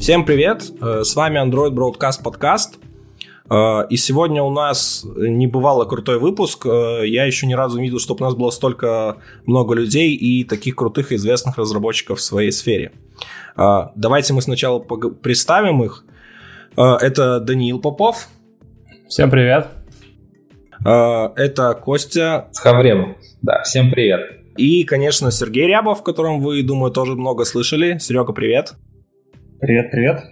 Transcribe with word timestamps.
Всем 0.00 0.24
привет, 0.24 0.62
э, 0.80 1.04
с 1.04 1.14
вами 1.14 1.38
Android 1.38 1.72
Broadcast 1.72 2.24
Podcast. 2.24 2.78
Э, 3.50 3.86
и 3.90 3.98
сегодня 3.98 4.42
у 4.42 4.50
нас 4.50 5.04
небывало 5.14 5.84
крутой 5.84 6.18
выпуск. 6.18 6.64
Э, 6.64 7.02
я 7.06 7.26
еще 7.26 7.46
ни 7.46 7.52
разу 7.52 7.76
не 7.76 7.84
видел, 7.84 7.98
чтобы 7.98 8.24
у 8.24 8.24
нас 8.24 8.34
было 8.34 8.48
столько 8.48 9.18
много 9.44 9.74
людей 9.74 10.14
и 10.14 10.44
таких 10.44 10.76
крутых 10.76 11.12
и 11.12 11.16
известных 11.16 11.58
разработчиков 11.58 12.18
в 12.18 12.22
своей 12.22 12.50
сфере. 12.50 12.92
Давайте 13.56 14.32
мы 14.32 14.40
сначала 14.40 14.78
представим 14.78 15.82
их. 15.82 16.04
Это 16.76 17.38
Даниил 17.40 17.78
Попов. 17.78 18.28
Всем 19.06 19.30
привет. 19.30 19.68
Это 20.82 21.74
Костя. 21.74 22.48
Хаврем. 22.54 23.18
Да, 23.42 23.62
всем 23.64 23.90
привет. 23.90 24.20
И, 24.56 24.84
конечно, 24.84 25.30
Сергей 25.30 25.66
Рябов, 25.66 26.00
о 26.00 26.02
котором 26.02 26.40
вы, 26.40 26.62
думаю, 26.62 26.90
тоже 26.90 27.16
много 27.16 27.44
слышали. 27.44 27.98
Серега, 27.98 28.32
привет. 28.32 28.76
Привет, 29.60 29.90
привет. 29.90 30.24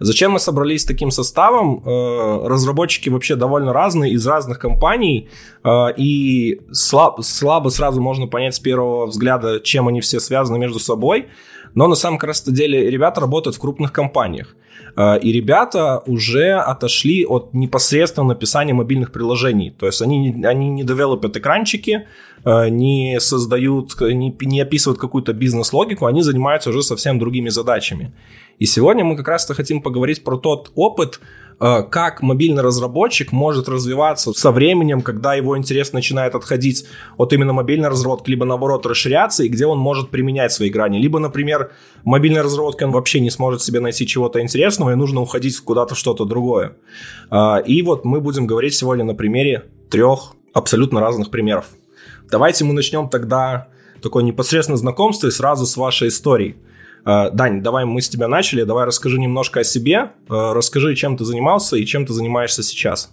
Зачем 0.00 0.32
мы 0.32 0.38
собрались 0.38 0.86
таким 0.86 1.10
составом? 1.10 1.82
Э, 1.84 2.48
разработчики 2.48 3.10
вообще 3.10 3.36
довольно 3.36 3.74
разные, 3.74 4.12
из 4.12 4.26
разных 4.26 4.58
компаний, 4.58 5.28
э, 5.62 5.68
и 5.98 6.60
слабо, 6.72 7.20
слабо 7.22 7.68
сразу 7.68 8.00
можно 8.00 8.26
понять 8.26 8.54
с 8.54 8.60
первого 8.60 9.06
взгляда, 9.06 9.60
чем 9.60 9.86
они 9.86 10.00
все 10.00 10.18
связаны 10.18 10.58
между 10.58 10.78
собой. 10.78 11.26
Но 11.74 11.88
на 11.88 11.94
самом 11.94 12.18
раз 12.20 12.42
деле 12.42 12.90
ребята 12.90 13.20
работают 13.20 13.56
в 13.56 13.60
крупных 13.60 13.92
компаниях. 13.92 14.56
Э, 14.96 15.18
и 15.18 15.30
ребята 15.30 16.02
уже 16.06 16.54
отошли 16.54 17.26
от 17.26 17.52
непосредственного 17.52 18.30
написания 18.30 18.72
мобильных 18.72 19.12
приложений. 19.12 19.74
То 19.78 19.86
есть 19.86 20.00
они, 20.00 20.42
они 20.42 20.70
не 20.70 20.84
девелопят 20.84 21.36
экранчики, 21.36 22.06
не 22.46 23.20
создают, 23.20 23.98
не, 24.00 24.36
не 24.42 24.60
описывают 24.60 25.00
какую-то 25.00 25.32
бизнес-логику, 25.32 26.04
они 26.04 26.20
занимаются 26.22 26.70
уже 26.70 26.82
совсем 26.82 27.18
другими 27.18 27.48
задачами. 27.48 28.12
И 28.58 28.66
сегодня 28.66 29.04
мы 29.04 29.16
как 29.16 29.28
раз-то 29.28 29.54
хотим 29.54 29.82
поговорить 29.82 30.22
про 30.24 30.36
тот 30.36 30.70
опыт, 30.74 31.20
э, 31.60 31.82
как 31.90 32.22
мобильный 32.22 32.62
разработчик 32.62 33.32
может 33.32 33.68
развиваться 33.68 34.32
со 34.32 34.50
временем, 34.52 35.02
когда 35.02 35.34
его 35.34 35.56
интерес 35.58 35.92
начинает 35.92 36.34
отходить 36.34 36.86
от 37.16 37.32
именно 37.32 37.52
мобильной 37.52 37.88
разработки, 37.88 38.30
либо 38.30 38.44
наоборот 38.44 38.86
расширяться, 38.86 39.44
и 39.44 39.48
где 39.48 39.66
он 39.66 39.78
может 39.78 40.10
применять 40.10 40.52
свои 40.52 40.70
грани. 40.70 40.98
Либо, 40.98 41.18
например, 41.18 41.72
мобильной 42.04 42.42
разработки 42.42 42.84
он 42.84 42.92
вообще 42.92 43.20
не 43.20 43.30
сможет 43.30 43.62
себе 43.62 43.80
найти 43.80 44.06
чего-то 44.06 44.40
интересного, 44.40 44.92
и 44.92 44.94
нужно 44.94 45.20
уходить 45.20 45.58
куда-то 45.60 45.94
что-то 45.94 46.24
другое. 46.24 46.76
Э, 47.30 47.62
и 47.64 47.82
вот 47.82 48.04
мы 48.04 48.20
будем 48.20 48.46
говорить 48.46 48.74
сегодня 48.74 49.04
на 49.04 49.14
примере 49.14 49.64
трех 49.90 50.34
абсолютно 50.52 51.00
разных 51.00 51.30
примеров. 51.30 51.66
Давайте 52.30 52.64
мы 52.64 52.72
начнем 52.72 53.08
тогда 53.08 53.68
такое 54.00 54.22
непосредственное 54.22 54.78
знакомство 54.78 55.26
и 55.26 55.30
сразу 55.30 55.66
с 55.66 55.76
вашей 55.76 56.08
историей. 56.08 56.56
Э, 57.06 57.30
Дань, 57.30 57.62
давай 57.62 57.84
мы 57.84 58.00
с 58.00 58.08
тебя 58.08 58.28
начали, 58.28 58.64
давай 58.64 58.86
расскажи 58.86 59.18
немножко 59.18 59.60
о 59.60 59.64
себе, 59.64 59.96
э, 59.96 60.08
расскажи, 60.28 60.94
чем 60.94 61.16
ты 61.16 61.24
занимался 61.24 61.76
и 61.76 61.84
чем 61.84 62.06
ты 62.06 62.12
занимаешься 62.12 62.62
сейчас. 62.62 63.12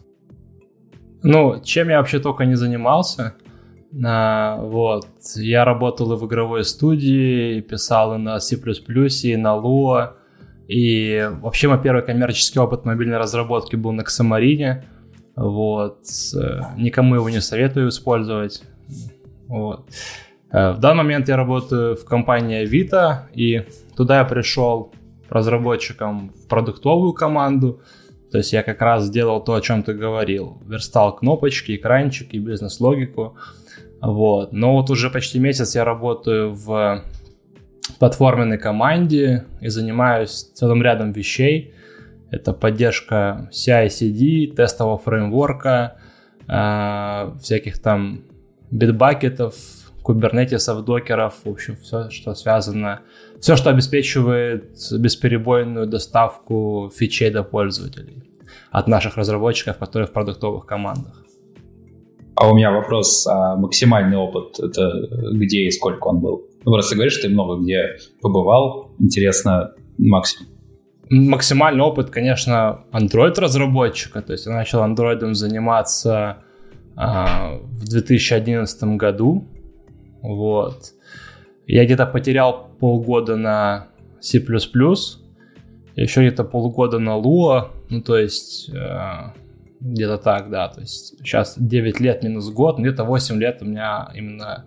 Ну, 1.23 1.61
чем 1.63 1.89
я 1.89 1.97
вообще 1.97 2.19
только 2.19 2.45
не 2.45 2.55
занимался. 2.55 3.35
А, 4.05 4.57
вот, 4.61 5.07
я 5.35 5.65
работал 5.65 6.13
и 6.13 6.15
в 6.15 6.25
игровой 6.25 6.63
студии, 6.63 7.59
писал 7.59 8.15
и 8.15 8.17
на 8.17 8.39
C++, 8.39 8.55
и 8.55 9.35
на 9.35 9.55
Lua, 9.57 10.13
и 10.67 11.29
вообще 11.41 11.67
мой 11.67 11.81
первый 11.81 12.01
коммерческий 12.01 12.59
опыт 12.59 12.85
мобильной 12.85 13.17
разработки 13.17 13.75
был 13.75 13.91
на 13.91 14.01
Xamarin, 14.01 14.83
вот, 15.35 16.05
э, 16.35 16.61
никому 16.77 17.15
его 17.15 17.29
не 17.29 17.41
советую 17.41 17.89
использовать, 17.89 18.63
вот. 19.47 19.89
В 20.51 20.77
данный 20.79 21.03
момент 21.03 21.29
я 21.29 21.37
работаю 21.37 21.95
в 21.95 22.03
компании 22.03 22.65
Vita, 22.65 23.29
и 23.33 23.63
Туда 24.01 24.17
я 24.17 24.25
пришел 24.25 24.91
разработчиком 25.29 26.31
в 26.31 26.47
продуктовую 26.47 27.13
команду. 27.13 27.81
То 28.31 28.39
есть 28.39 28.51
я 28.51 28.63
как 28.63 28.81
раз 28.81 29.03
сделал 29.03 29.43
то, 29.43 29.53
о 29.53 29.61
чем 29.61 29.83
ты 29.83 29.93
говорил. 29.93 30.61
Верстал 30.65 31.15
кнопочки, 31.15 31.75
экранчики, 31.75 32.37
бизнес-логику. 32.37 33.37
Вот. 34.01 34.53
Но 34.53 34.73
вот 34.73 34.89
уже 34.89 35.11
почти 35.11 35.37
месяц 35.37 35.75
я 35.75 35.83
работаю 35.83 36.51
в 36.53 37.03
платформенной 37.99 38.57
команде 38.57 39.45
и 39.59 39.67
занимаюсь 39.67 40.49
целым 40.55 40.81
рядом 40.81 41.11
вещей. 41.11 41.75
Это 42.31 42.53
поддержка 42.53 43.51
CI-CD, 43.51 44.55
тестового 44.55 44.97
фреймворка, 44.97 45.97
э, 46.47 47.31
всяких 47.39 47.79
там 47.79 48.23
битбакетов, 48.71 49.53
кубернетисов, 50.03 50.83
докеров, 50.83 51.35
в 51.43 51.49
общем, 51.49 51.77
все, 51.77 52.09
что 52.09 52.33
связано, 52.35 53.01
все, 53.39 53.55
что 53.55 53.69
обеспечивает 53.69 54.75
бесперебойную 54.91 55.87
доставку 55.87 56.91
фичей 56.95 57.29
до 57.29 57.43
пользователей 57.43 58.23
от 58.71 58.87
наших 58.87 59.17
разработчиков, 59.17 59.77
которые 59.77 60.07
в 60.07 60.11
продуктовых 60.11 60.65
командах. 60.65 61.23
А 62.35 62.49
у 62.49 62.55
меня 62.55 62.71
вопрос, 62.71 63.27
а 63.27 63.55
максимальный 63.55 64.17
опыт, 64.17 64.59
это 64.59 64.91
где 65.33 65.67
и 65.67 65.71
сколько 65.71 66.07
он 66.07 66.19
был? 66.19 66.47
Ну, 66.65 66.71
просто 66.71 66.95
говоришь, 66.95 67.13
что 67.13 67.27
ты 67.27 67.33
много 67.33 67.61
где 67.61 67.97
побывал, 68.21 68.91
интересно, 68.99 69.73
максимум. 69.97 70.47
Максимальный 71.09 71.83
опыт, 71.83 72.09
конечно, 72.09 72.85
Android-разработчика, 72.93 74.21
то 74.21 74.31
есть 74.31 74.45
я 74.45 74.53
начал 74.53 74.79
Android 74.79 75.33
заниматься 75.33 76.37
а, 76.95 77.57
в 77.63 77.85
2011 77.89 78.83
году, 78.95 79.45
вот. 80.21 80.93
Я 81.67 81.85
где-то 81.85 82.05
потерял 82.05 82.69
полгода 82.79 83.35
на 83.35 83.87
C++, 84.19 84.39
еще 85.95 86.21
где-то 86.21 86.43
полгода 86.43 86.99
на 86.99 87.19
Lua, 87.19 87.69
ну 87.89 88.01
то 88.01 88.17
есть 88.17 88.69
э, 88.69 89.33
где-то 89.79 90.17
так, 90.17 90.49
да, 90.49 90.67
то 90.69 90.81
есть 90.81 91.17
сейчас 91.19 91.55
9 91.57 91.99
лет 91.99 92.23
минус 92.23 92.49
год, 92.49 92.77
ну, 92.77 92.83
где-то 92.83 93.03
8 93.03 93.39
лет 93.39 93.61
у 93.61 93.65
меня 93.65 94.09
именно 94.15 94.65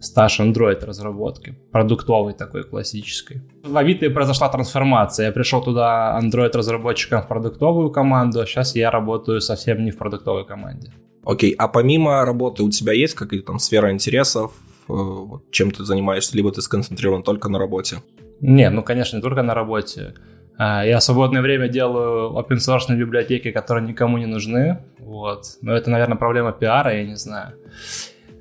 стаж 0.00 0.40
Android 0.40 0.84
разработки, 0.84 1.54
продуктовый 1.72 2.34
такой 2.34 2.64
классической. 2.64 3.42
В 3.62 3.76
Авито 3.76 4.10
произошла 4.10 4.48
трансформация, 4.48 5.26
я 5.26 5.32
пришел 5.32 5.62
туда 5.62 6.18
Android 6.22 6.56
разработчиком 6.56 7.22
в 7.22 7.28
продуктовую 7.28 7.90
команду, 7.90 8.40
а 8.40 8.46
сейчас 8.46 8.74
я 8.76 8.90
работаю 8.90 9.40
совсем 9.40 9.84
не 9.84 9.90
в 9.90 9.98
продуктовой 9.98 10.46
команде. 10.46 10.92
Окей, 11.24 11.54
а 11.56 11.68
помимо 11.68 12.24
работы 12.24 12.62
у 12.62 12.70
тебя 12.70 12.92
есть 12.92 13.14
какая-то 13.14 13.46
там 13.46 13.58
сфера 13.58 13.90
интересов, 13.90 14.52
вот, 14.88 15.50
чем 15.50 15.70
ты 15.70 15.84
занимаешься, 15.84 16.36
либо 16.36 16.52
ты 16.52 16.60
сконцентрирован 16.62 17.22
только 17.22 17.48
на 17.48 17.58
работе? 17.58 17.98
Не, 18.40 18.70
ну, 18.70 18.82
конечно, 18.82 19.16
не 19.16 19.22
только 19.22 19.42
на 19.42 19.54
работе. 19.54 20.14
А, 20.56 20.84
я 20.84 20.98
в 20.98 21.02
свободное 21.02 21.42
время 21.42 21.68
делаю 21.68 22.32
open 22.32 22.58
source 22.58 22.94
библиотеки, 22.94 23.50
которые 23.50 23.86
никому 23.86 24.18
не 24.18 24.26
нужны. 24.26 24.78
Вот. 24.98 25.44
Но 25.62 25.74
это, 25.74 25.90
наверное, 25.90 26.16
проблема 26.16 26.52
пиара, 26.52 26.94
я 26.94 27.04
не 27.04 27.16
знаю. 27.16 27.54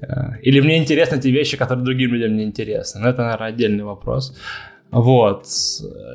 Э, 0.02 0.38
или 0.42 0.59
мне 0.59 0.78
интересны 0.78 1.20
те 1.20 1.31
вещи, 1.31 1.58
которые 1.58 1.86
другим 1.86 2.14
людям 2.14 2.36
не 2.36 2.44
интересны. 2.44 3.02
Но 3.02 3.10
это, 3.10 3.24
наверное, 3.24 3.48
отдельный 3.48 3.84
вопрос. 3.84 4.38
Вот. 4.92 5.46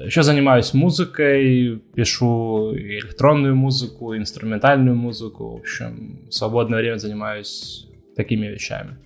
Еще 0.05 0.22
занимаюсь 0.22 0.72
музыкой, 0.72 1.83
пишу 1.95 2.72
электронную 2.77 3.56
музыку, 3.56 4.16
инструментальную 4.16 4.95
музыку. 4.95 5.56
В 5.56 5.60
общем, 5.60 6.21
в 6.28 6.34
свободное 6.34 6.78
время 6.78 6.99
занимаюсь 6.99 7.89
такими 8.15 8.47
вещами. 8.47 8.97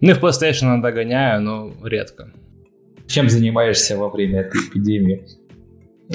Ну 0.00 0.10
и 0.10 0.14
в 0.14 0.22
PlayStation 0.22 0.64
иногда 0.64 0.92
гоняю, 0.92 1.42
но 1.42 1.72
редко. 1.84 2.32
Чем 3.06 3.28
занимаешься 3.28 3.96
во 3.96 4.10
время 4.10 4.40
этой 4.40 4.60
эпидемии? 4.60 5.26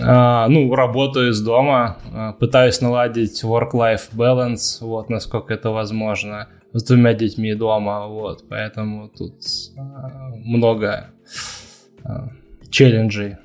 А, 0.01 0.47
ну, 0.47 0.73
работаю 0.73 1.31
из 1.31 1.41
дома, 1.41 1.97
а, 2.11 2.33
пытаюсь 2.33 2.81
наладить 2.81 3.43
work-life 3.43 4.09
balance, 4.13 4.77
вот, 4.81 5.09
насколько 5.09 5.53
это 5.53 5.69
возможно, 5.69 6.49
с 6.71 6.83
двумя 6.83 7.13
детьми 7.13 7.53
дома, 7.53 8.07
вот, 8.07 8.45
поэтому 8.49 9.09
тут 9.09 9.35
а, 9.77 10.29
много 10.35 11.11
а, 12.03 12.29
челленджей 12.69 13.37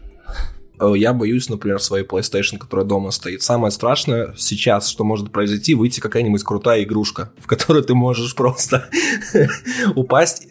я 0.94 1.12
боюсь, 1.12 1.48
например, 1.48 1.80
своей 1.80 2.04
PlayStation, 2.04 2.58
которая 2.58 2.86
дома 2.86 3.10
стоит. 3.10 3.42
Самое 3.42 3.70
страшное 3.70 4.34
сейчас, 4.36 4.88
что 4.88 5.04
может 5.04 5.32
произойти, 5.32 5.74
выйти 5.74 6.00
какая-нибудь 6.00 6.42
крутая 6.42 6.84
игрушка, 6.84 7.32
в 7.38 7.46
которой 7.46 7.82
ты 7.82 7.94
можешь 7.94 8.34
просто 8.34 8.88
упасть 9.94 10.48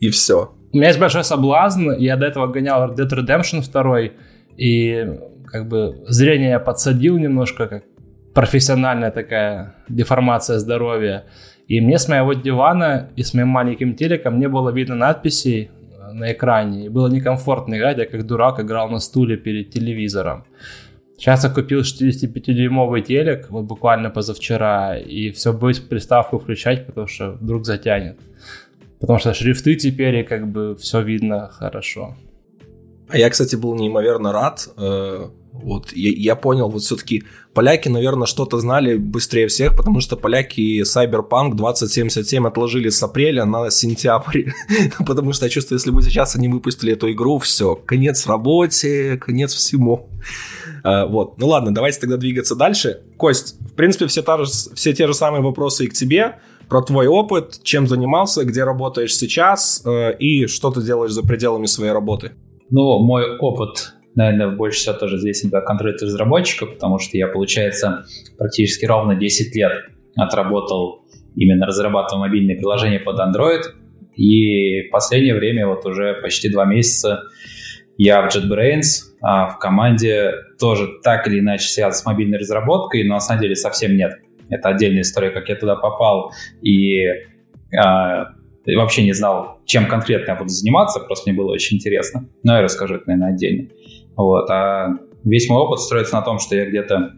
и 0.00 0.10
все. 0.10 0.54
У 0.72 0.76
меня 0.76 0.88
есть 0.88 1.00
большой 1.00 1.24
соблазн. 1.24 1.92
Я 1.92 2.16
до 2.16 2.26
этого 2.26 2.46
гонял 2.46 2.90
Red 2.90 2.96
Dead 2.96 3.08
Redemption 3.08 3.64
2, 3.70 4.12
и 4.56 5.18
как 5.46 5.68
бы 5.68 6.04
зрение 6.06 6.50
я 6.50 6.58
подсадил 6.58 7.16
немножко, 7.16 7.66
как 7.66 7.84
профессиональная 8.34 9.10
такая 9.10 9.76
деформация 9.88 10.58
здоровья. 10.58 11.24
И 11.66 11.80
мне 11.80 11.98
с 11.98 12.08
моего 12.08 12.32
дивана 12.32 13.10
и 13.16 13.22
с 13.22 13.34
моим 13.34 13.48
маленьким 13.48 13.94
телеком 13.94 14.38
не 14.38 14.48
было 14.48 14.70
видно 14.70 14.94
надписей 14.94 15.70
на 16.18 16.32
экране. 16.32 16.86
И 16.86 16.88
было 16.88 17.08
некомфортно 17.08 17.76
играть, 17.76 17.98
я 17.98 18.06
как 18.06 18.26
дурак 18.26 18.60
играл 18.60 18.88
на 18.90 18.98
стуле 18.98 19.36
перед 19.36 19.70
телевизором. 19.70 20.44
Сейчас 21.16 21.44
я 21.44 21.50
купил 21.50 21.80
65-дюймовый 21.80 23.02
телек, 23.02 23.50
вот 23.50 23.64
буквально 23.64 24.08
позавчера, 24.10 24.96
и 24.96 25.30
все 25.32 25.52
будет 25.52 25.88
приставку 25.88 26.38
включать, 26.38 26.86
потому 26.86 27.08
что 27.08 27.32
вдруг 27.32 27.66
затянет. 27.66 28.18
Потому 29.00 29.18
что 29.18 29.34
шрифты 29.34 29.74
теперь, 29.74 30.16
и 30.16 30.22
как 30.22 30.46
бы 30.46 30.76
все 30.76 31.02
видно 31.02 31.48
хорошо. 31.48 32.16
А 33.08 33.18
я, 33.18 33.30
кстати, 33.30 33.56
был 33.56 33.74
неимоверно 33.74 34.32
рад. 34.32 34.68
Э, 34.76 35.28
Вот 35.52 35.92
я, 35.92 36.10
я 36.10 36.36
понял, 36.36 36.68
вот 36.68 36.82
все-таки 36.82 37.24
поляки, 37.54 37.88
наверное, 37.88 38.26
что-то 38.26 38.58
знали 38.58 38.96
быстрее 38.96 39.48
всех, 39.48 39.76
потому 39.76 40.00
что 40.00 40.16
поляки 40.16 40.82
Cyberpunk 40.82 41.54
2077 41.54 42.46
отложили 42.46 42.88
с 42.88 43.02
апреля 43.02 43.44
на 43.44 43.70
сентябрь. 43.70 44.50
потому 45.06 45.32
что 45.32 45.46
я 45.46 45.50
чувствую, 45.50 45.78
если 45.78 45.90
бы 45.90 46.02
сейчас 46.02 46.36
они 46.36 46.48
выпустили 46.48 46.92
эту 46.92 47.10
игру, 47.10 47.38
все, 47.38 47.74
конец 47.74 48.26
работе, 48.26 49.16
конец 49.16 49.54
всему. 49.54 50.08
А, 50.84 51.06
вот, 51.06 51.38
ну 51.38 51.48
ладно, 51.48 51.74
давайте 51.74 52.00
тогда 52.00 52.16
двигаться 52.16 52.54
дальше. 52.54 53.00
Кость, 53.16 53.56
в 53.60 53.74
принципе, 53.74 54.06
все, 54.06 54.22
та 54.22 54.38
же, 54.38 54.50
все 54.74 54.92
те 54.92 55.06
же 55.06 55.14
самые 55.14 55.42
вопросы 55.42 55.84
и 55.84 55.88
к 55.88 55.92
тебе 55.92 56.38
про 56.68 56.82
твой 56.82 57.06
опыт, 57.06 57.60
чем 57.62 57.86
занимался, 57.86 58.44
где 58.44 58.62
работаешь 58.62 59.16
сейчас 59.16 59.82
э, 59.84 60.16
и 60.18 60.46
что 60.46 60.70
ты 60.70 60.82
делаешь 60.82 61.12
за 61.12 61.22
пределами 61.22 61.66
своей 61.66 61.92
работы. 61.92 62.32
Ну, 62.70 62.98
мой 62.98 63.38
опыт 63.38 63.94
наверное, 64.18 64.56
больше 64.56 64.80
всего 64.80 64.94
тоже 64.94 65.16
известен 65.16 65.50
как 65.50 65.68
Android-разработчика, 65.70 66.66
потому 66.66 66.98
что 66.98 67.16
я, 67.16 67.28
получается, 67.28 68.04
практически 68.36 68.84
ровно 68.84 69.14
10 69.14 69.54
лет 69.54 69.72
отработал 70.16 71.04
именно 71.36 71.66
разрабатывая 71.66 72.28
мобильные 72.28 72.56
приложения 72.56 72.98
под 72.98 73.18
Android. 73.20 73.62
И 74.16 74.82
в 74.88 74.90
последнее 74.90 75.34
время, 75.34 75.68
вот 75.68 75.86
уже 75.86 76.14
почти 76.20 76.50
два 76.50 76.64
месяца, 76.64 77.22
я 77.96 78.28
в 78.28 78.34
JetBrains, 78.34 79.14
а 79.22 79.48
в 79.48 79.58
команде 79.58 80.32
тоже 80.58 80.88
так 81.02 81.26
или 81.28 81.38
иначе 81.38 81.68
связан 81.68 81.98
с 81.98 82.04
мобильной 82.04 82.38
разработкой, 82.38 83.04
но 83.04 83.14
на 83.14 83.20
самом 83.20 83.42
деле 83.42 83.54
совсем 83.54 83.96
нет. 83.96 84.12
Это 84.50 84.68
отдельная 84.70 85.02
история, 85.02 85.30
как 85.30 85.48
я 85.48 85.56
туда 85.56 85.76
попал. 85.76 86.32
И 86.62 87.04
а, 87.76 88.34
вообще 88.66 89.04
не 89.04 89.12
знал, 89.12 89.60
чем 89.64 89.86
конкретно 89.86 90.32
я 90.32 90.36
буду 90.36 90.50
заниматься, 90.50 91.00
просто 91.00 91.30
мне 91.30 91.38
было 91.38 91.52
очень 91.52 91.76
интересно. 91.76 92.28
Но 92.42 92.56
я 92.56 92.62
расскажу 92.62 92.96
это, 92.96 93.04
наверное, 93.06 93.34
отдельно. 93.34 93.68
Вот. 94.18 94.50
А 94.50 94.88
весь 95.24 95.48
мой 95.48 95.62
опыт 95.62 95.80
строится 95.80 96.16
на 96.16 96.22
том, 96.22 96.38
что 96.38 96.54
я 96.54 96.66
где-то 96.66 97.12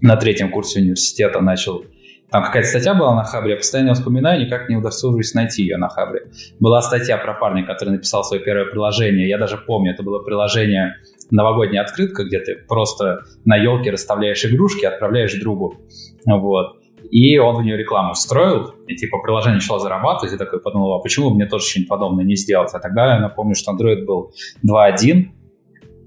на 0.00 0.16
третьем 0.16 0.50
курсе 0.50 0.80
университета 0.80 1.40
начал 1.40 1.84
там 2.30 2.42
какая-то 2.42 2.68
статья 2.68 2.94
была 2.94 3.14
на 3.14 3.22
Хабре, 3.22 3.52
я 3.52 3.56
постоянно 3.56 3.94
вспоминаю, 3.94 4.44
никак 4.44 4.68
не 4.68 4.74
удосужусь 4.74 5.32
найти 5.34 5.62
ее 5.62 5.76
на 5.76 5.88
Хабре. 5.88 6.26
Была 6.58 6.82
статья 6.82 7.18
про 7.18 7.34
парня, 7.34 7.64
который 7.64 7.90
написал 7.90 8.24
свое 8.24 8.42
первое 8.42 8.64
приложение. 8.64 9.28
Я 9.28 9.38
даже 9.38 9.56
помню, 9.56 9.92
это 9.92 10.02
было 10.02 10.18
приложение 10.18 10.96
новогодняя 11.30 11.82
открытка, 11.84 12.24
где 12.24 12.40
ты 12.40 12.56
просто 12.56 13.20
на 13.44 13.56
елке 13.56 13.92
расставляешь 13.92 14.44
игрушки, 14.44 14.84
отправляешь 14.84 15.38
другу. 15.40 15.76
Вот. 16.24 16.78
И 17.10 17.38
он 17.38 17.56
в 17.56 17.62
нее 17.62 17.76
рекламу 17.76 18.14
встроил, 18.14 18.74
и 18.88 18.96
типа 18.96 19.18
приложение 19.22 19.56
начало 19.56 19.78
зарабатывать, 19.78 20.34
и 20.34 20.36
такой 20.36 20.60
подумал, 20.60 20.94
а 20.94 20.98
почему 20.98 21.30
мне 21.30 21.46
тоже 21.46 21.64
что-нибудь 21.64 21.88
подобное 21.88 22.24
не 22.24 22.34
сделать? 22.34 22.70
А 22.74 22.80
тогда 22.80 23.14
я 23.14 23.20
напомню, 23.20 23.54
что 23.54 23.72
Android 23.72 24.04
был 24.04 24.32
2.1, 24.68 25.26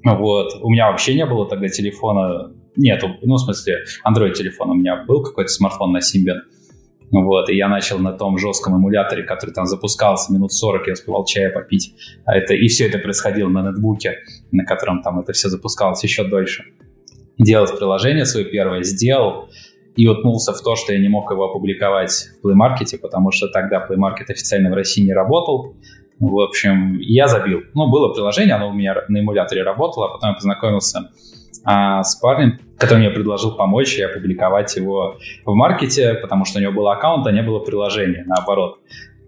вот. 0.03 0.53
У 0.61 0.69
меня 0.69 0.91
вообще 0.91 1.15
не 1.15 1.25
было 1.25 1.47
тогда 1.47 1.67
телефона. 1.67 2.53
Нет, 2.75 3.03
ну, 3.21 3.35
в 3.35 3.39
смысле, 3.39 3.83
Android 4.07 4.33
телефон. 4.33 4.71
У 4.71 4.75
меня 4.75 5.03
был 5.07 5.23
какой-то 5.23 5.49
смартфон 5.51 5.91
на 5.91 5.99
Symbian. 5.99 6.39
Вот, 7.11 7.49
и 7.49 7.55
я 7.55 7.67
начал 7.67 7.97
на 7.97 8.13
том 8.13 8.37
жестком 8.37 8.77
эмуляторе, 8.77 9.23
который 9.23 9.51
там 9.51 9.65
запускался 9.65 10.31
минут 10.31 10.53
40, 10.53 10.87
я 10.87 10.93
успевал 10.93 11.25
чая 11.25 11.49
попить. 11.51 11.95
А 12.25 12.37
это, 12.37 12.53
и 12.53 12.67
все 12.67 12.87
это 12.87 12.99
происходило 12.99 13.49
на 13.49 13.63
ноутбуке, 13.63 14.17
на 14.51 14.63
котором 14.63 15.01
там 15.01 15.19
это 15.19 15.33
все 15.33 15.49
запускалось 15.49 16.03
еще 16.03 16.23
дольше. 16.23 16.65
Делать 17.39 17.75
приложение 17.75 18.25
свое 18.25 18.45
первое 18.45 18.83
сделал 18.83 19.49
и 19.95 20.07
уткнулся 20.07 20.53
в 20.53 20.61
то, 20.61 20.75
что 20.75 20.93
я 20.93 20.99
не 20.99 21.09
мог 21.09 21.31
его 21.31 21.45
опубликовать 21.45 22.11
в 22.11 22.47
Play 22.47 22.53
Market, 22.53 22.97
потому 22.99 23.31
что 23.31 23.47
тогда 23.47 23.85
Play 23.89 23.97
Market 23.97 24.29
официально 24.29 24.69
в 24.69 24.73
России 24.73 25.01
не 25.01 25.13
работал. 25.13 25.75
В 26.19 26.39
общем, 26.39 26.97
я 26.99 27.27
забил. 27.27 27.61
Ну, 27.73 27.89
было 27.89 28.13
приложение, 28.13 28.55
оно 28.55 28.69
у 28.69 28.73
меня 28.73 28.95
на 29.07 29.19
эмуляторе 29.21 29.63
работало, 29.63 30.07
а 30.07 30.09
потом 30.09 30.31
я 30.31 30.35
познакомился 30.35 31.11
а, 31.63 32.03
с 32.03 32.15
парнем, 32.17 32.59
который 32.77 32.99
мне 32.99 33.09
предложил 33.09 33.55
помочь 33.55 33.97
и 33.97 34.01
опубликовать 34.01 34.75
его 34.75 35.17
в 35.45 35.53
маркете, 35.53 36.15
потому 36.15 36.43
что 36.43 36.59
у 36.59 36.61
него 36.61 36.73
был 36.73 36.89
аккаунт, 36.89 37.25
а 37.25 37.31
не 37.31 37.41
было 37.41 37.59
приложения, 37.59 38.25
наоборот. 38.25 38.79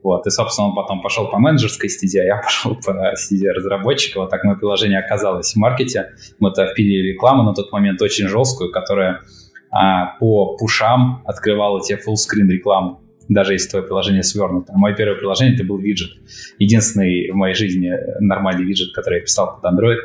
Вот, 0.03 0.25
и, 0.25 0.31
собственно, 0.31 0.69
он 0.69 0.75
потом 0.75 1.01
пошел 1.01 1.29
по 1.29 1.37
менеджерской 1.37 1.87
стезе, 1.87 2.23
а 2.23 2.25
я 2.25 2.37
пошел 2.43 2.75
по 2.75 3.15
стезе 3.15 3.51
разработчика. 3.51 4.19
Вот 4.19 4.29
так 4.29 4.43
мое 4.43 4.55
приложение 4.55 4.99
оказалось 4.99 5.53
в 5.53 5.57
маркете. 5.57 6.11
Мы-то 6.39 6.67
впилили 6.67 7.13
рекламу 7.13 7.43
на 7.43 7.53
тот 7.53 7.71
момент 7.71 8.01
очень 8.01 8.27
жесткую, 8.27 8.71
которая 8.71 9.21
а, 9.69 10.17
по 10.19 10.57
пушам 10.57 11.21
открывала 11.25 11.79
тебе 11.79 11.99
full-screen 11.99 12.47
рекламу 12.47 13.01
даже 13.29 13.53
если 13.53 13.69
твое 13.69 13.85
приложение 13.85 14.23
свернуто. 14.23 14.73
Мое 14.75 14.95
первое 14.95 15.15
приложение 15.17 15.55
это 15.55 15.63
был 15.63 15.77
виджет. 15.77 16.11
Единственный 16.59 17.31
в 17.31 17.35
моей 17.35 17.55
жизни 17.55 17.91
нормальный 18.19 18.65
виджет, 18.65 18.93
который 18.93 19.15
я 19.15 19.21
писал 19.21 19.59
под 19.59 19.73
Android. 19.73 19.97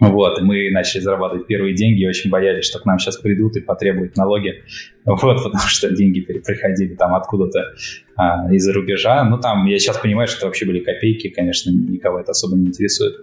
Вот, 0.00 0.40
и 0.40 0.42
мы 0.42 0.70
начали 0.70 1.00
зарабатывать 1.00 1.46
первые 1.46 1.74
деньги 1.74 2.02
и 2.02 2.08
очень 2.08 2.28
боялись, 2.28 2.64
что 2.64 2.80
к 2.80 2.84
нам 2.84 2.98
сейчас 2.98 3.16
придут 3.16 3.56
и 3.56 3.60
потребуют 3.60 4.16
налоги. 4.16 4.62
Вот, 5.04 5.42
потому 5.44 5.64
что 5.66 5.90
деньги 5.90 6.20
приходили 6.20 6.94
там 6.94 7.14
откуда-то 7.14 7.74
а, 8.16 8.52
из-за 8.52 8.72
рубежа. 8.72 9.22
Ну, 9.24 9.38
там, 9.38 9.66
я 9.66 9.78
сейчас 9.78 9.98
понимаю, 9.98 10.26
что 10.26 10.38
это 10.38 10.46
вообще 10.46 10.66
были 10.66 10.80
копейки, 10.80 11.28
конечно, 11.28 11.70
никого 11.70 12.18
это 12.18 12.32
особо 12.32 12.56
не 12.56 12.66
интересует. 12.66 13.14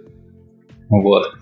Вот. 0.90 1.34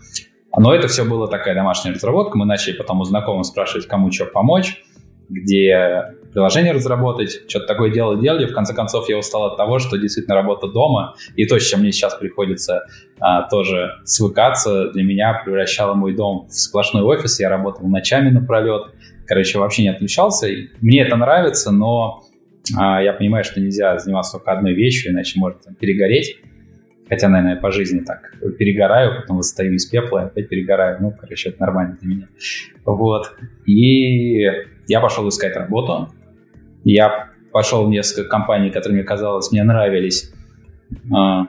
Но 0.58 0.74
это 0.74 0.88
все 0.88 1.06
было 1.06 1.28
такая 1.28 1.54
домашняя 1.54 1.94
разработка. 1.94 2.38
Мы 2.38 2.46
начали 2.46 2.74
потом 2.74 3.00
у 3.02 3.04
знакомых 3.04 3.46
спрашивать, 3.46 3.88
кому 3.88 4.12
что 4.12 4.26
помочь, 4.26 4.84
где 5.30 6.16
приложение 6.34 6.74
разработать, 6.74 7.42
что-то 7.48 7.68
такое 7.68 7.92
дело 7.92 8.20
делали. 8.20 8.46
В 8.46 8.54
конце 8.54 8.74
концов, 8.74 9.10
я 9.10 9.18
устал 9.18 9.46
от 9.46 9.58
того, 9.58 9.80
что 9.80 9.98
действительно 9.98 10.36
работа 10.36 10.68
дома, 10.68 11.16
и 11.36 11.46
то, 11.46 11.60
с 11.60 11.64
чем 11.64 11.82
мне 11.82 11.92
сейчас 11.92 12.16
приходится 12.16 12.84
а, 13.20 13.44
тоже 13.44 13.96
свыкаться, 14.04 14.92
для 14.92 15.04
меня 15.04 15.42
превращало 15.44 15.94
мой 15.94 16.16
дом 16.16 16.48
в 16.48 16.54
сплошной 16.54 17.04
офис. 17.04 17.40
Я 17.40 17.50
работал 17.50 17.88
ночами 17.88 18.30
напролет, 18.30 18.94
короче, 19.26 19.60
вообще 19.60 19.84
не 19.84 19.90
отключался. 19.90 20.48
Мне 20.82 21.02
это 21.02 21.16
нравится, 21.16 21.72
но 21.72 22.24
а, 22.78 23.02
я 23.02 23.14
понимаю, 23.14 23.44
что 23.44 23.60
нельзя 23.60 23.98
заниматься 23.98 24.34
только 24.38 24.52
одной 24.52 24.74
вещью, 24.74 25.12
иначе 25.12 25.40
может 25.40 25.64
там, 25.64 25.76
перегореть. 25.76 26.38
Хотя, 27.10 27.28
наверное, 27.28 27.60
по 27.60 27.72
жизни 27.72 28.02
так 28.02 28.34
перегораю, 28.58 29.22
потом 29.22 29.38
восстаю 29.38 29.74
из 29.74 29.86
пепла, 29.86 30.24
опять 30.24 30.48
перегораю. 30.48 30.98
Ну, 31.02 31.12
короче, 31.20 31.50
это 31.50 31.60
нормально 31.62 31.98
для 32.00 32.16
меня. 32.16 32.28
Вот. 32.86 33.34
И 33.66 34.42
я 34.88 35.02
пошел 35.02 35.28
искать 35.28 35.56
работу. 35.56 36.14
Я 36.84 37.30
пошел 37.52 37.86
в 37.86 37.90
несколько 37.90 38.30
компаний, 38.30 38.70
которые 38.70 38.98
мне 38.98 39.04
казалось, 39.04 39.52
мне 39.52 39.64
нравились. 39.64 40.32
А, 41.12 41.48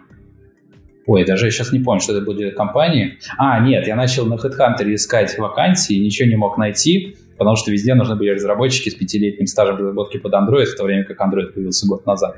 ой, 1.06 1.24
даже 1.26 1.46
я 1.46 1.50
сейчас 1.50 1.72
не 1.72 1.80
помню, 1.80 2.00
что 2.00 2.16
это 2.16 2.24
были 2.24 2.50
компании. 2.50 3.18
А, 3.36 3.60
нет, 3.60 3.86
я 3.86 3.96
начал 3.96 4.26
на 4.26 4.34
HeadHunter 4.34 4.94
искать 4.94 5.38
вакансии, 5.38 5.94
ничего 5.94 6.28
не 6.28 6.36
мог 6.36 6.56
найти, 6.56 7.16
потому 7.40 7.56
что 7.56 7.70
везде 7.70 7.94
нужны 7.94 8.16
были 8.16 8.28
разработчики 8.32 8.90
с 8.90 8.94
пятилетним 8.94 9.46
стажем 9.46 9.78
разработки 9.78 10.18
под 10.18 10.34
Android, 10.34 10.66
в 10.66 10.76
то 10.76 10.84
время 10.84 11.04
как 11.04 11.18
Android 11.18 11.54
появился 11.54 11.86
год 11.86 12.04
назад. 12.04 12.36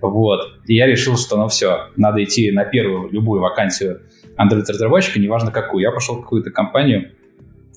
Вот. 0.00 0.54
И 0.66 0.74
я 0.74 0.86
решил, 0.86 1.18
что 1.18 1.36
ну 1.36 1.48
все, 1.48 1.88
надо 1.96 2.24
идти 2.24 2.50
на 2.50 2.64
первую 2.64 3.10
любую 3.10 3.42
вакансию 3.42 4.00
Android-разработчика, 4.38 5.20
неважно 5.20 5.50
какую. 5.50 5.82
Я 5.82 5.92
пошел 5.92 6.16
в 6.16 6.22
какую-то 6.22 6.50
компанию, 6.50 7.10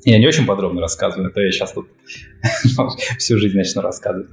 я 0.05 0.17
не 0.17 0.25
очень 0.25 0.45
подробно 0.45 0.79
рассказываю, 0.79 1.27
а 1.27 1.31
то 1.31 1.41
я 1.41 1.51
сейчас 1.51 1.73
тут 1.73 1.89
всю 3.17 3.37
жизнь 3.37 3.57
начну 3.57 3.81
рассказывать. 3.81 4.29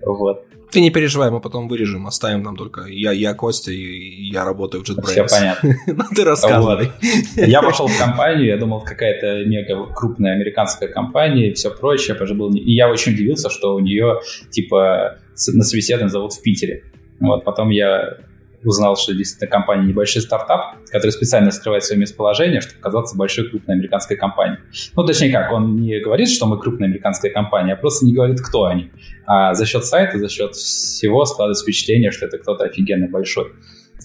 Вот. 0.00 0.46
Ты 0.72 0.80
не 0.80 0.90
переживай, 0.90 1.30
мы 1.30 1.40
потом 1.40 1.68
вырежем, 1.68 2.06
оставим 2.06 2.42
там 2.44 2.56
только 2.56 2.86
я, 2.86 3.12
я 3.12 3.34
Костя, 3.34 3.70
и 3.70 4.30
я 4.32 4.44
работаю 4.44 4.82
в 4.82 4.88
JetBrains. 4.88 5.26
Все 5.26 5.26
понятно. 5.26 5.76
ну 5.86 6.04
ты 6.16 6.24
рассказывай. 6.24 6.90
Вот. 7.36 7.46
Я 7.46 7.62
пошел 7.62 7.86
в 7.86 7.98
компанию, 7.98 8.46
я 8.46 8.56
думал, 8.56 8.80
какая-то 8.80 9.44
мега 9.44 9.86
крупная 9.94 10.34
американская 10.34 10.88
компания 10.88 11.50
и 11.50 11.52
все 11.52 11.70
прочее. 11.70 12.16
Был... 12.34 12.54
И 12.54 12.72
я 12.72 12.88
очень 12.88 13.12
удивился, 13.12 13.50
что 13.50 13.74
у 13.74 13.80
нее, 13.80 14.20
типа, 14.50 15.18
на 15.48 15.64
собеседование 15.64 16.10
зовут 16.10 16.32
в 16.32 16.40
Питере. 16.40 16.84
Вот, 17.20 17.44
потом 17.44 17.68
я 17.68 18.16
узнал, 18.64 18.96
что 18.96 19.14
действительно 19.14 19.50
компания 19.50 19.86
небольшой 19.86 20.22
стартап, 20.22 20.76
который 20.90 21.10
специально 21.10 21.50
скрывает 21.50 21.84
свое 21.84 22.00
местоположение, 22.00 22.60
чтобы 22.60 22.80
казаться 22.80 23.16
большой 23.16 23.48
крупной 23.48 23.76
американской 23.76 24.16
компанией. 24.16 24.58
Ну, 24.94 25.04
точнее 25.04 25.30
как, 25.30 25.52
он 25.52 25.76
не 25.76 26.00
говорит, 26.00 26.28
что 26.28 26.46
мы 26.46 26.58
крупная 26.60 26.88
американская 26.88 27.30
компания, 27.30 27.74
а 27.74 27.76
просто 27.76 28.06
не 28.06 28.14
говорит, 28.14 28.40
кто 28.40 28.64
они. 28.64 28.90
А 29.26 29.54
за 29.54 29.66
счет 29.66 29.84
сайта, 29.84 30.18
за 30.18 30.28
счет 30.28 30.54
всего 30.54 31.24
складывается 31.24 31.64
впечатление, 31.64 32.10
что 32.10 32.26
это 32.26 32.38
кто-то 32.38 32.64
офигенно 32.64 33.08
большой. 33.08 33.52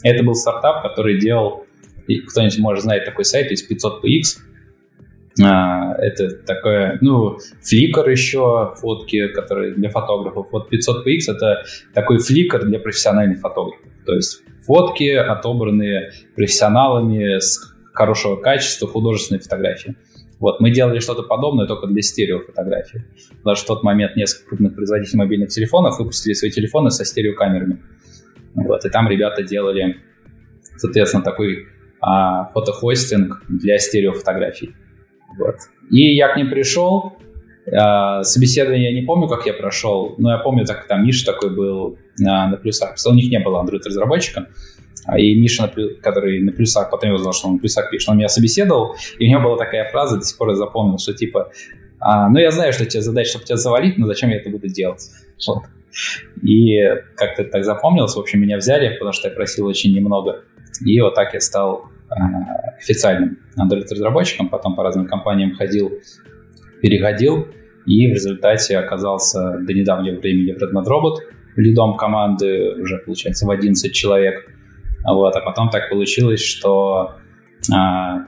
Это 0.04 0.24
был 0.24 0.36
стартап, 0.36 0.84
который 0.84 1.20
делал, 1.20 1.66
кто-нибудь 2.30 2.60
может 2.60 2.84
знать 2.84 3.06
такой 3.06 3.26
сайт, 3.26 3.52
есть 3.52 3.70
500px, 3.72 4.40
а, 5.44 5.94
это 6.00 6.29
такое, 6.32 6.98
ну, 7.01 7.38
фликер 7.62 8.10
еще, 8.10 8.74
фотки, 8.79 9.27
которые 9.27 9.74
для 9.75 9.89
фотографов. 9.89 10.48
Вот 10.51 10.72
500px 10.72 11.36
это 11.36 11.63
такой 11.94 12.20
фликер 12.20 12.65
для 12.65 12.79
профессиональных 12.79 13.39
фотографов. 13.39 13.86
То 14.06 14.15
есть 14.15 14.41
фотки, 14.65 15.10
отобранные 15.12 16.12
профессионалами 16.36 17.39
с 17.39 17.60
хорошего 17.94 18.36
качества, 18.38 18.88
художественные 18.88 19.41
фотографии. 19.41 19.96
Вот, 20.39 20.60
мы 20.60 20.70
делали 20.70 21.00
что-то 21.00 21.24
подобное 21.24 21.65
только 21.65 21.88
для 21.88 22.01
стереофотографии. 22.01 23.03
Даже 23.44 23.63
в 23.63 23.65
тот 23.65 23.84
момент 23.84 24.15
несколько 24.15 24.50
крупных 24.50 24.75
производителей 24.75 25.17
мобильных 25.17 25.50
телефонов 25.50 25.98
выпустили 25.98 26.34
свои 26.34 26.51
телефоны 26.51 26.91
со 26.91 27.06
стереокамерами. 27.06 27.82
Вот, 28.53 28.86
и 28.86 28.89
там 28.89 29.10
ребята 29.10 29.41
делали, 29.41 29.98
соответственно, 30.77 31.24
такой 31.24 31.67
а, 32.00 32.46
фотохостинг 32.53 33.44
для 33.48 33.79
стереофотографий. 33.79 34.75
Вот. 35.38 35.56
И 35.89 36.15
я 36.15 36.29
к 36.29 36.38
ним 36.38 36.50
пришел, 36.50 37.17
а, 37.72 38.24
собеседование 38.24 38.91
я 38.91 39.00
не 39.00 39.06
помню, 39.06 39.27
как 39.27 39.46
я 39.46 39.53
прошел, 39.53 40.15
но 40.17 40.32
я 40.32 40.38
помню, 40.38 40.65
так 40.65 40.88
там 40.88 41.06
Миша 41.06 41.25
такой 41.25 41.56
был 41.56 41.98
на, 42.17 42.48
на 42.48 42.58
плюсах. 42.58 42.96
У 43.06 43.13
них 43.13 43.29
не 43.29 43.39
было 43.39 43.63
Android-разработчика. 43.63 44.48
А, 45.06 45.20
и 45.20 45.36
Миша, 45.36 45.72
который 46.01 46.41
на 46.41 46.51
плюсах, 46.51 46.89
потом 46.89 47.10
я 47.10 47.15
узнал, 47.15 47.34
что 47.34 47.48
он 47.48 47.53
на 47.53 47.60
плюсах 47.60 47.89
пишет, 47.89 48.10
он 48.10 48.17
меня 48.17 48.29
собеседовал, 48.29 48.96
и 49.20 49.27
у 49.27 49.29
него 49.29 49.41
была 49.41 49.58
такая 49.58 49.89
фраза, 49.89 50.17
до 50.17 50.24
сих 50.24 50.38
пор 50.38 50.50
я 50.50 50.56
запомнил, 50.56 50.98
что 50.98 51.13
типа, 51.13 51.51
а, 52.00 52.29
ну 52.29 52.39
я 52.39 52.51
знаю, 52.51 52.74
что 52.74 52.86
тебе 52.86 53.01
задача, 53.01 53.32
чтобы 53.32 53.46
тебя 53.46 53.58
завалить, 53.58 53.98
но 53.98 54.06
зачем 54.06 54.29
я 54.29 54.38
это 54.38 54.50
буду 54.50 54.67
делать? 54.67 55.01
Вот. 55.48 55.63
И 56.44 56.79
как-то 57.15 57.44
так 57.46 57.63
запомнилось, 57.63 58.15
в 58.15 58.20
общем, 58.20 58.41
меня 58.41 58.58
взяли, 58.58 58.94
потому 58.94 59.13
что 59.13 59.29
я 59.29 59.34
просил 59.34 59.65
очень 59.65 59.96
немного. 59.96 60.44
И 60.86 61.00
вот 61.01 61.15
так 61.15 61.34
я 61.34 61.39
стал 61.39 61.89
официальным 62.78 63.40
Android-разработчиком, 63.60 64.50
потом 64.50 64.76
по 64.76 64.84
разным 64.84 65.08
компаниям 65.08 65.54
ходил, 65.54 65.92
переходил, 66.82 67.48
и 67.86 68.08
в 68.08 68.14
результате 68.14 68.78
оказался 68.78 69.60
до 69.60 69.74
недавнего 69.74 70.20
времени 70.20 70.54
в 70.54 70.62
Redmond 70.62 70.86
Robot, 70.86 71.16
лидом 71.56 71.98
команды 71.98 72.76
уже, 72.82 72.98
получается, 73.00 73.46
в 73.46 73.50
11 73.50 73.94
человек. 73.94 74.50
Вот, 75.06 75.36
а 75.36 75.42
потом 75.42 75.70
так 75.70 75.90
получилось, 75.90 76.44
что 76.44 77.16
а, 77.74 78.26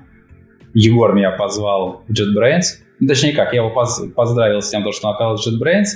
Егор 0.74 1.14
меня 1.14 1.32
позвал 1.32 2.04
в 2.08 2.12
JetBrains. 2.12 2.84
Ну, 3.00 3.08
точнее 3.08 3.34
как, 3.34 3.54
я 3.54 3.62
его 3.62 3.70
поз 3.70 4.02
поздравил 4.16 4.62
с 4.62 4.70
тем, 4.70 4.90
что 4.92 5.08
он 5.10 5.16
оказался 5.16 5.52
в 5.52 5.54
JetBrains, 5.54 5.88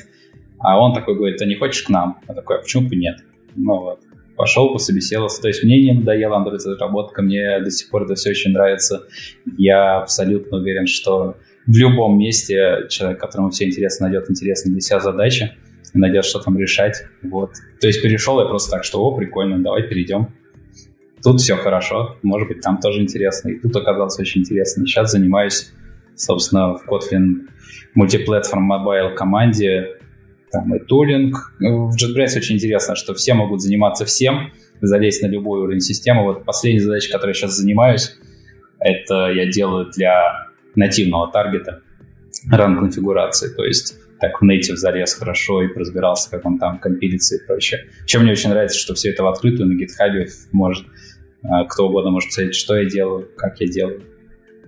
а 0.60 0.80
он 0.80 0.94
такой 0.94 1.16
говорит, 1.16 1.38
ты 1.38 1.46
не 1.46 1.56
хочешь 1.56 1.84
к 1.84 1.90
нам? 1.90 2.20
Я 2.28 2.34
такой, 2.34 2.58
а 2.58 2.60
почему 2.60 2.88
бы 2.88 2.96
нет? 2.96 3.18
Ну 3.56 3.80
вот, 3.80 4.00
пошел, 4.36 4.72
пособеседовался. 4.72 5.42
То 5.42 5.48
есть 5.48 5.64
мне 5.64 5.82
не 5.84 5.94
надоела 5.94 6.44
Android-разработка, 6.44 7.22
мне 7.22 7.60
до 7.60 7.72
сих 7.72 7.90
пор 7.90 8.04
это 8.04 8.16
все 8.16 8.32
очень 8.32 8.52
нравится. 8.52 9.04
Я 9.58 9.98
абсолютно 9.98 10.58
уверен, 10.58 10.88
что 10.88 11.38
в 11.66 11.76
любом 11.76 12.18
месте 12.18 12.88
человек, 12.90 13.20
которому 13.20 13.50
все 13.50 13.66
интересно, 13.66 14.08
найдет 14.08 14.30
интересные 14.30 14.74
для 14.74 14.82
себя 14.82 15.00
задачи 15.00 15.52
найдет, 15.94 16.26
что 16.26 16.40
там 16.40 16.58
решать. 16.58 17.06
Вот. 17.22 17.52
То 17.80 17.88
есть 17.88 18.02
перешел 18.02 18.40
я 18.40 18.46
просто 18.46 18.72
так, 18.72 18.84
что, 18.84 19.04
о, 19.04 19.16
прикольно, 19.16 19.62
давай 19.62 19.84
перейдем. 19.84 20.30
Тут 21.22 21.40
все 21.40 21.56
хорошо, 21.56 22.18
может 22.22 22.50
быть, 22.50 22.62
там 22.62 22.80
тоже 22.80 23.02
интересно. 23.02 23.50
И 23.50 23.60
тут 23.60 23.76
оказалось 23.76 24.20
очень 24.20 24.42
интересно. 24.42 24.86
Сейчас 24.86 25.12
занимаюсь, 25.12 25.72
собственно, 26.16 26.76
в 26.76 26.86
Kotlin 26.88 27.48
мультиплатформ 27.96 28.72
mobile 28.72 29.14
команде, 29.14 30.00
там 30.54 30.74
и 30.76 30.80
тулинг. 30.80 31.54
В 31.60 31.96
JetBrains 31.96 32.38
очень 32.38 32.56
интересно, 32.56 32.96
что 32.96 33.14
все 33.14 33.34
могут 33.34 33.62
заниматься 33.62 34.06
всем, 34.06 34.54
залезть 34.82 35.24
на 35.24 35.28
любой 35.28 35.62
уровень 35.62 35.82
системы. 35.82 36.24
Вот 36.24 36.46
последняя 36.46 36.80
задача, 36.80 37.12
которой 37.12 37.32
я 37.32 37.34
сейчас 37.34 37.58
занимаюсь, 37.58 38.16
это 38.80 39.32
я 39.32 39.48
делаю 39.48 39.90
для 39.92 40.48
нативного 40.76 41.32
таргета 41.32 41.82
ранг 42.52 42.80
конфигурации, 42.80 43.54
то 43.54 43.64
есть 43.64 43.98
так 44.20 44.42
в 44.42 44.46
native 44.46 44.76
залез 44.76 45.14
хорошо 45.16 45.64
и 45.64 45.68
разбирался, 45.74 46.30
как 46.30 46.46
он 46.46 46.60
там 46.60 46.80
компилится 46.80 47.36
и 47.36 47.46
прочее. 47.46 47.88
Чем 48.06 48.24
мне 48.24 48.32
очень 48.32 48.50
нравится, 48.50 48.78
что 48.78 48.94
все 48.94 49.10
это 49.10 49.24
в 49.24 49.28
открытую 49.28 49.68
на 49.68 49.74
GitHub 49.74 50.28
может 50.52 50.86
а, 51.44 51.66
кто 51.66 51.90
угодно 51.90 52.12
может 52.12 52.30
посмотреть, 52.30 52.56
что 52.56 52.78
я 52.78 52.86
делаю, 52.86 53.30
как 53.36 53.60
я 53.60 53.68
делаю 53.68 54.04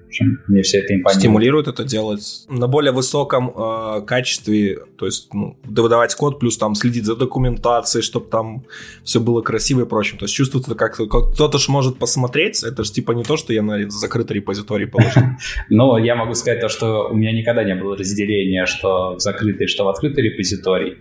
общем, 0.07 0.39
мне 0.47 0.61
все 0.61 0.79
это 0.79 0.95
импонирует. 0.95 1.19
Стимулирует 1.19 1.67
это 1.67 1.83
делать 1.83 2.45
на 2.49 2.67
более 2.67 2.91
высоком 2.91 3.53
э, 3.55 4.01
качестве, 4.05 4.79
то 4.97 5.05
есть 5.05 5.33
ну, 5.33 5.57
выдавать 5.63 6.15
код, 6.15 6.39
плюс 6.39 6.57
там 6.57 6.75
следить 6.75 7.05
за 7.05 7.15
документацией, 7.15 8.01
чтобы 8.01 8.29
там 8.29 8.65
все 9.03 9.19
было 9.19 9.41
красиво 9.41 9.81
и 9.81 9.85
прочим. 9.85 10.17
То 10.17 10.25
есть 10.25 10.35
чувствуется, 10.35 10.73
как, 10.75 10.95
как 10.95 11.33
кто-то 11.33 11.57
ж 11.57 11.67
может 11.67 11.97
посмотреть, 11.97 12.63
это 12.63 12.83
же 12.83 12.91
типа 12.91 13.11
не 13.11 13.23
то, 13.23 13.37
что 13.37 13.53
я 13.53 13.61
на 13.61 13.89
закрытый 13.89 14.37
репозиторий 14.37 14.87
положил. 14.87 15.23
Но 15.69 15.97
я 15.97 16.15
могу 16.15 16.33
сказать 16.33 16.61
то, 16.61 16.69
что 16.69 17.09
у 17.09 17.15
меня 17.15 17.31
никогда 17.31 17.63
не 17.63 17.75
было 17.75 17.97
разделения, 17.97 18.65
что 18.65 19.15
в 19.15 19.19
закрытый, 19.19 19.67
что 19.67 19.85
в 19.85 19.89
открытый 19.89 20.23
репозиторий. 20.23 20.97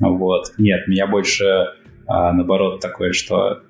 Вот. 0.00 0.52
Нет, 0.58 0.86
меня 0.86 1.06
больше 1.06 1.68
а, 2.06 2.32
наоборот 2.32 2.80
такое, 2.80 3.12
что 3.12 3.62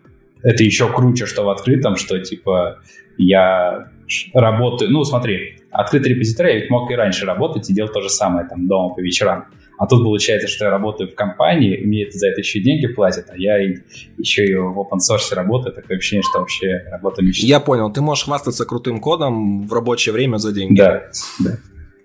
это 0.42 0.62
еще 0.62 0.92
круче, 0.92 1.26
что 1.26 1.44
в 1.44 1.50
открытом, 1.50 1.96
что 1.96 2.18
типа 2.20 2.80
я 3.16 3.90
работаю, 4.34 4.90
ну 4.90 5.04
смотри, 5.04 5.58
открытый 5.70 6.14
репозиторий 6.14 6.54
я 6.54 6.60
ведь 6.60 6.70
мог 6.70 6.90
и 6.90 6.94
раньше 6.94 7.26
работать 7.26 7.68
и 7.70 7.74
делать 7.74 7.92
то 7.92 8.00
же 8.00 8.08
самое 8.08 8.46
там 8.46 8.66
дома 8.66 8.94
по 8.94 9.00
вечерам. 9.00 9.46
А 9.78 9.86
тут 9.86 10.02
получается, 10.02 10.48
что 10.48 10.64
я 10.64 10.70
работаю 10.72 11.08
в 11.08 11.14
компании, 11.14 11.76
мне 11.84 12.02
это 12.02 12.18
за 12.18 12.28
это 12.28 12.40
еще 12.40 12.58
и 12.58 12.62
деньги 12.62 12.88
платят, 12.88 13.26
а 13.30 13.36
я 13.36 13.58
еще 13.58 14.44
и 14.44 14.54
в 14.54 14.76
open 14.78 14.98
source 14.98 15.32
работаю. 15.34 15.72
Такое 15.72 15.98
ощущение, 15.98 16.22
что 16.22 16.40
вообще 16.40 16.82
работа 16.90 17.22
мечты. 17.22 17.46
Я 17.46 17.60
понял. 17.60 17.92
Ты 17.92 18.00
можешь 18.00 18.24
хвастаться 18.24 18.64
крутым 18.64 19.00
кодом 19.00 19.68
в 19.68 19.72
рабочее 19.72 20.12
время 20.12 20.38
за 20.38 20.52
деньги. 20.52 20.78
Да, 20.78 21.04
да. 21.38 21.58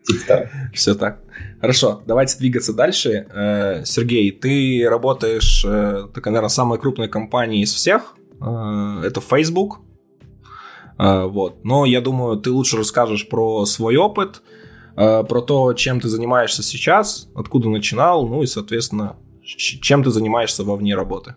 Типа 0.06 0.50
Все 0.74 0.94
так. 0.94 1.20
Хорошо, 1.62 2.02
давайте 2.06 2.38
двигаться 2.38 2.74
дальше. 2.74 3.26
Э, 3.34 3.84
Сергей, 3.86 4.32
ты 4.32 4.86
работаешь, 4.88 5.64
э, 5.66 6.08
такая, 6.14 6.34
наверное, 6.34 6.50
самая 6.50 6.78
крупная 6.78 7.08
компания 7.08 7.62
из 7.62 7.74
всех. 7.74 8.16
Э, 8.42 9.02
это 9.04 9.22
Facebook. 9.22 9.80
А, 11.04 11.28
вот. 11.28 11.66
Но 11.66 11.86
я 11.86 12.00
думаю, 12.00 12.38
ты 12.38 12.50
лучше 12.50 12.78
расскажешь 12.78 13.28
про 13.28 13.66
свой 13.66 13.98
опыт, 13.98 14.42
а, 14.96 15.24
про 15.24 15.42
то, 15.42 15.74
чем 15.74 16.00
ты 16.00 16.08
занимаешься 16.08 16.64
сейчас, 16.64 17.30
откуда 17.36 17.68
начинал, 17.68 18.26
ну 18.26 18.42
и, 18.42 18.46
соответственно, 18.46 19.18
чем 19.42 20.04
ты 20.04 20.12
занимаешься 20.12 20.64
во 20.64 20.78
вне 20.78 20.96
работы. 20.96 21.36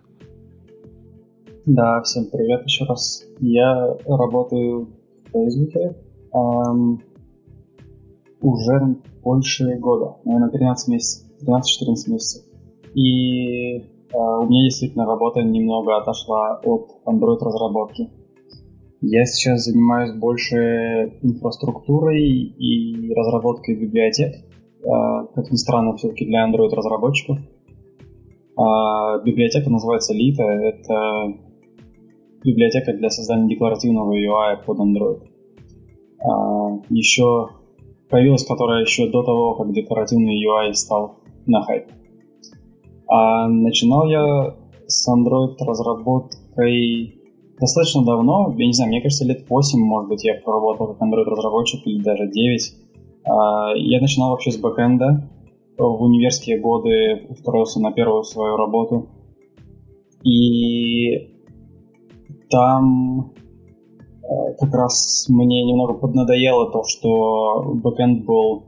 Да, 1.65 2.01
всем 2.03 2.27
привет 2.31 2.63
еще 2.65 2.85
раз. 2.85 3.25
Я 3.41 3.97
работаю 4.07 4.89
в 5.25 5.31
Фейсбуке 5.33 5.97
эм, 6.33 7.03
уже 8.41 8.97
больше 9.25 9.75
года, 9.79 10.19
наверное, 10.25 10.51
13 10.51 10.89
месяцев, 10.89 11.27
13-14 11.43 12.13
месяцев. 12.13 12.45
И 12.95 13.79
э, 13.79 13.83
у 14.13 14.47
меня 14.47 14.63
действительно 14.69 15.07
работа 15.07 15.43
немного 15.43 15.97
отошла 15.97 16.61
от 16.63 16.93
Android-разработки. 17.05 18.11
Я 19.03 19.27
сейчас 19.27 19.65
занимаюсь 19.65 20.13
больше 20.13 21.19
инфраструктурой 21.23 22.23
и 22.23 23.13
разработкой 23.15 23.77
библиотек. 23.77 24.37
А, 24.85 25.25
как 25.27 25.51
ни 25.51 25.57
странно, 25.57 25.97
все-таки 25.97 26.25
для 26.25 26.49
Android-разработчиков. 26.49 27.39
А, 28.57 29.19
библиотека 29.19 29.69
называется 29.69 30.15
Lita. 30.15 30.45
Это 30.45 31.35
библиотека 32.43 32.95
для 32.95 33.11
создания 33.11 33.49
декларативного 33.49 34.15
UI 34.15 34.65
под 34.65 34.79
Android. 34.79 35.23
А, 36.21 36.81
еще 36.89 37.49
появилась, 38.09 38.47
которая 38.47 38.81
еще 38.81 39.11
до 39.11 39.23
того, 39.23 39.57
как 39.57 39.73
декларативный 39.75 40.43
UI 40.43 40.73
стал 40.73 41.19
на 41.45 41.63
хайп. 41.63 41.85
А 43.09 43.47
начинал 43.49 44.07
я 44.09 44.57
с 44.87 45.07
Android 45.13 45.57
разработкой 45.61 47.26
достаточно 47.59 48.05
давно, 48.05 48.55
я 48.57 48.67
не 48.67 48.73
знаю, 48.73 48.91
мне 48.91 49.01
кажется, 49.01 49.25
лет 49.25 49.49
8, 49.49 49.79
может 49.79 50.09
быть, 50.09 50.25
я 50.25 50.35
поработал 50.35 50.89
как 50.89 51.03
Android-разработчик 51.03 51.87
или 51.87 52.03
даже 52.03 52.29
9. 52.29 52.73
А, 53.25 53.75
я 53.77 54.01
начинал 54.01 54.31
вообще 54.31 54.51
с 54.51 54.57
бэкэнда. 54.57 55.31
В 55.79 56.03
универские 56.03 56.59
годы 56.59 57.27
устроился 57.29 57.81
на 57.81 57.93
первую 57.93 58.25
свою 58.25 58.57
работу. 58.57 59.09
И 60.23 61.37
там 62.49 63.33
э, 64.23 64.55
как 64.59 64.73
раз 64.73 65.27
мне 65.29 65.65
немного 65.65 65.95
поднадоело 65.95 66.71
то, 66.71 66.83
что 66.85 67.75
бэкэнд 67.75 68.25
был 68.25 68.65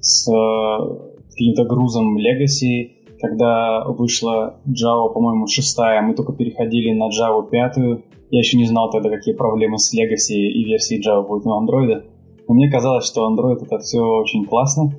с 0.00 0.30
э, 0.30 1.12
каким-то 1.30 1.64
грузом 1.64 2.16
Legacy, 2.16 2.90
когда 3.20 3.84
вышла 3.86 4.60
Java, 4.66 5.12
по-моему, 5.12 5.46
шестая, 5.46 6.02
мы 6.02 6.14
только 6.14 6.32
переходили 6.32 6.92
на 6.92 7.08
Java 7.08 7.48
пятую, 7.48 8.04
я 8.32 8.38
еще 8.38 8.56
не 8.56 8.64
знал 8.64 8.90
тогда, 8.90 9.10
какие 9.10 9.34
проблемы 9.34 9.78
с 9.78 9.94
Legacy 9.94 10.34
и 10.34 10.64
версией 10.64 11.06
Java 11.06 11.26
будут 11.26 11.46
у 11.46 11.50
Android. 11.50 12.02
Но 12.48 12.54
мне 12.54 12.70
казалось, 12.70 13.04
что 13.04 13.30
Android 13.30 13.62
это 13.62 13.78
все 13.78 14.00
очень 14.00 14.46
классно. 14.46 14.94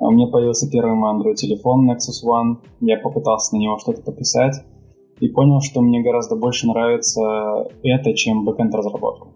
А 0.00 0.08
у 0.08 0.10
меня 0.10 0.26
появился 0.26 0.68
первый 0.68 0.96
мой 0.96 1.14
Android 1.14 1.36
телефон 1.36 1.88
Nexus 1.88 2.26
One. 2.26 2.56
Я 2.80 2.98
попытался 2.98 3.54
на 3.54 3.60
него 3.60 3.78
что-то 3.78 4.02
пописать 4.02 4.56
и 5.20 5.28
понял, 5.28 5.60
что 5.60 5.80
мне 5.80 6.02
гораздо 6.02 6.34
больше 6.34 6.66
нравится 6.66 7.68
это, 7.84 8.12
чем 8.12 8.44
бэкэнд 8.44 8.74
разработка. 8.74 9.28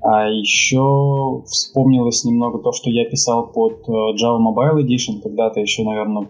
А 0.00 0.28
еще 0.28 1.42
вспомнилось 1.46 2.24
немного 2.24 2.58
то, 2.58 2.72
что 2.72 2.90
я 2.90 3.08
писал 3.08 3.52
под 3.52 3.88
э, 3.88 3.92
Java 3.92 4.40
Mobile 4.40 4.82
Edition 4.82 5.22
когда-то 5.22 5.60
еще, 5.60 5.84
наверное, 5.84 6.26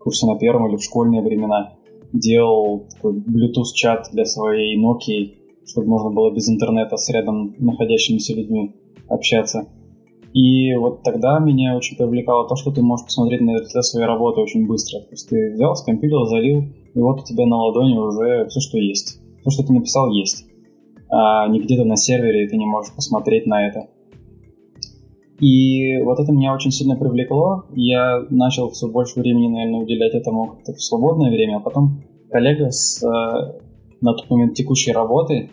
курсе 0.00 0.26
на 0.26 0.36
первом 0.36 0.68
или 0.68 0.76
в 0.76 0.82
школьные 0.82 1.22
времена 1.22 1.75
делал 2.18 2.86
Bluetooth-чат 3.02 4.08
для 4.12 4.24
своей 4.24 4.78
Nokia, 4.78 5.32
чтобы 5.66 5.88
можно 5.88 6.10
было 6.10 6.32
без 6.32 6.48
интернета 6.48 6.96
с 6.96 7.10
рядом 7.10 7.54
находящимися 7.58 8.34
людьми 8.34 8.74
общаться. 9.08 9.66
И 10.32 10.74
вот 10.74 11.02
тогда 11.02 11.38
меня 11.38 11.76
очень 11.76 11.96
привлекало 11.96 12.46
то, 12.46 12.56
что 12.56 12.70
ты 12.70 12.82
можешь 12.82 13.06
посмотреть 13.06 13.40
на 13.40 13.52
результат 13.52 13.84
своей 13.84 14.06
работы 14.06 14.40
очень 14.40 14.66
быстро. 14.66 15.00
То 15.00 15.12
есть 15.12 15.28
ты 15.30 15.52
взял, 15.52 15.74
скомпилил, 15.76 16.26
залил, 16.26 16.64
и 16.94 17.00
вот 17.00 17.20
у 17.20 17.24
тебя 17.24 17.46
на 17.46 17.56
ладони 17.56 17.96
уже 17.96 18.46
все, 18.48 18.60
что 18.60 18.78
есть. 18.78 19.20
То, 19.44 19.50
что 19.50 19.62
ты 19.62 19.72
написал, 19.72 20.10
есть. 20.10 20.46
А 21.08 21.48
не 21.48 21.60
где-то 21.60 21.84
на 21.84 21.96
сервере, 21.96 22.48
ты 22.48 22.56
не 22.56 22.66
можешь 22.66 22.94
посмотреть 22.94 23.46
на 23.46 23.66
это. 23.66 23.88
И 25.40 25.98
вот 26.02 26.18
это 26.18 26.32
меня 26.32 26.54
очень 26.54 26.70
сильно 26.70 26.96
привлекло. 26.96 27.64
Я 27.74 28.24
начал 28.30 28.70
все 28.70 28.88
больше 28.88 29.20
времени, 29.20 29.48
наверное, 29.48 29.80
уделять 29.80 30.14
этому 30.14 30.46
как-то 30.48 30.72
в 30.72 30.82
свободное 30.82 31.30
время, 31.30 31.58
а 31.58 31.60
потом 31.60 32.02
коллега 32.30 32.70
с 32.70 33.02
э, 33.02 33.60
на 34.00 34.14
тот 34.14 34.28
момент 34.30 34.54
текущей 34.54 34.92
работы, 34.92 35.50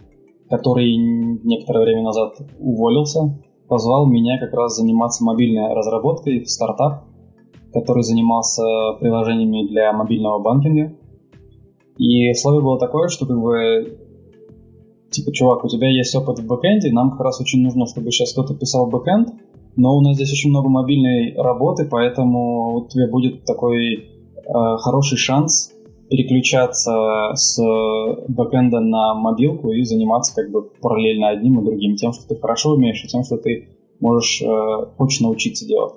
который 0.49 0.95
некоторое 0.95 1.85
время 1.85 2.03
назад 2.03 2.35
уволился, 2.59 3.39
позвал 3.67 4.05
меня 4.07 4.39
как 4.39 4.53
раз 4.53 4.75
заниматься 4.75 5.23
мобильной 5.23 5.73
разработкой 5.73 6.41
в 6.41 6.49
стартап, 6.49 7.05
который 7.73 8.03
занимался 8.03 8.63
приложениями 8.99 9.67
для 9.67 9.91
мобильного 9.93 10.39
банкинга. 10.39 10.93
И 11.97 12.31
условие 12.31 12.61
было 12.61 12.79
такое, 12.79 13.07
что 13.07 13.25
как 13.25 13.39
бы 13.39 13.99
типа, 15.13 15.31
чувак, 15.31 15.63
у 15.63 15.67
тебя 15.67 15.89
есть 15.89 16.13
опыт 16.15 16.39
в 16.39 16.47
бэкэнде, 16.47 16.91
нам 16.91 17.11
как 17.11 17.21
раз 17.21 17.39
очень 17.39 17.61
нужно, 17.61 17.85
чтобы 17.85 18.11
сейчас 18.11 18.33
кто-то 18.33 18.55
писал 18.55 18.89
бэкэнд, 18.89 19.29
но 19.75 19.95
у 19.95 20.01
нас 20.01 20.15
здесь 20.15 20.31
очень 20.31 20.49
много 20.49 20.69
мобильной 20.69 21.35
работы, 21.35 21.87
поэтому 21.89 22.75
у 22.77 22.87
тебя 22.87 23.07
будет 23.09 23.45
такой 23.45 23.93
э, 23.95 24.03
хороший 24.79 25.17
шанс 25.17 25.71
переключаться 26.13 27.31
с 27.33 27.59
бэкэнда 28.27 28.79
на 28.81 29.15
мобилку 29.15 29.71
и 29.71 29.81
заниматься 29.83 30.35
как 30.35 30.51
бы 30.51 30.61
параллельно 30.61 31.29
одним 31.29 31.59
и 31.59 31.65
другим, 31.65 31.95
тем, 31.95 32.13
что 32.13 32.27
ты 32.27 32.35
хорошо 32.39 32.73
умеешь, 32.73 33.03
и 33.03 33.07
тем, 33.07 33.23
что 33.23 33.37
ты 33.37 33.69
можешь, 33.99 34.43
э, 34.43 34.85
хочешь 34.95 35.21
научиться 35.21 35.67
делать. 35.67 35.95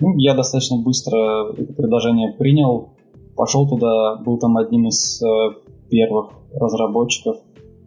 Ну, 0.00 0.16
я 0.16 0.34
достаточно 0.34 0.78
быстро 0.78 1.52
это 1.52 1.70
предложение 1.74 2.32
принял, 2.32 2.94
пошел 3.36 3.68
туда, 3.68 4.16
был 4.24 4.38
там 4.38 4.56
одним 4.56 4.88
из 4.88 5.22
э, 5.22 5.26
первых 5.90 6.30
разработчиков. 6.54 7.36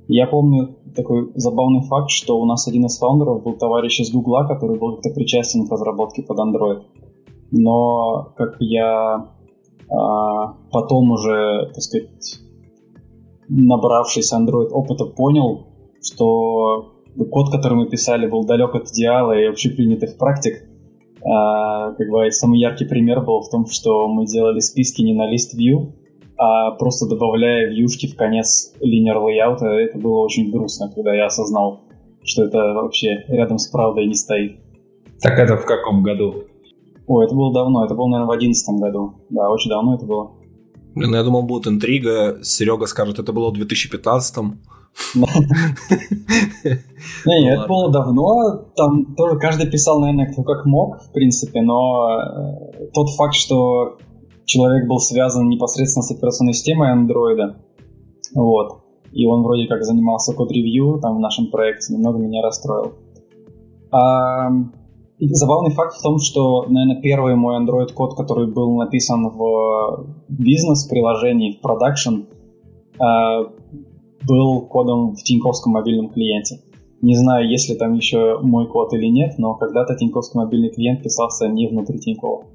Я 0.08 0.28
помню 0.28 0.76
такой 0.96 1.32
забавный 1.34 1.82
факт, 1.82 2.12
что 2.12 2.40
у 2.40 2.46
нас 2.46 2.68
один 2.68 2.86
из 2.86 3.00
фаундеров 3.00 3.42
был 3.42 3.54
товарищ 3.54 4.02
из 4.02 4.12
Гугла, 4.12 4.46
который 4.48 4.78
был 4.78 4.98
как-то 4.98 5.10
причастен 5.16 5.66
к 5.68 5.72
разработке 5.72 6.22
под 6.22 6.38
Android. 6.38 6.84
Но, 7.50 8.34
как 8.38 8.58
я 8.60 9.32
а, 9.90 10.54
потом 10.72 11.12
уже, 11.12 11.72
так 11.74 11.82
сказать, 11.82 12.40
набравшись 13.48 14.34
Android 14.34 14.70
опыта, 14.70 15.06
понял, 15.06 15.68
что 16.02 16.94
код, 17.32 17.52
который 17.52 17.78
мы 17.78 17.90
писали, 17.90 18.28
был 18.28 18.44
далек 18.46 18.76
от 18.76 18.90
идеала 18.90 19.34
и 19.34 19.46
общепринятых 19.46 20.18
практик. 20.18 20.68
А, 21.24 21.94
как 21.94 22.10
бы 22.10 22.30
самый 22.32 22.60
яркий 22.60 22.86
пример 22.86 23.22
был 23.22 23.42
в 23.42 23.50
том, 23.50 23.66
что 23.68 24.08
мы 24.08 24.26
делали 24.26 24.60
списки 24.60 25.02
не 25.02 25.14
на 25.14 25.28
лист 25.30 25.56
view, 25.58 25.94
а 26.38 26.72
просто 26.72 27.08
добавляя 27.08 27.70
вьюшки 27.70 28.08
в 28.08 28.16
конец 28.16 28.74
линер 28.80 29.18
лейаута. 29.20 29.68
Это 29.68 29.98
было 29.98 30.20
очень 30.20 30.52
грустно, 30.52 30.92
когда 30.94 31.14
я 31.14 31.28
осознал, 31.28 31.82
что 32.24 32.44
это 32.44 32.58
вообще 32.74 33.24
рядом 33.28 33.58
с 33.58 33.68
правдой 33.68 34.08
не 34.08 34.16
стоит. 34.16 34.60
Так 35.22 35.40
это 35.40 35.58
в 35.58 35.66
каком 35.66 36.04
году? 36.04 36.44
О, 37.08 37.24
это 37.24 37.36
было 37.36 37.54
давно, 37.54 37.86
это 37.86 37.94
было, 37.94 38.08
наверное, 38.08 38.28
в 38.28 38.32
одиннадцатом 38.32 38.78
году. 38.78 39.14
Да, 39.30 39.50
очень 39.50 39.70
давно 39.70 39.96
это 39.96 40.06
было. 40.06 40.32
Блин, 40.96 41.12
ну 41.12 41.18
я 41.18 41.24
думал, 41.24 41.44
будет 41.44 41.68
интрига. 41.68 42.40
Серега 42.42 42.86
скажет, 42.88 43.20
это 43.20 43.34
было 43.34 43.52
в 43.52 43.56
2015-м. 43.56 44.62
Не, 47.26 47.50
это 47.52 47.68
было 47.68 47.92
давно. 47.92 48.66
Там 48.76 49.14
тоже 49.16 49.38
каждый 49.38 49.70
писал, 49.70 50.00
наверное, 50.00 50.32
кто 50.32 50.44
как 50.44 50.66
мог, 50.66 51.02
в 51.02 51.12
принципе, 51.12 51.62
но 51.62 52.08
э, 52.10 52.88
тот 52.94 53.10
факт, 53.10 53.36
что 53.36 53.98
человек 54.46 54.88
был 54.88 55.00
связан 55.00 55.50
непосредственно 55.50 56.04
с 56.04 56.12
операционной 56.12 56.54
системой 56.54 56.96
Android, 56.96 57.56
вот, 58.34 58.84
и 59.12 59.26
он 59.26 59.44
вроде 59.44 59.68
как 59.68 59.84
занимался 59.84 60.34
код-ревью 60.34 61.00
там 61.02 61.18
в 61.18 61.20
нашем 61.20 61.48
проекте, 61.52 61.94
немного 61.94 62.20
меня 62.20 62.42
расстроил. 62.42 62.94
Забавный 65.20 65.72
факт 65.72 65.96
в 65.96 66.02
том, 66.02 66.20
что, 66.20 66.66
наверное, 66.68 67.02
первый 67.02 67.36
мой 67.36 67.58
Android-код, 67.58 68.16
который 68.16 68.52
был 68.52 68.76
написан 68.76 69.30
в 69.30 70.08
бизнес-приложении, 70.28 71.54
в 71.54 71.62
продакшн, 71.62 72.24
а, 73.00 73.44
был 74.28 74.62
кодом 74.68 75.16
в 75.16 75.24
Тиньковском 75.24 75.74
мобильном 75.74 76.10
клиенте. 76.10 76.60
Не 77.02 77.16
знаю, 77.16 77.50
есть 77.50 77.70
ли 77.70 77.76
там 77.76 77.94
еще 77.94 78.40
мой 78.42 78.68
код 78.68 78.94
или 78.94 79.08
нет, 79.08 79.36
но 79.38 79.54
когда-то 79.56 79.96
Тиньковский 79.96 80.40
мобильный 80.40 80.70
клиент 80.70 81.04
писался 81.04 81.48
не 81.48 81.68
внутри 81.68 82.00
Тинькова. 82.00 82.46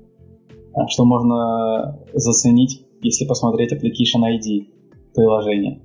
А 0.75 0.87
что 0.89 1.05
можно 1.05 1.99
заценить, 2.13 2.85
если 3.01 3.27
посмотреть 3.27 3.73
Application 3.73 4.23
ID 4.23 4.67
приложения. 5.15 5.81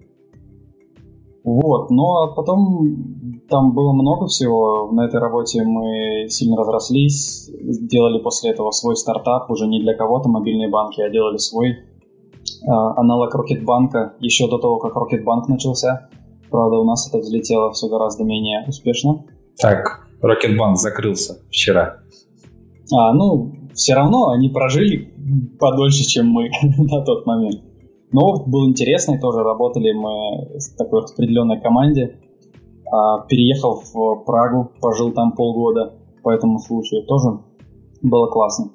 Вот, 1.44 1.92
а 1.92 2.28
потом 2.34 3.35
там 3.50 3.74
было 3.74 3.94
много 3.94 4.28
всего. 4.28 4.92
На 4.92 5.06
этой 5.06 5.20
работе 5.20 5.64
мы 5.64 6.28
сильно 6.30 6.58
разрослись, 6.58 7.50
делали 7.62 8.22
после 8.22 8.52
этого 8.52 8.72
свой 8.72 8.96
стартап, 8.96 9.50
уже 9.50 9.68
не 9.68 9.82
для 9.82 9.96
кого-то 9.96 10.30
мобильные 10.30 10.70
банки, 10.70 11.02
а 11.02 11.10
делали 11.10 11.38
свой 11.38 11.70
э, 11.70 11.76
аналог 12.68 13.34
Рокетбанка 13.36 14.14
еще 14.20 14.50
до 14.50 14.58
того, 14.58 14.78
как 14.78 14.96
Рокетбанк 14.96 15.48
начался. 15.48 16.10
Правда, 16.50 16.78
у 16.78 16.84
нас 16.84 17.08
это 17.08 17.20
взлетело 17.20 17.72
все 17.72 17.88
гораздо 17.88 18.24
менее 18.24 18.66
успешно. 18.68 19.26
Так, 19.58 20.08
Рокетбанк 20.22 20.78
закрылся 20.78 21.40
вчера. 21.50 21.98
А, 22.94 23.14
ну, 23.14 23.54
все 23.74 23.94
равно 23.94 24.30
они 24.30 24.50
прожили 24.50 25.14
подольше, 25.60 26.04
чем 26.04 26.28
мы 26.30 26.50
на 26.78 27.04
тот 27.04 27.26
момент. 27.26 27.62
Но 28.12 28.22
опыт 28.22 28.48
был 28.48 28.68
интересный, 28.68 29.20
тоже 29.20 29.44
работали 29.44 29.92
мы 29.92 30.58
в 30.58 30.78
такой 30.78 31.02
распределенной 31.02 31.60
команде. 31.60 32.20
А, 32.92 33.26
переехал 33.28 33.82
в 33.82 34.24
Прагу, 34.26 34.72
пожил 34.80 35.12
там 35.12 35.34
полгода 35.34 35.96
по 36.24 36.32
этому 36.32 36.60
случаю, 36.60 37.06
тоже 37.06 37.40
было 38.02 38.28
классно. 38.28 38.72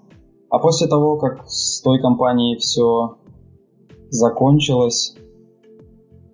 А 0.50 0.58
после 0.58 0.88
того, 0.88 1.16
как 1.16 1.44
с 1.46 1.80
той 1.82 2.00
компанией 2.00 2.56
все 2.56 3.16
закончилось, 4.10 5.16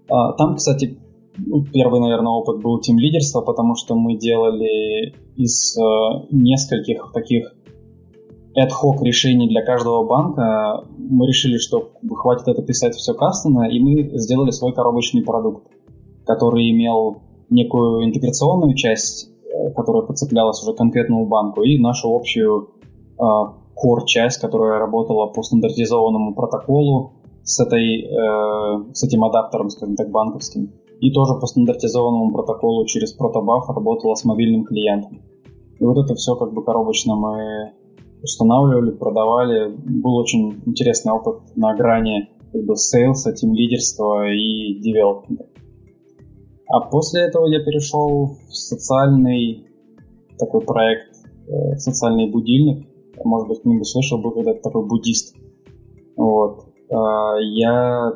а, 0.09 0.33
там, 0.33 0.57
кстати, 0.57 0.99
ну, 1.39 1.65
первый, 1.65 2.01
наверное, 2.01 2.33
опыт 2.33 2.62
был 2.62 2.81
тем 2.81 2.99
лидерства, 2.99 3.43
потому 3.43 3.75
что 3.75 3.95
мы 3.95 4.17
делали 4.17 5.15
из 5.37 5.77
э, 5.77 6.27
нескольких 6.31 7.11
таких 7.12 7.55
ad-hoc 8.57 9.03
решений 9.03 9.49
для 9.49 9.62
каждого 9.62 10.07
банка, 10.07 10.83
мы 10.97 11.27
решили, 11.27 11.59
что 11.59 11.91
хватит 12.15 12.49
это 12.49 12.62
писать 12.62 12.95
все 12.95 13.12
кастомно, 13.12 13.69
и 13.69 13.79
мы 13.79 14.19
сделали 14.19 14.51
свой 14.51 14.73
коробочный 14.73 15.23
продукт, 15.23 15.67
который 16.25 16.71
имел 16.71 17.19
некую 17.51 18.05
интеграционную 18.05 18.75
часть, 18.75 19.31
э, 19.45 19.73
которая 19.73 20.03
подцеплялась 20.03 20.63
уже 20.63 20.75
к 20.75 20.77
конкретному 20.77 21.27
банку, 21.27 21.63
и 21.63 21.79
нашу 21.79 22.15
общую 22.15 22.71
э, 23.19 23.23
core-часть, 23.77 24.41
которая 24.41 24.79
работала 24.79 25.27
по 25.27 25.43
стандартизованному 25.43 26.35
протоколу 26.35 27.13
с, 27.43 27.61
этой, 27.61 28.03
э, 28.03 28.93
с 28.93 29.05
этим 29.05 29.25
адаптером, 29.25 29.71
скажем 29.71 29.97
так, 29.97 30.11
банковским. 30.11 30.73
И 31.01 31.11
тоже 31.13 31.35
по 31.35 31.47
стандартизованному 31.47 32.33
протоколу 32.33 32.87
через 32.87 33.13
протобаф 33.13 33.69
работала 33.69 34.15
с 34.15 34.25
мобильным 34.25 34.65
клиентом. 34.65 35.21
И 35.79 35.85
вот 35.85 35.99
это 35.99 36.15
все 36.15 36.35
как 36.37 36.55
бы 36.55 36.65
коробочно 36.65 37.15
мы 37.15 37.73
устанавливали, 38.23 38.93
продавали. 38.93 39.69
Был 39.77 40.17
очень 40.17 40.63
интересный 40.65 41.13
опыт 41.13 41.55
на 41.55 41.75
грани 41.75 42.31
как 42.53 42.65
бы 42.65 42.77
сейлса, 42.77 43.33
тим 43.33 43.53
лидерства 43.55 44.27
и 44.27 44.81
девелопмента. 44.81 45.45
А 46.68 46.81
после 46.81 47.22
этого 47.22 47.46
я 47.46 47.61
перешел 47.61 48.37
в 48.48 48.55
социальный 48.55 49.66
такой 50.38 50.62
проект, 50.62 51.16
э, 51.48 51.76
социальный 51.76 52.31
будильник. 52.31 52.88
Может 53.24 53.48
быть, 53.48 53.61
кто-нибудь 53.61 53.87
слышал, 53.87 54.20
был 54.20 54.33
когда-то 54.33 54.62
такой 54.62 54.87
буддист. 54.87 55.35
Вот. 56.16 56.66
А, 56.90 57.37
я 57.40 58.12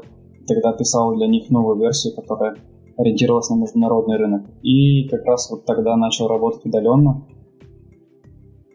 тогда 0.47 0.73
писал 0.73 1.15
для 1.15 1.27
них 1.27 1.49
новую 1.51 1.79
версию, 1.79 2.15
которая 2.15 2.57
ориентировалась 2.97 3.49
на 3.51 3.57
международный 3.57 4.17
рынок. 4.17 4.43
И 4.63 5.09
как 5.09 5.25
раз 5.25 5.51
вот 5.51 5.65
тогда 5.65 5.97
начал 5.97 6.29
работать 6.29 6.65
удаленно. 6.67 7.27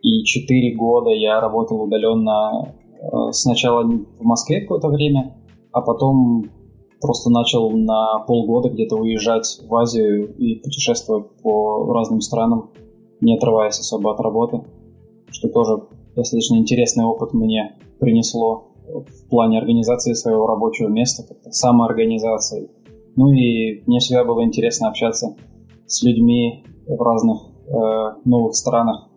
И 0.02 0.24
4 0.24 0.76
года 0.76 1.10
я 1.10 1.40
работал 1.42 1.82
удаленно 1.82 2.74
э, 3.02 3.32
сначала 3.32 3.84
в 3.84 4.24
Москве 4.24 4.62
какое-то 4.62 4.88
время, 4.88 5.36
а 5.72 5.82
потом 5.82 6.50
просто 7.02 7.30
начал 7.30 7.70
на 7.72 8.20
полгода 8.20 8.70
где-то 8.70 8.96
уезжать 8.96 9.62
в 9.68 9.76
Азию 9.76 10.36
и 10.38 10.56
путешествовать 10.56 11.30
по 11.42 11.94
разным 11.94 12.22
странам, 12.22 12.72
не 13.22 13.36
отрываясь 13.36 13.80
особо 13.80 14.14
от 14.14 14.20
работы, 14.20 14.64
что 15.32 15.50
тоже 15.50 15.84
достаточно 16.16 16.56
интересный 16.56 17.06
опыт 17.06 17.34
мне 17.34 17.78
принесло 18.00 18.68
в 18.88 19.30
плане 19.30 19.60
организации 19.60 20.14
своего 20.14 20.48
рабочего 20.48 20.88
места, 20.88 21.24
как-то 21.28 21.52
самоорганизации. 21.52 22.70
Ну 23.16 23.32
и 23.32 23.84
мне 23.88 24.00
всегда 24.00 24.24
было 24.24 24.44
интересно 24.44 24.90
общаться 24.90 25.36
с 25.88 26.04
людьми 26.04 26.64
в 26.88 27.02
разных 27.02 27.42
э, 27.68 28.20
новых 28.26 28.56
странах, 28.56 29.10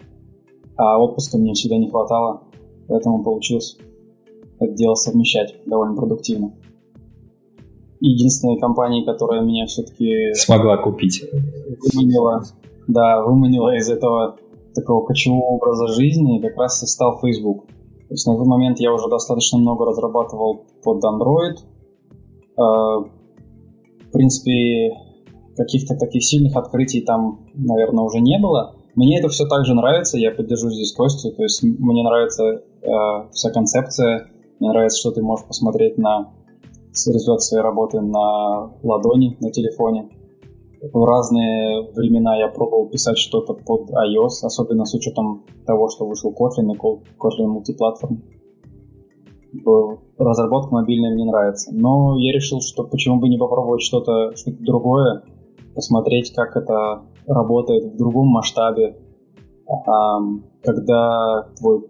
а 0.76 0.98
отпуска 0.98 1.38
мне 1.38 1.52
всегда 1.52 1.76
не 1.76 1.88
хватало, 1.88 2.42
поэтому 2.88 3.22
получилось 3.22 3.76
это 4.60 4.72
дело 4.72 4.94
совмещать 4.94 5.54
довольно 5.66 5.94
продуктивно. 5.94 6.54
Единственная 8.00 8.58
компания, 8.58 9.04
которая 9.04 9.42
меня 9.42 9.66
все-таки... 9.66 10.32
Смогла 10.34 10.76
купить. 10.76 11.24
Выманила, 11.32 12.44
да, 12.86 13.22
выманила 13.22 13.76
из 13.76 13.90
этого 13.90 14.36
такого 14.74 15.04
кочевого 15.04 15.44
образа 15.46 15.88
жизни 15.88 16.40
как 16.40 16.56
раз 16.56 16.82
и 16.82 16.86
стал 16.86 17.18
Facebook. 17.20 17.66
То 17.66 18.14
есть 18.14 18.26
на 18.26 18.36
тот 18.36 18.46
момент 18.46 18.78
я 18.80 18.92
уже 18.92 19.08
достаточно 19.08 19.58
много 19.58 19.84
разрабатывал 19.84 20.64
под 20.82 21.04
Android. 21.04 21.56
А, 22.56 23.00
в 23.00 24.12
принципе, 24.12 24.96
каких-то 25.56 25.96
таких 25.96 26.24
сильных 26.24 26.56
открытий 26.56 27.02
там, 27.02 27.40
наверное, 27.54 28.04
уже 28.04 28.20
не 28.20 28.38
было. 28.38 28.76
Мне 28.94 29.18
это 29.18 29.28
все 29.28 29.46
также 29.46 29.74
нравится, 29.74 30.18
я 30.18 30.30
поддержу 30.30 30.70
здесь 30.70 30.92
Костю, 30.92 31.32
то 31.32 31.42
есть 31.42 31.62
мне 31.62 32.02
нравится 32.02 32.44
э, 32.44 32.88
вся 33.30 33.50
концепция, 33.50 34.28
мне 34.58 34.70
нравится, 34.70 34.98
что 34.98 35.12
ты 35.12 35.22
можешь 35.22 35.46
посмотреть 35.46 35.98
на 35.98 36.32
результат 37.06 37.42
своей 37.42 37.62
работы 37.62 38.00
на 38.00 38.72
ладони, 38.82 39.36
на 39.40 39.50
телефоне. 39.50 40.08
В 40.92 41.04
разные 41.04 41.90
времена 41.92 42.36
я 42.38 42.48
пробовал 42.48 42.88
писать 42.88 43.18
что-то 43.18 43.54
под 43.54 43.90
iOS, 43.90 44.44
особенно 44.44 44.84
с 44.84 44.94
учетом 44.94 45.44
того, 45.66 45.88
что 45.88 46.06
вышел 46.06 46.32
Kotlin 46.32 46.72
и 46.72 46.78
Kotlin 46.78 47.46
мультиплатформ. 47.46 48.22
Разработка 50.18 50.74
мобильная 50.74 51.14
мне 51.14 51.24
нравится. 51.24 51.70
Но 51.74 52.16
я 52.18 52.32
решил, 52.32 52.60
что 52.60 52.84
почему 52.84 53.18
бы 53.18 53.28
не 53.28 53.38
попробовать 53.38 53.82
что-то 53.82 54.36
что 54.36 54.52
другое, 54.60 55.22
посмотреть, 55.74 56.32
как 56.34 56.56
это 56.56 57.02
работает 57.26 57.94
в 57.94 57.96
другом 57.96 58.28
масштабе, 58.28 58.96
когда 60.62 61.48
твой 61.58 61.88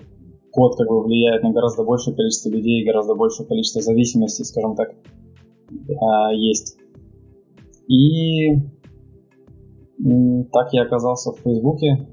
код 0.59 0.77
как 0.77 0.89
бы 0.89 1.05
влияет 1.05 1.45
на 1.45 1.53
гораздо 1.53 1.85
большее 1.85 2.17
количество 2.17 2.51
людей, 2.51 2.85
гораздо 2.85 3.15
большее 3.15 3.47
количество 3.47 3.81
зависимостей, 3.81 4.45
скажем 4.45 4.75
так, 4.75 4.93
а, 6.01 6.33
есть. 6.33 6.77
И 7.87 8.57
так 10.53 10.73
я 10.73 10.83
оказался 10.83 11.31
в 11.31 11.39
Фейсбуке, 11.45 12.09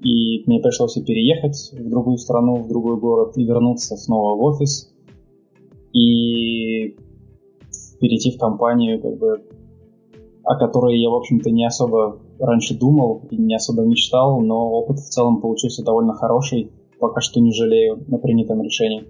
и 0.00 0.44
мне 0.46 0.60
пришлось 0.60 0.94
переехать 0.94 1.72
в 1.72 1.90
другую 1.90 2.18
страну, 2.18 2.62
в 2.62 2.68
другой 2.68 3.00
город, 3.00 3.36
и 3.36 3.44
вернуться 3.44 3.96
снова 3.96 4.36
в 4.36 4.44
офис, 4.44 4.94
и 5.92 6.96
перейти 8.00 8.30
в 8.30 8.38
компанию, 8.38 9.02
как 9.02 9.18
бы, 9.18 9.42
о 10.44 10.56
которой 10.56 11.00
я, 11.00 11.10
в 11.10 11.16
общем-то, 11.16 11.50
не 11.50 11.66
особо 11.66 12.20
раньше 12.38 12.78
думал 12.78 13.22
и 13.28 13.36
не 13.36 13.56
особо 13.56 13.82
мечтал, 13.82 14.40
но 14.40 14.70
опыт 14.70 14.98
в 15.00 15.08
целом 15.08 15.40
получился 15.40 15.82
довольно 15.84 16.14
хороший 16.14 16.70
пока 16.98 17.20
что 17.20 17.40
не 17.40 17.52
жалею 17.52 18.04
на 18.08 18.18
принятом 18.18 18.62
решении. 18.62 19.04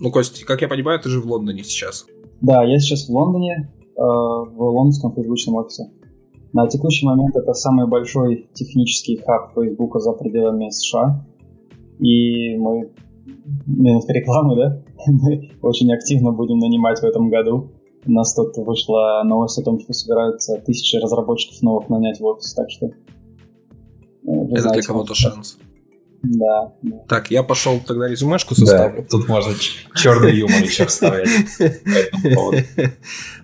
Ну, 0.00 0.10
Кость, 0.10 0.44
как 0.44 0.62
я 0.62 0.68
понимаю, 0.68 1.00
ты 1.00 1.08
же 1.08 1.20
в 1.20 1.26
Лондоне 1.26 1.64
сейчас. 1.64 2.06
Да, 2.40 2.62
я 2.62 2.78
сейчас 2.78 3.08
в 3.08 3.10
Лондоне, 3.10 3.70
э, 3.96 4.00
в 4.00 4.54
лондонском 4.58 5.12
фейсбучном 5.12 5.56
офисе. 5.56 5.90
На 6.52 6.66
текущий 6.66 7.04
момент 7.04 7.36
это 7.36 7.52
самый 7.52 7.86
большой 7.86 8.48
технический 8.54 9.16
хаб 9.16 9.52
Фейсбука 9.54 9.98
за 9.98 10.12
пределами 10.12 10.70
США. 10.70 11.26
И 11.98 12.56
мы 12.56 12.90
минутка 13.66 14.12
рекламы, 14.12 14.56
да? 14.56 14.82
Мы 15.06 15.50
очень 15.62 15.92
активно 15.92 16.32
будем 16.32 16.58
нанимать 16.58 17.00
в 17.00 17.04
этом 17.04 17.28
году. 17.28 17.70
У 18.06 18.12
нас 18.12 18.34
тут 18.34 18.56
вышла 18.56 19.22
новость 19.24 19.58
о 19.58 19.62
том, 19.62 19.78
что 19.80 19.92
собираются 19.92 20.56
тысячи 20.58 20.96
разработчиков 20.96 21.60
новых 21.62 21.88
нанять 21.88 22.20
в 22.20 22.24
офис, 22.24 22.54
так 22.54 22.70
что... 22.70 22.86
Э, 22.86 22.90
это 24.24 24.62
знаете, 24.62 24.80
для 24.80 24.82
кого-то 24.82 25.14
шанс. 25.14 25.58
Да, 26.22 26.72
Так, 27.08 27.30
я 27.30 27.42
пошел 27.44 27.80
тогда 27.80 28.08
резюмешку 28.08 28.54
составлю. 28.54 29.02
Да, 29.02 29.08
тут 29.08 29.28
можно 29.28 29.54
черный 29.94 30.36
юмор 30.36 30.62
еще 30.62 30.86
вставлять. 30.86 31.28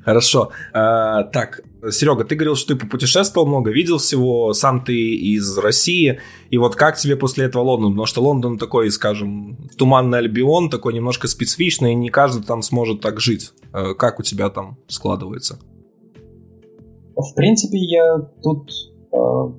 Хорошо. 0.05 0.51
А, 0.73 1.23
так, 1.25 1.61
Серега, 1.91 2.25
ты 2.25 2.35
говорил, 2.35 2.57
что 2.57 2.75
ты 2.75 2.81
попутешествовал 2.81 3.47
много, 3.47 3.71
видел 3.71 3.99
всего, 3.99 4.53
сам 4.55 4.85
ты 4.85 5.15
из 5.15 5.57
России. 5.57 6.21
И 6.51 6.59
вот 6.59 6.75
как 6.75 6.97
тебе 6.97 7.17
после 7.17 7.45
этого 7.45 7.63
Лондон? 7.63 7.93
Потому 7.93 8.07
что 8.07 8.23
Лондон 8.23 8.59
такой, 8.59 8.91
скажем, 8.91 9.57
туманный 9.79 10.19
Альбион, 10.19 10.69
такой 10.69 10.95
немножко 10.95 11.29
специфичный, 11.29 11.93
и 11.93 11.97
не 11.97 12.11
каждый 12.11 12.43
там 12.43 12.63
сможет 12.63 13.01
так 13.01 13.21
жить. 13.21 13.53
А, 13.73 13.95
как 13.95 14.19
у 14.19 14.23
тебя 14.25 14.51
там 14.51 14.79
складывается? 14.89 15.61
В 17.15 17.35
принципе, 17.37 17.79
я 17.79 18.19
тут 18.43 18.71
а, 19.13 19.53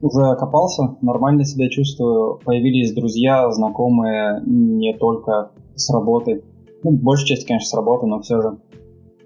уже 0.00 0.22
окопался, 0.26 0.96
нормально 1.00 1.44
себя 1.44 1.68
чувствую. 1.68 2.40
Появились 2.44 2.94
друзья, 2.94 3.50
знакомые 3.50 4.42
не 4.46 4.94
только 4.94 5.50
с 5.74 5.92
работы. 5.92 6.44
Ну, 6.82 6.92
большая 6.92 7.26
часть, 7.26 7.46
конечно, 7.46 7.68
с 7.68 7.74
работы, 7.74 8.06
но 8.06 8.20
все 8.20 8.40
же. 8.40 8.58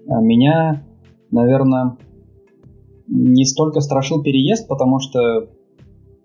А 0.07 0.21
меня, 0.21 0.83
наверное, 1.31 1.97
не 3.07 3.45
столько 3.45 3.79
страшил 3.79 4.23
переезд, 4.23 4.67
потому 4.67 4.99
что 4.99 5.49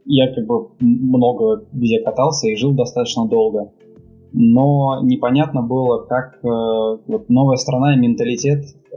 я 0.05 0.33
как 0.33 0.47
бы 0.47 0.69
много 0.81 1.67
где 1.73 2.01
катался 2.03 2.49
и 2.49 2.57
жил 2.57 2.73
достаточно 2.73 3.27
долго. 3.27 3.73
Но 4.33 5.01
непонятно 5.03 5.63
было, 5.63 5.99
как 6.05 6.39
э, 6.43 6.49
вот 7.07 7.29
новая 7.29 7.57
страна 7.57 7.95
и 7.95 7.99
менталитет 7.99 8.65
э, 8.65 8.97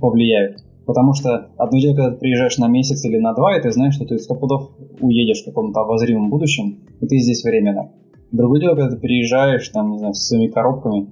повлияют. 0.00 0.65
Потому 0.86 1.14
что 1.14 1.50
одно 1.56 1.80
дело, 1.80 1.96
когда 1.96 2.12
ты 2.12 2.18
приезжаешь 2.18 2.58
на 2.58 2.68
месяц 2.68 3.04
или 3.04 3.18
на 3.18 3.34
два, 3.34 3.58
и 3.58 3.60
ты 3.60 3.72
знаешь, 3.72 3.94
что 3.94 4.04
ты 4.04 4.18
сто 4.18 4.36
пудов 4.36 4.70
уедешь 5.00 5.42
в 5.42 5.46
каком-то 5.46 5.80
обозримом 5.80 6.30
будущем, 6.30 6.78
и 7.00 7.06
ты 7.06 7.18
здесь 7.18 7.42
временно. 7.42 7.90
Другое 8.30 8.60
дело, 8.60 8.76
когда 8.76 8.94
ты 8.94 8.96
приезжаешь, 8.96 9.68
там, 9.68 9.90
не 9.90 9.98
знаю, 9.98 10.14
с 10.14 10.28
своими 10.28 10.48
коробками, 10.48 11.08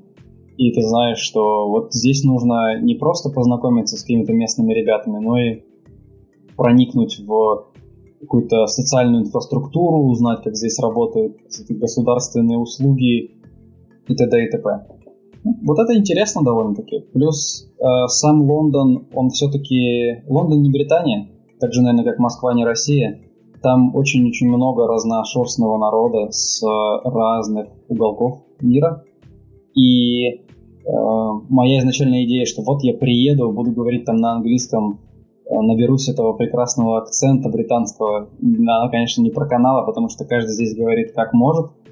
и 0.57 0.73
ты 0.73 0.83
знаешь, 0.83 1.19
что 1.19 1.69
вот 1.69 1.93
здесь 1.93 2.23
нужно 2.23 2.81
не 2.81 2.95
просто 2.95 3.31
познакомиться 3.31 3.97
с 3.97 4.03
какими-то 4.03 4.33
местными 4.33 4.73
ребятами, 4.73 5.19
но 5.19 5.39
и 5.39 5.63
проникнуть 6.57 7.19
в 7.19 7.67
какую-то 8.21 8.67
социальную 8.67 9.25
инфраструктуру, 9.25 10.05
узнать, 10.05 10.43
как 10.45 10.55
здесь 10.55 10.79
работают 10.79 11.37
государственные 11.69 12.59
услуги 12.59 13.33
и 14.07 14.15
т.д. 14.15 14.45
и 14.45 14.51
т.п. 14.51 14.94
Вот 15.45 15.79
это 15.79 15.97
интересно 15.97 16.43
довольно-таки. 16.43 17.01
Плюс 17.13 17.71
э, 17.79 17.85
сам 18.09 18.43
Лондон, 18.51 19.07
он 19.15 19.29
все-таки... 19.29 20.23
Лондон 20.27 20.63
не 20.63 20.71
Британия, 20.71 21.29
так 21.61 21.73
же, 21.73 21.83
наверное, 21.83 22.11
как 22.11 22.19
Москва 22.19 22.55
не 22.55 22.65
Россия. 22.65 23.21
Там 23.63 23.95
очень-очень 23.95 24.49
много 24.49 24.87
разношерстного 24.87 25.79
народа 25.79 26.31
с 26.31 26.63
разных 27.05 27.69
уголков 27.89 28.43
мира. 28.61 29.05
И 29.75 30.29
э, 30.29 30.41
моя 30.87 31.81
изначальная 31.81 32.25
идея, 32.25 32.47
что 32.47 32.63
вот 32.63 32.83
я 32.83 32.95
приеду, 32.95 33.53
буду 33.53 33.73
говорить 33.73 34.07
там 34.07 34.17
на 34.17 34.33
английском, 34.33 35.01
э, 35.45 35.61
наберусь 35.61 36.09
этого 36.09 36.33
прекрасного 36.33 36.99
акцента 36.99 37.51
британского. 37.51 38.31
Она, 38.41 38.89
конечно, 38.89 39.21
не 39.21 39.31
про 39.31 39.47
канала, 39.47 39.85
потому 39.85 40.09
что 40.09 40.25
каждый 40.25 40.53
здесь 40.53 40.75
говорит 40.75 41.13
как 41.13 41.35
может– 41.35 41.71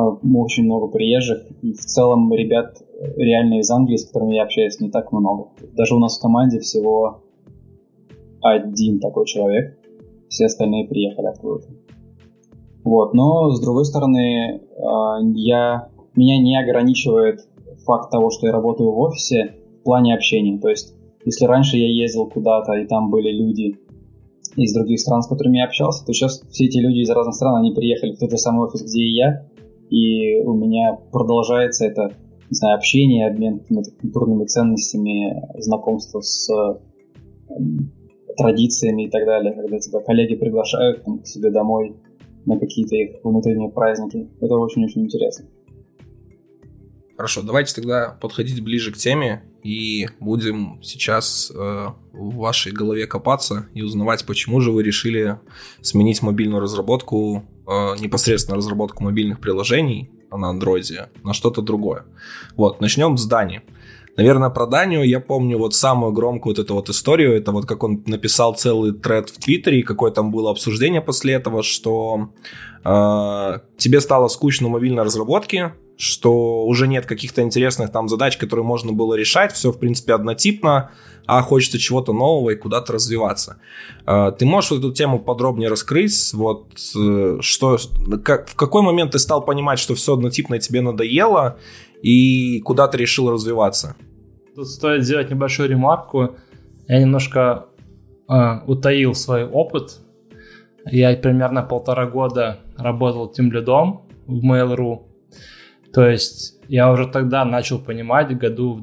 очень 0.00 0.64
много 0.64 0.88
приезжих, 0.88 1.46
и 1.62 1.72
в 1.72 1.80
целом 1.80 2.32
ребят 2.32 2.82
э, 2.82 3.14
реально 3.16 3.60
из 3.60 3.70
Англии, 3.70 3.96
с 3.96 4.06
которыми 4.06 4.34
я 4.34 4.42
общаюсь, 4.42 4.80
не 4.80 4.90
так 4.90 5.12
много. 5.12 5.48
Даже 5.74 5.94
у 5.94 5.98
нас 5.98 6.18
в 6.18 6.22
команде 6.22 6.58
всего 6.58 7.22
один 8.42 9.00
такой 9.00 9.26
человек, 9.26 9.78
все 10.28 10.46
остальные 10.46 10.88
приехали 10.88 11.26
откуда-то. 11.26 11.68
Вот, 12.84 13.14
но 13.14 13.50
с 13.50 13.60
другой 13.60 13.86
стороны, 13.86 14.60
а, 14.76 15.18
я, 15.34 15.88
меня 16.14 16.38
не 16.38 16.60
ограничивает 16.60 17.40
факт 17.86 18.10
того, 18.10 18.30
что 18.30 18.46
я 18.46 18.52
работаю 18.52 18.92
в 18.92 18.98
офисе 18.98 19.54
в 19.80 19.84
плане 19.84 20.14
общения. 20.14 20.58
То 20.58 20.68
есть, 20.68 20.94
если 21.24 21.46
раньше 21.46 21.78
я 21.78 21.88
ездил 21.88 22.26
куда-то, 22.26 22.74
и 22.74 22.86
там 22.86 23.10
были 23.10 23.30
люди 23.30 23.78
из 24.56 24.74
других 24.74 25.00
стран, 25.00 25.22
с 25.22 25.26
которыми 25.26 25.56
я 25.56 25.64
общался, 25.64 26.04
то 26.04 26.12
сейчас 26.12 26.42
все 26.50 26.66
эти 26.66 26.78
люди 26.78 26.98
из 26.98 27.10
разных 27.10 27.34
стран, 27.34 27.56
они 27.56 27.72
приехали 27.72 28.12
в 28.12 28.18
тот 28.18 28.30
же 28.30 28.36
самый 28.36 28.68
офис, 28.68 28.82
где 28.82 29.00
и 29.00 29.16
я, 29.16 29.46
и 29.94 30.40
у 30.40 30.54
меня 30.54 30.98
продолжается 31.12 31.86
это, 31.86 32.16
не 32.50 32.56
знаю, 32.56 32.76
общение, 32.76 33.28
обмен 33.28 33.60
какими-то 33.60 33.92
культурными 33.92 34.44
ценностями, 34.44 35.40
знакомство 35.60 36.20
с 36.20 36.48
традициями 38.36 39.04
и 39.04 39.10
так 39.10 39.24
далее, 39.24 39.52
когда 39.52 39.78
тебя 39.78 40.00
коллеги 40.00 40.34
приглашают 40.34 41.04
там, 41.04 41.20
к 41.20 41.26
себе 41.26 41.50
домой 41.50 41.94
на 42.44 42.58
какие-то 42.58 42.96
их 42.96 43.22
внутренние 43.22 43.70
праздники. 43.70 44.28
Это 44.40 44.54
очень-очень 44.56 45.02
интересно. 45.02 45.46
Хорошо, 47.16 47.42
давайте 47.42 47.72
тогда 47.76 48.18
подходить 48.20 48.62
ближе 48.62 48.92
к 48.92 48.96
теме 48.96 49.44
и 49.62 50.08
будем 50.18 50.80
сейчас 50.82 51.52
э, 51.54 51.86
в 52.12 52.34
вашей 52.34 52.72
голове 52.72 53.06
копаться 53.06 53.68
и 53.72 53.82
узнавать, 53.82 54.26
почему 54.26 54.60
же 54.60 54.72
вы 54.72 54.82
решили 54.82 55.38
сменить 55.80 56.22
мобильную 56.22 56.60
разработку, 56.60 57.44
э, 57.66 57.96
непосредственно 58.00 58.56
разработку 58.56 59.02
мобильных 59.04 59.40
приложений 59.40 60.10
на 60.30 60.48
андроиде 60.48 61.10
на 61.22 61.32
что-то 61.32 61.62
другое. 61.62 62.04
Вот, 62.56 62.80
начнем 62.80 63.16
с 63.16 63.26
Дани. 63.26 63.62
Наверное, 64.16 64.50
про 64.50 64.66
Данию 64.66 65.02
я 65.02 65.18
помню 65.18 65.58
вот 65.58 65.74
самую 65.74 66.12
громкую 66.12 66.54
вот 66.54 66.64
эту 66.64 66.74
вот 66.74 66.88
историю. 66.88 67.36
Это 67.36 67.50
вот 67.50 67.66
как 67.66 67.82
он 67.82 68.02
написал 68.06 68.54
целый 68.54 68.92
тред 68.92 69.28
в 69.28 69.38
Твиттере, 69.38 69.82
какое 69.82 70.12
там 70.12 70.30
было 70.30 70.50
обсуждение 70.50 71.00
после 71.00 71.34
этого, 71.34 71.64
что 71.64 72.30
э, 72.84 73.58
тебе 73.76 74.00
стало 74.00 74.28
скучно 74.28 74.68
в 74.68 74.70
мобильной 74.70 75.02
разработке, 75.02 75.74
что 75.96 76.64
уже 76.64 76.86
нет 76.86 77.06
каких-то 77.06 77.42
интересных 77.42 77.90
там 77.90 78.08
задач, 78.08 78.36
которые 78.36 78.64
можно 78.64 78.92
было 78.92 79.14
решать, 79.14 79.52
все, 79.52 79.72
в 79.72 79.78
принципе, 79.78 80.14
однотипно, 80.14 80.92
а 81.26 81.42
хочется 81.42 81.78
чего-то 81.78 82.12
нового 82.12 82.50
и 82.50 82.56
куда-то 82.56 82.92
развиваться. 82.92 83.56
Э, 84.06 84.32
ты 84.36 84.44
можешь 84.44 84.70
вот 84.70 84.80
эту 84.80 84.92
тему 84.92 85.18
подробнее 85.18 85.68
раскрыть? 85.68 86.32
Вот 86.34 86.66
э, 86.96 87.38
что, 87.40 87.78
как, 88.22 88.48
в 88.48 88.54
какой 88.54 88.82
момент 88.82 89.12
ты 89.12 89.18
стал 89.18 89.44
понимать, 89.44 89.78
что 89.78 89.94
все 89.94 90.14
однотипное 90.14 90.58
тебе 90.58 90.80
надоело, 90.80 91.58
и 92.02 92.60
куда 92.60 92.88
ты 92.88 92.98
решил 92.98 93.30
развиваться? 93.30 93.96
Тут 94.54 94.68
стоит 94.68 95.04
сделать 95.04 95.30
небольшую 95.30 95.68
ремарку. 95.68 96.36
Я 96.86 97.00
немножко 97.00 97.66
э, 98.28 98.60
утаил 98.66 99.14
свой 99.14 99.44
опыт. 99.44 99.98
Я 100.86 101.16
примерно 101.16 101.62
полтора 101.62 102.06
года 102.06 102.58
работал 102.76 103.28
тем 103.28 103.50
лидом 103.50 104.02
в 104.26 104.44
Mail.ru. 104.44 105.06
То 105.94 106.08
есть 106.08 106.58
я 106.68 106.90
уже 106.90 107.06
тогда 107.06 107.44
начал 107.44 107.78
понимать, 107.78 108.36
году 108.36 108.74
в 108.74 108.82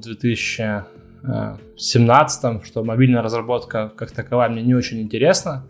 2017, 1.24 2.66
что 2.66 2.84
мобильная 2.84 3.22
разработка 3.22 3.92
как 3.96 4.12
таковая 4.12 4.50
мне 4.50 4.62
не 4.62 4.74
очень 4.74 5.02
интересна. 5.02 5.68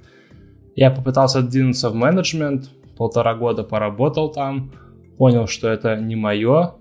Я 0.76 0.92
попытался 0.92 1.42
двинуться 1.42 1.90
в 1.90 1.96
менеджмент, 1.96 2.70
полтора 2.98 3.36
года 3.36 3.64
поработал 3.64 4.32
там, 4.32 4.72
понял, 5.18 5.48
что 5.48 5.70
это 5.70 5.98
не 5.98 6.16
мое, 6.16 6.76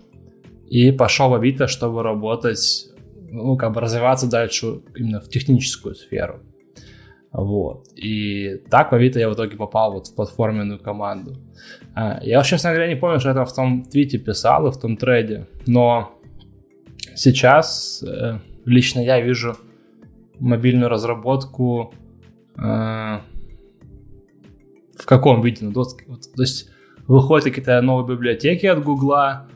и 0.69 0.93
пошел 0.93 1.31
в 1.31 1.35
Авито, 1.35 1.67
чтобы 1.67 2.03
работать, 2.03 2.89
ну, 3.31 3.57
как 3.57 3.73
бы 3.73 3.81
развиваться 3.81 4.31
дальше 4.31 4.81
именно 4.95 5.21
в 5.21 5.29
техническую 5.29 5.95
сферу. 5.95 6.41
Вот. 7.33 7.87
И 7.97 8.63
так 8.71 8.91
в 8.91 8.95
Авито 8.95 9.19
я 9.19 9.29
в 9.29 9.35
итоге 9.35 9.57
попал 9.57 9.93
вот 9.93 10.09
в 10.09 10.15
платформенную 10.15 10.81
команду. 10.81 11.37
А, 11.95 12.21
я, 12.23 12.43
честно 12.43 12.71
говоря, 12.71 12.89
не 12.89 12.97
помню, 12.97 13.21
что 13.21 13.31
я 13.31 13.45
в 13.45 13.55
том 13.55 13.85
твите 13.85 14.19
писал 14.19 14.67
и 14.67 14.73
в 14.73 14.77
том 14.79 14.97
трейде, 14.97 15.47
но 15.67 16.13
сейчас 17.15 18.03
э, 18.03 18.39
лично 18.64 19.01
я 19.01 19.20
вижу 19.20 19.57
мобильную 20.38 20.88
разработку 20.88 21.92
э, 22.57 22.61
в 22.61 23.23
каком 25.07 25.42
виде? 25.42 25.66
Ну, 25.66 25.73
то, 25.73 25.85
то 25.85 26.42
есть 26.42 26.70
выходят 27.07 27.44
какие-то 27.44 27.81
новые 27.83 28.16
библиотеки 28.16 28.66
от 28.66 28.83
Гугла, 28.83 29.49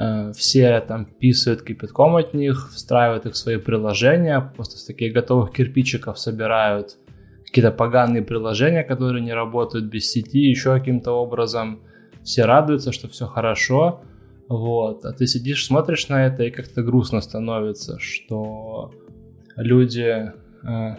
Э, 0.00 0.32
все 0.32 0.80
там 0.80 1.04
писают 1.04 1.62
кипятком 1.62 2.16
от 2.16 2.32
них, 2.32 2.70
встраивают 2.72 3.26
их 3.26 3.34
в 3.34 3.36
свои 3.36 3.58
приложения, 3.58 4.40
просто 4.56 4.78
с 4.78 4.84
таких 4.84 5.12
готовых 5.12 5.52
кирпичиков 5.52 6.18
собирают 6.18 6.96
какие-то 7.44 7.70
поганые 7.70 8.22
приложения, 8.22 8.82
которые 8.82 9.22
не 9.22 9.34
работают 9.34 9.86
без 9.86 10.10
сети, 10.10 10.38
еще 10.38 10.72
каким-то 10.72 11.12
образом. 11.12 11.80
Все 12.22 12.44
радуются, 12.44 12.92
что 12.92 13.08
все 13.08 13.26
хорошо, 13.26 14.02
вот. 14.50 15.04
А 15.04 15.12
ты 15.12 15.28
сидишь, 15.28 15.64
смотришь 15.64 16.08
на 16.08 16.26
это, 16.26 16.42
и 16.42 16.50
как-то 16.50 16.82
грустно 16.82 17.20
становится, 17.20 18.00
что 18.00 18.92
люди 19.54 20.32
э, 20.64 20.96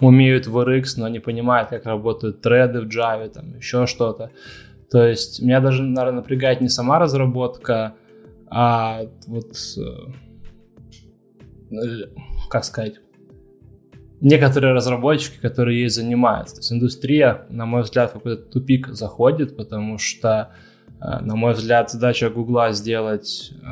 умеют 0.00 0.46
в 0.46 0.56
RX, 0.56 0.84
но 0.96 1.08
не 1.08 1.18
понимают, 1.18 1.70
как 1.70 1.86
работают 1.86 2.40
треды 2.40 2.82
в 2.82 2.86
Java, 2.86 3.28
там 3.28 3.56
еще 3.56 3.86
что-то. 3.86 4.30
То 4.92 5.04
есть 5.04 5.42
меня 5.42 5.60
даже, 5.60 5.82
наверное, 5.82 6.20
напрягает 6.20 6.60
не 6.60 6.68
сама 6.68 7.00
разработка, 7.00 7.94
а 8.46 9.02
вот, 9.26 9.56
э, 9.76 9.90
как 12.48 12.64
сказать, 12.64 13.00
некоторые 14.20 14.72
разработчики, 14.72 15.40
которые 15.40 15.80
ей 15.80 15.88
занимаются. 15.88 16.54
То 16.54 16.60
есть 16.60 16.72
индустрия, 16.72 17.46
на 17.50 17.66
мой 17.66 17.82
взгляд, 17.82 18.10
в 18.10 18.12
какой-то 18.14 18.42
тупик 18.42 18.86
заходит, 18.88 19.56
потому 19.56 19.98
что, 19.98 20.52
на 21.00 21.36
мой 21.36 21.54
взгляд, 21.54 21.90
задача 21.90 22.30
Гугла 22.30 22.72
сделать 22.72 23.52
э, 23.62 23.66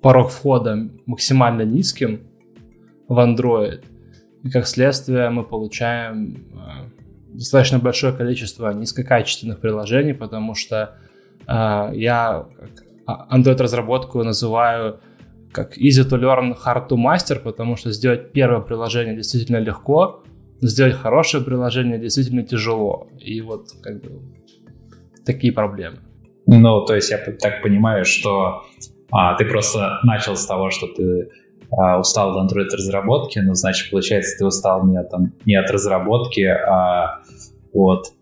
порог 0.00 0.30
входа 0.30 0.88
максимально 1.06 1.62
низким 1.62 2.20
в 3.08 3.18
Android. 3.18 3.84
И 4.44 4.50
как 4.50 4.66
следствие 4.66 5.30
мы 5.30 5.42
получаем 5.44 6.46
достаточно 7.34 7.78
большое 7.78 8.12
количество 8.12 8.72
низкокачественных 8.72 9.60
приложений, 9.60 10.14
потому 10.14 10.54
что 10.54 10.96
э, 11.46 11.90
я 11.94 12.46
а, 13.06 13.36
Android-разработку 13.36 14.22
называю 14.22 15.00
как 15.52 15.78
easy 15.78 16.08
to 16.08 16.18
learn, 16.18 16.56
hard 16.64 16.88
to 16.88 16.96
master, 16.96 17.38
потому 17.38 17.76
что 17.76 17.92
сделать 17.92 18.32
первое 18.32 18.60
приложение 18.60 19.14
действительно 19.14 19.58
легко, 19.58 20.24
сделать 20.60 20.94
хорошее 20.94 21.44
приложение 21.44 21.98
действительно 21.98 22.42
тяжело. 22.42 23.08
И 23.18 23.40
вот 23.40 23.68
как 23.82 24.02
бы 24.02 24.22
такие 25.24 25.52
проблемы. 25.52 25.98
Ну, 26.46 26.84
то 26.84 26.94
есть 26.94 27.10
я 27.10 27.18
так 27.18 27.62
понимаю, 27.62 28.04
что 28.04 28.62
а, 29.10 29.34
ты 29.36 29.44
просто 29.44 29.98
начал 30.02 30.36
с 30.36 30.46
того, 30.46 30.70
что 30.70 30.86
ты 30.88 31.30
а, 31.70 31.98
устал 31.98 32.36
от 32.36 32.52
Android 32.52 32.68
разработки, 32.72 33.38
но 33.38 33.54
значит, 33.54 33.90
получается, 33.90 34.36
ты 34.38 34.44
устал 34.44 34.86
не 34.86 34.98
от, 34.98 35.10
не 35.46 35.54
от 35.54 35.70
разработки, 35.70 36.42
а 36.42 37.22
от, 37.72 38.12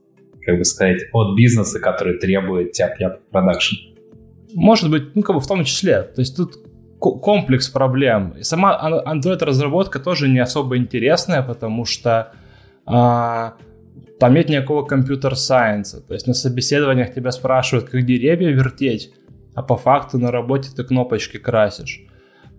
как 0.42 0.58
бы 0.58 0.64
сказать, 0.64 1.02
от 1.12 1.36
бизнеса, 1.36 1.80
который 1.80 2.18
требует 2.18 2.72
тяп-ляп 2.72 3.20
продакшн. 3.30 3.76
Может 4.54 4.90
быть, 4.90 5.14
ну, 5.14 5.22
как 5.22 5.36
бы 5.36 5.40
в 5.40 5.46
том 5.46 5.64
числе. 5.64 6.02
То 6.02 6.20
есть 6.20 6.36
тут 6.36 6.56
комплекс 6.98 7.68
проблем. 7.68 8.34
И 8.38 8.42
сама 8.42 9.02
Android-разработка 9.06 9.98
тоже 9.98 10.28
не 10.28 10.38
особо 10.38 10.76
интересная, 10.76 11.42
потому 11.42 11.84
что 11.84 12.32
а, 12.86 13.54
там 14.22 14.34
нет 14.34 14.48
никакого 14.48 14.84
компьютер-сайенса. 14.84 16.00
То 16.00 16.14
есть 16.14 16.28
на 16.28 16.34
собеседованиях 16.34 17.12
тебя 17.12 17.32
спрашивают, 17.32 17.90
как 17.90 18.06
деревья 18.06 18.50
вертеть, 18.50 19.12
а 19.56 19.62
по 19.64 19.76
факту 19.76 20.16
на 20.16 20.30
работе 20.30 20.70
ты 20.76 20.84
кнопочки 20.84 21.38
красишь. 21.38 22.06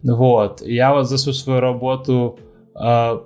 Вот. 0.04 0.62
Я 0.62 0.91
вот 0.93 1.08
за 1.08 1.15
всю 1.15 1.32
свою 1.32 1.62
работу 1.62 2.38
э, 2.76 3.19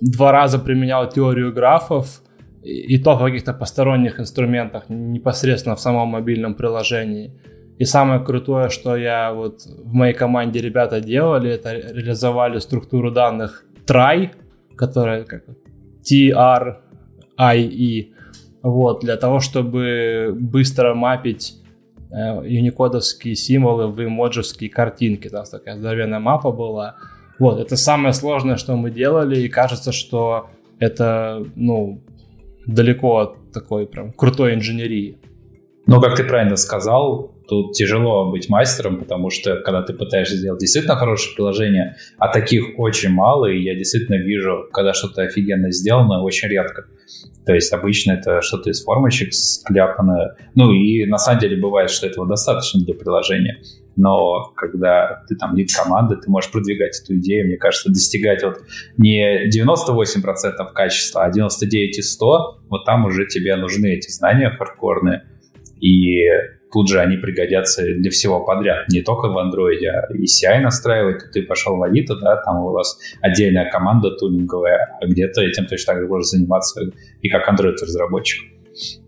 два 0.00 0.32
раза 0.32 0.58
применял 0.58 1.08
теорию 1.08 1.52
графов, 1.52 2.22
и, 2.64 2.96
и 2.96 2.98
то 2.98 3.14
в 3.14 3.24
каких-то 3.24 3.54
посторонних 3.54 4.18
инструментах, 4.18 4.88
непосредственно 4.88 5.76
в 5.76 5.80
самом 5.80 6.08
мобильном 6.08 6.56
приложении. 6.56 7.40
И 7.78 7.84
самое 7.84 8.18
крутое, 8.18 8.68
что 8.68 8.96
я 8.96 9.32
вот 9.32 9.60
в 9.64 9.92
моей 9.92 10.14
команде 10.14 10.60
ребята 10.60 11.00
делали, 11.00 11.52
это 11.52 11.72
реализовали 11.72 12.58
структуру 12.58 13.12
данных 13.12 13.64
try, 13.86 14.30
которая 14.74 15.22
как 15.22 15.44
T-R-I-E, 17.36 18.08
вот, 18.62 19.00
для 19.00 19.16
того, 19.16 19.40
чтобы 19.40 20.34
быстро 20.38 20.94
мапить 20.94 21.56
Э, 22.10 22.40
юникодовские 22.46 23.34
символы 23.34 23.88
в 23.88 24.02
эмоджевские 24.02 24.70
картинки. 24.70 25.28
Там 25.28 25.44
такая 25.44 25.76
здоровенная 25.76 26.20
мапа 26.20 26.52
была. 26.52 26.96
Вот, 27.38 27.60
это 27.60 27.76
самое 27.76 28.14
сложное, 28.14 28.56
что 28.56 28.76
мы 28.76 28.90
делали, 28.90 29.40
и 29.40 29.48
кажется, 29.48 29.92
что 29.92 30.48
это, 30.78 31.44
ну, 31.56 32.00
далеко 32.64 33.18
от 33.18 33.52
такой 33.52 33.86
прям 33.86 34.12
крутой 34.12 34.54
инженерии. 34.54 35.18
Ну, 35.86 36.00
как 36.00 36.16
ты 36.16 36.24
правильно 36.24 36.56
сказал, 36.56 37.34
тут 37.48 37.72
тяжело 37.72 38.30
быть 38.30 38.48
мастером, 38.48 38.98
потому 38.98 39.30
что 39.30 39.56
когда 39.56 39.82
ты 39.82 39.92
пытаешься 39.92 40.36
сделать 40.36 40.60
действительно 40.60 40.96
хорошее 40.96 41.34
приложение, 41.34 41.96
а 42.18 42.28
таких 42.28 42.78
очень 42.78 43.10
мало, 43.10 43.46
и 43.46 43.62
я 43.62 43.74
действительно 43.74 44.16
вижу, 44.16 44.68
когда 44.72 44.92
что-то 44.94 45.22
офигенно 45.22 45.70
сделано, 45.70 46.22
очень 46.22 46.48
редко. 46.48 46.86
То 47.46 47.54
есть 47.54 47.72
обычно 47.72 48.12
это 48.12 48.42
что-то 48.42 48.70
из 48.70 48.82
формочек 48.82 49.32
скляпанное. 49.32 50.36
Ну 50.56 50.72
и 50.72 51.06
на 51.06 51.18
самом 51.18 51.40
деле 51.40 51.56
бывает, 51.56 51.90
что 51.90 52.06
этого 52.08 52.26
достаточно 52.26 52.80
для 52.80 52.94
приложения. 52.94 53.58
Но 53.94 54.52
когда 54.56 55.22
ты 55.28 55.36
там 55.36 55.56
лид 55.56 55.70
команды, 55.72 56.16
ты 56.16 56.28
можешь 56.30 56.50
продвигать 56.50 57.00
эту 57.02 57.16
идею, 57.16 57.46
мне 57.46 57.56
кажется, 57.56 57.88
достигать 57.88 58.42
вот 58.42 58.58
не 58.98 59.48
98% 59.48 60.72
качества, 60.74 61.24
а 61.24 61.32
99 61.32 61.98
и 61.98 62.02
100, 62.02 62.60
вот 62.68 62.84
там 62.84 63.06
уже 63.06 63.26
тебе 63.26 63.56
нужны 63.56 63.86
эти 63.94 64.10
знания 64.10 64.50
хардкорные. 64.50 65.22
И 65.80 66.26
тут 66.76 66.90
же 66.90 67.00
они 67.00 67.16
пригодятся 67.16 67.82
для 67.82 68.10
всего 68.10 68.44
подряд, 68.44 68.86
не 68.90 69.00
только 69.00 69.28
в 69.28 69.38
Android, 69.38 69.80
а 69.86 70.12
и 70.12 70.24
CI 70.24 70.60
настраивать, 70.60 71.22
ты 71.32 71.40
пошел 71.40 71.76
в 71.76 71.82
Авито, 71.82 72.16
да, 72.16 72.36
там 72.44 72.58
у 72.58 72.70
вас 72.70 72.98
отдельная 73.22 73.70
команда 73.70 74.10
тулинговая, 74.10 74.98
а 75.00 75.06
где-то 75.06 75.40
этим 75.40 75.64
точно 75.64 75.94
так 75.94 76.02
же 76.02 76.06
можешь 76.06 76.28
заниматься 76.28 76.82
и 77.22 77.30
как 77.30 77.48
Android-разработчик. 77.48 78.44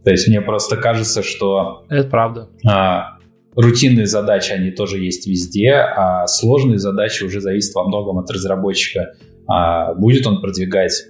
То 0.02 0.10
есть 0.10 0.28
мне 0.28 0.40
просто 0.40 0.78
кажется, 0.78 1.22
что... 1.22 1.84
Это 1.90 2.08
правда. 2.08 2.48
А, 2.66 3.18
рутинные 3.54 4.06
задачи, 4.06 4.52
они 4.52 4.70
тоже 4.70 4.96
есть 4.96 5.26
везде, 5.26 5.72
а 5.72 6.26
сложные 6.26 6.78
задачи 6.78 7.22
уже 7.22 7.42
зависят 7.42 7.74
во 7.74 7.86
многом 7.86 8.18
от 8.18 8.30
разработчика. 8.30 9.12
А 9.46 9.92
будет 9.92 10.26
он 10.26 10.40
продвигать 10.40 11.04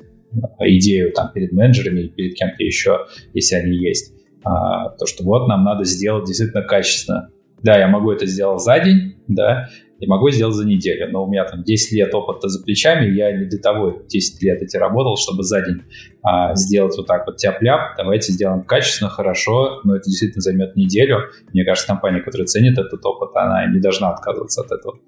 идею 0.59 1.12
там 1.12 1.31
перед 1.33 1.53
менеджерами 1.53 2.01
или 2.01 2.09
перед 2.09 2.35
кем-то 2.35 2.64
еще, 2.64 3.07
если 3.33 3.55
они 3.55 3.77
есть 3.77 4.17
а, 4.49 4.89
то, 4.91 5.07
что 5.07 5.25
вот 5.25 5.47
нам 5.47 5.63
надо 5.63 5.85
сделать 5.85 6.25
действительно 6.25 6.63
качественно. 6.63 7.31
Да, 7.63 7.77
я 7.77 7.89
могу 7.89 8.13
это 8.13 8.25
сделать 8.27 8.63
за 8.63 8.79
день, 8.79 9.17
да, 9.27 9.69
я 9.99 10.09
могу 10.09 10.31
сделать 10.31 10.55
за 10.55 10.65
неделю, 10.65 11.11
но 11.11 11.25
у 11.25 11.29
меня 11.29 11.45
там 11.45 11.65
10 11.65 11.93
лет 11.93 12.15
опыта 12.15 12.49
за 12.49 12.63
плечами, 12.63 13.13
я 13.15 13.37
не 13.37 13.47
для 13.47 13.59
того 13.59 14.03
10 14.09 14.43
лет 14.43 14.63
эти 14.63 14.77
работал, 14.77 15.17
чтобы 15.17 15.43
за 15.43 15.61
день 15.61 15.83
а, 16.23 16.55
сделать 16.55 16.97
вот 16.97 17.07
так 17.07 17.27
вот 17.27 17.37
тяп-ляп, 17.37 17.97
давайте 17.97 18.33
сделаем 18.33 18.63
качественно, 18.63 19.11
хорошо, 19.11 19.81
но 19.85 19.97
это 19.97 20.05
действительно 20.05 20.41
займет 20.41 20.77
неделю. 20.77 21.25
Мне 21.53 21.65
кажется, 21.65 21.89
компания, 21.89 22.21
которая 22.21 22.47
ценит 22.47 22.79
этот 22.79 23.05
опыт, 23.05 23.31
она 23.35 23.67
не 23.67 23.81
должна 23.81 24.11
отказываться 24.13 24.63
от 24.63 24.71
этого. 24.71 24.99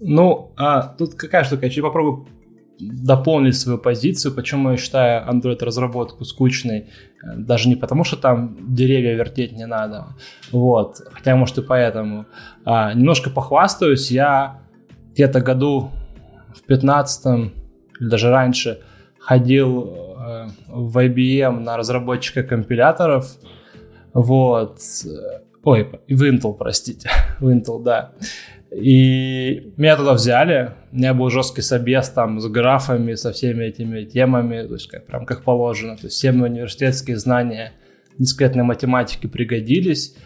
Ну, 0.00 0.52
а, 0.56 0.94
тут 0.98 1.14
какая 1.14 1.44
штука, 1.44 1.66
я 1.66 1.82
попробую 1.82 2.26
дополнить 2.78 3.58
свою 3.58 3.78
позицию, 3.78 4.34
почему 4.34 4.70
я 4.70 4.76
считаю 4.76 5.28
Android-разработку 5.28 6.24
скучной. 6.24 6.86
Даже 7.36 7.68
не 7.68 7.76
потому, 7.76 8.04
что 8.04 8.16
там 8.16 8.56
деревья 8.74 9.14
вертеть 9.14 9.52
не 9.52 9.66
надо, 9.66 10.08
вот, 10.52 11.00
хотя, 11.12 11.34
может, 11.36 11.58
и 11.58 11.62
поэтому. 11.62 12.26
А, 12.64 12.92
немножко 12.92 13.30
похвастаюсь, 13.30 14.10
я 14.10 14.60
где-то 15.12 15.40
году 15.40 15.90
в 16.54 16.62
15 16.66 17.52
или 18.00 18.08
даже 18.08 18.30
раньше 18.30 18.80
ходил 19.18 20.14
э, 20.18 20.46
в 20.68 20.98
IBM 20.98 21.60
на 21.60 21.76
разработчика 21.76 22.42
компиляторов, 22.42 23.36
вот, 24.12 24.80
ой, 25.66 25.88
в 26.08 26.22
Intel, 26.22 26.54
простите, 26.56 27.10
в 27.40 27.48
Intel, 27.48 27.82
да, 27.82 28.12
и 28.70 29.72
меня 29.76 29.96
туда 29.96 30.14
взяли, 30.14 30.74
у 30.92 30.96
меня 30.96 31.12
был 31.12 31.28
жесткий 31.30 31.62
собес 31.62 32.08
там 32.10 32.40
с 32.40 32.46
графами, 32.46 33.14
со 33.14 33.32
всеми 33.32 33.64
этими 33.64 34.04
темами, 34.04 34.66
то 34.66 34.74
есть 34.74 34.88
как, 34.88 35.06
прям 35.06 35.24
как 35.24 35.42
положено. 35.44 35.96
То 35.96 36.04
есть 36.04 36.16
все 36.16 36.32
мои 36.32 36.50
университетские 36.50 37.16
знания 37.16 37.72
дискретной 38.18 38.64
математики 38.64 39.26
пригодились. 39.26 40.16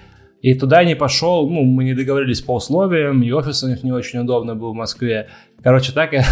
И 0.41 0.55
туда 0.55 0.81
я 0.81 0.87
не 0.87 0.97
пошел, 0.97 1.51
ну, 1.51 1.65
мы 1.65 1.85
не 1.85 1.95
договорились 1.95 2.41
по 2.41 2.55
условиям, 2.55 3.23
и 3.23 3.31
офис 3.31 3.63
у 3.63 3.69
них 3.69 3.83
не 3.83 3.93
очень 3.93 4.21
удобно 4.21 4.57
был 4.57 4.73
в 4.73 4.77
Москве. 4.77 5.29
Короче, 5.63 5.93
так 5.93 6.15
я 6.15 6.25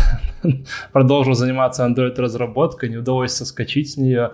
продолжил 0.92 1.34
заниматься 1.34 1.86
Android-разработкой, 1.86 2.88
не 2.88 2.96
удалось 2.96 3.32
соскочить 3.32 3.92
с 3.92 3.96
нее. 3.98 4.30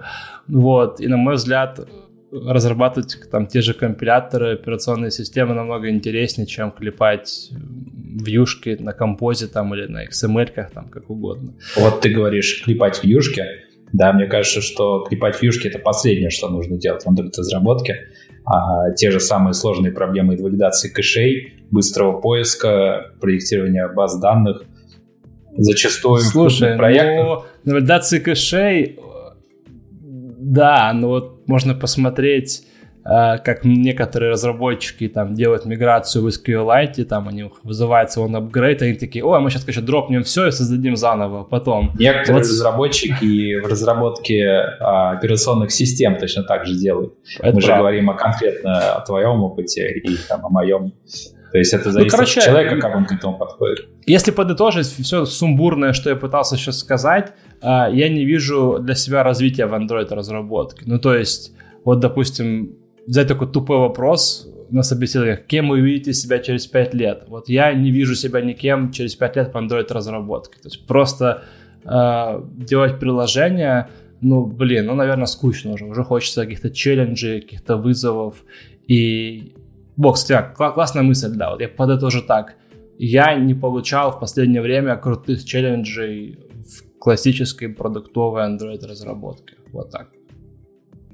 Вот, 0.46 1.00
и 1.00 1.08
на 1.08 1.16
мой 1.16 1.34
взгляд, 1.34 1.80
разрабатывать 2.42 3.18
там 3.30 3.46
те 3.46 3.60
же 3.60 3.74
компиляторы, 3.74 4.54
операционные 4.54 5.10
системы 5.10 5.54
намного 5.54 5.88
интереснее, 5.88 6.46
чем 6.46 6.70
клепать 6.72 7.50
вьюшки 7.52 8.76
на 8.80 8.92
композе 8.92 9.46
там 9.46 9.74
или 9.74 9.86
на 9.86 10.06
XML, 10.06 10.68
там 10.72 10.88
как 10.88 11.10
угодно. 11.10 11.54
Вот 11.76 12.00
ты 12.00 12.10
говоришь 12.10 12.62
клепать 12.64 13.02
вьюшки. 13.02 13.44
Да, 13.92 14.12
мне 14.12 14.26
кажется, 14.26 14.60
что 14.60 15.04
клепать 15.04 15.40
вьюшки 15.40 15.68
это 15.68 15.78
последнее, 15.78 16.30
что 16.30 16.48
нужно 16.48 16.76
делать 16.76 17.04
в 17.04 17.08
Android-разработке. 17.08 18.08
А 18.44 18.90
те 18.92 19.10
же 19.10 19.20
самые 19.20 19.54
сложные 19.54 19.92
проблемы 19.92 20.36
валидации 20.36 20.88
кэшей, 20.88 21.64
быстрого 21.70 22.20
поиска, 22.20 23.12
проектирования 23.20 23.88
баз 23.88 24.18
данных, 24.20 24.64
зачастую 25.56 26.20
Слушай, 26.20 26.76
ну, 26.76 27.44
на 27.64 27.74
валидации 27.74 28.18
кэшей 28.18 28.98
да, 30.44 30.92
но 30.92 31.08
вот 31.08 31.33
можно 31.46 31.74
посмотреть, 31.74 32.66
э, 33.04 33.38
как 33.38 33.64
некоторые 33.64 34.32
разработчики 34.32 35.08
там 35.08 35.34
делают 35.34 35.64
миграцию 35.64 36.24
в 36.24 36.28
SQLite, 36.28 37.04
там 37.04 37.26
у 37.26 37.30
них 37.30 37.52
вызывается 37.62 38.20
он 38.20 38.36
апгрейд, 38.36 38.82
они 38.82 38.94
такие, 38.94 39.24
о, 39.24 39.38
мы 39.40 39.50
сейчас, 39.50 39.64
конечно, 39.64 39.82
дропнем 39.82 40.22
все 40.22 40.46
и 40.46 40.50
создадим 40.50 40.96
заново 40.96 41.44
потом. 41.44 41.92
Некоторые 41.98 42.34
вот... 42.34 42.42
разработчики 42.42 43.60
в 43.60 43.66
разработке 43.66 44.48
а, 44.80 45.12
операционных 45.12 45.70
систем 45.70 46.16
точно 46.18 46.42
так 46.44 46.66
же 46.66 46.74
делают. 46.74 47.14
Это 47.38 47.54
мы 47.54 47.60
правда. 47.60 47.66
же 47.66 47.76
говорим 47.76 48.10
о 48.10 48.14
конкретно 48.14 48.94
о 48.94 49.00
твоем 49.04 49.42
опыте 49.42 49.90
и 49.90 50.16
там, 50.28 50.44
о 50.46 50.48
моем 50.48 50.92
то 51.54 51.58
есть 51.58 51.72
это 51.72 51.84
ну, 51.84 51.92
зависит 51.92 52.12
ну, 52.12 52.18
короче, 52.18 52.40
от 52.40 52.46
человека, 52.46 52.80
как 52.80 52.96
он 52.96 53.04
к 53.04 53.12
этому 53.12 53.38
подходит. 53.38 53.86
Если 54.06 54.32
подытожить 54.32 54.86
все 54.88 55.24
сумбурное, 55.24 55.92
что 55.92 56.10
я 56.10 56.16
пытался 56.16 56.56
сейчас 56.56 56.80
сказать, 56.80 57.32
а, 57.60 57.88
я 57.88 58.08
не 58.08 58.24
вижу 58.24 58.80
для 58.80 58.96
себя 58.96 59.22
развития 59.22 59.66
в 59.66 59.72
Android 59.72 60.12
разработке. 60.12 60.82
Ну, 60.84 60.98
то 60.98 61.14
есть, 61.14 61.52
вот, 61.84 62.00
допустим, 62.00 62.74
взять 63.06 63.28
такой 63.28 63.46
тупой 63.46 63.78
вопрос 63.78 64.48
на 64.70 64.82
собеседованиях, 64.82 65.46
кем 65.46 65.68
вы 65.68 65.80
видите 65.80 66.12
себя 66.12 66.40
через 66.40 66.66
5 66.66 66.94
лет? 66.94 67.22
Вот 67.28 67.48
я 67.48 67.72
не 67.72 67.92
вижу 67.92 68.16
себя 68.16 68.40
никем 68.40 68.90
через 68.90 69.14
5 69.14 69.36
лет 69.36 69.54
в 69.54 69.56
Android 69.56 69.92
разработке. 69.92 70.56
То 70.60 70.68
есть 70.68 70.84
просто 70.88 71.44
э, 71.84 72.42
делать 72.56 72.98
приложение, 72.98 73.90
ну, 74.20 74.44
блин, 74.44 74.86
ну, 74.86 74.96
наверное, 74.96 75.26
скучно 75.26 75.74
уже. 75.74 75.84
Уже 75.84 76.02
хочется 76.02 76.42
каких-то 76.42 76.70
челленджей, 76.70 77.42
каких-то 77.42 77.76
вызовов. 77.76 78.42
И 78.88 79.54
вот, 79.96 80.14
кстати, 80.14 80.54
классная 80.54 81.02
мысль, 81.02 81.34
да, 81.36 81.50
вот 81.50 81.60
я 81.60 81.68
подытожу 81.68 82.22
так. 82.22 82.56
Я 82.98 83.34
не 83.34 83.54
получал 83.54 84.12
в 84.12 84.20
последнее 84.20 84.62
время 84.62 84.96
крутых 84.96 85.44
челленджей 85.44 86.38
в 86.64 86.98
классической 86.98 87.68
продуктовой 87.68 88.42
Android 88.42 88.84
разработке. 88.86 89.56
Вот 89.72 89.90
так. 89.90 90.10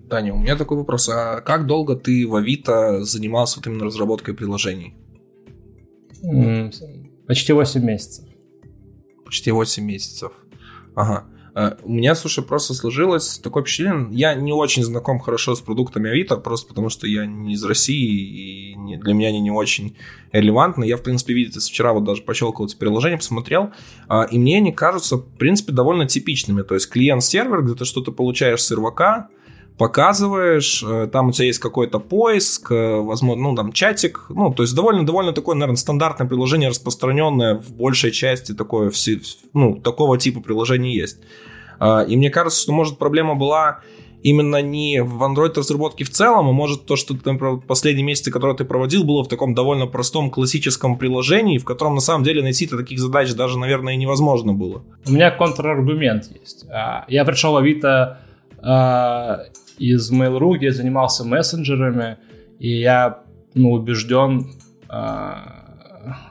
Таня, 0.09 0.35
у 0.35 0.39
меня 0.39 0.57
такой 0.57 0.77
вопрос. 0.77 1.09
А 1.09 1.41
как 1.41 1.67
долго 1.67 1.97
ты 1.97 2.27
в 2.27 2.35
Авито 2.35 3.05
занимался 3.05 3.59
вот 3.59 3.67
именно 3.67 3.85
разработкой 3.85 4.35
приложений? 4.35 4.95
Почти 7.27 7.53
8 7.53 7.83
месяцев. 7.83 8.25
Почти 9.25 9.51
8 9.51 9.85
месяцев. 9.85 10.33
Ага. 10.95 11.25
Э, 11.55 11.73
у 11.83 11.93
меня, 11.93 12.15
слушай, 12.15 12.45
просто 12.45 12.75
сложилось 12.75 13.39
такое 13.39 13.63
впечатление, 13.63 14.09
я 14.13 14.35
не 14.35 14.53
очень 14.53 14.83
знаком 14.83 15.19
хорошо 15.19 15.55
с 15.55 15.61
продуктами 15.61 16.11
Авито, 16.11 16.37
просто 16.37 16.69
потому 16.69 16.89
что 16.89 17.07
я 17.07 17.27
не 17.27 17.55
из 17.55 17.65
России, 17.65 18.73
и 18.73 18.75
не, 18.75 18.97
для 18.97 19.15
меня 19.15 19.29
они 19.29 19.41
не 19.41 19.51
очень 19.51 19.97
релевантны. 20.33 20.85
Я, 20.85 20.97
в 20.97 21.03
принципе, 21.03 21.35
видите, 21.35 21.61
вчера 21.61 21.93
вот 21.93 22.05
даже 22.05 22.23
пощелкал 22.23 22.67
эти 22.67 22.77
приложения, 22.77 23.17
посмотрел, 23.17 23.71
а, 24.09 24.25
и 24.31 24.39
мне 24.39 24.59
они 24.59 24.73
кажутся, 24.73 25.17
в 25.17 25.25
принципе, 25.39 25.73
довольно 25.73 26.07
типичными. 26.07 26.63
То 26.63 26.75
есть 26.75 26.89
клиент-сервер, 26.89 27.63
где 27.63 27.75
ты 27.75 27.85
что-то 27.85 28.13
получаешь 28.13 28.63
с 28.63 28.69
сервака, 28.69 29.29
показываешь, 29.81 30.85
э, 30.87 31.09
там 31.11 31.29
у 31.29 31.33
тебя 31.33 31.47
есть 31.47 31.59
какой-то 31.59 32.01
поиск, 32.01 32.71
э, 32.71 32.97
возможно, 33.01 33.45
ну, 33.45 33.57
там, 33.57 33.73
чатик, 33.73 34.27
ну, 34.29 34.53
то 34.53 34.63
есть 34.63 34.75
довольно-довольно 34.75 35.33
такое, 35.33 35.57
наверное, 35.57 35.79
стандартное 35.79 36.29
приложение, 36.29 36.69
распространенное 36.69 37.55
в 37.55 37.73
большей 37.73 38.11
части 38.11 38.53
такое, 38.53 38.93
ну, 39.55 39.77
такого 39.77 40.19
типа 40.19 40.43
приложений 40.43 40.95
есть. 40.95 41.19
А, 41.79 42.03
и 42.03 42.15
мне 42.15 42.29
кажется, 42.29 42.61
что, 42.61 42.73
может, 42.73 42.99
проблема 42.99 43.37
была 43.37 43.81
именно 44.23 44.61
не 44.61 45.03
в 45.03 45.23
Android 45.23 45.55
разработке 45.57 46.05
в 46.05 46.11
целом, 46.11 46.47
а 46.51 46.53
может 46.53 46.85
то, 46.85 46.97
что 46.97 47.15
ты, 47.15 47.33
например, 47.33 47.63
последние 47.67 48.05
месяцы, 48.05 48.31
которые 48.31 48.55
ты 48.59 48.67
проводил, 48.67 49.05
было 49.05 49.25
в 49.25 49.29
таком 49.29 49.55
довольно 49.55 49.87
простом 49.87 50.31
классическом 50.31 50.99
приложении, 50.99 51.57
в 51.57 51.65
котором 51.65 51.95
на 51.95 52.03
самом 52.03 52.23
деле 52.23 52.43
найти 52.43 52.67
таких 52.67 52.99
задач 52.99 53.33
даже, 53.33 53.59
наверное, 53.59 53.95
и 53.95 53.97
невозможно 53.97 54.53
было. 54.53 54.83
У 55.07 55.13
меня 55.13 55.31
контраргумент 55.31 56.25
есть. 56.39 56.67
А, 56.69 57.07
я 57.09 57.25
пришел 57.25 57.55
в 57.55 57.57
Авито 57.57 58.19
а, 58.63 59.45
из 59.81 60.13
Mail.ru, 60.13 60.57
где 60.57 60.67
я 60.67 60.73
занимался 60.73 61.25
мессенджерами, 61.25 62.19
и 62.59 62.69
я 62.69 63.25
ну, 63.55 63.73
убежден, 63.73 64.53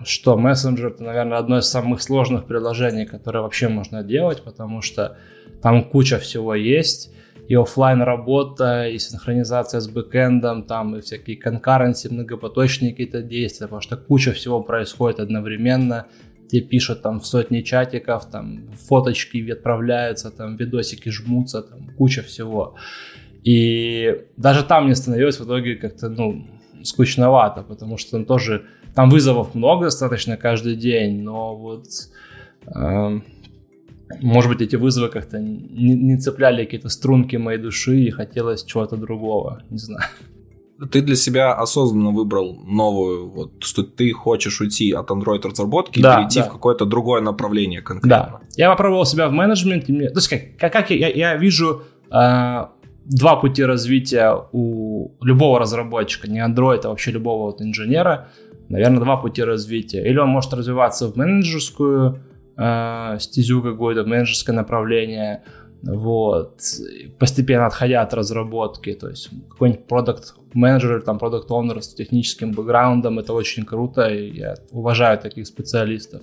что 0.04 0.38
мессенджер 0.38 0.88
это, 0.88 1.04
наверное, 1.04 1.40
одно 1.40 1.58
из 1.58 1.66
самых 1.66 2.02
сложных 2.02 2.46
приложений, 2.46 3.08
которое 3.08 3.42
вообще 3.42 3.68
можно 3.68 4.04
делать, 4.04 4.44
потому 4.44 4.82
что 4.82 5.18
там 5.62 5.84
куча 5.84 6.20
всего 6.20 6.54
есть, 6.56 7.12
и 7.48 7.56
офлайн 7.56 8.04
работа, 8.04 8.88
и 8.88 9.00
синхронизация 9.00 9.80
с 9.80 9.88
бэкэндом, 9.88 10.64
там 10.64 10.96
и 10.96 11.02
всякие 11.02 11.36
конкуренции, 11.36 12.10
многопоточные 12.10 12.92
какие-то 12.92 13.24
действия, 13.24 13.66
потому 13.66 13.82
что 13.82 13.98
куча 13.98 14.34
всего 14.34 14.62
происходит 14.62 15.20
одновременно, 15.20 16.06
тебе 16.48 16.62
пишут 16.62 17.02
там 17.02 17.20
в 17.20 17.26
сотни 17.26 17.62
чатиков, 17.62 18.30
там 18.30 18.68
фоточки 18.88 19.50
отправляются, 19.50 20.30
там 20.30 20.58
видосики 20.58 21.10
жмутся, 21.10 21.64
там 21.64 21.90
куча 21.98 22.22
всего. 22.22 22.76
И 23.44 24.26
даже 24.38 24.64
там 24.64 24.86
мне 24.86 24.96
становилось 24.96 25.40
в 25.40 25.46
итоге 25.46 25.76
как-то, 25.76 26.10
ну, 26.10 26.48
скучновато, 26.84 27.64
потому 27.64 27.98
что 27.98 28.12
там 28.12 28.26
тоже, 28.26 28.66
там 28.96 29.10
вызовов 29.10 29.56
много 29.56 29.86
достаточно 29.86 30.38
каждый 30.38 30.76
день, 30.76 31.22
но 31.22 31.56
вот 31.56 31.86
э, 32.68 33.20
может 34.22 34.52
быть, 34.52 34.62
эти 34.62 34.76
вызовы 34.76 35.10
как-то 35.10 35.40
не, 35.40 35.94
не 35.94 36.18
цепляли 36.18 36.66
какие-то 36.66 36.90
струнки 36.90 37.36
моей 37.36 37.60
души 37.60 38.00
и 38.00 38.10
хотелось 38.10 38.64
чего-то 38.64 38.98
другого, 38.98 39.62
не 39.70 39.78
знаю. 39.78 40.04
Ты 40.92 41.02
для 41.02 41.16
себя 41.16 41.54
осознанно 41.54 42.12
выбрал 42.12 42.56
новую, 42.56 43.30
вот, 43.30 43.64
что 43.64 43.84
ты 43.84 44.12
хочешь 44.14 44.62
уйти 44.62 44.94
от 44.94 45.10
Android 45.12 45.46
разработки 45.46 46.02
да, 46.02 46.14
и 46.14 46.18
перейти 46.18 46.40
да. 46.40 46.46
в 46.46 46.52
какое-то 46.52 46.86
другое 46.86 47.22
направление 47.22 47.82
конкретно. 47.82 48.40
Да. 48.40 48.40
Я 48.56 48.70
попробовал 48.70 49.06
себя 49.06 49.28
в 49.28 49.34
менеджменте. 49.34 49.92
Мне, 49.92 50.10
то 50.10 50.20
есть 50.20 50.30
как, 50.30 50.72
как 50.72 50.90
я, 50.90 51.10
я 51.10 51.36
вижу 51.36 51.84
э, 52.10 52.66
два 53.10 53.36
пути 53.36 53.66
развития 53.66 54.36
у 54.52 55.12
любого 55.22 55.60
разработчика, 55.60 56.30
не 56.30 56.40
Android, 56.40 56.82
а 56.84 56.90
вообще 56.90 57.12
любого 57.12 57.48
вот 57.48 57.62
инженера. 57.62 58.30
Наверное, 58.70 59.00
два 59.00 59.18
пути 59.18 59.44
развития. 59.44 60.08
Или 60.08 60.20
он 60.20 60.30
может 60.30 60.54
развиваться 60.54 61.08
в 61.08 61.18
менеджерскую 61.18 62.20
э, 62.56 63.18
стезю 63.20 63.64
какое-то, 63.64 64.04
менеджерское 64.04 64.56
направление, 64.56 65.44
вот, 65.82 66.62
постепенно 67.18 67.66
отходя 67.66 68.02
от 68.02 68.14
разработки, 68.14 68.94
то 68.94 69.10
есть 69.10 69.30
какой-нибудь 69.50 69.88
продукт 69.88 70.36
менеджер, 70.54 71.02
там, 71.02 71.18
продукт 71.18 71.50
оунер 71.50 71.82
с 71.82 71.94
техническим 71.94 72.52
бэкграундом, 72.52 73.18
это 73.18 73.34
очень 73.34 73.66
круто, 73.66 74.08
и 74.08 74.38
я 74.38 74.56
уважаю 74.72 75.18
таких 75.18 75.48
специалистов. 75.48 76.22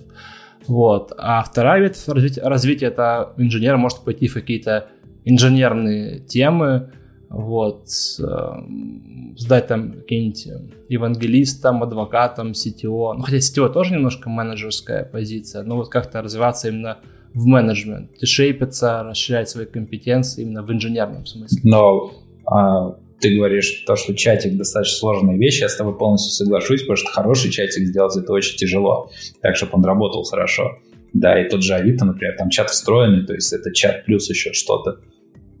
Вот. 0.67 1.11
А 1.17 1.43
вторая 1.43 1.81
ветвь 1.81 2.07
развития, 2.07 2.41
развития 2.41 2.85
это 2.87 3.33
инженер 3.37 3.77
может 3.77 3.99
пойти 3.99 4.27
в 4.27 4.35
какие-то 4.35 4.87
инженерные 5.29 6.19
темы, 6.19 6.91
вот, 7.29 7.87
эм, 8.19 9.35
сдать 9.37 9.67
там 9.67 9.93
какие-нибудь 9.93 10.47
евангелистом, 10.87 11.83
адвокатом, 11.83 12.51
CTO. 12.51 13.13
Ну, 13.13 13.21
хотя 13.21 13.37
CTO 13.37 13.69
тоже 13.69 13.95
немножко 13.95 14.29
менеджерская 14.29 15.03
позиция, 15.03 15.63
но 15.63 15.75
вот 15.75 15.89
как-то 15.89 16.21
развиваться 16.21 16.69
именно 16.69 16.99
в 17.33 17.45
менеджмент, 17.45 18.11
шейпиться, 18.23 19.03
расширять 19.03 19.49
свои 19.49 19.65
компетенции 19.65 20.43
именно 20.43 20.63
в 20.63 20.71
инженерном 20.71 21.25
смысле. 21.25 21.59
Но 21.63 22.11
а, 22.45 22.95
ты 23.19 23.35
говоришь 23.35 23.83
то, 23.85 23.95
что 23.95 24.15
чатик 24.15 24.57
достаточно 24.57 24.97
сложная 24.97 25.37
вещь, 25.37 25.61
я 25.61 25.69
с 25.69 25.75
тобой 25.75 25.97
полностью 25.97 26.31
соглашусь, 26.31 26.81
потому 26.81 26.97
что 26.97 27.11
хороший 27.11 27.51
чатик 27.51 27.85
сделать 27.85 28.15
это 28.15 28.31
очень 28.31 28.57
тяжело, 28.57 29.11
так, 29.41 29.55
чтобы 29.55 29.73
он 29.75 29.85
работал 29.85 30.23
хорошо. 30.23 30.79
Да, 31.13 31.39
и 31.39 31.49
тот 31.49 31.63
же 31.63 31.73
Авито, 31.73 32.05
например, 32.05 32.35
там 32.37 32.49
чат 32.49 32.69
встроенный, 32.69 33.25
то 33.25 33.33
есть 33.33 33.51
это 33.53 33.73
чат 33.73 34.05
плюс 34.05 34.29
еще 34.29 34.53
что-то. 34.53 34.99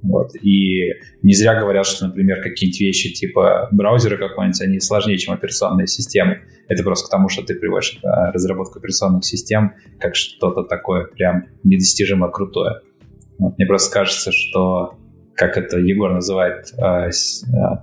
Вот. 0.03 0.35
И 0.41 0.93
не 1.21 1.33
зря 1.33 1.59
говорят, 1.59 1.85
что, 1.85 2.07
например, 2.07 2.41
какие-нибудь 2.41 2.79
вещи 2.79 3.13
типа 3.13 3.69
браузера 3.71 4.17
какой-нибудь, 4.17 4.61
они 4.61 4.79
сложнее, 4.79 5.17
чем 5.17 5.33
операционные 5.33 5.87
системы. 5.87 6.41
Это 6.67 6.83
просто 6.83 7.07
к 7.07 7.11
тому, 7.11 7.29
что 7.29 7.43
ты 7.43 7.55
приводишь 7.55 7.99
разработку 8.03 8.79
операционных 8.79 9.25
систем 9.25 9.73
как 9.99 10.15
что-то 10.15 10.63
такое 10.63 11.05
прям 11.05 11.47
недостижимо 11.63 12.29
крутое. 12.29 12.81
Вот. 13.39 13.57
Мне 13.57 13.65
просто 13.65 13.93
кажется, 13.93 14.31
что 14.31 14.97
как 15.37 15.55
это 15.55 15.77
Егор 15.77 16.11
называет, 16.11 16.73
э, 16.77 16.81
э, 16.81 17.11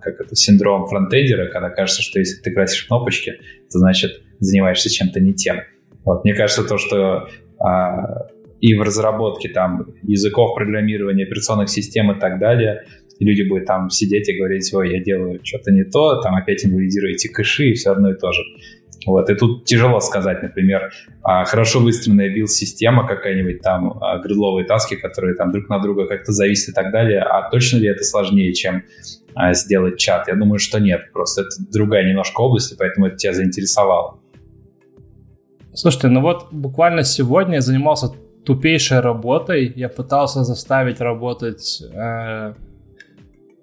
как 0.03 0.21
это 0.21 0.35
синдром 0.35 0.87
фронтендера, 0.87 1.49
когда 1.51 1.71
кажется, 1.71 2.03
что 2.03 2.19
если 2.19 2.43
ты 2.43 2.51
красишь 2.53 2.85
кнопочки, 2.85 3.35
то 3.71 3.79
значит 3.79 4.23
занимаешься 4.41 4.91
чем-то 4.91 5.21
не 5.21 5.35
тем. 5.35 5.61
Вот. 6.05 6.25
Мне 6.25 6.35
кажется, 6.35 6.65
то, 6.65 6.79
что 6.79 7.29
а, 7.59 8.27
и 8.65 8.75
в 8.75 8.81
разработке 8.81 9.51
там 9.51 9.89
языков 10.05 10.55
программирования, 10.55 11.25
операционных 11.25 11.69
систем 11.69 12.11
и 12.13 12.19
так 12.19 12.39
далее. 12.39 12.85
И 13.19 13.25
люди 13.27 13.47
будут 13.47 13.67
там 13.67 13.91
сидеть 13.91 14.27
и 14.31 14.39
говорить, 14.39 14.73
ой, 14.73 14.91
я 14.91 15.05
делаю 15.05 15.39
что-то 15.43 15.71
не 15.71 15.85
то, 15.85 16.23
там 16.23 16.35
опять 16.35 16.65
инвалидируете 16.65 17.29
кэши 17.29 17.69
и 17.69 17.75
все 17.75 17.91
одно 17.91 18.13
и 18.13 18.19
то 18.19 18.33
же. 18.33 18.41
Вот, 19.05 19.29
и 19.29 19.35
тут 19.35 19.67
тяжело 19.67 20.01
сказать, 20.01 20.43
например, 20.43 20.91
а, 21.23 21.45
хорошо 21.45 21.81
выстроенная 21.81 22.31
билд-система 22.31 23.07
какая-нибудь 23.07 23.61
там, 23.61 23.99
а, 24.01 24.19
гридловые 24.21 24.67
таски, 24.67 24.97
которые 24.97 25.35
там 25.35 25.53
друг 25.53 25.69
на 25.69 25.79
друга 25.79 26.07
как-то 26.07 26.33
зависят 26.33 26.71
и 26.71 26.73
так 26.73 26.91
далее, 26.91 27.21
а 27.21 27.51
точно 27.51 27.77
ли 27.77 27.89
это 27.89 28.03
сложнее, 28.03 28.55
чем 28.55 28.85
а, 29.35 29.53
сделать 29.53 29.99
чат? 29.99 30.27
Я 30.29 30.37
думаю, 30.37 30.59
что 30.59 30.81
нет, 30.81 31.13
просто 31.13 31.43
это 31.43 31.51
другая 31.71 32.09
немножко 32.09 32.41
область, 32.41 32.73
и 32.73 32.77
поэтому 32.79 33.09
это 33.09 33.17
тебя 33.17 33.35
заинтересовало. 33.35 34.21
Слушайте, 35.75 36.09
ну 36.09 36.23
вот 36.23 36.51
буквально 36.51 37.03
сегодня 37.03 37.57
я 37.57 37.61
занимался 37.61 38.09
тупейшей 38.45 39.01
работой. 39.01 39.73
Я 39.77 39.89
пытался 39.89 40.45
заставить 40.45 41.01
работать 41.01 41.83
э, 41.93 42.55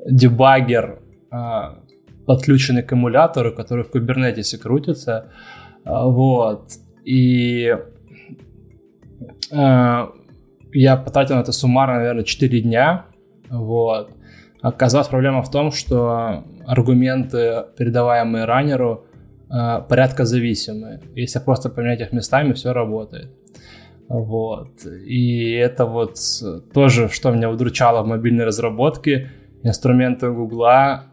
дебаггер, 0.06 1.00
э, 1.32 1.38
подключенный 2.26 2.84
к 2.84 2.94
эмулятору, 2.94 3.54
который 3.56 3.84
в 3.84 3.92
кубернетисе 3.92 4.58
крутится. 4.58 5.32
Э, 5.86 6.04
вот. 6.06 6.72
И 7.06 7.76
э, 9.52 10.08
я 10.74 10.98
потратил 10.98 11.36
на 11.36 11.42
это 11.42 11.52
суммарно, 11.52 11.96
наверное, 11.96 12.24
4 12.24 12.62
дня. 12.62 13.06
Вот. 13.50 14.12
Оказалась 14.62 15.08
проблема 15.08 15.42
в 15.42 15.50
том, 15.50 15.72
что 15.72 16.44
аргументы, 16.66 17.66
передаваемые 17.78 18.46
раннеру, 18.46 19.06
э, 19.50 19.82
порядка 19.90 20.26
зависимые. 20.26 21.02
Если 21.16 21.40
просто 21.40 21.70
поменять 21.70 22.02
их 22.02 22.12
местами, 22.14 22.54
все 22.54 22.74
работает. 22.74 23.41
Вот. 24.12 24.86
И 24.86 25.54
это 25.54 25.86
вот 25.86 26.18
тоже, 26.74 27.08
что 27.08 27.32
меня 27.32 27.50
удручало 27.50 28.04
в 28.04 28.08
мобильной 28.08 28.44
разработке. 28.44 29.32
Инструменты 29.64 30.32
Гугла 30.32 31.06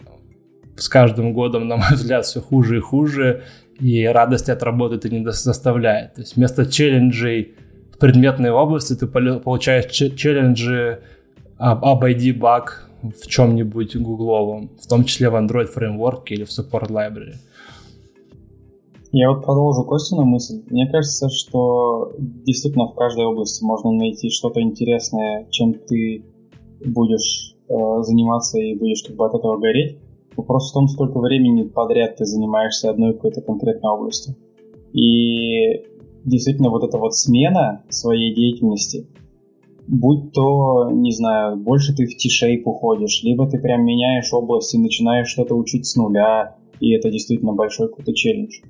с 0.76 0.88
каждым 0.88 1.32
годом, 1.32 1.68
на 1.68 1.76
мой 1.76 1.92
взгляд, 1.92 2.24
все 2.24 2.40
хуже 2.40 2.78
и 2.78 2.80
хуже, 2.80 3.44
и 3.78 4.04
радости 4.04 4.50
от 4.50 4.62
работы 4.64 4.96
это 4.96 5.08
не 5.08 5.20
доставляет. 5.20 6.14
То 6.14 6.22
есть 6.22 6.36
вместо 6.36 6.66
челленджей 6.66 7.54
в 7.94 7.98
предметной 7.98 8.50
области 8.50 8.94
ты 8.94 9.06
получаешь 9.06 9.86
челленджи 9.86 11.00
обойди 11.56 12.32
баг 12.32 12.88
в 13.02 13.28
чем-нибудь 13.28 13.96
гугловом, 13.96 14.70
в 14.80 14.88
том 14.88 15.04
числе 15.04 15.30
в 15.30 15.36
Android 15.36 15.66
фреймворке 15.66 16.34
или 16.34 16.44
в 16.44 16.48
Support 16.48 16.88
Library. 16.88 17.34
Я 19.10 19.30
вот 19.32 19.42
продолжу 19.42 19.84
Костину 19.84 20.24
мысль. 20.26 20.62
Мне 20.68 20.86
кажется, 20.86 21.28
что 21.30 22.12
действительно 22.18 22.88
в 22.88 22.94
каждой 22.94 23.24
области 23.24 23.64
можно 23.64 23.90
найти 23.90 24.28
что-то 24.28 24.60
интересное, 24.60 25.46
чем 25.50 25.72
ты 25.72 26.24
будешь 26.84 27.54
э, 27.68 27.74
заниматься 28.02 28.58
и 28.58 28.74
будешь 28.74 29.02
как 29.02 29.16
бы 29.16 29.24
от 29.24 29.34
этого 29.34 29.56
гореть. 29.56 29.98
Вопрос 30.36 30.70
в 30.70 30.74
том, 30.74 30.88
сколько 30.88 31.20
времени 31.20 31.62
подряд 31.62 32.16
ты 32.16 32.26
занимаешься 32.26 32.90
одной 32.90 33.14
какой-то 33.14 33.40
конкретной 33.40 33.90
областью. 33.90 34.36
И 34.92 35.84
действительно 36.24 36.68
вот 36.68 36.84
эта 36.84 36.98
вот 36.98 37.14
смена 37.14 37.84
своей 37.88 38.34
деятельности, 38.34 39.06
будь 39.86 40.32
то, 40.32 40.90
не 40.90 41.12
знаю, 41.12 41.56
больше 41.56 41.94
ты 41.96 42.04
в 42.04 42.10
T-shape 42.10 42.62
уходишь, 42.66 43.22
либо 43.22 43.48
ты 43.48 43.58
прям 43.58 43.86
меняешь 43.86 44.34
область 44.34 44.74
и 44.74 44.78
начинаешь 44.78 45.28
что-то 45.28 45.54
учить 45.54 45.86
с 45.86 45.96
нуля, 45.96 46.56
и 46.78 46.92
это 46.92 47.10
действительно 47.10 47.54
большой 47.54 47.88
какой-то 47.88 48.12
челлендж 48.12 48.60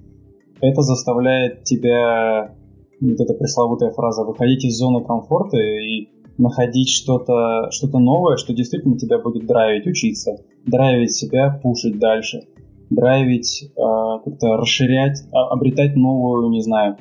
это 0.61 0.83
заставляет 0.83 1.65
тебя, 1.65 2.55
вот 3.01 3.21
эта 3.21 3.35
пресловутая 3.35 3.91
фраза, 3.91 4.25
выходить 4.25 4.65
из 4.65 4.77
зоны 4.77 5.05
комфорта 5.05 5.57
и 5.59 6.09
находить 6.37 6.89
что-то 6.89 7.71
что 7.71 7.87
новое, 7.99 8.37
что 8.37 8.55
действительно 8.55 8.97
тебя 8.97 9.19
будет 9.19 9.47
драйвить, 9.47 9.87
учиться, 9.87 10.37
драйвить 10.67 11.15
себя, 11.15 11.61
пушить 11.63 11.99
дальше, 11.99 12.43
драйвить, 12.91 13.71
э, 13.77 14.25
как-то 14.25 14.57
расширять, 14.57 15.21
э, 15.21 15.37
обретать 15.37 15.97
новую, 15.97 16.49
не 16.51 16.63
знаю, 16.63 16.97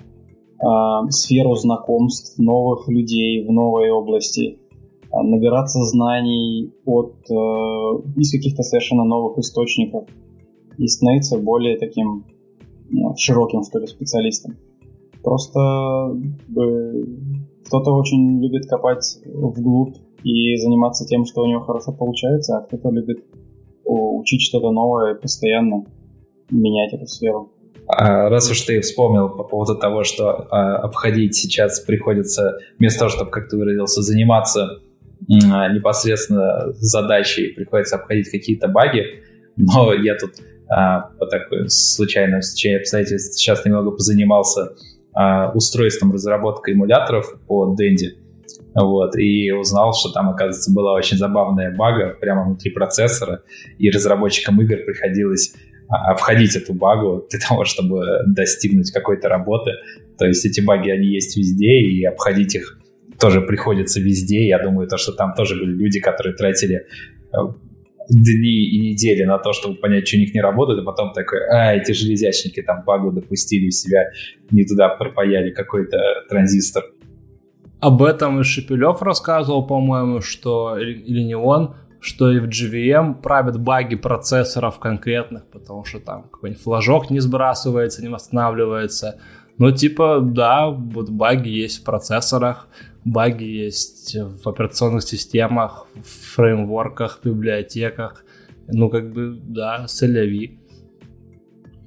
э, 0.60 1.10
сферу 1.10 1.55
знакомств, 1.55 2.38
новых 2.39 2.88
людей 2.89 3.45
в 3.45 3.51
новой 3.51 3.91
области, 3.91 4.60
э, 4.60 5.22
набираться 5.22 5.84
знаний 5.84 6.74
от, 6.86 7.14
э, 7.30 7.34
из 8.18 8.32
каких-то 8.32 8.64
совершенно 8.64 9.03
новых 9.03 9.38
источников. 9.38 10.05
И 10.78 10.88
становиться 10.88 11.38
более 11.38 11.78
таким 11.78 12.26
широким, 13.17 13.63
что 13.63 13.79
ли, 13.79 13.88
специалистом. 13.88 14.55
Просто 15.23 15.59
кто-то 17.65 17.91
очень 17.91 18.41
любит 18.41 18.67
копать 18.67 19.19
вглубь 19.25 19.95
и 20.23 20.55
заниматься 20.57 21.05
тем, 21.05 21.25
что 21.25 21.41
у 21.41 21.47
него 21.47 21.61
хорошо 21.61 21.91
получается, 21.91 22.57
а 22.57 22.61
кто-то 22.61 22.89
любит 22.89 23.23
учить 23.83 24.41
что-то 24.41 24.71
новое 24.71 25.13
и 25.13 25.19
постоянно 25.19 25.85
менять 26.49 26.93
эту 26.93 27.05
сферу. 27.05 27.51
А 27.88 28.27
раз 28.29 28.51
уж 28.51 28.61
ты 28.61 28.81
вспомнил 28.81 29.29
по 29.29 29.43
поводу 29.43 29.75
того, 29.75 30.03
что 30.03 30.47
а, 30.51 30.77
обходить 30.77 31.35
сейчас 31.35 31.79
приходится, 31.79 32.57
вместо 32.79 32.99
того, 32.99 33.09
чтобы, 33.09 33.31
как 33.31 33.47
ты 33.47 33.57
выразился, 33.57 34.01
заниматься 34.01 34.79
а, 35.51 35.69
непосредственно 35.71 36.73
задачей, 36.73 37.53
приходится 37.53 37.95
обходить 37.95 38.29
какие-то 38.29 38.67
баги, 38.67 39.05
но 39.55 39.93
я 39.93 40.15
тут 40.15 40.31
по 40.68 41.26
такой 41.26 41.70
случайному 41.70 42.41
стечению 42.41 42.80
обстоятельств 42.80 43.39
сейчас 43.39 43.63
немного 43.65 43.91
позанимался 43.91 44.74
а, 45.13 45.51
устройством 45.51 46.11
разработкой 46.11 46.76
эмуляторов 46.76 47.39
по 47.47 47.76
Dendy. 47.76 48.18
Вот, 48.76 49.18
и 49.18 49.51
узнал, 49.51 49.93
что 49.93 50.11
там, 50.11 50.30
оказывается, 50.30 50.72
была 50.72 50.93
очень 50.93 51.18
забавная 51.18 51.76
бага 51.76 52.15
прямо 52.20 52.43
внутри 52.45 52.70
процессора, 52.70 53.41
и 53.80 53.89
разработчикам 53.89 54.61
игр 54.61 54.78
приходилось 54.86 55.55
а, 55.89 56.11
обходить 56.11 56.55
эту 56.55 56.76
багу 56.76 57.26
для 57.32 57.39
того, 57.47 57.65
чтобы 57.65 58.05
достигнуть 58.28 58.91
какой-то 58.91 59.28
работы. 59.28 59.72
То 60.20 60.28
есть 60.28 60.45
эти 60.45 60.61
баги, 60.61 60.91
они 60.91 61.07
есть 61.07 61.36
везде, 61.36 61.80
и 61.80 62.05
обходить 62.05 62.53
их 62.53 62.78
тоже 63.20 63.41
приходится 63.41 63.99
везде. 63.99 64.47
Я 64.47 64.61
думаю, 64.61 64.88
то, 64.88 64.97
что 64.97 65.13
там 65.13 65.34
тоже 65.34 65.55
были 65.55 65.72
люди, 65.72 65.99
которые 65.99 66.36
тратили 66.36 66.86
э, 67.34 67.38
дни 68.10 68.70
и 68.70 68.91
недели 68.91 69.24
на 69.24 69.38
то, 69.38 69.53
чтобы 69.53 69.76
понять, 69.76 70.08
что 70.08 70.18
у 70.18 70.20
них 70.20 70.34
не 70.34 70.41
работает, 70.41 70.80
а 70.80 70.84
потом 70.84 71.14
такой, 71.14 71.39
а, 71.49 71.76
эти 71.76 71.91
железячники 71.91 72.62
там 72.62 72.84
багу 72.86 73.12
допустили 73.12 73.70
в 73.70 73.74
себя, 73.74 74.05
не 74.51 74.66
туда 74.66 74.89
пропаяли 74.89 75.51
какой-то 75.51 75.97
транзистор. 76.30 76.84
Об 77.80 78.01
этом 78.01 78.39
и 78.39 78.43
Шепелев 78.43 79.01
рассказывал, 79.01 79.68
по-моему, 79.68 80.22
что, 80.22 80.78
или 80.78 81.22
не 81.22 81.36
он, 81.36 81.76
что 81.99 82.32
и 82.32 82.39
в 82.39 82.47
GVM 82.47 83.22
правят 83.22 83.60
баги 83.60 83.95
процессоров 83.95 84.80
конкретных, 84.80 85.47
потому 85.47 85.84
что 85.84 85.99
там 85.99 86.24
какой-нибудь 86.24 86.64
флажок 86.64 87.10
не 87.10 87.20
сбрасывается, 87.20 88.01
не 88.01 88.10
восстанавливается, 88.10 89.20
Но 89.58 89.72
типа, 89.72 90.20
да, 90.22 90.70
вот 90.70 91.10
баги 91.10 91.49
есть 91.49 91.82
в 91.82 91.84
процессорах, 91.84 92.68
баги 93.06 93.45
есть 93.45 94.16
в 94.16 94.48
операционных 94.48 95.04
системах, 95.04 95.88
в 95.95 96.36
фреймворках, 96.36 97.20
библиотеках. 97.24 98.24
Ну, 98.68 98.89
как 98.89 99.14
бы, 99.14 99.39
да, 99.41 99.88
соляви 99.88 100.60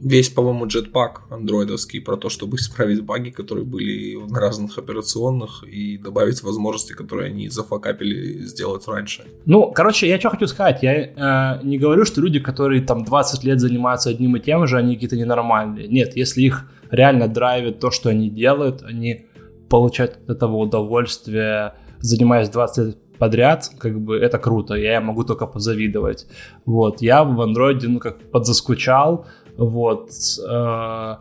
весь, 0.01 0.31
по-моему, 0.31 0.67
джетпак 0.67 1.23
андроидовский 1.31 2.01
про 2.01 2.17
то, 2.17 2.29
чтобы 2.29 2.57
исправить 2.57 3.03
баги, 3.05 3.31
которые 3.31 3.65
были 3.65 4.17
на 4.17 4.41
разных 4.41 4.79
операционных 4.79 5.63
и 5.65 5.99
добавить 5.99 6.43
возможности, 6.43 6.93
которые 6.93 7.29
они 7.29 7.49
зафакапили 7.49 8.45
сделать 8.45 8.89
раньше. 8.89 9.25
Ну, 9.47 9.71
короче, 9.73 10.09
я 10.09 10.19
что 10.19 10.31
хочу 10.31 10.47
сказать. 10.47 10.83
Я 10.83 10.95
э, 10.95 11.61
не 11.65 11.79
говорю, 11.79 12.05
что 12.05 12.21
люди, 12.21 12.41
которые 12.41 12.83
там 12.83 13.05
20 13.05 13.45
лет 13.45 13.61
занимаются 13.61 14.11
одним 14.11 14.37
и 14.37 14.41
тем 14.41 14.67
же, 14.67 14.79
они 14.79 14.95
какие-то 14.95 15.17
ненормальные. 15.17 15.89
Нет, 15.89 16.17
если 16.17 16.43
их 16.43 16.71
реально 16.91 17.29
драйвит 17.29 17.79
то, 17.79 17.91
что 17.91 18.09
они 18.09 18.31
делают, 18.31 18.83
они 18.83 19.27
получают 19.71 20.18
от 20.25 20.37
этого 20.37 20.57
удовольствие, 20.57 21.75
занимаясь 22.01 22.51
20 22.51 22.87
лет 22.87 22.99
подряд, 23.18 23.71
как 23.79 24.01
бы 24.01 24.16
это 24.16 24.39
круто, 24.39 24.75
я 24.75 25.01
могу 25.01 25.25
только 25.25 25.47
позавидовать. 25.47 26.27
Вот, 26.66 27.01
я 27.01 27.23
в 27.25 27.41
андроиде, 27.41 27.89
ну, 27.89 28.01
как 28.01 28.31
подзаскучал, 28.31 29.27
вот. 29.57 30.11
Э, 30.47 31.16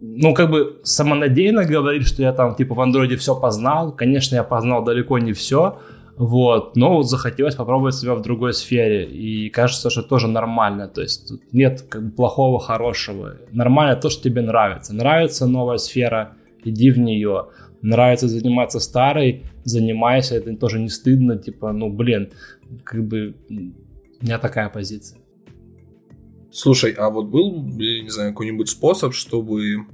ну, 0.00 0.34
как 0.34 0.50
бы 0.50 0.80
самонадеянно 0.82 1.64
говорить, 1.64 2.06
что 2.06 2.22
я 2.22 2.32
там, 2.32 2.56
типа, 2.56 2.74
в 2.74 2.80
андроиде 2.80 3.16
все 3.16 3.38
познал. 3.38 3.92
Конечно, 3.92 4.34
я 4.34 4.42
познал 4.42 4.84
далеко 4.84 5.18
не 5.18 5.32
все, 5.32 5.78
вот, 6.16 6.76
но 6.76 7.02
захотелось 7.02 7.54
попробовать 7.54 7.94
себя 7.94 8.14
в 8.14 8.22
другой 8.22 8.52
сфере, 8.52 9.04
и 9.04 9.48
кажется, 9.48 9.90
что 9.90 10.02
тоже 10.02 10.28
нормально, 10.28 10.86
то 10.88 11.00
есть 11.00 11.28
тут 11.28 11.40
нет 11.52 11.82
как 11.88 12.04
бы 12.04 12.10
плохого, 12.10 12.60
хорошего, 12.60 13.36
нормально 13.50 13.96
то, 13.96 14.10
что 14.10 14.22
тебе 14.22 14.42
нравится, 14.42 14.94
нравится 14.94 15.46
новая 15.46 15.78
сфера, 15.78 16.34
иди 16.64 16.90
в 16.90 16.98
нее, 16.98 17.46
нравится 17.82 18.28
заниматься 18.28 18.80
старой, 18.80 19.44
занимайся, 19.64 20.36
это 20.36 20.56
тоже 20.56 20.78
не 20.78 20.88
стыдно, 20.88 21.36
типа, 21.36 21.72
ну, 21.72 21.90
блин, 21.90 22.32
как 22.84 23.04
бы 23.06 23.34
у 23.50 24.24
меня 24.24 24.38
такая 24.38 24.68
позиция. 24.68 25.18
Слушай, 26.50 26.92
а 26.92 27.10
вот 27.10 27.26
был, 27.26 27.62
не 27.62 28.10
знаю, 28.10 28.32
какой-нибудь 28.32 28.68
способ, 28.68 29.14
чтобы 29.14 29.86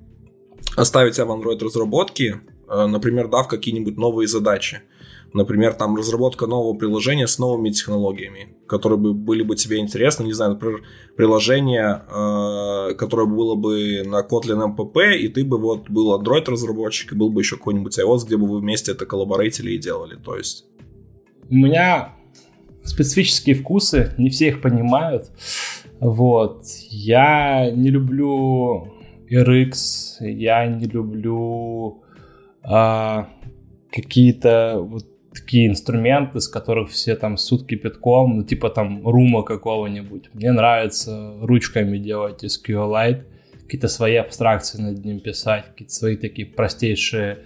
оставить 0.77 1.15
себя 1.15 1.27
в 1.27 1.31
Android 1.31 1.63
разработке, 1.65 2.41
э, 2.69 2.87
например, 2.87 3.29
дав 3.29 3.49
какие-нибудь 3.49 3.97
новые 3.97 4.29
задачи? 4.29 4.81
Например, 5.35 5.75
там 5.75 5.95
разработка 5.95 6.47
нового 6.47 6.77
приложения 6.77 7.27
с 7.27 7.39
новыми 7.39 7.71
технологиями, 7.71 8.57
которые 8.67 8.99
бы 8.99 9.13
были 9.13 9.43
бы 9.43 9.57
тебе 9.57 9.79
интересны, 9.79 10.25
не 10.25 10.33
знаю, 10.33 10.53
например, 10.53 10.83
приложение, 11.17 12.03
э, 12.09 12.95
которое 12.95 13.27
было 13.27 13.55
бы 13.55 14.03
на 14.07 14.23
Kotlin 14.23 14.75
MPP, 14.75 15.17
и 15.17 15.29
ты 15.29 15.45
бы 15.45 15.59
вот 15.59 15.91
был 15.91 16.19
Android 16.19 16.51
разработчик, 16.51 17.13
и 17.13 17.15
был 17.15 17.29
бы 17.29 17.43
еще 17.43 17.57
какой-нибудь 17.57 17.99
iOS, 17.99 18.27
где 18.27 18.39
бы 18.39 18.47
вы 18.47 18.61
вместе 18.61 18.93
это 18.93 19.05
коллаборейтили 19.05 19.73
и 19.73 19.79
делали, 19.79 20.17
то 20.17 20.37
есть... 20.37 20.65
У 21.51 21.55
меня 21.55 22.15
специфические 22.85 23.55
вкусы, 23.55 24.15
не 24.19 24.31
все 24.31 24.49
их 24.49 24.61
понимают. 24.61 25.31
Вот. 26.01 26.65
Я 26.91 27.71
не 27.71 27.91
люблю 27.91 28.93
RX, 29.31 30.21
я 30.21 30.67
не 30.67 30.87
люблю 30.87 32.03
а, 32.63 33.29
какие-то 33.91 34.79
вот 34.81 35.07
такие 35.41 35.69
инструменты, 35.69 36.41
с 36.41 36.49
которых 36.49 36.91
все 36.91 37.17
там 37.17 37.37
сутки 37.37 37.77
кипятком, 37.77 38.37
ну 38.39 38.43
типа 38.45 38.71
там 38.71 39.07
рума 39.07 39.43
какого-нибудь. 39.43 40.31
Мне 40.35 40.53
нравится 40.53 41.35
ручками 41.41 41.99
делать 41.99 42.45
SQLite, 42.45 43.23
какие-то 43.63 43.89
свои 43.89 44.17
абстракции 44.17 44.81
над 44.81 45.05
ним 45.05 45.21
писать, 45.21 45.67
какие-то 45.67 45.95
свои 45.95 46.17
такие 46.17 46.47
простейшие 46.47 47.39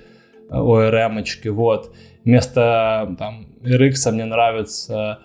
ORM-очки, 0.51 1.49
вот. 1.49 1.95
Вместо 2.24 3.14
там 3.18 3.47
RX 3.62 4.12
мне 4.12 4.24
нравится 4.24 5.18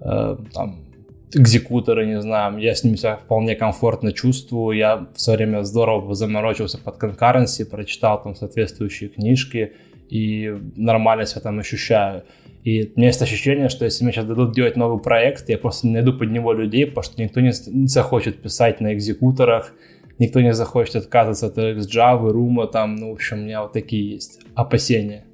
э, 0.00 0.36
там 0.52 0.84
экзекуторы, 1.32 2.06
не 2.06 2.20
знаю, 2.20 2.58
я 2.58 2.74
с 2.74 2.82
ними 2.82 2.96
себя 2.96 3.16
вполне 3.16 3.54
комфортно 3.54 4.12
чувствую, 4.12 4.76
я 4.76 5.06
все 5.14 5.36
время 5.36 5.62
здорово 5.62 6.14
заморочился 6.14 6.78
под 6.78 6.96
конкуренции, 6.96 7.64
прочитал 7.64 8.20
там 8.22 8.34
соответствующие 8.34 9.10
книжки 9.10 9.74
и 10.10 10.54
нормально 10.76 11.26
себя 11.26 11.40
там 11.40 11.58
ощущаю. 11.58 12.24
И 12.64 12.92
у 12.94 12.98
меня 12.98 13.08
есть 13.08 13.22
ощущение, 13.22 13.68
что 13.68 13.84
если 13.84 14.04
мне 14.04 14.12
сейчас 14.12 14.26
дадут 14.26 14.54
делать 14.54 14.76
новый 14.76 15.00
проект, 15.00 15.48
я 15.48 15.56
просто 15.56 15.86
не 15.86 15.94
найду 15.94 16.12
под 16.12 16.30
него 16.30 16.52
людей, 16.52 16.86
потому 16.86 17.04
что 17.04 17.22
никто 17.22 17.40
не, 17.40 17.52
не 17.68 17.86
захочет 17.86 18.42
писать 18.42 18.80
на 18.80 18.92
экзекуторах, 18.92 19.72
никто 20.18 20.40
не 20.40 20.52
захочет 20.52 20.96
отказываться 20.96 21.46
от 21.46 21.56
Java, 21.56 22.28
Ruma, 22.30 22.70
там, 22.70 22.96
ну, 22.96 23.10
в 23.10 23.14
общем, 23.14 23.38
у 23.38 23.42
меня 23.42 23.62
вот 23.62 23.72
такие 23.72 24.12
есть 24.12 24.40
опасения. 24.54 25.24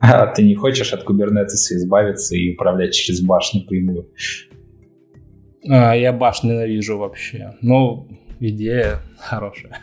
А 0.00 0.26
ты 0.26 0.42
не 0.42 0.54
хочешь 0.54 0.92
от 0.92 1.04
Kubernetes 1.08 1.70
избавиться 1.70 2.36
и 2.36 2.52
управлять 2.52 2.94
через 2.94 3.22
башню 3.22 3.64
прямую? 3.64 4.10
А, 5.66 5.94
я 5.94 6.12
баш 6.12 6.42
ненавижу 6.42 6.98
вообще. 6.98 7.54
Но 7.62 8.08
идея 8.40 9.00
хорошая. 9.18 9.78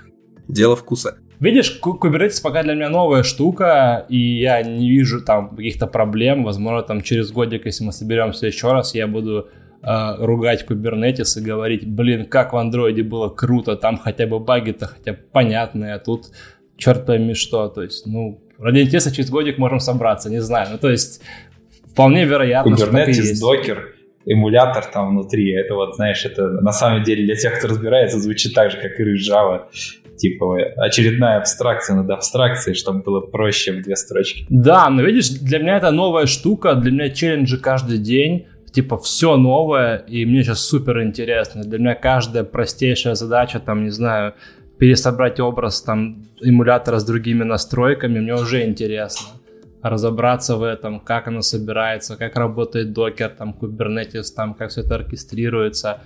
Дело 0.47 0.75
вкуса. 0.75 1.17
Видишь, 1.41 1.79
Kubernetes 1.83 2.39
пока 2.43 2.61
для 2.61 2.75
меня 2.75 2.89
новая 2.89 3.23
штука, 3.23 4.05
и 4.09 4.39
я 4.39 4.61
не 4.61 4.87
вижу 4.91 5.25
там 5.25 5.55
каких-то 5.55 5.87
проблем. 5.87 6.43
Возможно, 6.43 6.83
там 6.83 7.01
через 7.01 7.31
годик, 7.31 7.65
если 7.65 7.83
мы 7.83 7.91
соберемся 7.91 8.45
еще 8.45 8.71
раз, 8.71 8.93
я 8.93 9.07
буду 9.07 9.49
э, 9.81 10.15
ругать 10.19 10.63
Kubernetes 10.69 11.39
и 11.39 11.41
говорить, 11.41 11.87
блин, 11.87 12.27
как 12.27 12.53
в 12.53 12.57
андроиде 12.57 13.01
было 13.01 13.29
круто, 13.29 13.75
там 13.75 13.97
хотя 13.97 14.27
бы 14.27 14.39
баги-то 14.39 14.85
хотя 14.85 15.13
бы 15.13 15.19
понятные, 15.31 15.95
а 15.95 15.99
тут 15.99 16.27
черт 16.77 17.07
пойми 17.07 17.33
что. 17.33 17.69
То 17.69 17.81
есть, 17.81 18.05
ну, 18.05 18.39
ради 18.59 18.81
интереса 18.81 19.11
через 19.11 19.31
годик 19.31 19.57
можем 19.57 19.79
собраться, 19.79 20.29
не 20.29 20.41
знаю. 20.41 20.67
Ну, 20.73 20.77
то 20.77 20.91
есть, 20.91 21.23
вполне 21.91 22.25
вероятно, 22.25 22.75
Kubernetes, 22.75 22.77
что 22.77 22.91
так 22.91 23.07
и 23.07 23.13
есть. 23.13 23.41
докер, 23.41 23.95
эмулятор 24.27 24.85
там 24.85 25.09
внутри. 25.09 25.51
Это 25.53 25.73
вот, 25.73 25.95
знаешь, 25.95 26.23
это 26.23 26.49
на 26.61 26.71
самом 26.71 27.01
деле 27.01 27.25
для 27.25 27.35
тех, 27.35 27.57
кто 27.57 27.67
разбирается, 27.67 28.19
звучит 28.19 28.53
так 28.53 28.69
же, 28.69 28.77
как 28.77 28.99
и 28.99 29.03
Java. 29.15 29.63
Типа 30.21 30.55
очередная 30.77 31.39
абстракция 31.39 31.95
над 31.95 32.11
абстракцией, 32.11 32.75
чтобы 32.75 33.01
было 33.01 33.21
проще 33.21 33.71
в 33.71 33.81
две 33.81 33.95
строчки. 33.95 34.45
Да, 34.49 34.87
но 34.91 35.01
видишь, 35.01 35.29
для 35.29 35.57
меня 35.57 35.77
это 35.77 35.89
новая 35.89 36.27
штука, 36.27 36.75
для 36.75 36.91
меня 36.91 37.09
челленджи 37.09 37.57
каждый 37.57 37.97
день, 37.97 38.45
типа 38.71 38.99
все 38.99 39.35
новое, 39.35 39.97
и 39.97 40.23
мне 40.27 40.43
сейчас 40.43 40.59
супер 40.59 41.01
интересно. 41.01 41.63
Для 41.63 41.79
меня 41.79 41.95
каждая 41.95 42.43
простейшая 42.43 43.15
задача, 43.15 43.59
там, 43.59 43.83
не 43.83 43.89
знаю, 43.89 44.35
пересобрать 44.77 45.39
образ 45.39 45.81
там 45.81 46.27
эмулятора 46.39 46.99
с 46.99 47.03
другими 47.03 47.43
настройками, 47.43 48.19
мне 48.19 48.35
уже 48.35 48.63
интересно 48.63 49.27
разобраться 49.81 50.55
в 50.55 50.61
этом, 50.61 50.99
как 50.99 51.27
оно 51.27 51.41
собирается, 51.41 52.15
как 52.15 52.35
работает 52.35 52.93
докер, 52.93 53.29
там, 53.29 53.57
Kubernetes, 53.59 54.25
там, 54.35 54.53
как 54.53 54.69
все 54.69 54.81
это 54.81 54.93
оркестрируется. 54.93 56.01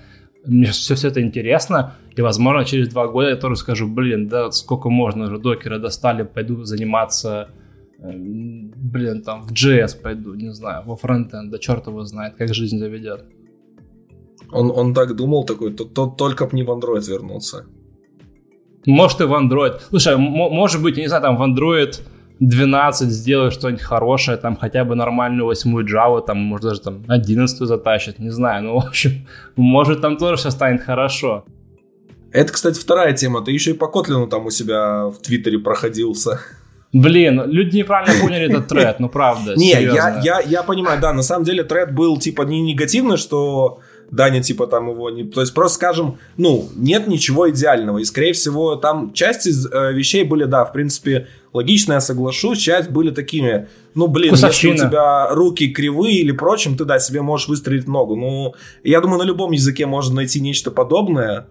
Мне 0.46 0.68
все, 0.68 0.96
все 0.96 1.08
это 1.08 1.22
интересно, 1.22 1.96
и, 2.16 2.22
возможно, 2.22 2.66
через 2.66 2.90
два 2.90 3.08
года 3.08 3.30
я 3.30 3.36
тоже 3.36 3.56
скажу, 3.56 3.88
блин, 3.88 4.28
да 4.28 4.52
сколько 4.52 4.90
можно 4.90 5.26
уже 5.26 5.40
докера 5.40 5.80
достали, 5.80 6.24
пойду 6.24 6.64
заниматься, 6.64 7.50
э, 8.00 8.12
блин, 8.14 9.22
там, 9.24 9.42
в 9.42 9.52
JS 9.52 10.02
пойду, 10.02 10.36
не 10.36 10.54
знаю, 10.54 10.84
во 10.86 10.96
фронтенд, 10.96 11.52
да 11.52 11.58
черт 11.58 11.88
его 11.88 12.04
знает, 12.04 12.36
как 12.36 12.54
жизнь 12.54 12.78
заведет. 12.78 13.26
Он, 14.52 14.72
он 14.72 14.94
так 14.94 15.16
думал, 15.16 15.46
такой, 15.46 15.74
то, 15.74 15.84
то, 15.86 16.08
только 16.08 16.46
б 16.46 16.52
не 16.54 16.64
в 16.64 16.70
Android 16.70 17.02
вернуться. 17.08 17.66
Может 18.86 19.22
и 19.22 19.24
в 19.24 19.34
Android. 19.34 19.80
Слушай, 19.90 20.18
может 20.18 20.82
быть, 20.82 20.98
не 20.98 21.08
знаю, 21.08 21.24
там 21.24 21.38
в 21.38 21.42
Android 21.42 22.00
12 22.40 23.10
сделают 23.10 23.54
что-нибудь 23.54 23.82
хорошее, 23.82 24.38
там 24.38 24.58
хотя 24.58 24.84
бы 24.84 24.96
нормальную 24.96 25.46
восьмую 25.46 25.86
Java, 25.86 26.24
там, 26.26 26.38
может 26.38 26.66
даже 26.66 26.82
там 26.82 27.04
11 27.08 27.60
затащат, 27.60 28.20
не 28.20 28.30
знаю, 28.30 28.64
ну, 28.64 28.80
в 28.80 28.88
общем, 28.88 29.28
может 29.56 30.02
там 30.02 30.18
тоже 30.18 30.38
все 30.38 30.52
станет 30.52 30.82
хорошо. 30.82 31.46
Это, 32.32 32.52
кстати, 32.52 32.78
вторая 32.78 33.14
тема, 33.14 33.42
ты 33.42 33.52
еще 33.52 33.72
и 33.72 33.74
по 33.74 33.88
Котлину 33.88 34.28
там 34.28 34.46
у 34.46 34.50
себя 34.50 35.06
в 35.06 35.20
Твиттере 35.22 35.58
проходился. 35.58 36.42
Блин, 36.92 37.44
люди 37.46 37.78
неправильно 37.78 38.20
поняли 38.22 38.50
этот 38.50 38.68
тред, 38.68 39.00
ну 39.00 39.10
правда. 39.10 39.56
Не, 39.56 39.72
я, 39.72 40.20
я, 40.22 40.40
я 40.40 40.64
понимаю, 40.64 41.00
да, 41.02 41.14
на 41.14 41.24
самом 41.24 41.46
деле 41.46 41.64
тред 41.64 41.94
был 41.94 42.18
типа 42.18 42.44
не 42.44 42.62
негативный, 42.62 43.18
что 43.18 43.80
Даня 44.12 44.42
типа 44.42 44.68
там 44.68 44.90
его 44.90 45.10
не... 45.10 45.24
То 45.24 45.42
есть 45.42 45.54
просто 45.54 45.76
скажем, 45.76 46.18
ну, 46.38 46.70
нет 46.76 47.08
ничего 47.08 47.50
идеального. 47.50 47.98
И, 47.98 48.06
скорее 48.06 48.34
всего, 48.34 48.76
там 48.76 49.14
часть 49.14 49.48
из 49.48 49.66
э, 49.66 49.94
вещей 49.94 50.24
были, 50.24 50.46
да, 50.46 50.64
в 50.66 50.74
принципе, 50.74 51.28
логично, 51.56 51.94
я 51.94 52.02
соглашусь. 52.02 52.60
Часть 52.60 52.92
были 52.92 53.12
такими, 53.12 53.68
ну, 53.96 54.08
блин, 54.08 54.32
Кусовщина. 54.32 54.74
если 54.74 54.86
у 54.86 54.90
тебя 54.90 55.30
руки 55.30 55.70
кривые 55.70 56.18
или 56.18 56.32
прочим, 56.32 56.78
ты, 56.78 56.86
да, 56.86 57.00
себе 57.00 57.22
можешь 57.22 57.48
выстроить 57.48 57.88
ногу. 57.88 58.16
Ну, 58.16 58.54
я 58.84 59.02
думаю, 59.02 59.20
на 59.20 59.24
любом 59.24 59.52
языке 59.52 59.86
можно 59.86 60.16
найти 60.16 60.42
нечто 60.42 60.72
подобное. 60.72 61.48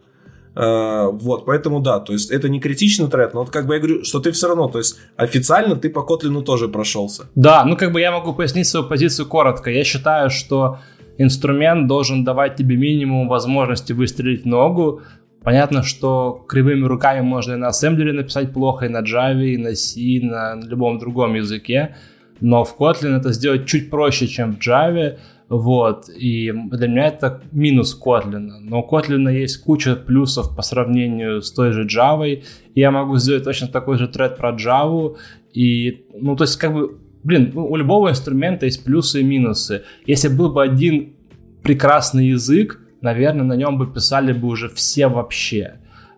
Uh, 0.55 1.11
вот, 1.11 1.47
поэтому 1.47 1.81
да, 1.81 1.99
то 1.99 2.13
есть 2.13 2.31
это 2.31 2.49
не 2.49 2.61
критичный 2.61 3.09
тред, 3.09 3.35
но 3.35 3.41
вот 3.41 3.51
как 3.51 3.67
бы 3.67 3.75
я 3.75 3.81
говорю, 3.81 4.05
что 4.05 4.21
ты 4.21 4.31
все 4.31 4.47
равно, 4.47 4.69
то 4.69 4.79
есть 4.79 5.01
официально 5.17 5.75
ты 5.75 5.91
по 5.91 6.03
Котлину 6.03 6.43
тоже 6.43 6.69
прошелся. 6.69 7.25
Да, 7.35 7.65
ну 7.65 7.77
как 7.77 7.91
бы 7.91 8.01
я 8.01 8.13
могу 8.13 8.33
пояснить 8.33 8.69
свою 8.69 8.87
позицию 8.87 9.27
коротко. 9.27 9.69
Я 9.69 9.83
считаю, 9.83 10.31
что 10.31 10.79
инструмент 11.19 11.89
должен 11.89 12.23
давать 12.23 12.55
тебе 12.55 12.77
минимум 12.77 13.29
возможности 13.29 13.93
выстрелить 13.93 14.47
ногу, 14.47 15.03
Понятно, 15.45 15.83
что 15.83 16.43
кривыми 16.49 16.87
руками 16.87 17.21
можно 17.21 17.53
и 17.53 17.57
на 17.57 17.69
ассемблере 17.69 18.15
написать 18.15 18.53
плохо, 18.53 18.87
и 18.87 18.89
на 18.89 19.03
Java, 19.03 19.45
и 19.45 19.59
на 19.59 19.75
C, 19.75 20.01
и 20.01 20.21
на 20.25 20.59
любом 20.65 20.99
другом 20.99 21.35
языке, 21.35 21.97
но 22.41 22.65
в 22.65 22.75
Kotlin 22.79 23.19
это 23.19 23.31
сделать 23.33 23.67
чуть 23.67 23.91
проще, 23.91 24.27
чем 24.27 24.55
в 24.55 24.59
Java, 24.59 25.19
вот, 25.51 26.09
и 26.09 26.51
для 26.51 26.89
меня 26.89 27.09
это 27.09 27.43
минус 27.53 28.01
Kotlin. 28.03 28.49
Но 28.63 28.81
у 28.83 28.89
Kotlin 28.89 29.31
есть 29.31 29.63
куча 29.63 29.97
плюсов 29.97 30.57
по 30.57 30.63
сравнению 30.63 31.43
с 31.43 31.53
той 31.53 31.73
же 31.73 31.87
Java, 31.87 32.43
я 32.75 32.91
могу 32.91 33.19
сделать 33.19 33.45
точно 33.45 33.69
такой 33.69 33.99
же 33.99 34.09
тред 34.09 34.39
про 34.39 34.53
Java, 34.53 35.17
и, 35.53 36.07
ну, 36.19 36.37
то 36.37 36.45
есть, 36.45 36.57
как 36.57 36.73
бы, 36.73 36.99
блин, 37.23 37.51
ну, 37.53 37.67
у 37.67 37.77
любого 37.77 38.09
инструмента 38.09 38.65
есть 38.65 38.83
плюсы 38.83 39.21
и 39.21 39.25
минусы. 39.25 39.83
Если 40.07 40.29
был 40.29 40.51
бы 40.53 40.63
один 40.63 41.17
прекрасный 41.63 42.29
язык, 42.29 42.81
наверное, 43.05 43.45
на 43.45 43.55
нем 43.55 43.79
бы 43.79 43.87
писали 43.87 44.33
бы 44.33 44.49
уже 44.49 44.69
все 44.69 45.07
вообще. 45.07 45.75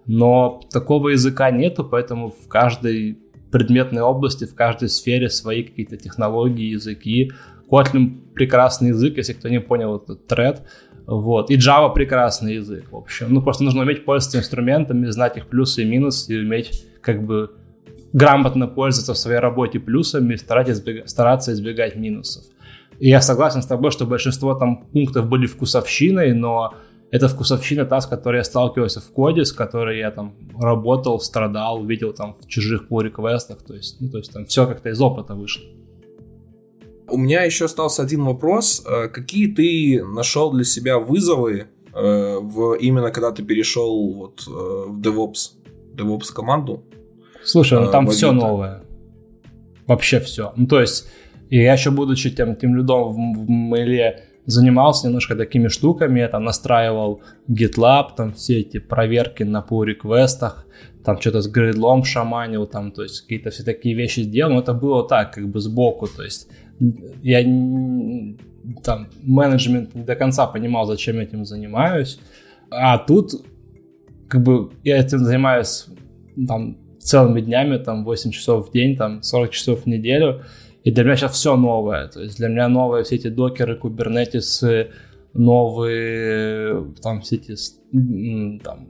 Но 0.07 0.63
такого 0.73 1.11
языка 1.11 1.51
нету, 1.51 1.85
поэтому 1.85 2.31
в 2.31 2.49
каждой 2.49 3.19
предметной 3.51 4.03
области, 4.03 4.45
в 4.45 4.55
каждой 4.55 4.89
сфере 4.89 5.29
свои 5.29 5.63
какие-то 5.63 5.97
технологии, 5.97 6.73
языки. 6.73 7.33
Kotlin 7.71 8.33
прекрасный 8.35 8.89
язык, 8.91 9.17
если 9.17 9.33
кто 9.33 9.49
не 9.49 9.61
понял 9.61 9.97
этот 9.97 10.27
тред. 10.27 10.63
Вот. 11.07 11.51
И 11.51 11.57
Java 11.57 11.93
прекрасный 11.93 12.55
язык, 12.55 12.91
в 12.91 12.97
общем. 12.97 13.27
Ну, 13.31 13.43
просто 13.43 13.65
нужно 13.65 13.83
уметь 13.83 14.05
пользоваться 14.05 14.39
инструментами, 14.39 15.07
знать 15.07 15.37
их 15.37 15.49
плюсы 15.49 15.83
и 15.83 15.85
минусы, 15.85 16.35
и 16.35 16.39
уметь 16.39 16.85
как 17.01 17.25
бы 17.25 17.51
грамотно 18.13 18.67
пользоваться 18.67 19.15
в 19.15 19.19
своей 19.19 19.41
работе 19.41 19.79
плюсами 19.81 20.35
и 20.35 20.37
стараться 20.37 20.73
избегать, 20.73 21.11
стараться 21.11 21.53
избегать 21.53 21.97
минусов. 21.97 22.45
И 22.99 23.09
я 23.09 23.21
согласен 23.21 23.63
с 23.63 23.67
тобой, 23.67 23.91
что 23.91 24.07
большинство 24.07 24.55
там 24.55 24.87
пунктов 24.93 25.27
были 25.27 25.47
вкусовщиной, 25.47 26.33
но 26.33 26.75
это 27.11 27.29
вкусовщина 27.29 27.85
та, 27.85 28.01
с 28.01 28.07
которой 28.07 28.39
я 28.39 28.45
сталкивался 28.45 29.01
в 29.01 29.11
коде, 29.13 29.45
с 29.45 29.53
которой 29.53 29.99
я 29.99 30.11
там 30.11 30.35
работал, 30.59 31.21
страдал, 31.21 31.85
видел 31.85 32.13
там 32.13 32.35
в 32.35 32.47
чужих 32.47 32.89
pull 32.91 33.05
реквестах 33.05 33.63
то 33.63 33.75
есть, 33.75 34.01
ну, 34.01 34.09
то 34.09 34.19
есть 34.19 34.33
там 34.33 34.45
все 34.47 34.67
как-то 34.67 34.89
из 34.89 35.01
опыта 35.01 35.35
вышло. 35.35 35.65
У 37.09 37.17
меня 37.17 37.45
еще 37.45 37.67
остался 37.67 38.03
один 38.03 38.25
вопрос. 38.25 38.85
Э, 38.85 39.09
какие 39.09 39.47
ты 39.47 40.05
нашел 40.05 40.51
для 40.51 40.65
себя 40.65 40.99
вызовы 40.99 41.69
э, 41.95 42.39
в 42.41 42.75
именно 42.75 43.13
когда 43.13 43.31
ты 43.31 43.45
перешел 43.45 44.13
вот 44.13 44.45
э, 44.49 44.51
в 44.51 45.01
DevOps, 45.01 45.53
DevOps 45.95 46.33
команду? 46.35 46.83
Слушай, 47.45 47.81
ну 47.81 47.91
там 47.93 48.09
все 48.09 48.33
новое. 48.33 48.83
Вообще 49.87 50.19
все. 50.19 50.53
Ну 50.57 50.67
то 50.67 50.81
есть, 50.81 51.07
и 51.51 51.59
я 51.59 51.73
еще 51.73 51.91
будучи 51.91 52.31
тем, 52.31 52.57
тем 52.57 52.75
людом 52.75 53.13
в, 53.13 53.47
в 53.47 53.51
мейле 53.51 54.25
занимался 54.47 55.09
немножко 55.09 55.35
такими 55.35 55.69
штуками, 55.69 56.21
я 56.21 56.29
там 56.29 56.45
настраивал 56.45 57.21
GitLab, 57.51 58.11
там 58.17 58.33
все 58.33 58.61
эти 58.61 58.79
проверки 58.79 59.43
на 59.43 59.65
pull 59.69 59.85
реквестах 59.85 60.67
там 61.07 61.21
что-то 61.21 61.41
с 61.41 61.47
гридлом 61.47 62.03
шаманил, 62.03 62.67
там, 62.67 62.91
то 62.91 63.05
есть 63.05 63.21
какие-то 63.21 63.51
все 63.51 63.63
такие 63.63 63.95
вещи 63.95 64.21
сделал, 64.21 64.55
но 64.55 64.59
это 64.59 64.75
было 64.75 65.07
так, 65.07 65.33
как 65.35 65.49
бы 65.49 65.61
сбоку, 65.61 66.09
то 66.09 66.25
есть 66.25 66.49
я 67.23 67.43
там 68.83 69.09
менеджмент 69.23 69.95
не 69.95 70.03
до 70.03 70.17
конца 70.17 70.49
понимал, 70.49 70.85
зачем 70.85 71.21
этим 71.21 71.45
занимаюсь, 71.45 72.19
а 72.71 72.99
тут 72.99 73.31
как 74.29 74.43
бы 74.43 74.73
я 74.83 74.99
этим 74.99 75.21
занимаюсь 75.21 75.87
там 76.49 76.77
целыми 76.99 77.41
днями, 77.41 77.79
там 77.79 78.05
8 78.05 78.33
часов 78.33 78.69
в 78.69 78.73
день, 78.73 78.97
там 78.97 79.23
40 79.23 79.51
часов 79.53 79.83
в 79.85 79.87
неделю, 79.87 80.43
и 80.87 80.93
для 80.93 81.03
меня 81.03 81.17
сейчас 81.17 81.33
все 81.33 81.57
новое, 81.57 82.07
то 82.07 82.23
есть 82.23 82.37
для 82.37 82.47
меня 82.47 82.69
новые 82.69 83.03
все 83.03 83.17
эти 83.17 83.27
докеры, 83.27 83.75
кубернетисы, 83.75 84.93
новые 85.35 86.95
там 87.03 87.23
все 87.23 87.37
эти 87.37 87.57
там 88.63 88.87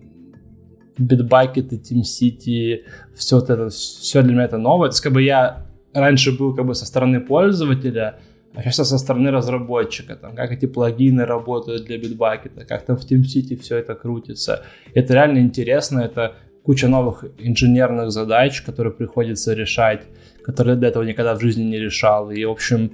Bitbucket, 0.99 1.71
TeamCity, 1.71 2.83
все 3.15 3.39
это, 3.39 3.71
все 3.71 4.23
для 4.23 4.33
меня 4.35 4.45
это 4.45 4.59
новое. 4.59 4.91
То 4.91 4.93
есть 4.93 5.01
как 5.01 5.15
бы 5.15 5.23
я 5.23 5.65
раньше 5.95 6.37
был 6.37 6.55
как 6.55 6.67
бы 6.67 6.75
со 6.75 6.85
стороны 6.85 7.19
пользователя, 7.21 8.19
а 8.55 8.63
сейчас 8.63 8.91
со 8.91 8.99
стороны 8.99 9.31
разработчика, 9.31 10.17
там, 10.17 10.37
как 10.37 10.53
эти 10.53 10.67
плагины 10.67 11.25
работают 11.25 11.87
для 11.87 11.97
Bitbucket, 11.97 12.67
как 12.67 12.85
там 12.85 12.99
в 12.99 13.11
TeamCity 13.11 13.57
все 13.57 13.79
это 13.79 13.95
крутится. 13.95 14.65
Это 14.93 15.15
реально 15.15 15.39
интересно, 15.39 16.01
это 16.01 16.35
куча 16.63 16.89
новых 16.89 17.25
инженерных 17.39 18.11
задач, 18.11 18.61
которые 18.61 18.93
приходится 18.93 19.55
решать, 19.55 20.03
которые 20.47 20.77
до 20.77 20.87
этого 20.87 21.03
никогда 21.03 21.35
в 21.35 21.41
жизни 21.41 21.65
не 21.65 21.79
решал. 21.79 22.31
И, 22.31 22.45
в 22.45 22.51
общем, 22.51 22.91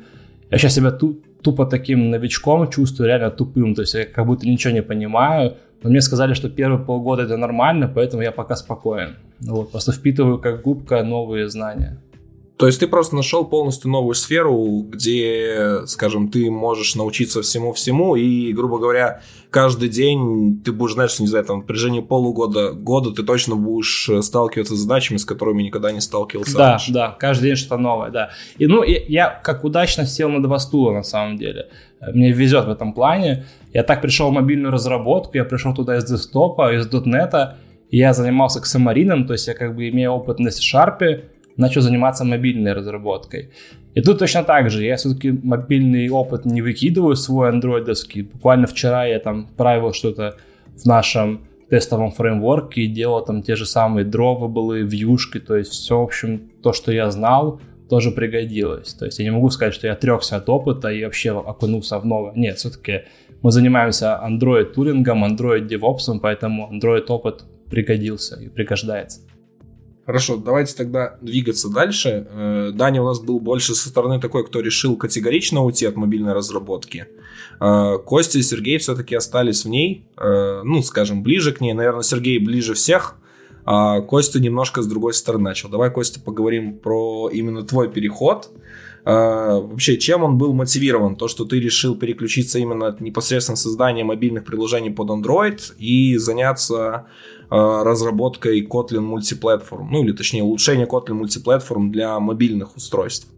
я 0.50 0.58
сейчас 0.58 0.74
себя 0.74 0.90
ту, 0.90 1.18
тупо 1.42 1.66
таким 1.66 2.10
новичком 2.10 2.70
чувствую, 2.70 3.08
реально 3.08 3.30
тупым, 3.30 3.74
то 3.74 3.82
есть 3.82 3.94
я 3.94 4.06
как 4.06 4.26
будто 4.26 4.46
ничего 4.46 4.72
не 4.72 4.82
понимаю, 4.82 5.56
но 5.82 5.90
мне 5.90 6.00
сказали, 6.00 6.34
что 6.34 6.48
первые 6.48 6.84
полгода 6.84 7.22
это 7.22 7.36
нормально, 7.36 7.92
поэтому 7.94 8.22
я 8.22 8.32
пока 8.32 8.56
спокоен. 8.56 9.16
Вот, 9.40 9.70
просто 9.70 9.92
впитываю 9.92 10.38
как 10.38 10.62
губка 10.62 11.02
новые 11.02 11.48
знания. 11.48 11.98
То 12.58 12.66
есть 12.66 12.78
ты 12.78 12.86
просто 12.86 13.16
нашел 13.16 13.44
полностью 13.44 13.90
новую 13.90 14.14
сферу, 14.14 14.86
где, 14.88 15.80
скажем, 15.86 16.28
ты 16.28 16.50
можешь 16.50 16.94
научиться 16.94 17.42
всему-всему, 17.42 18.14
и, 18.14 18.52
грубо 18.52 18.78
говоря, 18.78 19.22
каждый 19.50 19.88
день 19.88 20.60
ты 20.64 20.70
будешь 20.70 20.92
знать, 20.92 21.10
что, 21.10 21.22
не 21.22 21.28
знаю, 21.28 21.44
там, 21.44 21.62
в 21.62 21.66
протяжении 21.66 22.00
полугода, 22.00 22.72
года 22.72 23.10
ты 23.10 23.24
точно 23.24 23.56
будешь 23.56 24.08
сталкиваться 24.20 24.76
с 24.76 24.78
задачами, 24.78 25.16
с 25.16 25.24
которыми 25.24 25.62
никогда 25.62 25.90
не 25.90 26.00
сталкивался 26.00 26.56
Да, 26.56 26.70
раньше. 26.72 26.92
да, 26.92 27.16
каждый 27.18 27.46
день 27.48 27.56
что-то 27.56 27.78
новое, 27.78 28.10
да. 28.10 28.30
И, 28.58 28.66
ну, 28.66 28.82
я, 28.84 29.00
я 29.08 29.30
как 29.30 29.64
удачно 29.64 30.06
сел 30.06 30.28
на 30.28 30.42
два 30.42 30.58
стула, 30.58 30.92
на 30.92 31.02
самом 31.02 31.38
деле. 31.38 31.68
Мне 32.12 32.32
везет 32.32 32.66
в 32.66 32.70
этом 32.70 32.92
плане. 32.92 33.46
Я 33.72 33.82
так 33.82 34.02
пришел 34.02 34.28
в 34.30 34.32
мобильную 34.32 34.72
разработку, 34.72 35.36
я 35.36 35.44
пришел 35.44 35.74
туда 35.74 35.96
из 35.96 36.04
десктопа, 36.04 36.72
из 36.74 36.86
.NET, 36.86 37.54
я 37.90 38.12
занимался 38.12 38.60
ксамарином, 38.60 39.26
то 39.26 39.32
есть 39.32 39.48
я 39.48 39.54
как 39.54 39.74
бы 39.74 39.88
имею 39.88 40.12
опыт 40.12 40.38
на 40.38 40.50
C-Sharp, 40.50 41.24
начал 41.56 41.80
заниматься 41.80 42.24
мобильной 42.24 42.72
разработкой. 42.72 43.50
И 43.94 44.00
тут 44.00 44.18
точно 44.18 44.42
так 44.42 44.70
же, 44.70 44.84
я 44.84 44.96
все-таки 44.96 45.32
мобильный 45.42 46.08
опыт 46.08 46.44
не 46.44 46.62
выкидываю 46.62 47.16
свой 47.16 47.50
андроидовский. 47.50 48.22
Буквально 48.22 48.66
вчера 48.66 49.04
я 49.04 49.18
там 49.18 49.48
правил 49.56 49.92
что-то 49.92 50.36
в 50.76 50.86
нашем 50.86 51.42
тестовом 51.68 52.12
фреймворке 52.12 52.82
и 52.82 52.86
делал 52.86 53.24
там 53.24 53.42
те 53.42 53.56
же 53.56 53.66
самые 53.66 54.04
дровы 54.04 54.48
были, 54.48 54.82
вьюшки, 54.82 55.40
то 55.40 55.56
есть 55.56 55.72
все, 55.72 55.98
в 55.98 56.02
общем, 56.02 56.50
то, 56.62 56.72
что 56.72 56.92
я 56.92 57.10
знал, 57.10 57.60
тоже 57.88 58.10
пригодилось. 58.10 58.94
То 58.94 59.06
есть 59.06 59.18
я 59.18 59.24
не 59.24 59.30
могу 59.30 59.50
сказать, 59.50 59.74
что 59.74 59.86
я 59.86 59.94
отрекся 59.94 60.36
от 60.36 60.48
опыта 60.48 60.88
и 60.88 61.04
вообще 61.04 61.30
окунулся 61.30 61.98
в 61.98 62.06
новое. 62.06 62.32
Нет, 62.34 62.58
все-таки 62.58 63.02
мы 63.42 63.50
занимаемся 63.52 64.20
Android 64.22 64.72
тулингом, 64.72 65.24
Android 65.24 65.68
DevOps, 65.68 66.18
поэтому 66.20 66.70
Android 66.72 67.04
опыт 67.08 67.44
пригодился 67.70 68.40
и 68.40 68.48
пригождается. 68.48 69.20
Хорошо, 70.12 70.36
давайте 70.36 70.76
тогда 70.76 71.16
двигаться 71.22 71.70
дальше. 71.70 72.26
Э, 72.30 72.70
Даня 72.74 73.00
у 73.00 73.06
нас 73.06 73.18
был 73.18 73.40
больше 73.40 73.74
со 73.74 73.88
стороны 73.88 74.20
такой, 74.20 74.44
кто 74.44 74.60
решил 74.60 74.94
категорично 74.94 75.64
уйти 75.64 75.86
от 75.86 75.96
мобильной 75.96 76.34
разработки. 76.34 77.06
Э, 77.60 77.96
Костя 78.04 78.38
и 78.38 78.42
Сергей 78.42 78.76
все-таки 78.76 79.14
остались 79.14 79.64
в 79.64 79.70
ней, 79.70 80.04
э, 80.18 80.60
ну, 80.64 80.82
скажем, 80.82 81.22
ближе 81.22 81.52
к 81.52 81.62
ней. 81.62 81.72
Наверное, 81.72 82.02
Сергей 82.02 82.38
ближе 82.38 82.74
всех, 82.74 83.14
а 83.64 84.02
Костя 84.02 84.38
немножко 84.38 84.82
с 84.82 84.86
другой 84.86 85.14
стороны 85.14 85.44
начал. 85.44 85.70
Давай, 85.70 85.90
Костя, 85.90 86.20
поговорим 86.20 86.76
про 86.78 87.30
именно 87.32 87.62
твой 87.62 87.90
переход. 87.90 88.50
Вообще, 89.04 89.96
чем 89.96 90.22
он 90.22 90.38
был 90.38 90.52
мотивирован? 90.52 91.16
То, 91.16 91.26
что 91.26 91.44
ты 91.44 91.58
решил 91.58 91.96
переключиться 91.96 92.58
именно 92.58 92.86
от 92.86 93.00
непосредственно 93.00 93.56
создания 93.56 94.04
мобильных 94.04 94.44
приложений 94.44 94.90
под 94.90 95.10
Android 95.10 95.60
и 95.78 96.16
заняться 96.16 97.06
Э, 97.54 97.82
разработкой 97.84 98.66
Kotlin 98.66 99.06
Multiplatform, 99.14 99.88
ну 99.90 100.02
или 100.02 100.12
точнее 100.12 100.42
улучшение 100.42 100.86
Kotlin 100.86 101.20
Multiplatform 101.20 101.90
для 101.90 102.18
мобильных 102.18 102.76
устройств. 102.76 103.28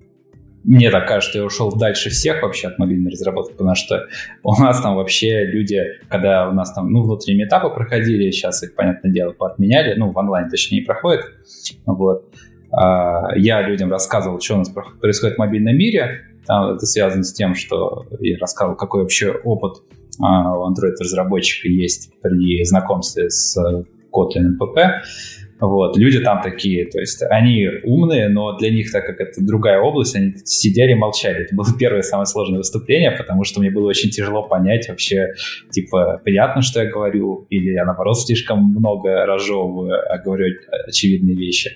Мне 0.63 0.89
так 0.93 1.09
кажется, 1.09 1.39
я 1.39 1.45
ушел 1.45 1.73
дальше 1.73 2.11
всех 2.11 2.41
вообще 2.41 2.69
от 2.69 2.79
мобильной 2.79 3.11
разработки, 3.11 3.55
потому 3.55 3.75
что 3.75 4.07
у 4.45 4.55
нас 4.63 4.81
там 4.81 4.95
вообще 4.95 5.45
люди, 5.47 5.81
когда 6.09 6.49
у 6.49 6.53
нас 6.53 6.73
там, 6.73 6.93
ну, 6.93 7.03
внутренние 7.03 7.49
этапы 7.49 7.71
проходили, 7.71 8.31
сейчас 8.31 8.63
их, 8.63 8.77
понятное 8.77 9.11
дело, 9.11 9.33
поотменяли, 9.33 9.99
ну, 9.99 10.13
в 10.13 10.17
онлайн 10.17 10.49
точнее 10.49 10.79
не 10.79 10.85
проходит, 10.85 11.25
вот. 11.85 12.33
А, 12.77 13.37
я 13.37 13.63
людям 13.63 13.91
рассказывал, 13.91 14.41
что 14.41 14.55
у 14.55 14.59
нас 14.59 14.71
происходит 15.01 15.37
в 15.37 15.39
мобильном 15.39 15.77
мире, 15.77 16.23
это 16.45 16.81
связано 16.81 17.23
с 17.23 17.33
тем, 17.33 17.55
что 17.55 18.07
я 18.21 18.39
рассказывал, 18.39 18.77
какой 18.77 19.03
вообще 19.03 19.31
опыт 19.31 19.83
а, 20.21 20.59
у 20.59 20.71
Android-разработчика 20.71 21.69
есть 21.69 22.11
при 22.21 22.65
знакомстве 22.65 23.31
с 23.31 23.57
Kotlin 24.13 24.59
MPP. 24.61 24.89
Вот, 25.61 25.97
люди 25.97 26.21
там 26.21 26.43
такие, 26.43 26.85
то 26.87 26.99
есть 26.99 27.23
они 27.23 27.69
умные, 27.85 28.29
но 28.29 28.59
для 28.59 28.71
них, 28.71 28.91
так 28.91 29.07
как 29.07 29.21
это 29.21 29.43
другая 29.43 29.81
область, 29.81 30.15
они 30.17 30.35
сидели 30.45 30.93
и 30.93 30.95
молчали. 30.95 31.45
Это 31.45 31.55
было 31.55 31.69
первое 31.79 32.03
самое 32.03 32.27
сложное 32.27 32.59
выступление, 32.59 33.13
потому 33.13 33.45
что 33.45 33.61
мне 33.61 33.71
было 33.71 33.87
очень 33.87 34.11
тяжело 34.11 34.43
понять 34.43 34.89
вообще, 34.89 35.33
типа, 35.71 36.21
понятно, 36.25 36.61
что 36.61 36.83
я 36.83 36.91
говорю, 36.91 37.47
или 37.51 37.73
я, 37.73 37.85
наоборот, 37.85 38.19
слишком 38.19 38.63
много 38.65 39.25
разжевываю, 39.25 40.03
а 40.13 40.19
говорю 40.19 40.55
очевидные 40.89 41.37
вещи. 41.37 41.71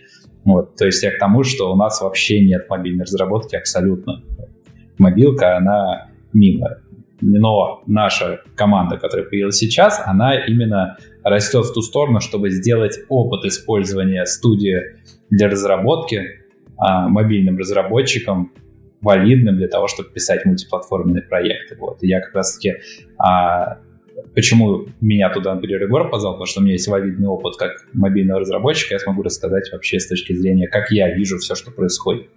Вот, 0.44 0.76
то 0.76 0.86
есть 0.86 1.02
я 1.02 1.10
к 1.10 1.18
тому, 1.18 1.44
что 1.44 1.72
у 1.72 1.76
нас 1.76 2.00
вообще 2.00 2.44
нет 2.44 2.68
мобильной 2.70 3.04
разработки 3.04 3.56
абсолютно. 3.56 4.22
Мобилка, 4.98 5.56
она 5.56 6.10
мимо. 6.32 6.78
Но 7.20 7.82
наша 7.86 8.40
команда, 8.54 8.96
которая 8.96 9.26
появилась 9.26 9.56
сейчас, 9.56 10.00
она 10.04 10.36
именно 10.46 10.96
растет 11.24 11.66
в 11.66 11.74
ту 11.74 11.82
сторону, 11.82 12.20
чтобы 12.20 12.50
сделать 12.50 12.98
опыт 13.08 13.44
использования 13.44 14.24
студии 14.24 14.80
для 15.30 15.48
разработки 15.48 16.22
а, 16.76 17.08
мобильным 17.08 17.58
разработчикам 17.58 18.52
валидным 19.00 19.56
для 19.56 19.68
того, 19.68 19.88
чтобы 19.88 20.10
писать 20.10 20.44
мультиплатформенные 20.44 21.22
проекты. 21.22 21.76
Вот. 21.78 22.02
И 22.02 22.08
я 22.08 22.20
как 22.20 22.34
раз-таки 22.34 22.76
а, 23.18 23.78
Почему 24.34 24.86
меня 25.00 25.30
туда, 25.30 25.54
например, 25.54 25.82
Егор 25.82 26.10
позвал? 26.10 26.34
Потому 26.34 26.46
что 26.46 26.60
у 26.60 26.62
меня 26.62 26.72
есть 26.72 26.88
валидный 26.88 27.28
опыт 27.28 27.56
как 27.56 27.72
мобильного 27.92 28.40
разработчика, 28.40 28.94
я 28.94 28.98
смогу 28.98 29.22
рассказать 29.22 29.70
вообще 29.72 29.98
с 29.98 30.08
точки 30.08 30.32
зрения, 30.32 30.68
как 30.68 30.90
я 30.90 31.14
вижу 31.14 31.38
все, 31.38 31.54
что 31.54 31.70
происходит. 31.70 32.28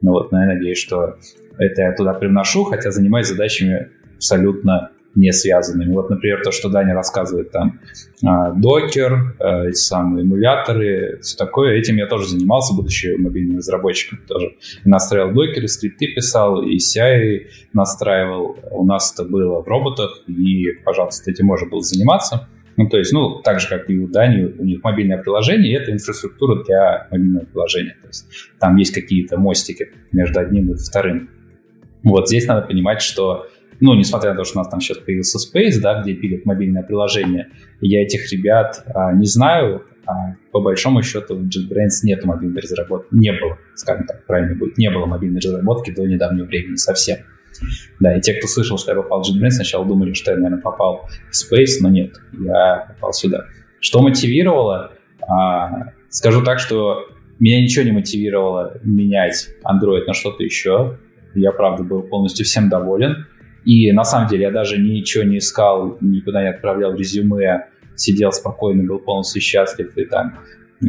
Ну 0.00 0.12
вот, 0.12 0.32
но 0.32 0.40
я 0.40 0.46
надеюсь, 0.46 0.78
что 0.78 1.16
это 1.58 1.82
я 1.82 1.92
туда 1.94 2.14
привношу, 2.14 2.64
хотя 2.64 2.90
занимаюсь 2.90 3.28
задачами 3.28 3.90
абсолютно 4.16 4.90
не 5.14 5.32
связанными. 5.32 5.92
Вот, 5.92 6.10
например, 6.10 6.42
то, 6.42 6.50
что 6.50 6.68
Даня 6.68 6.94
рассказывает 6.94 7.50
там, 7.50 7.80
докер, 8.56 9.36
э, 9.38 9.72
самые 9.72 10.24
эмуляторы, 10.24 11.18
все 11.20 11.36
такое. 11.36 11.74
Этим 11.74 11.96
я 11.96 12.06
тоже 12.06 12.28
занимался, 12.28 12.74
будучи 12.74 13.14
мобильным 13.16 13.58
разработчиком 13.58 14.20
тоже. 14.26 14.54
Настраивал 14.84 15.32
докеры, 15.32 15.68
скрипты 15.68 16.08
писал, 16.14 16.62
и 16.62 16.76
CI 16.76 17.46
настраивал. 17.72 18.56
У 18.70 18.84
нас 18.84 19.12
это 19.12 19.28
было 19.28 19.62
в 19.62 19.68
роботах, 19.68 20.22
и, 20.26 20.72
пожалуйста, 20.84 21.30
этим 21.30 21.46
можно 21.46 21.68
было 21.68 21.82
заниматься. 21.82 22.48
Ну, 22.76 22.88
то 22.88 22.98
есть, 22.98 23.12
ну, 23.12 23.40
так 23.40 23.60
же, 23.60 23.68
как 23.68 23.88
и 23.88 23.98
у 23.98 24.08
Дани, 24.08 24.52
у 24.58 24.64
них 24.64 24.82
мобильное 24.82 25.18
приложение, 25.18 25.72
и 25.72 25.76
это 25.76 25.92
инфраструктура 25.92 26.64
для 26.64 27.06
мобильного 27.10 27.44
приложения. 27.44 27.96
То 28.02 28.08
есть 28.08 28.26
там 28.58 28.76
есть 28.76 28.92
какие-то 28.92 29.38
мостики 29.38 29.92
между 30.10 30.40
одним 30.40 30.72
и 30.72 30.74
вторым. 30.74 31.30
Вот 32.02 32.28
здесь 32.28 32.46
надо 32.46 32.66
понимать, 32.66 33.00
что 33.00 33.46
ну, 33.84 33.94
несмотря 33.94 34.30
на 34.30 34.38
то, 34.38 34.44
что 34.44 34.58
у 34.58 34.62
нас 34.62 34.68
там 34.68 34.80
сейчас 34.80 34.96
появился 34.98 35.38
Space, 35.38 35.78
да, 35.78 36.00
где 36.00 36.14
пилят 36.14 36.46
мобильное 36.46 36.82
приложение, 36.82 37.50
я 37.82 38.02
этих 38.02 38.32
ребят 38.32 38.82
а, 38.94 39.12
не 39.12 39.26
знаю, 39.26 39.84
а 40.06 40.36
по 40.52 40.60
большому 40.60 41.02
счету 41.02 41.36
в 41.36 41.42
JetBrains 41.42 42.00
нет 42.02 42.24
мобильной 42.24 42.62
разработки, 42.62 43.08
не 43.14 43.30
было, 43.32 43.58
скажем 43.74 44.06
так, 44.06 44.24
правильно 44.26 44.54
будет, 44.54 44.78
не 44.78 44.90
было 44.90 45.04
мобильной 45.04 45.40
разработки 45.40 45.90
до 45.90 46.06
недавнего 46.06 46.46
времени 46.46 46.76
совсем. 46.76 47.18
Да, 48.00 48.16
и 48.16 48.22
те, 48.22 48.32
кто 48.32 48.48
слышал, 48.48 48.78
что 48.78 48.92
я 48.92 48.96
попал 48.96 49.22
в 49.22 49.26
JetBrains, 49.26 49.50
сначала 49.50 49.84
думали, 49.84 50.14
что 50.14 50.30
я, 50.30 50.38
наверное, 50.38 50.62
попал 50.62 51.06
в 51.30 51.34
Space, 51.34 51.76
но 51.82 51.90
нет, 51.90 52.16
я 52.32 52.86
попал 52.88 53.12
сюда. 53.12 53.44
Что 53.80 54.00
мотивировало? 54.00 54.92
А, 55.28 55.92
скажу 56.08 56.42
так, 56.42 56.58
что 56.58 57.06
меня 57.38 57.60
ничего 57.60 57.84
не 57.84 57.92
мотивировало 57.92 58.78
менять 58.82 59.50
Android 59.62 60.06
на 60.06 60.14
что-то 60.14 60.42
еще. 60.42 60.98
Я, 61.34 61.52
правда, 61.52 61.82
был 61.82 62.02
полностью 62.02 62.46
всем 62.46 62.70
доволен. 62.70 63.26
И 63.64 63.92
на 63.92 64.04
самом 64.04 64.28
деле 64.28 64.42
я 64.44 64.50
даже 64.50 64.78
ничего 64.78 65.24
не 65.24 65.38
искал, 65.38 65.96
никуда 66.00 66.42
не 66.42 66.50
отправлял 66.50 66.94
резюме, 66.94 67.66
сидел 67.96 68.32
спокойно, 68.32 68.84
был 68.84 68.98
полностью 68.98 69.40
счастлив 69.40 69.96
и 69.96 70.04
там 70.04 70.38
э, 70.82 70.86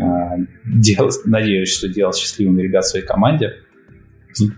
делал, 0.66 1.10
надеюсь, 1.26 1.74
что 1.74 1.88
делал 1.88 2.14
счастливыми 2.14 2.62
ребят 2.62 2.84
в 2.84 2.90
своей 2.90 3.06
команде. 3.06 3.54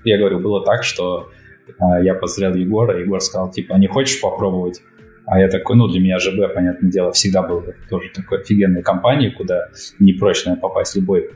Я 0.03 0.17
говорю, 0.17 0.39
было 0.39 0.65
так, 0.65 0.83
что 0.83 1.29
э, 1.67 1.73
я 2.03 2.15
поздравил 2.15 2.55
Егора, 2.55 2.99
Егор 2.99 3.21
сказал, 3.21 3.51
типа, 3.51 3.75
а 3.75 3.79
не 3.79 3.87
хочешь 3.87 4.19
попробовать? 4.19 4.81
А 5.27 5.39
я 5.39 5.49
такой, 5.49 5.75
ну, 5.75 5.87
для 5.87 5.99
меня 5.99 6.19
ЖБ, 6.19 6.53
понятное 6.55 6.89
дело, 6.89 7.11
всегда 7.11 7.43
был 7.43 7.63
тоже 7.89 8.09
такой 8.15 8.39
офигенной 8.39 8.81
компанией, 8.81 9.31
куда 9.31 9.67
не 9.99 10.13
проще, 10.13 10.43
наверное, 10.45 10.61
попасть 10.61 10.95
любой 10.95 11.29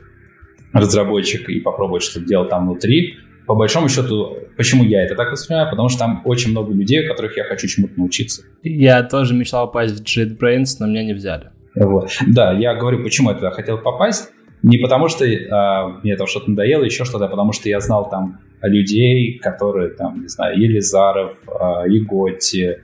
разработчик 0.72 1.48
и 1.50 1.60
попробовать 1.60 2.02
что-то 2.02 2.26
делать 2.26 2.48
там 2.48 2.66
внутри 2.66 3.18
по 3.46 3.54
большому 3.54 3.88
счету, 3.88 4.36
почему 4.56 4.84
я 4.84 5.04
это 5.04 5.14
так 5.14 5.32
воспринимаю? 5.32 5.70
Потому 5.70 5.88
что 5.88 6.00
там 6.00 6.22
очень 6.24 6.50
много 6.50 6.72
людей, 6.72 7.04
у 7.04 7.08
которых 7.08 7.36
я 7.36 7.44
хочу 7.44 7.66
чему-то 7.66 7.94
научиться. 7.96 8.42
Я 8.62 9.02
тоже 9.02 9.34
мечтал 9.34 9.66
попасть 9.66 10.00
в 10.00 10.04
JetBrains, 10.04 10.76
но 10.80 10.86
меня 10.86 11.04
не 11.04 11.14
взяли. 11.14 11.50
Вот. 11.74 12.10
Да, 12.26 12.52
я 12.52 12.74
говорю, 12.74 13.02
почему 13.02 13.30
я 13.30 13.36
туда 13.36 13.50
хотел 13.50 13.78
попасть. 13.78 14.30
Не 14.62 14.78
потому 14.78 15.08
что 15.08 15.24
а, 15.24 15.88
мне 16.02 16.16
там 16.16 16.26
что-то 16.28 16.50
надоело, 16.50 16.84
еще 16.84 17.04
что-то, 17.04 17.24
а 17.24 17.28
потому 17.28 17.52
что 17.52 17.68
я 17.68 17.80
знал 17.80 18.08
там 18.08 18.38
людей, 18.62 19.38
которые 19.38 19.90
там, 19.90 20.22
не 20.22 20.28
знаю, 20.28 20.56
Елизаров, 20.60 21.36
а, 21.48 21.84
Иготи, 21.88 22.80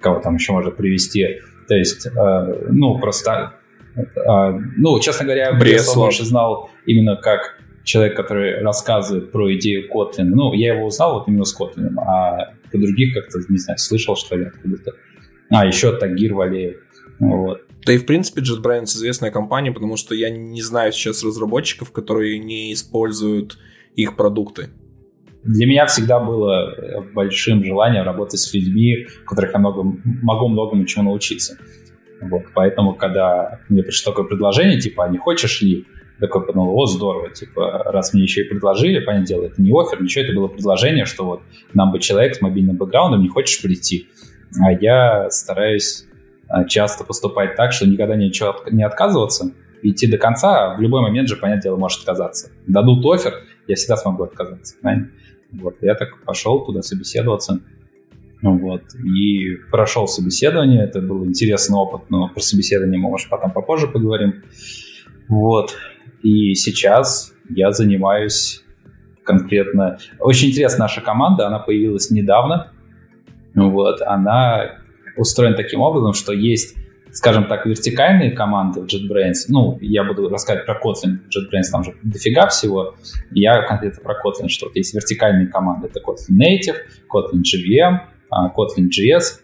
кого 0.00 0.20
там 0.20 0.34
еще 0.34 0.52
можно 0.52 0.70
привести. 0.70 1.40
То 1.68 1.74
есть, 1.74 2.06
а, 2.16 2.46
ну, 2.70 2.98
просто, 2.98 3.54
а, 4.26 4.50
ну, 4.76 5.00
честно 5.00 5.24
говоря, 5.24 5.54
Бреслов. 5.54 5.96
я 5.96 6.02
больше 6.02 6.24
знал 6.24 6.70
именно 6.84 7.16
как 7.16 7.58
человек, 7.84 8.16
который 8.16 8.60
рассказывает 8.62 9.32
про 9.32 9.54
идею 9.54 9.88
Kotlin. 9.90 10.24
Ну, 10.24 10.52
я 10.52 10.74
его 10.74 10.86
узнал 10.86 11.18
вот 11.18 11.28
именно 11.28 11.44
с 11.44 11.58
Kotlin, 11.58 11.94
а 11.98 12.54
по 12.70 12.78
других 12.78 13.14
как-то, 13.14 13.38
не 13.48 13.58
знаю, 13.58 13.78
слышал, 13.78 14.16
что 14.16 14.36
ли, 14.36 14.46
откуда-то. 14.46 14.92
А, 15.50 15.66
еще 15.66 15.96
Тагир 15.96 16.34
Валеев. 16.34 16.76
Вот. 17.18 17.62
Да 17.86 17.92
и, 17.92 17.98
в 17.98 18.06
принципе, 18.06 18.42
JetBrains 18.42 18.84
известная 18.84 19.30
компания, 19.30 19.72
потому 19.72 19.96
что 19.96 20.14
я 20.14 20.30
не 20.30 20.62
знаю 20.62 20.92
сейчас 20.92 21.24
разработчиков, 21.24 21.90
которые 21.90 22.38
не 22.38 22.72
используют 22.72 23.58
их 23.94 24.16
продукты. 24.16 24.68
Для 25.44 25.66
меня 25.66 25.86
всегда 25.86 26.20
было 26.20 27.04
большим 27.14 27.64
желанием 27.64 28.04
работать 28.04 28.40
с 28.40 28.52
людьми, 28.52 29.06
у 29.24 29.28
которых 29.28 29.52
я 29.52 29.58
много, 29.58 29.82
могу 30.04 30.48
многому 30.48 30.84
чему 30.84 31.04
научиться. 31.04 31.56
Вот, 32.20 32.42
поэтому, 32.54 32.94
когда 32.94 33.60
мне 33.68 33.82
пришло 33.82 34.12
такое 34.12 34.26
предложение, 34.26 34.80
типа, 34.80 35.04
а 35.04 35.08
не 35.08 35.18
хочешь 35.18 35.62
ли 35.62 35.86
такой 36.20 36.44
подумал, 36.44 36.76
о, 36.76 36.86
здорово, 36.86 37.30
типа, 37.30 37.82
раз 37.86 38.12
мне 38.12 38.22
еще 38.22 38.42
и 38.42 38.48
предложили, 38.48 39.00
понятное 39.00 39.26
дело, 39.26 39.44
это 39.44 39.60
не 39.62 39.70
офер, 39.70 40.02
ничего, 40.02 40.24
это 40.24 40.34
было 40.34 40.48
предложение, 40.48 41.04
что 41.04 41.24
вот 41.24 41.42
нам 41.74 41.92
бы 41.92 42.00
человек 42.00 42.34
с 42.34 42.40
мобильным 42.40 42.76
бэкграундом, 42.76 43.22
не 43.22 43.28
хочешь 43.28 43.62
прийти. 43.62 44.08
А 44.60 44.72
я 44.72 45.30
стараюсь 45.30 46.06
а, 46.48 46.64
часто 46.64 47.04
поступать 47.04 47.56
так, 47.56 47.72
что 47.72 47.86
никогда 47.86 48.16
ничего 48.16 48.56
не 48.70 48.82
отказываться, 48.82 49.52
идти 49.82 50.06
до 50.10 50.18
конца, 50.18 50.72
а 50.72 50.76
в 50.76 50.80
любой 50.80 51.02
момент 51.02 51.28
же, 51.28 51.36
понятное 51.36 51.62
дело, 51.62 51.76
можешь 51.76 51.98
отказаться. 51.98 52.50
Дадут 52.66 53.04
офер, 53.06 53.34
я 53.66 53.76
всегда 53.76 53.96
смогу 53.96 54.24
отказаться. 54.24 54.76
Правильно? 54.80 55.10
Вот, 55.52 55.76
я 55.80 55.94
так 55.94 56.22
пошел 56.24 56.64
туда 56.64 56.82
собеседоваться. 56.82 57.60
Вот, 58.40 58.82
и 58.94 59.56
прошел 59.70 60.06
собеседование, 60.06 60.84
это 60.84 61.00
был 61.00 61.26
интересный 61.26 61.76
опыт, 61.76 62.08
но 62.08 62.28
про 62.28 62.40
собеседование 62.40 62.98
мы, 62.98 63.10
может, 63.10 63.28
потом 63.28 63.50
попозже 63.50 63.88
поговорим. 63.88 64.44
Вот, 65.28 65.76
и 66.22 66.54
сейчас 66.54 67.32
я 67.48 67.72
занимаюсь 67.72 68.64
конкретно... 69.24 69.98
Очень 70.18 70.48
интересна 70.48 70.84
наша 70.84 71.00
команда, 71.00 71.46
она 71.46 71.58
появилась 71.58 72.10
недавно. 72.10 72.72
Вот, 73.54 74.00
она 74.02 74.78
устроена 75.16 75.56
таким 75.56 75.80
образом, 75.80 76.14
что 76.14 76.32
есть, 76.32 76.76
скажем 77.12 77.44
так, 77.46 77.66
вертикальные 77.66 78.32
команды 78.32 78.80
в 78.80 78.84
JetBrains. 78.84 79.46
Ну, 79.48 79.78
я 79.80 80.04
буду 80.04 80.28
рассказывать 80.28 80.66
про 80.66 80.74
Kotlin. 80.74 81.18
JetBrains 81.28 81.70
там 81.70 81.84
же 81.84 81.94
дофига 82.02 82.46
всего. 82.48 82.94
Я 83.30 83.62
конкретно 83.62 84.02
про 84.02 84.14
Kotlin, 84.14 84.48
что 84.48 84.66
вот 84.66 84.76
есть 84.76 84.94
вертикальные 84.94 85.48
команды. 85.48 85.88
Это 85.88 86.00
Kotlin 86.00 86.36
Native, 86.38 86.76
Kotlin 87.12 87.42
JVM, 87.42 87.98
а, 88.30 88.48
Kotlin 88.48 88.88
JS. 88.88 89.40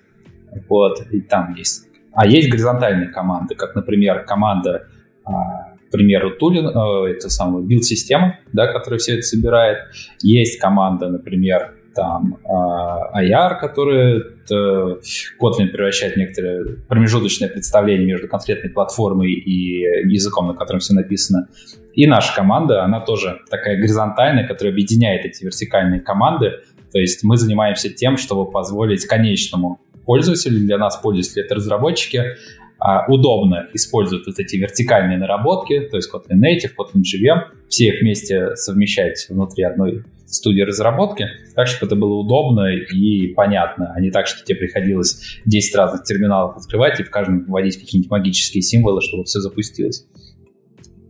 Вот, 0.68 1.06
и 1.10 1.20
там 1.20 1.54
есть. 1.54 1.88
А 2.12 2.26
есть 2.26 2.48
горизонтальные 2.48 3.08
команды, 3.08 3.56
как, 3.56 3.74
например, 3.74 4.24
команда 4.24 4.86
а, 5.24 5.63
примеру, 5.94 6.32
тулин, 6.32 6.66
э, 6.66 7.10
это 7.12 7.30
самая 7.30 7.62
билд-система, 7.62 8.38
да, 8.52 8.66
которая 8.66 8.98
все 8.98 9.14
это 9.14 9.22
собирает. 9.22 9.78
Есть 10.22 10.58
команда, 10.58 11.08
например, 11.08 11.74
там 11.94 12.38
э, 12.44 13.22
IR, 13.24 13.58
которая 13.60 14.18
э, 14.18 14.96
Kotlin 15.40 15.68
превращает 15.68 16.16
в 16.16 16.86
промежуточное 16.88 17.48
представление 17.48 18.06
между 18.06 18.28
конкретной 18.28 18.70
платформой 18.70 19.32
и 19.32 19.82
языком, 20.08 20.48
на 20.48 20.54
котором 20.54 20.80
все 20.80 20.94
написано. 20.94 21.48
И 21.92 22.06
наша 22.08 22.34
команда, 22.34 22.82
она 22.82 23.00
тоже 23.00 23.40
такая 23.48 23.76
горизонтальная, 23.76 24.46
которая 24.48 24.72
объединяет 24.72 25.24
эти 25.24 25.44
вертикальные 25.44 26.00
команды. 26.00 26.54
То 26.92 26.98
есть 26.98 27.22
мы 27.22 27.36
занимаемся 27.36 27.88
тем, 27.88 28.16
чтобы 28.16 28.50
позволить 28.50 29.06
конечному 29.06 29.80
пользователю, 30.04 30.58
для 30.58 30.78
нас 30.78 30.96
пользователи 30.96 31.44
это 31.44 31.54
разработчики, 31.54 32.36
а, 32.84 33.06
удобно 33.08 33.66
использовать 33.72 34.26
вот 34.26 34.38
эти 34.38 34.56
вертикальные 34.56 35.16
наработки, 35.16 35.88
то 35.90 35.96
есть 35.96 36.12
Kotlin 36.12 36.36
Native, 36.36 36.72
Kotlin 36.78 37.00
JVM, 37.00 37.56
все 37.70 37.86
их 37.86 38.02
вместе 38.02 38.54
совмещать 38.56 39.24
внутри 39.30 39.64
одной 39.64 40.04
студии 40.26 40.60
разработки, 40.60 41.28
так, 41.54 41.66
чтобы 41.66 41.86
это 41.86 41.96
было 41.96 42.12
удобно 42.16 42.74
и 42.74 43.28
понятно, 43.28 43.90
а 43.96 44.00
не 44.02 44.10
так, 44.10 44.26
что 44.26 44.44
тебе 44.44 44.58
приходилось 44.58 45.40
10 45.46 45.74
разных 45.76 46.04
терминалов 46.04 46.58
открывать 46.58 47.00
и 47.00 47.04
в 47.04 47.10
каждом 47.10 47.46
вводить 47.46 47.78
какие-нибудь 47.78 48.10
магические 48.10 48.60
символы, 48.60 49.00
чтобы 49.00 49.24
все 49.24 49.40
запустилось. 49.40 50.06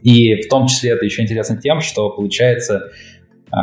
И 0.05 0.43
в 0.43 0.49
том 0.49 0.69
числе 0.69 0.91
это 0.91 1.05
еще 1.05 1.23
интересно 1.23 1.57
тем, 1.57 1.81
что 1.81 2.09
получается, 2.09 2.93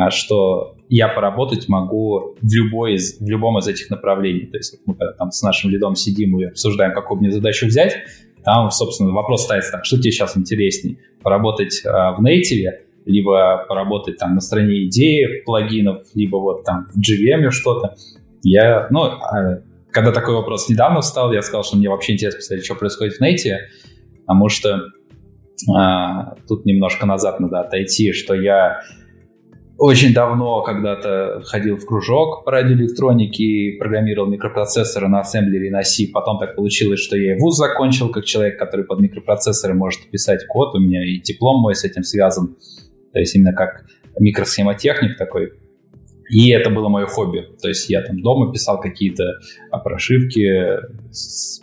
что 0.09 0.75
я 0.89 1.07
поработать 1.07 1.67
могу 1.67 2.35
в, 2.41 2.53
любой 2.53 2.93
из, 2.93 3.19
в 3.19 3.27
любом 3.27 3.57
из 3.59 3.67
этих 3.67 3.89
направлений. 3.89 4.45
То 4.45 4.57
есть 4.57 4.79
мы 4.85 4.95
там 5.17 5.31
с 5.31 5.41
нашим 5.41 5.69
лидом 5.69 5.95
сидим 5.95 6.39
и 6.39 6.45
обсуждаем, 6.45 6.93
какую 6.93 7.19
мне 7.19 7.31
задачу 7.31 7.65
взять, 7.65 7.95
там, 8.43 8.71
собственно, 8.71 9.11
вопрос 9.11 9.43
ставится 9.43 9.71
так, 9.71 9.85
что 9.85 9.97
тебе 9.97 10.11
сейчас 10.11 10.35
интересней? 10.35 10.99
Поработать 11.21 11.81
э, 11.85 11.89
в 11.89 12.23
Native, 12.23 12.71
либо 13.05 13.65
поработать 13.67 14.17
там 14.17 14.35
на 14.35 14.41
стороне 14.41 14.85
идеи 14.87 15.43
плагинов, 15.45 16.03
либо 16.15 16.37
вот 16.37 16.63
там 16.63 16.87
в 16.93 16.97
JVM 16.97 17.51
что-то. 17.51 17.95
Я, 18.43 18.87
ну, 18.89 19.05
э, 19.05 19.61
когда 19.91 20.11
такой 20.11 20.35
вопрос 20.35 20.69
недавно 20.69 21.01
встал, 21.01 21.31
я 21.31 21.41
сказал, 21.41 21.63
что 21.63 21.77
мне 21.77 21.89
вообще 21.89 22.13
интересно 22.13 22.37
посмотреть, 22.37 22.65
что 22.65 22.75
происходит 22.75 23.15
в 23.15 23.21
нете, 23.21 23.59
потому 24.21 24.49
что 24.49 24.81
а, 25.75 26.35
тут 26.47 26.65
немножко 26.65 27.05
назад 27.05 27.39
надо 27.39 27.59
отойти, 27.59 28.13
что 28.13 28.33
я 28.33 28.79
очень 29.82 30.13
давно 30.13 30.61
когда-то 30.61 31.41
ходил 31.43 31.75
в 31.75 31.88
кружок 31.88 32.45
по 32.45 32.51
радиоэлектронике 32.51 33.77
программировал 33.79 34.29
микропроцессоры 34.29 35.07
на 35.07 35.21
ассемблере 35.21 35.69
и 35.69 35.71
на 35.71 35.82
C. 35.82 36.03
Потом 36.13 36.38
так 36.38 36.55
получилось, 36.55 36.99
что 36.99 37.17
я 37.17 37.36
и 37.36 37.39
вуз 37.39 37.57
закончил 37.57 38.09
как 38.09 38.23
человек, 38.23 38.59
который 38.59 38.86
под 38.86 38.99
микропроцессоры 38.99 39.73
может 39.73 40.07
писать 40.11 40.45
код. 40.47 40.75
У 40.75 40.79
меня 40.79 41.03
и 41.03 41.19
диплом 41.19 41.61
мой 41.61 41.73
с 41.73 41.84
этим 41.84 42.03
связан. 42.03 42.57
То 43.11 43.19
есть 43.19 43.36
именно 43.36 43.53
как 43.53 43.88
микросхемотехник 44.19 45.17
такой. 45.17 45.53
И 46.29 46.51
это 46.51 46.69
было 46.69 46.88
мое 46.88 47.07
хобби. 47.07 47.47
То 47.59 47.67
есть 47.67 47.89
я 47.89 48.03
там 48.03 48.21
дома 48.21 48.53
писал 48.53 48.79
какие-то 48.79 49.23
прошивки, 49.84 50.77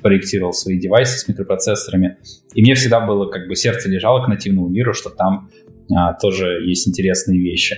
проектировал 0.02 0.52
свои 0.52 0.76
девайсы 0.76 1.20
с 1.20 1.28
микропроцессорами. 1.28 2.18
И 2.52 2.62
мне 2.62 2.74
всегда 2.74 2.98
было 2.98 3.30
как 3.30 3.46
бы 3.46 3.54
сердце 3.54 3.88
лежало 3.88 4.24
к 4.24 4.28
нативному 4.28 4.68
миру, 4.68 4.92
что 4.92 5.08
там 5.08 5.50
а, 5.96 6.14
тоже 6.14 6.64
есть 6.66 6.88
интересные 6.88 7.40
вещи. 7.40 7.76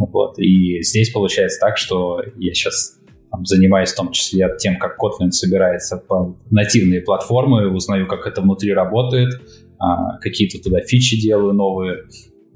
Вот. 0.00 0.38
И 0.38 0.82
здесь 0.82 1.10
получается 1.10 1.60
так, 1.60 1.76
что 1.76 2.22
я 2.38 2.54
сейчас 2.54 2.98
там, 3.30 3.44
занимаюсь 3.44 3.92
в 3.92 3.96
том 3.96 4.12
числе 4.12 4.48
тем, 4.58 4.78
как 4.78 4.96
Kotlin 4.98 5.30
собирается 5.30 5.98
по 5.98 6.36
нативные 6.50 7.02
платформы, 7.02 7.70
узнаю, 7.70 8.06
как 8.06 8.26
это 8.26 8.40
внутри 8.40 8.72
работает, 8.72 9.34
а, 9.78 10.18
какие-то 10.18 10.58
туда 10.62 10.80
фичи 10.80 11.20
делаю 11.20 11.52
новые. 11.52 12.04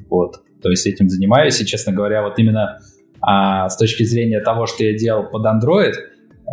Вот. 0.08 0.40
То 0.62 0.70
есть 0.70 0.86
этим 0.86 1.08
занимаюсь. 1.08 1.60
И, 1.60 1.66
честно 1.66 1.92
говоря, 1.92 2.22
вот 2.22 2.38
именно 2.38 2.78
а 3.20 3.68
с 3.68 3.76
точки 3.76 4.02
зрения 4.02 4.40
того, 4.40 4.66
что 4.66 4.84
я 4.84 4.96
делал 4.96 5.24
под 5.30 5.46
Android, 5.46 5.94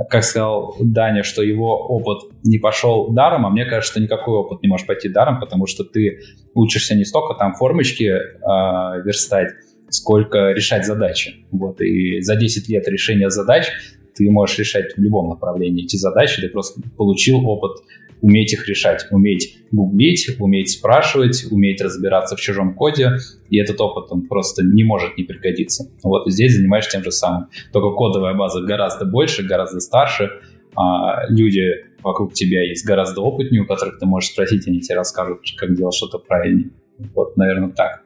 как 0.09 0.23
сказал 0.23 0.75
Даня, 0.79 1.23
что 1.23 1.41
его 1.41 1.75
опыт 1.75 2.31
не 2.43 2.59
пошел 2.59 3.09
даром, 3.11 3.45
а 3.45 3.49
мне 3.49 3.65
кажется, 3.65 3.93
что 3.93 4.01
никакой 4.01 4.35
опыт 4.35 4.61
не 4.61 4.69
может 4.69 4.87
пойти 4.87 5.09
даром, 5.09 5.39
потому 5.39 5.67
что 5.67 5.83
ты 5.83 6.21
учишься 6.53 6.95
не 6.95 7.03
столько 7.03 7.37
там 7.37 7.53
формочки 7.55 8.03
э, 8.03 9.01
верстать, 9.03 9.49
сколько 9.91 10.51
решать 10.51 10.85
задачи. 10.85 11.45
Вот, 11.51 11.81
и 11.81 12.21
за 12.21 12.35
10 12.35 12.69
лет 12.69 12.87
решения 12.87 13.29
задач 13.29 13.67
ты 14.15 14.29
можешь 14.29 14.57
решать 14.59 14.93
в 14.95 15.01
любом 15.01 15.29
направлении 15.29 15.85
эти 15.85 15.95
задачи, 15.95 16.41
ты 16.41 16.49
просто 16.49 16.81
получил 16.97 17.45
опыт 17.47 17.83
уметь 18.21 18.53
их 18.53 18.67
решать, 18.67 19.07
уметь 19.11 19.57
гуглить, 19.71 20.29
уметь 20.39 20.69
спрашивать, 20.69 21.45
уметь 21.49 21.81
разбираться 21.81 22.35
в 22.35 22.39
чужом 22.39 22.75
коде, 22.75 23.17
и 23.49 23.57
этот 23.57 23.81
опыт, 23.81 24.11
он 24.11 24.27
просто 24.27 24.63
не 24.63 24.83
может 24.83 25.17
не 25.17 25.23
пригодиться. 25.23 25.89
Вот 26.03 26.31
здесь 26.31 26.55
занимаешься 26.55 26.91
тем 26.91 27.03
же 27.03 27.11
самым. 27.11 27.47
Только 27.73 27.95
кодовая 27.95 28.35
база 28.35 28.61
гораздо 28.61 29.05
больше, 29.05 29.43
гораздо 29.43 29.79
старше, 29.79 30.29
а 30.75 31.27
люди 31.29 31.63
вокруг 32.03 32.33
тебя 32.33 32.63
есть 32.63 32.85
гораздо 32.85 33.21
опытнее, 33.21 33.63
у 33.63 33.65
которых 33.65 33.99
ты 33.99 34.05
можешь 34.05 34.29
спросить, 34.29 34.67
они 34.67 34.79
тебе 34.79 34.95
расскажут, 34.95 35.39
как 35.57 35.75
делать 35.75 35.95
что-то 35.95 36.19
правильнее. 36.19 36.71
Вот, 37.15 37.35
наверное, 37.37 37.71
так. 37.71 38.03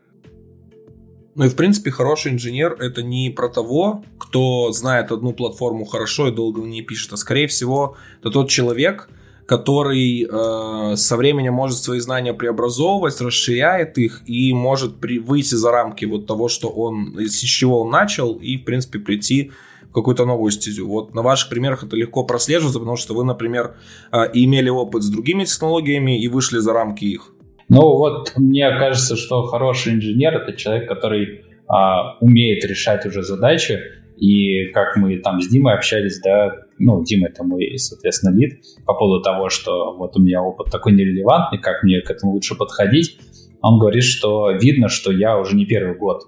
Ну 1.36 1.44
и, 1.44 1.50
в 1.50 1.56
принципе, 1.58 1.92
хороший 1.92 2.32
инженер— 2.32 2.78
это 2.80 3.04
не 3.04 3.30
про 3.30 3.50
того, 3.50 4.06
кто 4.18 4.72
знает 4.72 5.12
одну 5.12 5.34
платформу 5.34 5.84
хорошо 5.84 6.30
и 6.30 6.32
долго 6.32 6.62
в 6.62 6.68
ней 6.68 6.82
пишет, 6.82 7.12
а, 7.12 7.18
скорее 7.18 7.48
всего, 7.48 7.98
это 8.22 8.32
тот 8.32 8.50
человек, 8.50 9.10
который 9.46 10.24
э, 10.24 10.96
со 10.96 11.18
временем 11.18 11.54
может 11.54 11.78
свои 11.78 12.00
знания 12.00 12.34
преобразовывать, 12.34 13.20
расширяет 13.20 13.98
их 13.98 14.22
и 14.26 14.54
может 14.54 14.96
при, 14.96 15.20
выйти 15.20 15.56
за 15.56 15.72
рамки 15.72 16.06
вот 16.06 16.26
того, 16.26 16.48
что 16.48 16.70
он, 16.70 17.18
с 17.20 17.40
чего 17.40 17.82
он 17.82 17.92
начал, 17.92 18.36
и, 18.36 18.58
в 18.58 18.64
принципе, 18.64 19.00
прийти 19.00 19.52
в 19.90 19.94
какую-то 19.94 20.26
новую 20.26 20.52
стезю. 20.52 20.88
Вот 20.88 21.14
на 21.14 21.22
ваших 21.22 21.50
примерах 21.50 21.84
это 21.84 21.98
легко 21.98 22.24
прослеживается, 22.24 22.80
потому 22.80 22.96
что 22.96 23.14
вы, 23.14 23.26
например, 23.26 23.76
э, 24.14 24.24
имели 24.34 24.70
опыт 24.70 25.04
с 25.04 25.10
другими 25.10 25.44
технологиями 25.44 26.18
и 26.18 26.30
вышли 26.30 26.60
за 26.60 26.72
рамки 26.72 27.04
их. 27.04 27.35
Ну 27.70 27.82
вот 27.82 28.34
мне 28.38 28.70
кажется, 28.78 29.16
что 29.16 29.44
хороший 29.44 29.94
инженер 29.94 30.36
это 30.36 30.54
человек, 30.54 30.88
который 30.88 31.46
а, 31.68 32.18
умеет 32.20 32.64
решать 32.64 33.06
уже 33.06 33.24
задачи, 33.24 33.80
и 34.18 34.68
как 34.68 34.96
мы 34.96 35.18
там 35.18 35.42
с 35.42 35.48
Димой 35.48 35.74
общались, 35.74 36.22
да, 36.22 36.54
ну, 36.78 37.04
Дима 37.04 37.28
это 37.28 37.44
мой, 37.44 37.78
соответственно, 37.78 38.36
лид, 38.36 38.62
по 38.86 38.94
поводу 38.94 39.22
того, 39.22 39.50
что 39.50 39.96
вот 39.98 40.16
у 40.16 40.22
меня 40.22 40.42
опыт 40.42 40.72
такой 40.72 40.94
нерелевантный, 40.94 41.60
как 41.60 41.84
мне 41.84 42.02
к 42.02 42.10
этому 42.10 42.34
лучше 42.34 42.56
подходить, 42.56 43.18
он 43.62 43.80
говорит, 43.80 44.04
что 44.04 44.52
видно, 44.52 44.88
что 44.88 45.12
я 45.12 45.38
уже 45.38 45.56
не 45.56 45.66
первый 45.66 45.98
год 45.98 46.24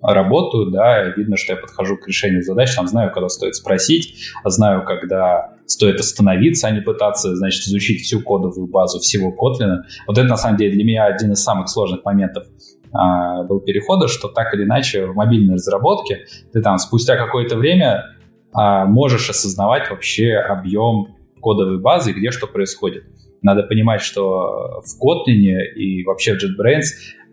работаю, 0.00 0.70
да, 0.70 1.04
видно, 1.16 1.36
что 1.36 1.54
я 1.54 1.58
подхожу 1.58 1.96
к 1.96 2.06
решению 2.06 2.42
задач, 2.42 2.74
там 2.74 2.86
знаю, 2.86 3.12
когда 3.12 3.28
стоит 3.28 3.54
спросить, 3.54 4.14
знаю, 4.44 4.84
когда 4.84 5.54
стоит 5.66 6.00
остановиться, 6.00 6.68
а 6.68 6.70
не 6.70 6.80
пытаться, 6.80 7.34
значит, 7.36 7.66
изучить 7.66 8.02
всю 8.02 8.20
кодовую 8.20 8.68
базу 8.68 9.00
всего 9.00 9.30
Kotlin. 9.30 9.78
Вот 10.06 10.16
это, 10.16 10.26
на 10.26 10.36
самом 10.36 10.56
деле, 10.56 10.72
для 10.72 10.84
меня 10.84 11.06
один 11.06 11.32
из 11.32 11.42
самых 11.42 11.68
сложных 11.68 12.04
моментов 12.04 12.46
а, 12.92 13.42
был 13.44 13.60
перехода, 13.60 14.08
что 14.08 14.28
так 14.28 14.54
или 14.54 14.64
иначе 14.64 15.06
в 15.06 15.14
мобильной 15.14 15.54
разработке 15.54 16.26
ты 16.52 16.62
там 16.62 16.78
спустя 16.78 17.16
какое-то 17.16 17.56
время 17.56 18.04
а, 18.52 18.86
можешь 18.86 19.28
осознавать 19.28 19.90
вообще 19.90 20.34
объем 20.34 21.16
кодовой 21.40 21.78
базы, 21.78 22.12
где 22.12 22.30
что 22.30 22.46
происходит. 22.46 23.04
Надо 23.42 23.62
понимать, 23.62 24.00
что 24.00 24.82
в 24.84 25.00
Kotlin 25.00 25.62
и 25.76 26.04
вообще 26.04 26.34
в 26.34 26.42
JetBrains 26.42 26.84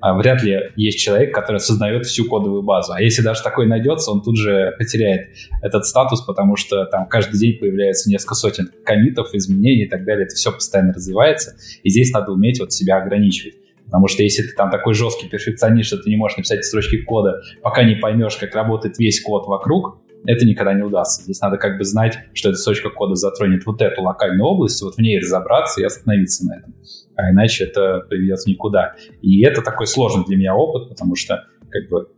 а, 0.02 0.14
вряд 0.14 0.44
ли 0.44 0.72
есть 0.76 1.00
человек, 1.00 1.34
который 1.34 1.58
осознает 1.58 2.06
всю 2.06 2.26
кодовую 2.26 2.62
базу. 2.62 2.94
А 2.94 3.02
если 3.02 3.22
даже 3.22 3.42
такой 3.42 3.66
найдется, 3.66 4.12
он 4.12 4.22
тут 4.22 4.38
же 4.38 4.76
потеряет 4.78 5.30
этот 5.64 5.86
статус, 5.86 6.22
потому 6.22 6.58
что 6.58 6.86
там 6.86 7.08
каждый 7.08 7.40
день 7.40 7.58
появляется 7.58 8.10
несколько 8.10 8.36
сотен 8.36 8.70
комитов, 8.84 9.34
изменений 9.34 9.86
и 9.86 9.90
так 9.90 10.06
далее. 10.06 10.26
Это 10.26 10.36
все 10.36 10.52
постоянно 10.52 10.94
развивается. 10.94 11.56
И 11.82 11.90
здесь 11.90 12.12
надо 12.12 12.34
уметь 12.34 12.60
вот 12.60 12.72
себя 12.72 12.98
ограничивать. 12.98 13.56
Потому 13.86 14.08
что 14.08 14.24
если 14.24 14.44
ты 14.44 14.56
там 14.56 14.70
такой 14.70 14.94
жесткий 14.94 15.28
перфекционист, 15.28 15.88
что 15.88 15.98
ты 15.98 16.10
не 16.10 16.18
можешь 16.18 16.38
написать 16.38 16.66
строчки 16.66 16.98
кода, 16.98 17.42
пока 17.62 17.84
не 17.84 17.96
поймешь, 17.96 18.36
как 18.36 18.54
работает 18.54 18.98
весь 19.00 19.22
код 19.22 19.48
вокруг, 19.48 20.00
это 20.26 20.46
никогда 20.46 20.74
не 20.74 20.84
удастся. 20.84 21.24
Здесь 21.24 21.40
надо 21.42 21.58
как 21.58 21.78
бы 21.78 21.84
знать, 21.84 22.18
что 22.34 22.50
эта 22.50 22.58
строчка 22.58 22.90
кода 22.90 23.16
затронет 23.16 23.66
вот 23.66 23.82
эту 23.82 24.02
локальную 24.02 24.46
область, 24.46 24.82
вот 24.82 24.96
в 24.96 25.00
ней 25.00 25.20
разобраться 25.20 25.82
и 25.82 25.84
остановиться 25.84 26.46
на 26.46 26.58
этом. 26.58 26.76
А 27.16 27.32
иначе 27.32 27.66
это 27.66 28.02
приведет 28.10 28.40
никуда. 28.46 28.96
И 29.22 29.44
это 29.44 29.62
такой 29.62 29.88
сложный 29.88 30.26
для 30.26 30.38
меня 30.38 30.56
опыт, 30.56 30.90
потому 30.90 31.16
что 31.16 31.46
как 31.70 31.90
бы 31.90 32.10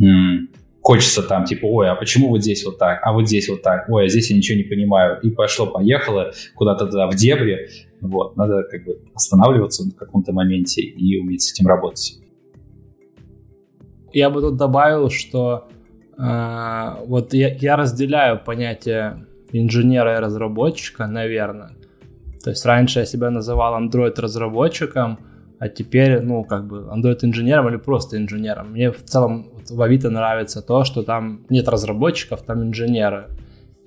м- 0.00 0.50
хочется 0.80 1.22
там 1.22 1.44
типа, 1.44 1.66
ой, 1.66 1.90
а 1.90 1.94
почему 1.94 2.28
вот 2.28 2.42
здесь 2.42 2.64
вот 2.64 2.78
так, 2.78 3.00
а 3.02 3.12
вот 3.12 3.26
здесь 3.26 3.48
вот 3.48 3.62
так, 3.62 3.88
ой, 3.88 4.06
а 4.06 4.08
здесь 4.08 4.30
я 4.30 4.36
ничего 4.36 4.56
не 4.56 4.64
понимаю. 4.64 5.20
И 5.22 5.30
пошло-поехало 5.30 6.32
куда-то 6.54 6.86
туда 6.86 7.08
в 7.08 7.14
дебри. 7.14 7.68
Вот, 8.00 8.36
надо 8.36 8.62
как 8.70 8.84
бы 8.84 9.00
останавливаться 9.14 9.84
в 9.84 9.94
каком-то 9.94 10.32
моменте 10.32 10.82
и 10.82 11.18
уметь 11.18 11.42
с 11.42 11.52
этим 11.52 11.66
работать. 11.66 12.18
Я 14.12 14.30
бы 14.30 14.40
тут 14.40 14.56
добавил, 14.56 15.10
что 15.10 15.68
вот 16.18 17.32
я, 17.32 17.54
я 17.54 17.76
разделяю 17.76 18.40
понятие 18.44 19.26
инженера 19.52 20.16
и 20.16 20.20
разработчика, 20.20 21.06
наверное. 21.06 21.70
То 22.42 22.50
есть 22.50 22.64
раньше 22.66 23.00
я 23.00 23.06
себя 23.06 23.30
называл 23.30 23.80
Android 23.80 24.20
разработчиком, 24.20 25.18
а 25.58 25.68
теперь, 25.68 26.20
ну, 26.20 26.44
как 26.44 26.66
бы 26.66 26.88
Android 26.92 27.18
инженером 27.22 27.68
или 27.68 27.76
просто 27.76 28.16
инженером. 28.16 28.72
Мне 28.72 28.90
в 28.92 29.04
целом 29.04 29.50
вот, 29.52 29.70
в 29.70 29.82
Авито 29.82 30.10
нравится 30.10 30.62
то, 30.62 30.84
что 30.84 31.02
там 31.02 31.46
нет 31.48 31.68
разработчиков, 31.68 32.42
там 32.42 32.62
инженеры. 32.62 33.26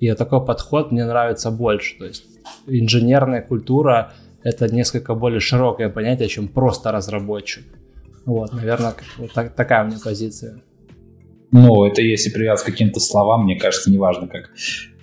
И 0.00 0.12
такой 0.14 0.44
подход 0.44 0.92
мне 0.92 1.04
нравится 1.04 1.50
больше. 1.50 1.98
То 1.98 2.04
есть 2.06 2.24
инженерная 2.66 3.40
культура 3.40 4.12
это 4.42 4.72
несколько 4.72 5.14
более 5.14 5.40
широкое 5.40 5.88
понятие, 5.88 6.28
чем 6.28 6.48
просто 6.48 6.92
разработчик. 6.92 7.64
Вот, 8.26 8.52
наверное, 8.52 8.94
вот 9.18 9.32
так, 9.32 9.54
такая 9.54 9.84
у 9.84 9.86
меня 9.86 9.98
позиция. 10.02 10.62
Ну, 11.52 11.84
это 11.84 12.00
если 12.00 12.30
привязать 12.30 12.62
к 12.62 12.70
каким-то 12.70 12.98
словам, 12.98 13.44
мне 13.44 13.56
кажется, 13.56 13.92
неважно, 13.92 14.26
как 14.26 14.50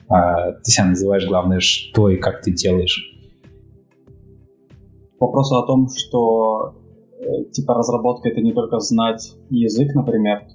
а, 0.07 0.53
ты 0.53 0.71
себя 0.71 0.87
называешь, 0.87 1.27
главное, 1.27 1.59
что 1.59 2.09
и 2.09 2.17
как 2.17 2.41
ты 2.41 2.51
делаешь. 2.51 3.15
Вопрос 5.19 5.51
о 5.51 5.65
том, 5.67 5.87
что 5.95 6.73
э, 7.19 7.51
типа 7.51 7.75
разработка 7.75 8.29
это 8.29 8.41
не 8.41 8.51
только 8.51 8.79
знать 8.79 9.35
язык, 9.51 9.93
например. 9.93 10.47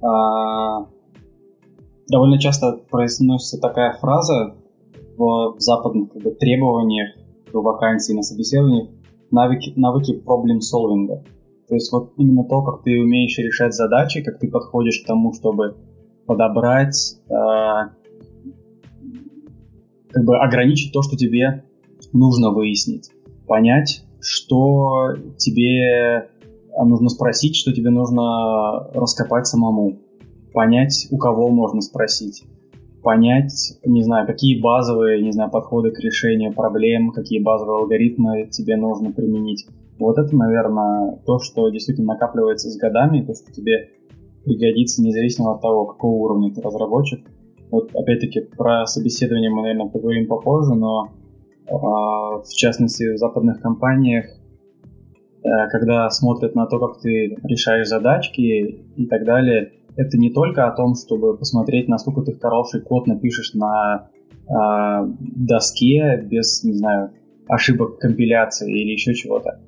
А, 0.00 0.86
довольно 2.08 2.38
часто 2.38 2.80
произносится 2.90 3.60
такая 3.60 3.98
фраза 3.98 4.54
в, 5.18 5.56
в 5.56 5.60
западных 5.60 6.12
как 6.12 6.22
бы, 6.22 6.30
требованиях 6.30 7.14
в 7.52 7.60
вакансии 7.60 8.12
на 8.12 8.22
собеседованиях 8.22 8.88
навыки, 9.30 9.74
навыки 9.76 10.14
проблем-солвинга. 10.14 11.24
То 11.68 11.74
есть 11.74 11.92
вот 11.92 12.12
именно 12.16 12.44
то, 12.44 12.62
как 12.62 12.82
ты 12.84 13.00
умеешь 13.00 13.36
решать 13.38 13.74
задачи, 13.74 14.22
как 14.22 14.38
ты 14.38 14.48
подходишь 14.48 15.02
к 15.02 15.06
тому, 15.06 15.32
чтобы 15.32 15.76
подобрать, 16.26 17.18
э, 17.28 17.32
как 20.10 20.24
бы 20.24 20.38
ограничить 20.38 20.92
то, 20.92 21.02
что 21.02 21.16
тебе 21.16 21.64
нужно 22.12 22.50
выяснить, 22.50 23.10
понять, 23.46 24.04
что 24.20 25.14
тебе 25.38 26.28
нужно 26.84 27.08
спросить, 27.08 27.56
что 27.56 27.72
тебе 27.72 27.90
нужно 27.90 28.90
раскопать 28.94 29.46
самому, 29.46 29.98
понять, 30.52 31.08
у 31.10 31.18
кого 31.18 31.48
можно 31.48 31.80
спросить, 31.80 32.44
понять, 33.02 33.78
не 33.84 34.02
знаю, 34.02 34.26
какие 34.26 34.60
базовые, 34.60 35.22
не 35.22 35.32
знаю, 35.32 35.50
подходы 35.50 35.90
к 35.90 36.00
решению 36.00 36.52
проблем, 36.52 37.12
какие 37.12 37.42
базовые 37.42 37.78
алгоритмы 37.78 38.48
тебе 38.50 38.76
нужно 38.76 39.12
применить. 39.12 39.66
Вот 39.98 40.18
это, 40.18 40.34
наверное, 40.36 41.18
то, 41.24 41.38
что 41.38 41.68
действительно 41.70 42.14
накапливается 42.14 42.70
с 42.70 42.76
годами, 42.76 43.24
то, 43.24 43.34
что 43.34 43.50
тебе 43.52 43.90
пригодится 44.44 45.02
независимо 45.02 45.54
от 45.54 45.62
того, 45.62 45.86
какого 45.86 46.14
уровня 46.14 46.52
ты 46.54 46.60
разработчик. 46.60 47.26
Вот 47.70 47.90
опять-таки 47.94 48.40
про 48.40 48.86
собеседование 48.86 49.50
мы, 49.50 49.62
наверное, 49.62 49.88
поговорим 49.88 50.28
попозже, 50.28 50.74
но 50.74 51.08
э, 51.66 51.72
в 51.72 52.48
частности 52.54 53.14
в 53.14 53.18
западных 53.18 53.60
компаниях, 53.60 54.26
э, 54.26 55.48
когда 55.70 56.08
смотрят 56.10 56.54
на 56.54 56.66
то, 56.66 56.78
как 56.78 57.00
ты 57.00 57.36
решаешь 57.42 57.88
задачки 57.88 58.84
и 58.96 59.06
так 59.06 59.24
далее, 59.24 59.72
это 59.96 60.18
не 60.18 60.30
только 60.30 60.66
о 60.66 60.76
том, 60.76 60.94
чтобы 60.94 61.36
посмотреть, 61.36 61.88
насколько 61.88 62.20
ты 62.20 62.38
хороший 62.38 62.82
код 62.82 63.06
напишешь 63.06 63.54
на 63.54 64.10
э, 64.46 65.08
доске 65.18 66.22
без, 66.22 66.62
не 66.62 66.74
знаю, 66.74 67.12
ошибок 67.48 67.98
компиляции 67.98 68.70
или 68.70 68.92
еще 68.92 69.14
чего-то 69.14 69.60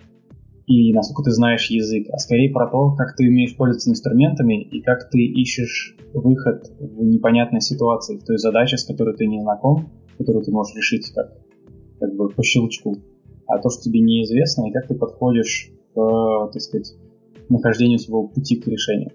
и 0.69 0.93
насколько 0.93 1.23
ты 1.23 1.31
знаешь 1.31 1.71
язык, 1.71 2.09
а 2.13 2.19
скорее 2.19 2.53
про 2.53 2.69
то, 2.69 2.93
как 2.93 3.17
ты 3.17 3.27
умеешь 3.27 3.57
пользоваться 3.57 3.91
инструментами 3.91 4.63
и 4.63 4.83
как 4.83 5.09
ты 5.09 5.19
ищешь 5.19 5.97
выход 6.13 6.71
в 6.79 7.03
непонятной 7.03 7.63
ситуации, 7.63 8.19
в 8.19 8.25
той 8.25 8.37
задаче, 8.37 8.77
с 8.77 8.85
которой 8.85 9.17
ты 9.17 9.27
не 9.27 9.41
знаком, 9.41 9.91
которую 10.19 10.45
ты 10.45 10.53
можешь 10.53 10.77
решить 10.77 11.11
как, 11.15 11.33
как 11.99 12.15
бы 12.15 12.29
по 12.29 12.43
щелчку, 12.43 12.99
а 13.47 13.59
то, 13.59 13.71
что 13.71 13.85
тебе 13.85 14.01
неизвестно, 14.01 14.69
и 14.69 14.71
как 14.71 14.87
ты 14.87 14.95
подходишь 14.95 15.71
к, 15.95 16.51
так 16.53 16.61
сказать, 16.61 16.95
нахождению 17.49 17.99
своего 17.99 18.29
пути 18.29 18.57
к 18.57 18.67
решению. 18.67 19.13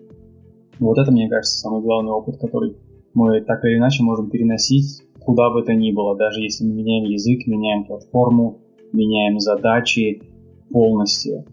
Вот 0.79 0.97
это, 0.97 1.11
мне 1.11 1.29
кажется, 1.29 1.59
самый 1.59 1.81
главный 1.81 2.11
опыт, 2.11 2.37
который 2.37 2.77
мы 3.13 3.41
так 3.41 3.63
или 3.63 3.77
иначе 3.77 4.01
можем 4.01 4.31
переносить 4.31 5.03
куда 5.19 5.51
бы 5.51 5.61
то 5.61 5.73
ни 5.73 5.91
было, 5.91 6.17
даже 6.17 6.41
если 6.41 6.65
мы 6.65 6.73
меняем 6.73 7.05
язык, 7.05 7.45
меняем 7.47 7.85
платформу, 7.85 8.59
меняем 8.91 9.39
задачи, 9.39 10.32
полностью. 10.71 11.45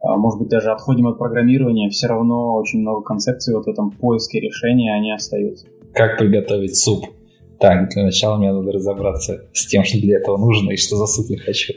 А, 0.00 0.16
может 0.16 0.38
быть, 0.38 0.48
даже 0.48 0.70
отходим 0.70 1.08
от 1.08 1.18
программирования, 1.18 1.88
все 1.90 2.06
равно 2.06 2.54
очень 2.56 2.80
много 2.80 3.02
концепций 3.02 3.54
вот 3.54 3.66
в 3.66 3.68
этом 3.68 3.90
поиске 3.90 4.40
решения, 4.40 4.94
они 4.94 5.12
остаются. 5.12 5.66
Как 5.92 6.18
приготовить 6.18 6.76
суп? 6.76 7.06
Так, 7.58 7.88
для 7.90 8.04
начала 8.04 8.36
мне 8.36 8.52
надо 8.52 8.70
разобраться 8.72 9.46
с 9.52 9.66
тем, 9.66 9.82
что 9.84 9.98
для 9.98 10.18
этого 10.18 10.36
нужно 10.36 10.72
и 10.72 10.76
что 10.76 10.96
за 10.96 11.06
суп 11.06 11.26
я 11.30 11.38
хочу. 11.38 11.72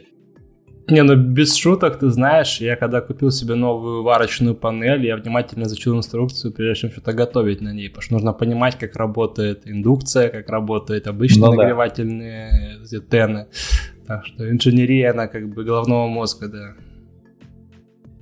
Не, 0.92 1.04
ну 1.04 1.16
без 1.16 1.56
шуток, 1.56 2.00
ты 2.00 2.10
знаешь, 2.10 2.62
я 2.62 2.76
когда 2.76 3.02
купил 3.02 3.32
себе 3.32 3.56
новую 3.56 4.04
варочную 4.04 4.56
панель, 4.56 5.06
я 5.06 5.16
внимательно 5.16 5.64
изучил 5.64 5.98
инструкцию, 5.98 6.54
прежде 6.54 6.82
чем 6.82 6.92
что-то 6.92 7.14
готовить 7.14 7.62
на 7.62 7.74
ней, 7.74 7.90
потому 7.90 8.02
что 8.04 8.14
нужно 8.14 8.34
понимать, 8.34 8.78
как 8.78 8.96
работает 8.96 9.68
индукция, 9.68 10.30
как 10.30 10.50
работают 10.50 11.08
обычные 11.08 11.50
ну, 11.50 11.54
нагревательные 11.54 12.80
да. 12.92 13.00
тены. 13.00 13.48
Так 14.08 14.26
что 14.26 14.50
инженерия, 14.50 15.12
она 15.12 15.28
как 15.28 15.54
бы 15.54 15.64
головного 15.64 16.08
мозга, 16.08 16.48
да. 16.48 16.74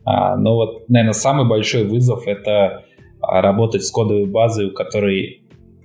А, 0.04 0.38
но 0.38 0.56
вот, 0.56 0.90
наверное, 0.90 1.14
самый 1.14 1.48
большой 1.48 1.84
вызов— 1.84 2.24
это 2.28 2.84
а, 3.22 3.42
работать 3.42 3.84
с 3.84 3.92
кодовой 3.92 4.26
базой, 4.26 4.68
у 4.68 4.74
которой, 4.74 5.42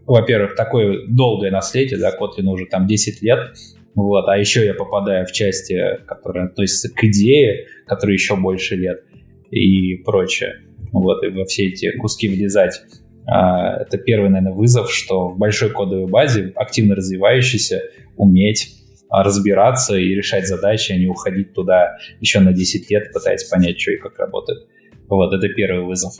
во-первых, 0.06 0.54
такое 0.54 1.06
долгое 1.08 1.50
наследие, 1.50 1.98
да, 1.98 2.10
Kotlin 2.10 2.46
уже 2.46 2.66
там 2.66 2.86
10 2.86 3.22
лет, 3.22 3.56
вот, 3.94 4.28
а 4.28 4.38
еще 4.38 4.64
я 4.64 4.74
попадаю 4.74 5.26
в 5.26 5.32
части, 5.32 5.78
которые 6.06 6.46
относятся 6.46 6.88
к 6.88 7.04
идее, 7.04 7.66
которые 7.86 8.14
еще 8.14 8.36
больше 8.36 8.76
лет 8.76 9.04
и 9.50 9.96
прочее. 9.96 10.60
Вот, 10.92 11.22
и 11.24 11.28
во 11.28 11.44
все 11.44 11.68
эти 11.68 11.96
куски 11.96 12.28
влезать. 12.28 12.82
А, 13.26 13.82
это 13.82 13.98
первый, 13.98 14.30
наверное, 14.30 14.54
вызов, 14.54 14.90
что 14.90 15.28
в 15.28 15.38
большой 15.38 15.70
кодовой 15.70 16.06
базе, 16.06 16.52
активно 16.56 16.94
развивающейся, 16.94 17.82
уметь 18.16 18.74
а, 19.08 19.22
разбираться 19.22 19.96
и 19.96 20.14
решать 20.14 20.46
задачи, 20.46 20.92
а 20.92 20.98
не 20.98 21.06
уходить 21.06 21.52
туда 21.52 21.96
еще 22.20 22.40
на 22.40 22.52
10 22.52 22.90
лет, 22.90 23.12
пытаясь 23.12 23.44
понять, 23.44 23.78
что 23.80 23.92
и 23.92 23.98
как 23.98 24.18
работает. 24.18 24.66
Вот, 25.08 25.34
это 25.34 25.48
первый 25.48 25.84
вызов. 25.84 26.14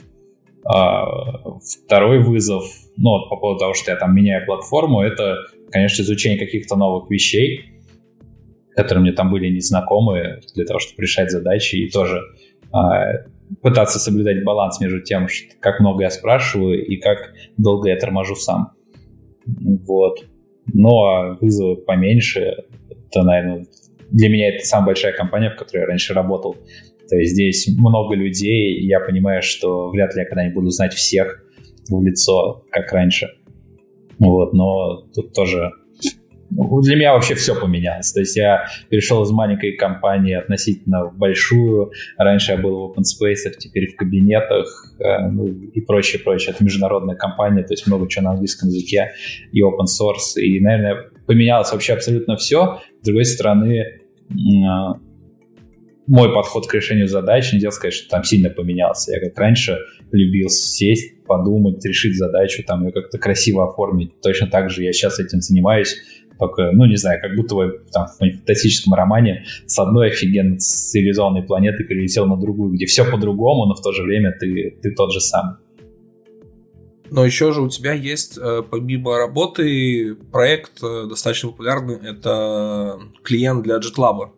А, 0.65 1.05
второй 1.85 2.19
вызов, 2.19 2.63
ну, 2.97 3.27
по 3.29 3.35
поводу 3.35 3.59
того, 3.59 3.73
что 3.73 3.91
я 3.91 3.97
там 3.97 4.15
меняю 4.15 4.45
платформу, 4.45 5.01
это, 5.01 5.37
конечно, 5.71 6.03
изучение 6.03 6.39
каких-то 6.39 6.75
новых 6.75 7.09
вещей, 7.09 7.65
которые 8.75 9.01
мне 9.01 9.11
там 9.11 9.31
были 9.31 9.49
незнакомы, 9.49 10.41
для 10.55 10.65
того, 10.65 10.79
чтобы 10.79 11.01
решать 11.01 11.31
задачи 11.31 11.75
и 11.75 11.89
тоже 11.89 12.21
а, 12.71 13.25
пытаться 13.61 13.99
соблюдать 13.99 14.43
баланс 14.43 14.79
между 14.79 15.01
тем, 15.01 15.27
как 15.59 15.79
много 15.79 16.03
я 16.03 16.09
спрашиваю 16.09 16.85
и 16.85 16.97
как 16.97 17.33
долго 17.57 17.89
я 17.89 17.97
торможу 17.97 18.35
сам. 18.35 18.71
Вот. 19.45 20.25
Но 20.73 21.37
вызовы 21.41 21.75
поменьше, 21.75 22.63
это, 22.89 23.23
наверное, 23.23 23.65
для 24.11 24.29
меня 24.29 24.49
это 24.49 24.65
самая 24.65 24.87
большая 24.87 25.13
компания, 25.13 25.49
в 25.49 25.55
которой 25.55 25.81
я 25.81 25.87
раньше 25.87 26.13
работал. 26.13 26.55
То 27.09 27.17
есть 27.17 27.33
здесь 27.33 27.67
много 27.77 28.15
людей, 28.15 28.75
и 28.79 28.87
я 28.87 28.99
понимаю, 28.99 29.41
что 29.41 29.89
вряд 29.89 30.15
ли 30.15 30.21
я 30.21 30.27
когда-нибудь 30.27 30.55
буду 30.55 30.69
знать 30.69 30.93
всех 30.93 31.43
в 31.89 32.03
лицо, 32.03 32.63
как 32.71 32.91
раньше. 32.91 33.27
Вот, 34.19 34.53
но 34.53 35.03
тут 35.13 35.33
тоже 35.33 35.71
ну, 36.55 36.81
для 36.81 36.95
меня 36.95 37.13
вообще 37.13 37.35
все 37.35 37.59
поменялось. 37.59 38.11
То 38.11 38.19
есть 38.19 38.35
я 38.35 38.65
перешел 38.89 39.23
из 39.23 39.31
маленькой 39.31 39.73
компании 39.73 40.35
относительно 40.35 41.05
в 41.05 41.17
большую. 41.17 41.91
Раньше 42.17 42.51
я 42.51 42.57
был 42.57 42.87
в 42.87 42.91
open 42.91 43.01
space, 43.01 43.51
теперь 43.57 43.91
в 43.91 43.95
кабинетах 43.95 44.93
э, 44.99 45.29
ну, 45.29 45.47
и 45.47 45.81
прочее, 45.81 46.21
прочее. 46.21 46.53
Это 46.53 46.63
международная 46.63 47.15
компания, 47.15 47.63
то 47.63 47.73
есть 47.73 47.87
много 47.87 48.07
чего 48.07 48.25
на 48.25 48.31
английском 48.31 48.69
языке 48.69 49.13
и 49.51 49.61
open 49.61 49.85
source. 49.85 50.39
И, 50.39 50.59
наверное, 50.59 51.09
поменялось 51.25 51.71
вообще 51.71 51.93
абсолютно 51.93 52.35
все. 52.37 52.79
С 53.01 53.05
другой 53.05 53.25
стороны, 53.25 54.01
а, 54.67 54.99
мой 56.07 56.33
подход 56.33 56.67
к 56.67 56.73
решению 56.73 57.07
задач, 57.07 57.53
нельзя 57.53 57.71
сказать, 57.71 57.93
что 57.93 58.09
там 58.09 58.23
сильно 58.23 58.49
поменялся. 58.49 59.13
Я 59.13 59.19
как 59.19 59.37
раньше 59.37 59.77
любил 60.11 60.49
сесть, 60.49 61.23
подумать, 61.25 61.83
решить 61.85 62.17
задачу, 62.17 62.63
там 62.65 62.85
ее 62.85 62.91
как-то 62.91 63.17
красиво 63.17 63.69
оформить. 63.69 64.19
Точно 64.21 64.47
так 64.47 64.69
же 64.69 64.83
я 64.83 64.91
сейчас 64.91 65.19
этим 65.19 65.41
занимаюсь. 65.41 65.95
Только, 66.39 66.71
ну, 66.73 66.85
не 66.85 66.97
знаю, 66.97 67.21
как 67.21 67.35
будто 67.35 67.55
бы 67.55 67.83
там, 67.91 68.07
в 68.07 68.17
фантастическом 68.17 68.93
романе 68.93 69.45
с 69.65 69.77
одной 69.79 70.09
офигенно 70.09 70.57
цивилизованной 70.57 71.43
планеты 71.43 71.83
перелетел 71.83 72.25
на 72.25 72.37
другую, 72.37 72.73
где 72.73 72.85
все 72.85 73.09
по-другому, 73.09 73.65
но 73.65 73.75
в 73.75 73.81
то 73.81 73.91
же 73.91 74.03
время 74.03 74.35
ты, 74.37 74.77
ты 74.81 74.91
тот 74.91 75.13
же 75.13 75.21
сам. 75.21 75.59
Но 77.11 77.23
еще 77.23 77.51
же 77.51 77.61
у 77.61 77.69
тебя 77.69 77.93
есть, 77.93 78.39
э, 78.39 78.63
помимо 78.69 79.19
работы, 79.19 80.15
проект 80.31 80.83
э, 80.83 81.05
достаточно 81.07 81.49
популярный. 81.49 81.95
Это 81.95 82.99
клиент 83.21 83.61
для 83.63 83.75
JetLab. 83.75 84.31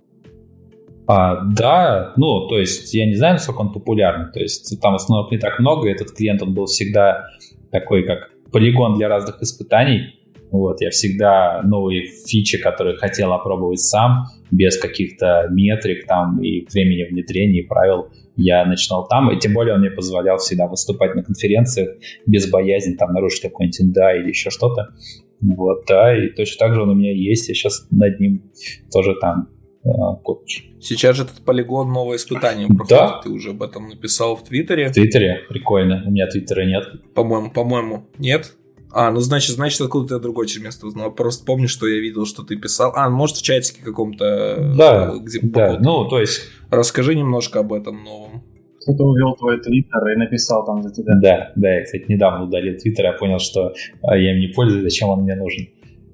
А, 1.08 1.43
да, 1.45 2.14
ну, 2.18 2.47
то 2.47 2.58
есть 2.58 2.93
я 2.93 3.06
не 3.06 3.16
знаю, 3.16 3.34
насколько 3.36 3.62
он 3.62 3.74
популярный. 3.74 4.32
То 4.32 4.39
есть 4.39 4.80
там 4.82 4.95
основных 4.95 5.32
не 5.32 5.38
так 5.38 5.60
много. 5.60 5.89
Этот 5.89 6.12
клиент, 6.12 6.41
он 6.41 6.53
был 6.53 6.66
всегда 6.66 7.26
такой, 7.72 8.03
как 8.03 8.32
полигон 8.51 8.95
для 8.95 9.08
разных 9.08 9.41
испытаний. 9.41 10.20
Вот, 10.51 10.80
я 10.80 10.89
всегда 10.89 11.62
новые 11.64 12.06
фичи, 12.06 12.58
которые 12.58 12.95
хотел 12.95 13.34
опробовать 13.34 13.82
сам, 13.82 14.26
без 14.51 14.80
каких-то 14.80 15.47
метрик 15.49 16.06
там 16.08 16.41
и 16.41 16.66
времени 16.72 17.03
внедрения 17.03 17.60
и 17.60 17.68
правил, 17.68 18.08
я 18.38 18.66
начинал 18.66 19.08
там, 19.08 19.32
и 19.32 19.39
тем 19.39 19.53
более 19.53 19.74
он 19.74 19.82
мне 19.82 19.91
позволял 19.91 20.38
всегда 20.38 20.68
выступать 20.68 21.16
на 21.16 21.24
конференциях 21.24 21.97
без 22.26 22.49
боязни 22.49 22.95
там 22.95 23.12
нарушить 23.12 23.41
какой-нибудь 23.41 23.93
да 23.93 24.16
или 24.16 24.30
еще 24.30 24.49
что-то. 24.49 24.93
Вот, 25.41 25.86
да, 25.88 26.18
и 26.18 26.30
точно 26.30 26.58
так 26.60 26.76
же 26.76 26.84
он 26.84 26.89
у 26.89 26.95
меня 26.95 27.12
есть, 27.12 27.49
я 27.49 27.53
сейчас 27.53 27.88
над 27.91 28.20
ним 28.20 28.43
тоже 28.91 29.16
там 29.20 29.49
а, 29.86 30.16
коуч. 30.16 30.64
Сейчас 30.80 31.16
же 31.16 31.24
этот 31.24 31.42
полигон 31.46 31.92
новое 31.92 32.18
испытание 32.18 32.68
проходит. 32.68 32.90
Да? 32.90 33.22
Ты 33.24 33.30
уже 33.30 33.52
об 33.52 33.62
этом 33.62 33.90
написал 33.90 34.36
в 34.36 34.44
Твиттере. 34.44 34.90
В 34.90 34.94
Твиттере? 34.94 35.42
Прикольно. 35.48 36.04
У 36.06 36.12
меня 36.12 36.28
Твиттера 36.28 36.66
нет. 36.66 36.86
По-моему, 37.14 37.52
по-моему, 37.52 38.06
нет. 38.18 38.54
А, 38.92 39.12
ну 39.12 39.20
значит, 39.20 39.56
значит, 39.56 39.82
откуда 39.82 40.16
ты 40.16 40.20
другое 40.20 40.48
место 40.62 40.88
узнал. 40.88 41.12
Просто 41.12 41.46
помню, 41.46 41.68
что 41.68 41.88
я 41.88 42.00
видел, 42.00 42.26
что 42.26 42.44
ты 42.44 42.56
писал. 42.56 42.94
А, 42.96 43.10
может, 43.10 43.38
в 43.38 43.44
чатике 43.44 43.84
каком-то. 43.84 44.74
Да, 44.76 45.14
где 45.20 45.40
да. 45.42 45.78
Ну, 45.80 46.08
то 46.08 46.20
есть... 46.20 46.42
Расскажи 46.72 47.14
немножко 47.14 47.60
об 47.60 47.74
этом 47.74 48.04
новом. 48.04 48.44
Кто-то 48.82 49.04
увел 49.04 49.36
твой 49.36 49.60
твиттер 49.60 50.08
и 50.14 50.16
написал 50.16 50.66
там 50.66 50.82
за 50.82 50.92
тебя. 50.94 51.14
Да, 51.22 51.52
да, 51.56 51.76
я, 51.76 51.84
кстати, 51.84 52.06
недавно 52.08 52.46
удалил 52.46 52.78
твиттер, 52.78 53.06
я 53.06 53.14
понял, 53.14 53.40
что 53.40 53.74
а, 54.02 54.18
я 54.18 54.34
им 54.34 54.40
не 54.40 54.48
пользуюсь, 54.48 54.84
зачем 54.84 55.10
он 55.10 55.24
мне 55.24 55.36
нужен. 55.36 55.68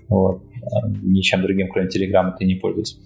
Вот. 0.09 0.41
А, 0.63 0.87
ничем 1.03 1.41
другим, 1.41 1.69
кроме 1.69 1.87
Телеграма, 1.87 2.35
ты 2.37 2.45
не 2.45 2.55
пользуюсь. 2.55 2.97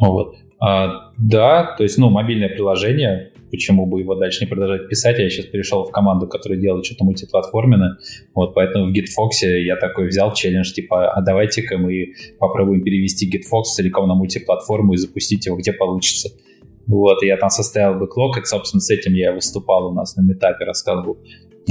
Вот. 0.00 0.34
А, 0.58 1.12
да, 1.18 1.74
то 1.76 1.84
есть, 1.84 1.98
ну, 1.98 2.10
мобильное 2.10 2.48
приложение, 2.48 3.32
почему 3.50 3.86
бы 3.86 4.00
его 4.00 4.14
дальше 4.14 4.44
не 4.44 4.48
продолжать 4.48 4.88
писать. 4.88 5.18
Я 5.18 5.28
сейчас 5.30 5.46
перешел 5.46 5.84
в 5.84 5.90
команду, 5.90 6.26
которая 6.26 6.58
делает 6.58 6.84
что-то 6.84 7.04
мультиплатформенное. 7.04 7.96
Вот, 8.34 8.54
поэтому 8.54 8.86
в 8.86 8.92
GitFox 8.92 9.46
я 9.64 9.76
такой 9.76 10.08
взял 10.08 10.32
челлендж, 10.32 10.72
типа, 10.72 11.12
а 11.12 11.22
давайте-ка 11.22 11.78
мы 11.78 12.14
попробуем 12.38 12.82
перевести 12.82 13.30
GitFox 13.30 13.64
целиком 13.74 14.08
на 14.08 14.14
мультиплатформу 14.14 14.94
и 14.94 14.96
запустить 14.96 15.46
его 15.46 15.56
где 15.56 15.72
получится. 15.72 16.30
Вот, 16.86 17.22
и 17.22 17.26
я 17.26 17.36
там 17.36 17.50
составил 17.50 17.98
бэклог, 17.98 18.38
и, 18.38 18.44
собственно, 18.44 18.80
с 18.80 18.90
этим 18.90 19.14
я 19.14 19.32
выступал 19.32 19.88
у 19.88 19.94
нас 19.94 20.16
на 20.16 20.22
метапе, 20.22 20.64
рассказывал 20.64 21.18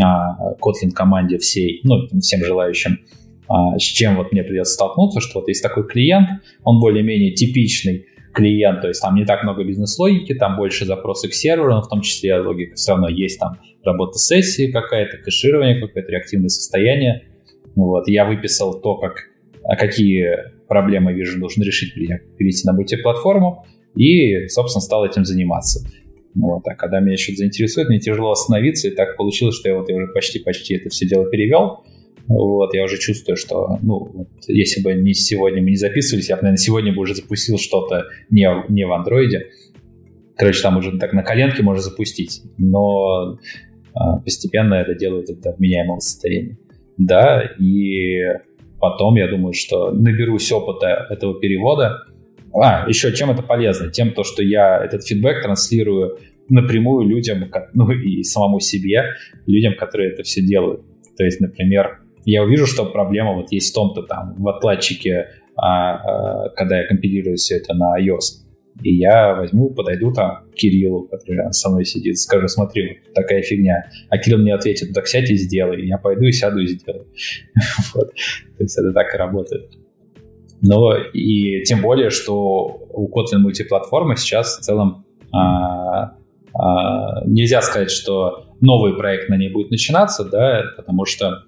о 0.01 0.53
Kotlin 0.53 0.91
команде 0.93 1.37
всей, 1.37 1.81
ну, 1.83 2.07
всем 2.19 2.43
желающим. 2.43 2.99
а, 3.49 3.77
с 3.79 3.81
чем 3.81 4.15
вот 4.15 4.31
мне 4.31 4.43
придется 4.43 4.73
столкнуться, 4.73 5.19
что 5.19 5.39
вот 5.39 5.47
есть 5.47 5.63
такой 5.63 5.87
клиент, 5.87 6.29
он 6.63 6.79
более-менее 6.79 7.33
типичный 7.33 8.05
клиент, 8.33 8.81
то 8.81 8.87
есть 8.87 9.01
там 9.01 9.15
не 9.15 9.25
так 9.25 9.43
много 9.43 9.63
бизнес-логики, 9.63 10.33
там 10.33 10.55
больше 10.55 10.85
запросы 10.85 11.29
к 11.29 11.33
серверу, 11.33 11.81
в 11.81 11.87
том 11.87 12.01
числе 12.01 12.39
логика 12.39 12.75
все 12.75 12.91
равно 12.91 13.09
есть 13.09 13.39
там 13.39 13.57
работа 13.83 14.17
сессии 14.17 14.71
какая-то, 14.71 15.17
кэширование 15.17 15.79
какое-то, 15.79 16.11
реактивное 16.11 16.49
состояние. 16.49 17.23
Вот, 17.75 18.07
я 18.07 18.25
выписал 18.25 18.79
то, 18.81 18.97
как, 18.97 19.29
а 19.63 19.75
какие 19.75 20.27
проблемы 20.67 21.13
вижу, 21.13 21.39
должен 21.39 21.63
решить, 21.63 21.93
перейти 21.93 22.67
на 22.67 22.73
мультиплатформу, 22.73 23.65
и, 23.95 24.47
собственно, 24.47 24.81
стал 24.81 25.05
этим 25.05 25.25
заниматься. 25.25 25.85
Вот, 26.35 26.61
а 26.67 26.75
когда 26.75 26.99
меня 26.99 27.17
что-то 27.17 27.37
заинтересует, 27.37 27.89
мне 27.89 27.99
тяжело 27.99 28.31
остановиться, 28.31 28.87
и 28.87 28.91
так 28.91 29.17
получилось, 29.17 29.55
что 29.55 29.69
я 29.69 29.75
вот 29.75 29.89
я 29.89 29.95
уже 29.95 30.07
почти-почти 30.13 30.75
это 30.75 30.89
все 30.89 31.07
дело 31.07 31.29
перевел. 31.29 31.83
Вот, 32.29 32.75
я 32.75 32.83
уже 32.83 32.99
чувствую, 32.99 33.35
что, 33.35 33.79
ну, 33.81 34.27
если 34.47 34.83
бы 34.83 34.93
не 34.93 35.15
сегодня 35.15 35.63
мы 35.63 35.71
не 35.71 35.75
записывались, 35.75 36.29
я 36.29 36.35
бы, 36.35 36.43
наверное, 36.43 36.61
сегодня 36.61 36.93
бы 36.93 37.01
уже 37.01 37.15
запустил 37.15 37.57
что-то 37.57 38.05
не, 38.29 38.47
не 38.69 38.85
в 38.85 38.93
андроиде. 38.93 39.47
Короче, 40.37 40.61
там 40.61 40.77
уже 40.77 40.97
так 40.99 41.11
на 41.13 41.23
коленке 41.23 41.63
можно 41.63 41.81
запустить. 41.81 42.43
Но 42.59 43.39
а, 43.95 44.19
постепенно 44.19 44.75
это 44.75 44.93
делает 44.93 45.25
до 45.41 45.53
вменяемого 45.53 45.99
состояния. 45.99 46.55
Да, 46.97 47.41
и 47.59 48.21
потом 48.79 49.15
я 49.15 49.27
думаю, 49.27 49.53
что 49.53 49.91
наберусь 49.91 50.51
опыта 50.51 51.07
этого 51.09 51.39
перевода. 51.39 52.03
А, 52.53 52.87
еще 52.87 53.11
чем 53.11 53.31
это 53.31 53.41
полезно? 53.41 53.89
Тем, 53.89 54.13
то, 54.13 54.23
что 54.23 54.43
я 54.43 54.83
этот 54.83 55.03
фидбэк 55.03 55.41
транслирую 55.41 56.19
напрямую 56.47 57.07
людям, 57.07 57.51
ну 57.73 57.89
и 57.89 58.21
самому 58.21 58.59
себе, 58.59 59.05
людям, 59.47 59.73
которые 59.75 60.11
это 60.11 60.21
все 60.21 60.41
делают. 60.41 60.81
То 61.17 61.23
есть, 61.23 61.41
например, 61.41 61.99
я 62.31 62.43
увижу, 62.43 62.65
что 62.65 62.85
проблема 62.85 63.33
вот 63.35 63.51
есть 63.51 63.71
в 63.71 63.75
том-то 63.75 64.03
там 64.03 64.35
в 64.37 64.47
отладчике, 64.47 65.29
а, 65.55 65.95
а, 65.95 66.49
когда 66.49 66.79
я 66.79 66.87
компилирую 66.87 67.37
все 67.37 67.57
это 67.57 67.73
на 67.73 67.99
iOS. 67.99 68.45
И 68.81 68.95
я 68.95 69.35
возьму, 69.35 69.71
подойду 69.71 70.13
там 70.13 70.49
к 70.51 70.55
Кириллу, 70.55 71.07
который 71.07 71.51
со 71.51 71.69
мной 71.69 71.85
сидит, 71.85 72.17
скажу, 72.17 72.47
смотри, 72.47 72.99
вот 73.05 73.13
такая 73.13 73.41
фигня. 73.41 73.89
А 74.09 74.17
Кирилл 74.17 74.39
мне 74.39 74.53
ответит, 74.53 74.93
так 74.93 75.07
сядь 75.07 75.29
и 75.29 75.35
сделай. 75.35 75.85
Я 75.85 75.97
пойду 75.97 76.25
и 76.25 76.31
сяду 76.31 76.59
и 76.59 76.67
сделаю. 76.67 77.07
вот. 77.93 78.11
То 78.13 78.63
есть 78.63 78.77
это 78.77 78.93
так 78.93 79.13
и 79.13 79.17
работает. 79.17 79.71
Но 80.61 80.95
и 80.95 81.63
тем 81.63 81.81
более, 81.81 82.09
что 82.09 82.87
у 82.91 83.09
Kotlin 83.09 83.39
мультиплатформы 83.39 84.15
сейчас 84.17 84.59
в 84.59 84.61
целом 84.61 85.05
а, 85.31 86.15
а, 86.53 87.25
нельзя 87.25 87.61
сказать, 87.61 87.91
что 87.91 88.45
новый 88.61 88.95
проект 88.95 89.29
на 89.29 89.37
ней 89.37 89.49
будет 89.49 89.71
начинаться, 89.71 90.25
да, 90.25 90.63
потому 90.75 91.05
что 91.05 91.43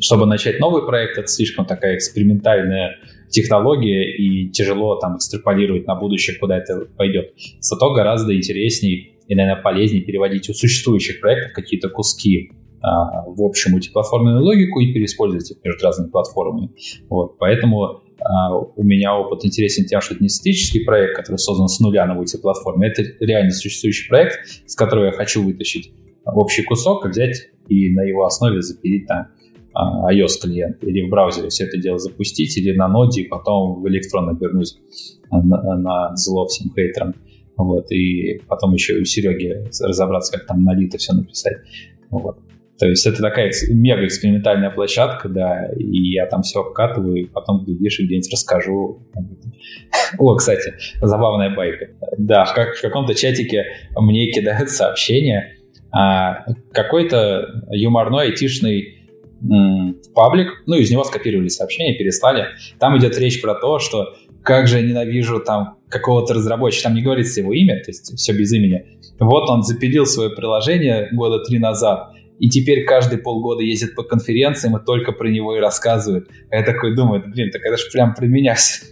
чтобы 0.00 0.26
начать 0.26 0.60
новый 0.60 0.84
проект, 0.86 1.18
это 1.18 1.28
слишком 1.28 1.66
такая 1.66 1.96
экспериментальная 1.96 2.96
технология, 3.28 4.16
и 4.16 4.50
тяжело 4.50 4.96
там 4.96 5.16
экстраполировать 5.16 5.86
на 5.86 5.94
будущее, 5.94 6.36
куда 6.38 6.58
это 6.58 6.86
пойдет. 6.96 7.32
Зато 7.60 7.92
гораздо 7.92 8.36
интересней 8.36 9.18
и, 9.28 9.34
наверное, 9.34 9.62
полезнее 9.62 10.02
переводить 10.02 10.48
у 10.50 10.54
существующих 10.54 11.20
проектов 11.20 11.52
какие-то 11.52 11.88
куски 11.88 12.50
а, 12.82 13.24
в 13.26 13.42
общую 13.42 13.72
мультиплатформенную 13.72 14.42
логику 14.42 14.80
и 14.80 14.92
переиспользовать 14.92 15.50
их 15.50 15.58
между 15.62 15.84
разными 15.84 16.10
платформами. 16.10 16.70
Вот, 17.08 17.38
поэтому 17.38 18.02
а, 18.20 18.56
у 18.56 18.82
меня 18.82 19.16
опыт 19.16 19.44
интересен 19.44 19.84
тем, 19.84 20.00
что 20.00 20.14
это 20.14 20.22
не 20.22 20.28
статический 20.28 20.84
проект, 20.84 21.16
который 21.16 21.36
создан 21.36 21.68
с 21.68 21.78
нуля 21.78 22.06
на 22.06 22.14
мультиплатформе, 22.14 22.88
это 22.88 23.02
реально 23.20 23.52
существующий 23.52 24.08
проект, 24.08 24.40
с 24.66 24.74
которого 24.74 25.06
я 25.06 25.12
хочу 25.12 25.44
вытащить 25.44 25.92
общий 26.24 26.62
кусок, 26.62 27.06
взять 27.06 27.50
и 27.68 27.90
на 27.90 28.02
его 28.02 28.24
основе 28.24 28.60
запилить 28.62 29.06
там 29.06 29.28
а, 29.72 30.12
iOS 30.12 30.40
клиент 30.42 30.82
или 30.82 31.06
в 31.06 31.10
браузере 31.10 31.48
все 31.48 31.64
это 31.64 31.78
дело 31.78 31.98
запустить, 31.98 32.56
или 32.56 32.76
на 32.76 32.88
ноде, 32.88 33.22
и 33.22 33.28
потом 33.28 33.80
в 33.82 33.88
электрон 33.88 34.28
обернуть 34.28 34.76
на, 35.30 35.76
на 35.76 36.16
зло 36.16 36.46
всем 36.46 36.72
хейтерам. 36.74 37.14
Вот, 37.56 37.90
и 37.92 38.40
потом 38.48 38.72
еще 38.72 38.94
у 38.94 39.04
Сереги 39.04 39.66
разобраться, 39.82 40.32
как 40.32 40.46
там 40.46 40.64
налито 40.64 40.98
все 40.98 41.12
написать. 41.12 41.58
Вот. 42.10 42.38
То 42.78 42.88
есть 42.88 43.06
это 43.06 43.20
такая 43.20 43.52
мега 43.68 44.06
экспериментальная 44.06 44.70
площадка, 44.70 45.28
да, 45.28 45.66
и 45.76 46.12
я 46.12 46.24
там 46.24 46.40
все 46.40 46.60
обкатываю, 46.60 47.16
и 47.16 47.24
потом, 47.26 47.62
глядишь, 47.62 48.00
и 48.00 48.06
где-нибудь 48.06 48.32
расскажу. 48.32 49.02
О, 50.18 50.34
кстати, 50.34 50.72
забавная 51.02 51.54
байка. 51.54 51.88
Да, 52.16 52.46
в, 52.46 52.54
как, 52.54 52.76
в 52.76 52.80
каком-то 52.80 53.14
чатике 53.14 53.66
мне 53.94 54.30
кидают 54.32 54.70
сообщение, 54.70 55.56
а, 55.92 56.46
какой-то 56.72 57.66
юморной 57.70 58.28
айтишный 58.28 58.99
паблик, 60.14 60.48
ну, 60.66 60.76
из 60.76 60.90
него 60.90 61.04
скопировали 61.04 61.48
сообщение, 61.48 61.98
переслали. 61.98 62.46
Там 62.78 62.96
идет 62.98 63.16
речь 63.18 63.40
про 63.40 63.54
то, 63.54 63.78
что 63.78 64.14
как 64.42 64.66
же 64.66 64.78
я 64.78 64.86
ненавижу 64.86 65.40
там 65.40 65.78
какого-то 65.88 66.34
разработчика, 66.34 66.84
там 66.84 66.94
не 66.94 67.02
говорится 67.02 67.40
его 67.40 67.52
имя, 67.52 67.76
то 67.82 67.90
есть 67.90 68.16
все 68.16 68.32
без 68.32 68.52
имени. 68.52 68.98
Вот 69.18 69.50
он 69.50 69.62
запилил 69.62 70.06
свое 70.06 70.30
приложение 70.30 71.08
года 71.12 71.44
три 71.44 71.58
назад, 71.58 72.12
и 72.38 72.48
теперь 72.48 72.84
каждые 72.84 73.20
полгода 73.20 73.62
ездит 73.62 73.94
по 73.94 74.02
конференциям 74.02 74.76
и 74.76 74.84
только 74.84 75.12
про 75.12 75.28
него 75.28 75.56
и 75.56 75.60
рассказывает. 75.60 76.28
А 76.50 76.56
я 76.56 76.62
такой 76.62 76.96
думаю, 76.96 77.22
блин, 77.26 77.50
так 77.50 77.60
это 77.62 77.76
же 77.76 77.84
прям 77.92 78.14
про 78.14 78.26
меня 78.26 78.54
все. 78.54 78.86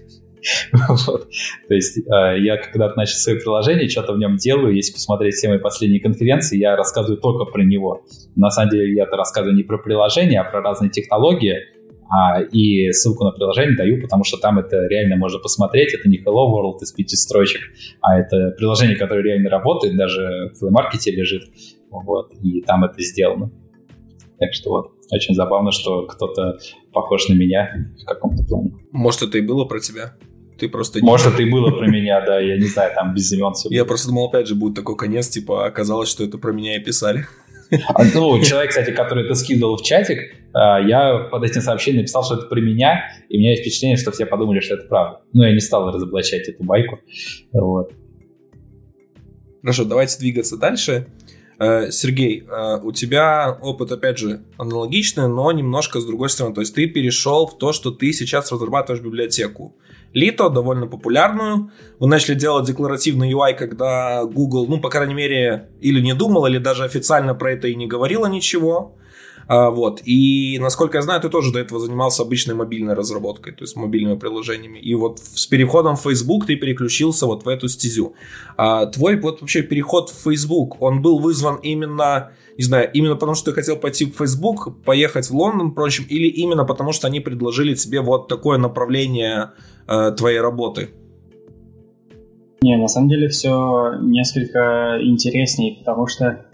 Вот. 0.88 1.28
То 1.68 1.74
есть 1.74 1.98
э, 1.98 2.38
я 2.40 2.56
когда-то 2.56 2.96
начал 2.96 3.16
свое 3.16 3.38
приложение, 3.38 3.88
что-то 3.88 4.12
в 4.12 4.18
нем 4.18 4.36
делаю, 4.36 4.74
если 4.74 4.92
посмотреть 4.92 5.34
все 5.34 5.48
мои 5.48 5.58
последние 5.58 6.00
конференции, 6.00 6.58
я 6.58 6.76
рассказываю 6.76 7.20
только 7.20 7.44
про 7.44 7.62
него. 7.62 8.04
На 8.36 8.50
самом 8.50 8.70
деле 8.70 8.94
я 8.94 9.04
это 9.04 9.16
рассказываю 9.16 9.56
не 9.56 9.62
про 9.62 9.78
приложение, 9.78 10.40
а 10.40 10.44
про 10.44 10.60
разные 10.62 10.90
технологии, 10.90 11.56
а, 12.10 12.40
и 12.40 12.90
ссылку 12.92 13.24
на 13.24 13.32
приложение 13.32 13.76
даю, 13.76 14.00
потому 14.00 14.24
что 14.24 14.38
там 14.38 14.58
это 14.58 14.86
реально 14.86 15.16
можно 15.16 15.38
посмотреть. 15.38 15.92
Это 15.92 16.08
не 16.08 16.18
Hello 16.18 16.48
World 16.50 16.78
из 16.80 16.92
пяти 16.92 17.16
строчек, 17.16 17.60
а 18.00 18.18
это 18.18 18.54
приложение, 18.56 18.96
которое 18.96 19.22
реально 19.22 19.50
работает, 19.50 19.96
даже 19.96 20.52
в 20.58 20.70
маркете 20.70 21.10
лежит. 21.10 21.42
Вот, 21.90 22.32
и 22.42 22.62
там 22.62 22.84
это 22.84 23.02
сделано. 23.02 23.50
Так 24.38 24.54
что 24.54 24.70
вот, 24.70 24.92
очень 25.10 25.34
забавно, 25.34 25.70
что 25.72 26.06
кто-то 26.06 26.58
похож 26.92 27.28
на 27.28 27.34
меня 27.34 27.92
в 28.00 28.04
каком-то 28.06 28.44
плане. 28.44 28.72
Может, 28.92 29.22
это 29.22 29.38
и 29.38 29.40
было 29.42 29.64
про 29.64 29.80
тебя? 29.80 30.14
Ты 30.58 30.68
просто... 30.68 30.98
Может, 31.02 31.34
это 31.34 31.42
и 31.42 31.50
было 31.50 31.70
про 31.70 31.86
меня, 31.86 32.20
да, 32.24 32.40
я 32.40 32.56
не 32.56 32.66
знаю, 32.66 32.92
там 32.94 33.14
без 33.14 33.32
имен 33.32 33.52
все. 33.54 33.68
Я 33.70 33.84
просто 33.84 34.08
думал, 34.08 34.26
опять 34.26 34.48
же, 34.48 34.54
будет 34.54 34.74
такой 34.74 34.96
конец, 34.96 35.28
типа, 35.28 35.66
оказалось, 35.66 36.08
что 36.08 36.24
это 36.24 36.36
про 36.38 36.52
меня 36.52 36.76
и 36.76 36.80
писали. 36.80 37.26
А, 37.94 38.02
ну, 38.14 38.42
человек, 38.42 38.70
кстати, 38.70 38.90
который 38.90 39.24
это 39.24 39.34
скидывал 39.34 39.76
в 39.76 39.82
чатик, 39.82 40.34
а, 40.54 40.80
я 40.80 41.28
под 41.30 41.44
этим 41.44 41.60
сообщением 41.60 42.02
написал, 42.02 42.24
что 42.24 42.36
это 42.36 42.46
про 42.46 42.60
меня, 42.60 43.04
и 43.28 43.36
у 43.36 43.40
меня 43.40 43.50
есть 43.50 43.62
впечатление, 43.62 43.98
что 43.98 44.10
все 44.10 44.26
подумали, 44.26 44.60
что 44.60 44.74
это 44.74 44.86
правда. 44.86 45.20
Но 45.32 45.46
я 45.46 45.52
не 45.52 45.60
стал 45.60 45.90
разоблачать 45.92 46.48
эту 46.48 46.64
байку. 46.64 46.98
Вот. 47.52 47.92
Хорошо, 49.60 49.84
давайте 49.84 50.18
двигаться 50.18 50.56
дальше. 50.56 51.08
Э, 51.58 51.90
Сергей, 51.90 52.44
э, 52.48 52.80
у 52.82 52.92
тебя 52.92 53.58
опыт, 53.60 53.90
опять 53.90 54.18
же, 54.18 54.40
аналогичный, 54.56 55.28
но 55.28 55.50
немножко 55.52 56.00
с 56.00 56.06
другой 56.06 56.30
стороны. 56.30 56.54
То 56.54 56.60
есть 56.60 56.74
ты 56.74 56.86
перешел 56.86 57.46
в 57.46 57.58
то, 57.58 57.72
что 57.72 57.90
ты 57.90 58.12
сейчас 58.12 58.50
разрабатываешь 58.52 59.02
библиотеку. 59.02 59.76
Лито, 60.18 60.50
довольно 60.50 60.86
популярную. 60.86 61.70
Вы 61.98 62.08
начали 62.08 62.34
делать 62.34 62.66
декларативный 62.66 63.32
UI, 63.32 63.54
когда 63.54 64.24
Google, 64.24 64.66
ну, 64.66 64.80
по 64.80 64.90
крайней 64.90 65.14
мере, 65.14 65.68
или 65.80 66.00
не 66.00 66.14
думал, 66.14 66.46
или 66.46 66.58
даже 66.58 66.84
официально 66.84 67.34
про 67.34 67.52
это 67.52 67.68
и 67.68 67.74
не 67.74 67.86
говорила 67.86 68.26
ничего. 68.26 68.96
А, 69.48 69.70
вот. 69.70 70.02
И, 70.04 70.58
насколько 70.60 70.98
я 70.98 71.02
знаю, 71.02 71.22
ты 71.22 71.30
тоже 71.30 71.52
до 71.52 71.58
этого 71.58 71.80
занимался 71.80 72.22
обычной 72.22 72.54
мобильной 72.54 72.94
разработкой, 72.94 73.54
то 73.54 73.62
есть 73.62 73.76
мобильными 73.76 74.18
приложениями. 74.18 74.78
И 74.78 74.94
вот 74.94 75.20
с 75.20 75.46
переходом 75.46 75.96
в 75.96 76.02
Facebook 76.02 76.46
ты 76.46 76.56
переключился 76.56 77.26
вот 77.26 77.44
в 77.44 77.48
эту 77.48 77.68
стезю. 77.68 78.14
А, 78.58 78.86
твой 78.86 79.16
вот 79.16 79.40
вообще 79.40 79.62
переход 79.62 80.10
в 80.10 80.22
Facebook, 80.22 80.82
он 80.82 81.00
был 81.00 81.18
вызван 81.18 81.56
именно, 81.62 82.32
не 82.58 82.64
знаю, 82.64 82.90
именно 82.92 83.14
потому, 83.14 83.34
что 83.34 83.46
ты 83.46 83.54
хотел 83.54 83.76
пойти 83.76 84.04
в 84.04 84.16
Facebook, 84.16 84.82
поехать 84.84 85.30
в 85.30 85.34
Лондон, 85.34 85.72
прочим, 85.72 86.04
или 86.10 86.26
именно 86.26 86.64
потому, 86.64 86.92
что 86.92 87.06
они 87.06 87.20
предложили 87.20 87.74
тебе 87.74 88.02
вот 88.02 88.28
такое 88.28 88.58
направление 88.58 89.52
э, 89.88 90.12
твоей 90.12 90.40
работы? 90.40 90.90
Не, 92.60 92.76
на 92.76 92.88
самом 92.88 93.08
деле 93.08 93.28
все 93.28 93.94
несколько 94.00 94.98
интереснее, 95.00 95.76
потому 95.78 96.06
что 96.06 96.44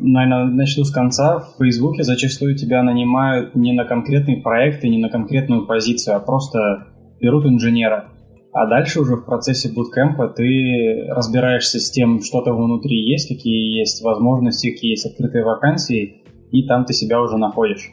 Наверное, 0.00 0.44
начну 0.44 0.84
с 0.84 0.90
конца. 0.90 1.40
В 1.40 1.58
Фейсбуке 1.58 2.02
зачастую 2.02 2.56
тебя 2.56 2.82
нанимают 2.82 3.54
не 3.54 3.72
на 3.72 3.84
конкретный 3.84 4.36
проект 4.36 4.84
и 4.84 4.88
не 4.88 4.98
на 4.98 5.10
конкретную 5.10 5.66
позицию, 5.66 6.16
а 6.16 6.20
просто 6.20 6.86
берут 7.20 7.44
инженера. 7.46 8.08
А 8.52 8.66
дальше 8.66 9.00
уже 9.00 9.16
в 9.16 9.26
процессе 9.26 9.70
буткемпа 9.70 10.28
ты 10.28 11.04
разбираешься 11.08 11.78
с 11.78 11.90
тем, 11.90 12.22
что 12.22 12.40
там 12.40 12.56
внутри 12.56 12.96
есть, 12.96 13.28
какие 13.28 13.78
есть 13.78 14.02
возможности, 14.02 14.70
какие 14.70 14.92
есть 14.92 15.04
открытые 15.04 15.44
вакансии, 15.44 16.22
и 16.52 16.66
там 16.66 16.86
ты 16.86 16.94
себя 16.94 17.20
уже 17.20 17.36
находишь. 17.36 17.92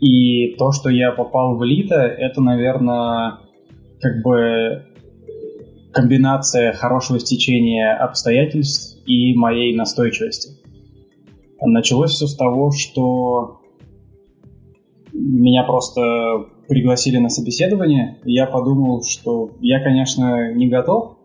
И 0.00 0.54
то, 0.56 0.72
что 0.72 0.88
я 0.88 1.12
попал 1.12 1.56
в 1.56 1.64
Лита, 1.64 1.96
это, 1.96 2.40
наверное, 2.40 3.40
как 4.00 4.22
бы 4.22 4.84
комбинация 5.92 6.72
хорошего 6.72 7.18
стечения 7.18 7.96
обстоятельств 7.96 9.02
и 9.06 9.34
моей 9.34 9.74
настойчивости. 9.76 10.58
Началось 11.60 12.12
все 12.12 12.26
с 12.26 12.36
того, 12.36 12.70
что 12.70 13.60
меня 15.12 15.64
просто 15.64 16.46
пригласили 16.68 17.18
на 17.18 17.28
собеседование, 17.28 18.18
и 18.24 18.32
я 18.32 18.46
подумал, 18.46 19.02
что 19.02 19.56
я, 19.60 19.82
конечно, 19.82 20.52
не 20.52 20.68
готов, 20.68 21.18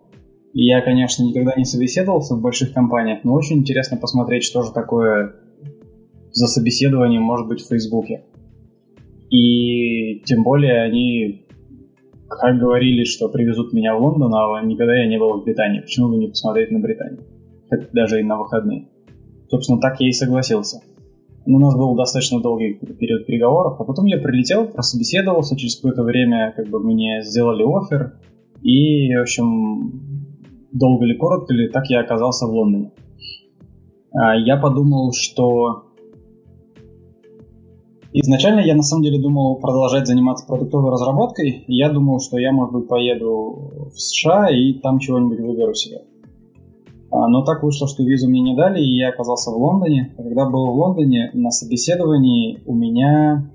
и 0.53 0.65
я, 0.65 0.81
конечно, 0.81 1.23
никогда 1.23 1.53
не 1.55 1.65
собеседовался 1.65 2.35
в 2.35 2.41
больших 2.41 2.73
компаниях, 2.73 3.19
но 3.23 3.33
очень 3.33 3.57
интересно 3.59 3.97
посмотреть, 3.97 4.43
что 4.43 4.63
же 4.63 4.71
такое 4.71 5.35
за 6.31 6.47
собеседование 6.47 7.19
может 7.19 7.47
быть 7.47 7.61
в 7.61 7.67
Фейсбуке. 7.67 8.23
И 9.29 10.21
тем 10.25 10.43
более 10.43 10.81
они 10.81 11.42
как 12.27 12.57
говорили, 12.57 13.03
что 13.03 13.29
привезут 13.29 13.73
меня 13.73 13.95
в 13.95 14.01
Лондон, 14.01 14.33
а 14.33 14.61
никогда 14.63 14.95
я 14.95 15.07
не 15.07 15.17
был 15.17 15.39
в 15.39 15.43
Британии. 15.43 15.81
Почему 15.81 16.09
бы 16.09 16.17
не 16.17 16.27
посмотреть 16.27 16.71
на 16.71 16.79
Британию? 16.79 17.23
Хоть 17.69 17.91
даже 17.91 18.19
и 18.19 18.23
на 18.23 18.37
выходные. 18.37 18.87
Собственно, 19.49 19.79
так 19.79 19.99
я 19.99 20.09
и 20.09 20.11
согласился. 20.11 20.81
У 21.45 21.59
нас 21.59 21.75
был 21.75 21.95
достаточно 21.95 22.39
долгий 22.41 22.73
период 22.73 23.25
переговоров, 23.25 23.75
а 23.79 23.83
потом 23.83 24.05
я 24.05 24.17
прилетел, 24.17 24.67
прособеседовался, 24.67 25.57
через 25.57 25.75
какое-то 25.75 26.03
время 26.03 26.53
как 26.55 26.69
бы 26.69 26.79
мне 26.79 27.21
сделали 27.21 27.63
офер, 27.63 28.13
и, 28.61 29.13
в 29.13 29.21
общем, 29.21 30.13
долго 30.71 31.05
ли, 31.05 31.17
коротко 31.17 31.53
ли, 31.53 31.67
так 31.67 31.89
я 31.89 31.99
оказался 31.99 32.47
в 32.47 32.51
Лондоне. 32.51 32.91
А, 34.13 34.35
я 34.37 34.55
подумал, 34.55 35.11
что 35.11 35.92
Изначально 38.15 38.59
я 38.59 38.75
на 38.75 38.83
самом 38.83 39.01
деле 39.01 39.19
думал 39.19 39.55
продолжать 39.55 40.05
заниматься 40.05 40.45
продуктовой 40.45 40.91
разработкой. 40.91 41.63
Я 41.67 41.89
думал, 41.89 42.19
что 42.19 42.37
я, 42.37 42.51
может 42.51 42.73
быть, 42.73 42.87
поеду 42.87 43.89
в 43.91 43.99
США 43.99 44.49
и 44.51 44.73
там 44.73 44.99
чего-нибудь 44.99 45.39
выберу 45.39 45.73
себе. 45.73 46.03
А, 47.09 47.27
но 47.27 47.43
так 47.43 47.63
вышло, 47.63 47.87
что 47.87 48.03
визу 48.03 48.29
мне 48.29 48.41
не 48.41 48.55
дали, 48.55 48.79
и 48.79 48.97
я 48.97 49.09
оказался 49.09 49.49
в 49.49 49.55
Лондоне. 49.55 50.13
Когда 50.15 50.47
был 50.47 50.67
в 50.67 50.75
Лондоне, 50.75 51.31
на 51.33 51.49
собеседовании 51.49 52.61
у 52.67 52.75
меня, 52.75 53.51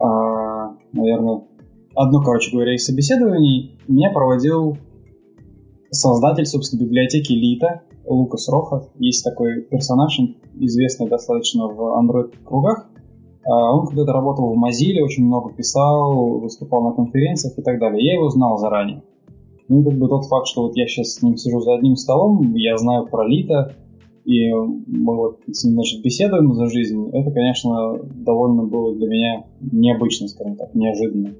а, 0.00 0.74
наверное, 0.92 1.42
одно, 1.94 2.22
короче 2.22 2.50
говоря, 2.50 2.74
из 2.74 2.84
собеседований 2.84 3.78
меня 3.86 4.10
проводил 4.10 4.78
создатель, 5.92 6.46
собственно, 6.46 6.80
библиотеки 6.80 7.32
Лита, 7.32 7.82
Лукас 8.04 8.48
Роха. 8.48 8.88
Есть 8.98 9.22
такой 9.22 9.62
персонаж, 9.62 10.18
известный 10.54 11.08
достаточно 11.08 11.68
в 11.68 11.80
Android-кругах. 12.00 12.88
А, 13.48 13.74
он 13.74 13.86
когда-то 13.86 14.12
работал 14.12 14.52
в 14.52 14.62
Mozilla, 14.62 15.02
очень 15.02 15.24
много 15.24 15.52
писал, 15.54 16.38
выступал 16.38 16.82
на 16.82 16.92
конференциях 16.92 17.58
и 17.58 17.62
так 17.62 17.80
далее. 17.80 18.04
Я 18.04 18.14
его 18.14 18.28
знал 18.28 18.58
заранее. 18.58 19.02
Ну, 19.68 19.82
как 19.82 19.98
бы 19.98 20.06
тот 20.08 20.26
факт, 20.26 20.46
что 20.46 20.62
вот 20.62 20.76
я 20.76 20.86
сейчас 20.86 21.14
с 21.14 21.22
ним 21.22 21.36
сижу 21.36 21.60
за 21.60 21.74
одним 21.74 21.96
столом, 21.96 22.54
я 22.54 22.76
знаю 22.76 23.06
про 23.06 23.26
Лита, 23.26 23.74
и 24.24 24.50
мы 24.50 25.16
вот 25.16 25.38
с 25.50 25.64
ним, 25.64 25.74
значит, 25.74 26.02
беседуем 26.02 26.52
за 26.52 26.66
жизнь, 26.66 27.08
это, 27.12 27.30
конечно, 27.30 27.98
довольно 28.02 28.64
было 28.64 28.94
для 28.94 29.08
меня 29.08 29.44
необычно, 29.60 30.28
скажем 30.28 30.56
так, 30.56 30.74
неожиданно. 30.74 31.34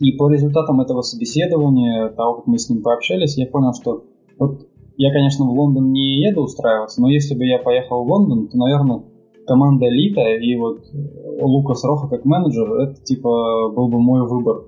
И 0.00 0.12
по 0.12 0.28
результатам 0.30 0.80
этого 0.80 1.02
собеседования, 1.02 2.08
того, 2.10 2.34
как 2.34 2.46
мы 2.46 2.58
с 2.58 2.68
ним 2.68 2.82
пообщались, 2.82 3.36
я 3.36 3.46
понял, 3.46 3.72
что 3.72 4.04
вот 4.38 4.68
я, 4.96 5.12
конечно, 5.12 5.44
в 5.44 5.52
Лондон 5.52 5.92
не 5.92 6.20
еду 6.20 6.42
устраиваться, 6.42 7.00
но 7.00 7.08
если 7.08 7.36
бы 7.36 7.44
я 7.44 7.58
поехал 7.58 8.04
в 8.04 8.08
Лондон, 8.08 8.48
то, 8.48 8.58
наверное, 8.58 9.02
команда 9.48 9.86
Лита 9.86 10.20
и 10.20 10.54
вот 10.56 10.84
Лукас 11.40 11.82
Роха 11.84 12.08
как 12.08 12.24
менеджер, 12.24 12.72
это 12.74 13.02
типа 13.02 13.70
был 13.70 13.88
бы 13.88 14.00
мой 14.00 14.26
выбор. 14.28 14.66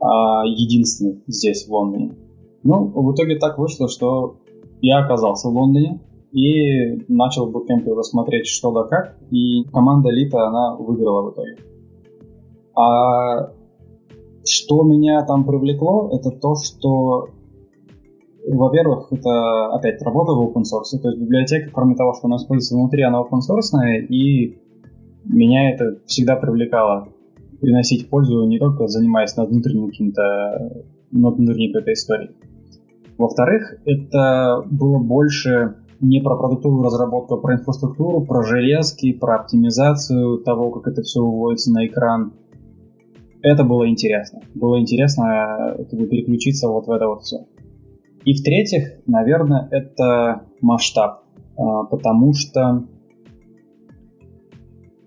А, 0.00 0.44
единственный 0.44 1.22
здесь, 1.26 1.66
в 1.66 1.72
Лондоне. 1.72 2.14
Ну, 2.62 2.84
в 2.94 3.14
итоге 3.14 3.36
так 3.36 3.58
вышло, 3.58 3.88
что 3.88 4.36
я 4.80 4.98
оказался 4.98 5.48
в 5.48 5.56
Лондоне 5.56 6.00
и 6.32 7.04
начал 7.08 7.46
в 7.46 7.52
буткемпе 7.52 7.90
уже 7.90 8.02
что 8.44 8.72
да 8.72 8.84
как, 8.84 9.16
и 9.30 9.64
команда 9.72 10.10
Лита, 10.10 10.46
она 10.46 10.76
выиграла 10.76 11.30
в 11.30 11.32
итоге. 11.32 11.56
А 12.76 13.52
что 14.44 14.82
меня 14.82 15.24
там 15.24 15.44
привлекло, 15.44 16.10
это 16.12 16.30
то, 16.30 16.54
что 16.56 17.28
во-первых, 18.46 19.08
это 19.10 19.74
опять 19.74 20.02
работа 20.02 20.32
в 20.32 20.40
open 20.40 20.62
source, 20.62 21.00
то 21.00 21.08
есть 21.08 21.20
библиотека, 21.20 21.70
кроме 21.72 21.94
того, 21.94 22.12
что 22.14 22.26
она 22.26 22.36
используется 22.36 22.76
внутри, 22.76 23.02
она 23.02 23.20
open 23.20 23.40
source, 23.40 24.06
и 24.08 24.58
меня 25.24 25.70
это 25.72 25.98
всегда 26.06 26.36
привлекало 26.36 27.08
приносить 27.60 28.10
пользу 28.10 28.44
не 28.46 28.58
только 28.58 28.86
занимаясь 28.86 29.36
над 29.36 29.50
внутренним 29.50 29.88
каким-то, 29.88 30.84
над 31.10 31.36
внутренней 31.36 31.72
какой-то 31.72 31.92
историей. 31.92 32.30
Во-вторых, 33.16 33.76
это 33.86 34.62
было 34.70 34.98
больше 34.98 35.76
не 36.00 36.20
про 36.20 36.36
продуктовую 36.36 36.82
разработку, 36.82 37.34
а 37.34 37.40
про 37.40 37.54
инфраструктуру, 37.54 38.22
про 38.26 38.42
железки, 38.42 39.12
про 39.12 39.36
оптимизацию 39.36 40.38
того, 40.38 40.70
как 40.70 40.92
это 40.92 41.02
все 41.02 41.20
выводится 41.20 41.72
на 41.72 41.86
экран. 41.86 42.34
Это 43.40 43.64
было 43.64 43.88
интересно. 43.88 44.40
Было 44.54 44.80
интересно 44.80 45.76
как 45.78 45.98
бы, 45.98 46.06
переключиться 46.06 46.68
вот 46.68 46.86
в 46.86 46.90
это 46.90 47.06
вот 47.06 47.22
все. 47.22 47.46
И 48.24 48.34
в-третьих, 48.34 49.00
наверное, 49.06 49.68
это 49.70 50.46
масштаб, 50.60 51.24
а, 51.56 51.84
потому 51.84 52.32
что 52.32 52.84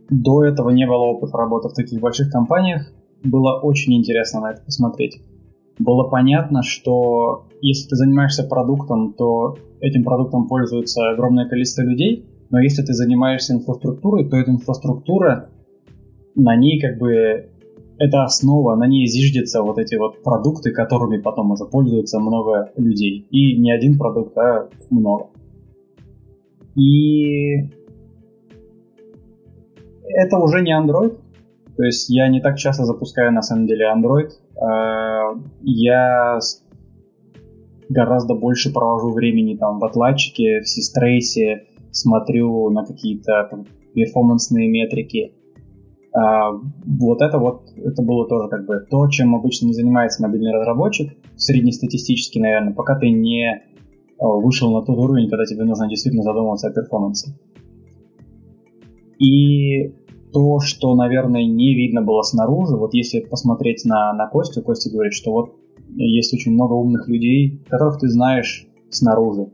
до 0.09 0.43
этого 0.45 0.69
не 0.69 0.85
было 0.85 1.03
опыта 1.05 1.37
работы 1.37 1.69
в 1.69 1.73
таких 1.73 1.99
больших 1.99 2.31
компаниях. 2.31 2.91
Было 3.23 3.59
очень 3.59 3.95
интересно 3.95 4.41
на 4.41 4.51
это 4.51 4.61
посмотреть. 4.63 5.21
Было 5.79 6.07
понятно, 6.07 6.63
что 6.63 7.47
если 7.61 7.89
ты 7.89 7.95
занимаешься 7.95 8.43
продуктом, 8.43 9.13
то 9.13 9.57
этим 9.79 10.03
продуктом 10.03 10.47
пользуется 10.47 11.09
огромное 11.09 11.47
количество 11.47 11.81
людей, 11.81 12.25
но 12.49 12.59
если 12.59 12.83
ты 12.83 12.93
занимаешься 12.93 13.53
инфраструктурой, 13.53 14.29
то 14.29 14.37
эта 14.37 14.51
инфраструктура, 14.51 15.49
на 16.35 16.55
ней 16.55 16.79
как 16.79 16.97
бы 16.97 17.49
это 17.99 18.23
основа, 18.23 18.75
на 18.75 18.87
ней 18.87 19.07
зиждется 19.07 19.61
вот 19.61 19.77
эти 19.79 19.95
вот 19.95 20.23
продукты, 20.23 20.71
которыми 20.71 21.21
потом 21.21 21.51
уже 21.51 21.65
пользуются 21.65 22.19
много 22.19 22.71
людей. 22.77 23.27
И 23.31 23.57
не 23.57 23.71
один 23.71 23.97
продукт, 23.97 24.37
а 24.37 24.69
много. 24.89 25.27
И 26.75 27.69
это 30.15 30.37
уже 30.37 30.61
не 30.61 30.71
Android. 30.71 31.17
То 31.75 31.83
есть 31.83 32.09
я 32.09 32.27
не 32.27 32.41
так 32.41 32.57
часто 32.57 32.85
запускаю 32.85 33.31
на 33.31 33.41
самом 33.41 33.67
деле 33.67 33.85
Android. 33.85 34.29
А, 34.59 35.33
я 35.61 36.39
гораздо 37.89 38.35
больше 38.35 38.71
провожу 38.71 39.11
времени 39.11 39.55
там 39.55 39.79
в 39.79 39.85
отладчике, 39.85 40.61
в 40.61 40.67
Систрейсе, 40.67 41.67
смотрю 41.91 42.69
на 42.69 42.85
какие-то 42.85 43.49
перформансные 43.93 44.67
метрики. 44.69 45.33
А, 46.17 46.51
вот 46.51 47.21
это 47.21 47.37
вот, 47.37 47.69
это 47.77 48.01
было 48.01 48.27
тоже 48.27 48.49
как 48.49 48.65
бы 48.65 48.83
то, 48.89 49.07
чем 49.07 49.35
обычно 49.35 49.67
не 49.67 49.73
занимается 49.73 50.23
мобильный 50.23 50.51
разработчик, 50.51 51.13
среднестатистически, 51.35 52.39
наверное, 52.39 52.73
пока 52.73 52.97
ты 52.97 53.11
не 53.11 53.61
а, 54.19 54.25
вышел 54.25 54.71
на 54.73 54.83
тот 54.83 54.97
уровень, 54.97 55.29
когда 55.29 55.45
тебе 55.45 55.63
нужно 55.63 55.87
действительно 55.87 56.23
задумываться 56.23 56.69
о 56.69 56.73
перформансе. 56.73 57.37
И 59.19 59.93
то, 60.33 60.59
что, 60.59 60.95
наверное, 60.95 61.45
не 61.45 61.75
видно 61.75 62.01
было 62.01 62.23
снаружи, 62.23 62.75
вот 62.75 62.95
если 62.95 63.19
посмотреть 63.19 63.85
на, 63.85 64.11
на 64.13 64.27
Костю, 64.27 64.63
Костя 64.63 64.89
говорит, 64.89 65.13
что 65.13 65.31
вот 65.31 65.55
есть 65.95 66.33
очень 66.33 66.53
много 66.53 66.73
умных 66.73 67.07
людей, 67.07 67.61
которых 67.69 67.99
ты 67.99 68.09
знаешь 68.09 68.67
снаружи. 68.89 69.51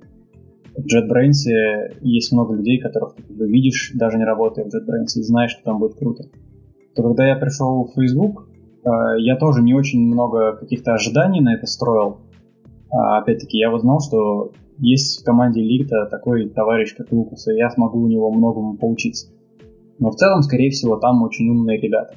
В 0.77 0.85
JetBrains 0.85 1.97
есть 2.01 2.31
много 2.31 2.55
людей, 2.55 2.79
которых 2.79 3.15
ты 3.15 3.23
как 3.23 3.35
бы 3.35 3.47
видишь, 3.47 3.91
даже 3.95 4.17
не 4.17 4.23
работая 4.23 4.63
в 4.63 4.69
JetBrains, 4.69 5.19
и 5.19 5.23
знаешь, 5.23 5.51
что 5.51 5.63
там 5.63 5.79
будет 5.79 5.95
круто 5.95 6.23
то 6.95 7.03
когда 7.03 7.27
я 7.27 7.35
пришел 7.35 7.85
в 7.85 7.93
Facebook, 7.93 8.47
э, 8.83 8.89
я 9.19 9.37
тоже 9.37 9.61
не 9.61 9.73
очень 9.73 10.05
много 10.05 10.55
каких-то 10.57 10.93
ожиданий 10.93 11.41
на 11.41 11.55
это 11.55 11.65
строил. 11.65 12.17
А, 12.91 13.17
опять-таки, 13.19 13.57
я 13.57 13.71
вот 13.71 13.81
знал, 13.81 13.99
что 13.99 14.51
есть 14.77 15.21
в 15.21 15.25
команде 15.25 15.61
Лита 15.61 16.07
такой 16.09 16.49
товарищ, 16.49 16.95
как 16.95 17.11
Лукас, 17.11 17.47
и 17.47 17.55
я 17.55 17.69
смогу 17.69 17.99
у 17.99 18.07
него 18.07 18.31
многому 18.31 18.77
поучиться. 18.77 19.27
Но 19.99 20.11
в 20.11 20.15
целом, 20.15 20.41
скорее 20.41 20.69
всего, 20.69 20.97
там 20.97 21.23
очень 21.23 21.49
умные 21.49 21.79
ребята. 21.79 22.15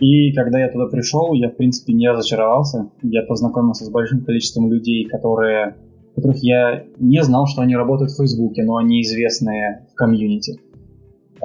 И 0.00 0.32
когда 0.32 0.58
я 0.58 0.70
туда 0.70 0.86
пришел, 0.86 1.32
я, 1.34 1.50
в 1.50 1.56
принципе, 1.56 1.92
не 1.92 2.10
разочаровался. 2.10 2.90
Я 3.02 3.22
познакомился 3.22 3.84
с 3.84 3.90
большим 3.90 4.24
количеством 4.24 4.70
людей, 4.70 5.04
которые, 5.06 5.76
которых 6.14 6.38
я 6.42 6.84
не 6.98 7.22
знал, 7.22 7.46
что 7.46 7.62
они 7.62 7.76
работают 7.76 8.10
в 8.10 8.16
Фейсбуке, 8.16 8.64
но 8.64 8.76
они 8.76 9.02
известные 9.02 9.86
в 9.92 9.94
комьюнити. 9.94 10.60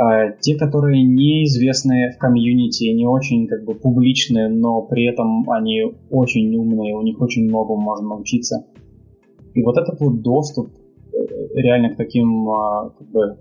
А 0.01 0.31
те, 0.39 0.55
которые 0.55 1.03
неизвестны 1.03 2.11
в 2.15 2.17
комьюнити, 2.17 2.85
не 2.85 3.05
очень 3.05 3.47
как 3.47 3.65
бы 3.65 3.76
публичные, 3.76 4.47
но 4.47 4.81
при 4.81 5.05
этом 5.05 5.49
они 5.49 5.84
очень 6.09 6.55
умные, 6.55 6.95
у 6.95 7.01
них 7.01 7.19
очень 7.19 7.43
много 7.43 7.76
можно 7.76 8.07
научиться. 8.07 8.65
И 9.53 9.61
вот 9.61 9.77
этот 9.77 9.99
вот 9.99 10.21
доступ 10.21 10.69
э, 11.11 11.17
реально 11.53 11.89
к 11.89 11.97
таким 11.97 12.49
а, 12.49 12.91
как 12.97 13.09
бы 13.09 13.38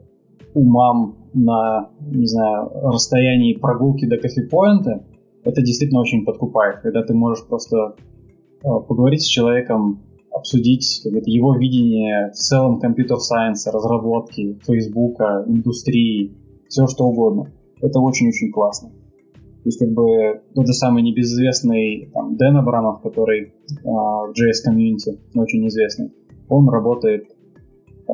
умам 0.55 1.29
на, 1.33 1.91
не 2.01 2.27
знаю, 2.27 2.73
расстоянии 2.83 3.55
прогулки 3.55 4.07
до 4.07 4.17
кофепоинта, 4.17 5.05
это 5.45 5.63
действительно 5.63 6.01
очень 6.01 6.25
подкупает, 6.25 6.81
когда 6.81 7.05
ты 7.05 7.15
можешь 7.15 7.47
просто 7.47 7.95
а, 8.65 8.81
поговорить 8.81 9.23
с 9.23 9.27
человеком, 9.27 10.01
обсудить 10.33 11.03
его 11.05 11.55
видение 11.55 12.31
в 12.31 12.35
целом 12.35 12.81
компьютер-сайенса, 12.81 13.71
разработки, 13.71 14.59
Фейсбука, 14.67 15.45
индустрии, 15.47 16.33
все 16.69 16.87
что 16.87 17.05
угодно. 17.07 17.51
Это 17.81 18.01
очень-очень 18.01 18.53
классно. 18.53 18.91
То 18.91 19.65
есть, 19.65 19.79
как 19.81 19.91
бы, 19.91 20.41
тот 20.55 20.67
же 20.67 20.73
самый 20.73 21.03
небезызвестный 21.03 22.11
там, 22.15 22.37
Дэн 22.37 22.57
Абрамов, 22.57 23.03
который 23.03 23.43
э, 23.43 23.53
в 23.85 24.31
JS 24.31 24.65
комьюнити 24.65 25.19
очень 25.35 25.67
известный, 25.67 26.13
он 26.49 26.69
работает, 26.69 27.25
э, 28.09 28.13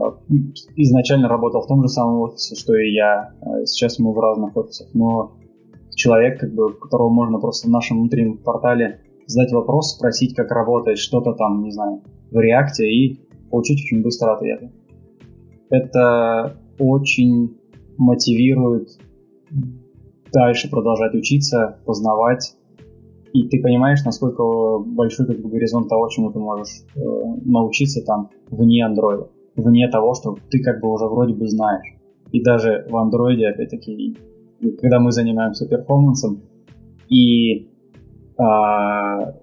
изначально 0.77 1.29
работал 1.29 1.61
в 1.61 1.67
том 1.67 1.83
же 1.83 1.89
самом 1.89 2.21
офисе, 2.23 2.55
что 2.57 2.75
и 2.75 2.93
я. 2.93 3.33
Э, 3.41 3.65
сейчас 3.67 3.99
мы 3.99 4.13
в 4.13 4.19
разных 4.19 4.57
офисах. 4.57 4.89
Но 4.95 5.37
человек, 5.95 6.41
как 6.41 6.55
бы, 6.55 6.73
которого 6.75 7.11
можно 7.11 7.39
просто 7.39 7.69
в 7.69 7.71
нашем 7.71 8.01
внутреннем 8.01 8.39
портале 8.39 9.01
задать 9.27 9.53
вопрос, 9.53 9.95
спросить, 9.97 10.35
как 10.35 10.51
работает 10.51 10.99
что-то 10.99 11.33
там, 11.35 11.63
не 11.63 11.71
знаю, 11.71 12.03
в 12.31 12.39
реакте 12.39 12.87
и 12.91 13.21
получить 13.51 13.81
очень 13.85 14.03
быстро 14.03 14.35
ответы. 14.35 14.73
Это 15.71 16.59
очень 16.79 17.57
мотивирует 17.97 18.89
дальше 20.33 20.69
продолжать 20.69 21.15
учиться, 21.15 21.79
познавать. 21.85 22.57
И 23.33 23.49
ты 23.49 23.61
понимаешь, 23.61 24.05
насколько 24.05 24.45
большой 24.79 25.27
как 25.27 25.41
бы, 25.41 25.49
горизонт 25.49 25.89
того, 25.89 26.09
чему 26.09 26.31
ты 26.33 26.39
можешь 26.39 26.83
э, 26.95 27.01
научиться 27.45 28.05
там 28.05 28.31
вне 28.51 28.85
андроида, 28.85 29.29
вне 29.57 29.89
того, 29.89 30.15
что 30.15 30.37
ты 30.51 30.63
как 30.63 30.81
бы 30.81 30.93
уже 30.93 31.07
вроде 31.07 31.35
бы 31.35 31.49
знаешь. 31.49 31.87
И 32.31 32.43
даже 32.43 32.87
в 32.89 32.97
андроиде, 32.97 33.49
опять-таки, 33.49 34.17
когда 34.81 34.99
мы 35.01 35.13
занимаемся 35.13 35.69
перформансом 35.69 36.43
и 37.09 37.69
а, 38.37 39.35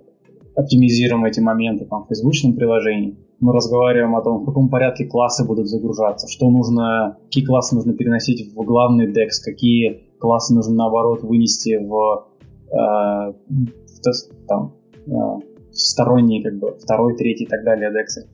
оптимизируем 0.55 1.25
эти 1.25 1.39
моменты 1.39 1.85
там, 1.85 2.03
в 2.03 2.07
фейсбучном 2.07 2.55
приложении, 2.55 3.17
мы 3.41 3.53
разговариваем 3.53 4.15
о 4.15 4.21
том, 4.21 4.37
в 4.37 4.45
каком 4.45 4.69
порядке 4.69 5.05
классы 5.05 5.45
будут 5.45 5.67
загружаться, 5.67 6.27
что 6.27 6.49
нужно, 6.49 7.17
какие 7.25 7.43
классы 7.43 7.75
нужно 7.75 7.93
переносить 7.93 8.53
в 8.55 8.63
главный 8.63 9.11
DEX, 9.11 9.43
какие 9.43 10.03
классы 10.19 10.53
нужно 10.53 10.75
наоборот 10.75 11.23
вынести 11.23 11.77
в, 11.77 12.27
э, 12.71 13.33
в, 13.33 14.47
там, 14.47 14.75
э, 15.07 15.11
в 15.11 15.75
сторонние, 15.75 16.43
как 16.43 16.59
бы, 16.59 16.75
второй, 16.79 17.17
третий 17.17 17.45
и 17.45 17.47
так 17.47 17.63
далее 17.63 17.89
DEX. 17.89 18.27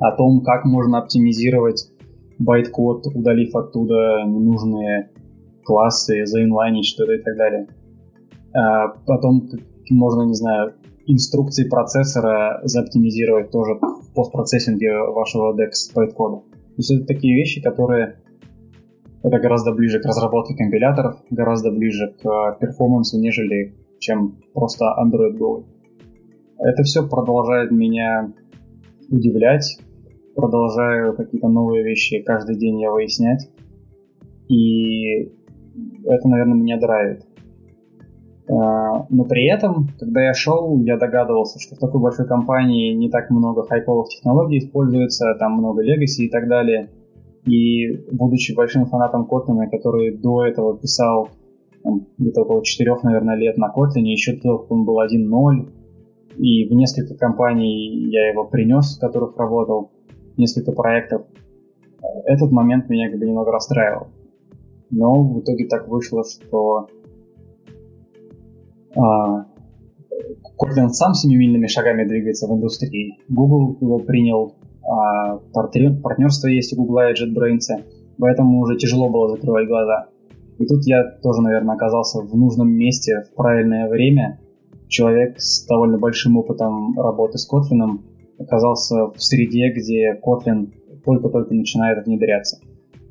О 0.00 0.16
том, 0.16 0.40
как 0.42 0.64
можно 0.64 0.98
оптимизировать 0.98 1.90
байт-код, 2.38 3.06
удалив 3.14 3.54
оттуда 3.54 4.24
ненужные 4.26 5.10
классы, 5.62 6.24
заинлайнить 6.24 6.86
что-то 6.86 7.12
и 7.12 7.22
так 7.22 7.36
далее. 7.36 7.68
А 8.54 8.88
потом 9.06 9.46
можно, 9.90 10.22
не 10.22 10.34
знаю, 10.34 10.74
инструкции 11.06 11.68
процессора 11.68 12.60
заоптимизировать 12.64 13.50
тоже 13.50 13.74
в 13.74 14.12
постпроцессинге 14.14 14.98
вашего 15.14 15.54
DEX 15.54 15.94
байт-кода. 15.94 16.36
То 16.36 16.78
есть 16.78 16.90
это 16.90 17.06
такие 17.06 17.34
вещи, 17.36 17.62
которые 17.62 18.18
это 19.22 19.38
гораздо 19.38 19.72
ближе 19.72 20.00
к 20.00 20.04
разработке 20.04 20.54
компиляторов, 20.54 21.16
гораздо 21.30 21.70
ближе 21.70 22.14
к 22.22 22.58
перформансу, 22.60 23.18
нежели 23.18 23.74
чем 23.98 24.36
просто 24.54 24.84
Android 25.02 25.38
Go. 25.38 25.64
Это 26.58 26.82
все 26.82 27.06
продолжает 27.06 27.70
меня 27.70 28.32
удивлять, 29.10 29.78
продолжаю 30.34 31.16
какие-то 31.16 31.48
новые 31.48 31.82
вещи 31.82 32.22
каждый 32.22 32.56
день 32.56 32.80
я 32.80 32.90
выяснять. 32.90 33.50
И 34.48 35.32
это, 36.04 36.28
наверное, 36.28 36.54
меня 36.54 36.78
драйвит. 36.78 37.25
А, 38.48 39.06
но 39.10 39.24
при 39.24 39.48
этом, 39.48 39.88
когда 39.98 40.22
я 40.22 40.34
шел, 40.34 40.80
я 40.80 40.96
догадывался, 40.96 41.58
что 41.58 41.74
в 41.74 41.78
такой 41.78 42.00
большой 42.00 42.26
компании 42.26 42.94
не 42.94 43.10
так 43.10 43.30
много 43.30 43.66
хайповых 43.66 44.08
технологий 44.08 44.58
используется, 44.58 45.34
там 45.38 45.54
много 45.54 45.82
legacy 45.82 46.24
и 46.24 46.28
так 46.28 46.48
далее. 46.48 46.90
И 47.44 48.06
будучи 48.12 48.54
большим 48.54 48.86
фанатом 48.86 49.28
Kotlin, 49.30 49.68
который 49.70 50.16
до 50.16 50.44
этого 50.44 50.76
писал 50.76 51.28
где-то 52.18 52.42
около 52.42 52.64
4, 52.64 52.96
наверное, 53.02 53.36
лет 53.36 53.56
на 53.58 53.72
Kotlin, 53.72 54.02
еще 54.02 54.36
до 54.36 54.66
он 54.68 54.84
был 54.84 55.00
1.0, 55.00 55.68
и 56.38 56.68
в 56.68 56.72
несколько 56.72 57.14
компаний 57.16 58.10
я 58.10 58.30
его 58.30 58.44
принес, 58.44 58.96
в 58.96 59.00
которых 59.00 59.36
работал, 59.36 59.90
несколько 60.36 60.72
проектов, 60.72 61.22
этот 62.24 62.50
момент 62.50 62.88
меня 62.88 63.10
как 63.10 63.18
бы 63.18 63.26
немного 63.26 63.52
расстраивал. 63.52 64.08
Но 64.90 65.22
в 65.22 65.40
итоге 65.40 65.66
так 65.66 65.88
вышло, 65.88 66.22
что 66.24 66.88
Kotlin 68.96 70.88
сам 70.88 71.14
семимильными 71.14 71.66
шагами 71.66 72.04
двигается 72.08 72.46
в 72.46 72.54
индустрии. 72.56 73.18
Google 73.28 74.00
принял, 74.00 74.54
а 74.82 75.38
партнерство 75.52 76.48
есть 76.48 76.72
у 76.72 76.76
Google 76.76 77.10
и 77.10 77.12
JetBrains, 77.12 77.84
поэтому 78.18 78.60
уже 78.60 78.76
тяжело 78.76 79.10
было 79.10 79.28
закрывать 79.28 79.68
глаза. 79.68 80.06
И 80.58 80.64
тут 80.64 80.86
я 80.86 81.04
тоже, 81.22 81.42
наверное, 81.42 81.74
оказался 81.74 82.22
в 82.22 82.34
нужном 82.34 82.70
месте 82.70 83.24
в 83.30 83.34
правильное 83.36 83.88
время. 83.88 84.40
Человек 84.88 85.38
с 85.38 85.66
довольно 85.66 85.98
большим 85.98 86.38
опытом 86.38 86.98
работы 86.98 87.36
с 87.36 87.46
Kotlin 87.52 87.98
оказался 88.38 89.08
в 89.08 89.22
среде, 89.22 89.72
где 89.72 90.14
Kotlin 90.24 90.72
только-только 91.04 91.52
начинает 91.54 92.06
внедряться. 92.06 92.58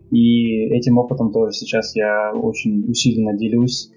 И 0.10 0.68
этим 0.70 0.98
опытом 0.98 1.32
тоже 1.32 1.52
сейчас 1.52 1.95
я 1.95 2.32
очень 2.34 2.90
усиленно 2.90 3.38
делюсь, 3.38 3.91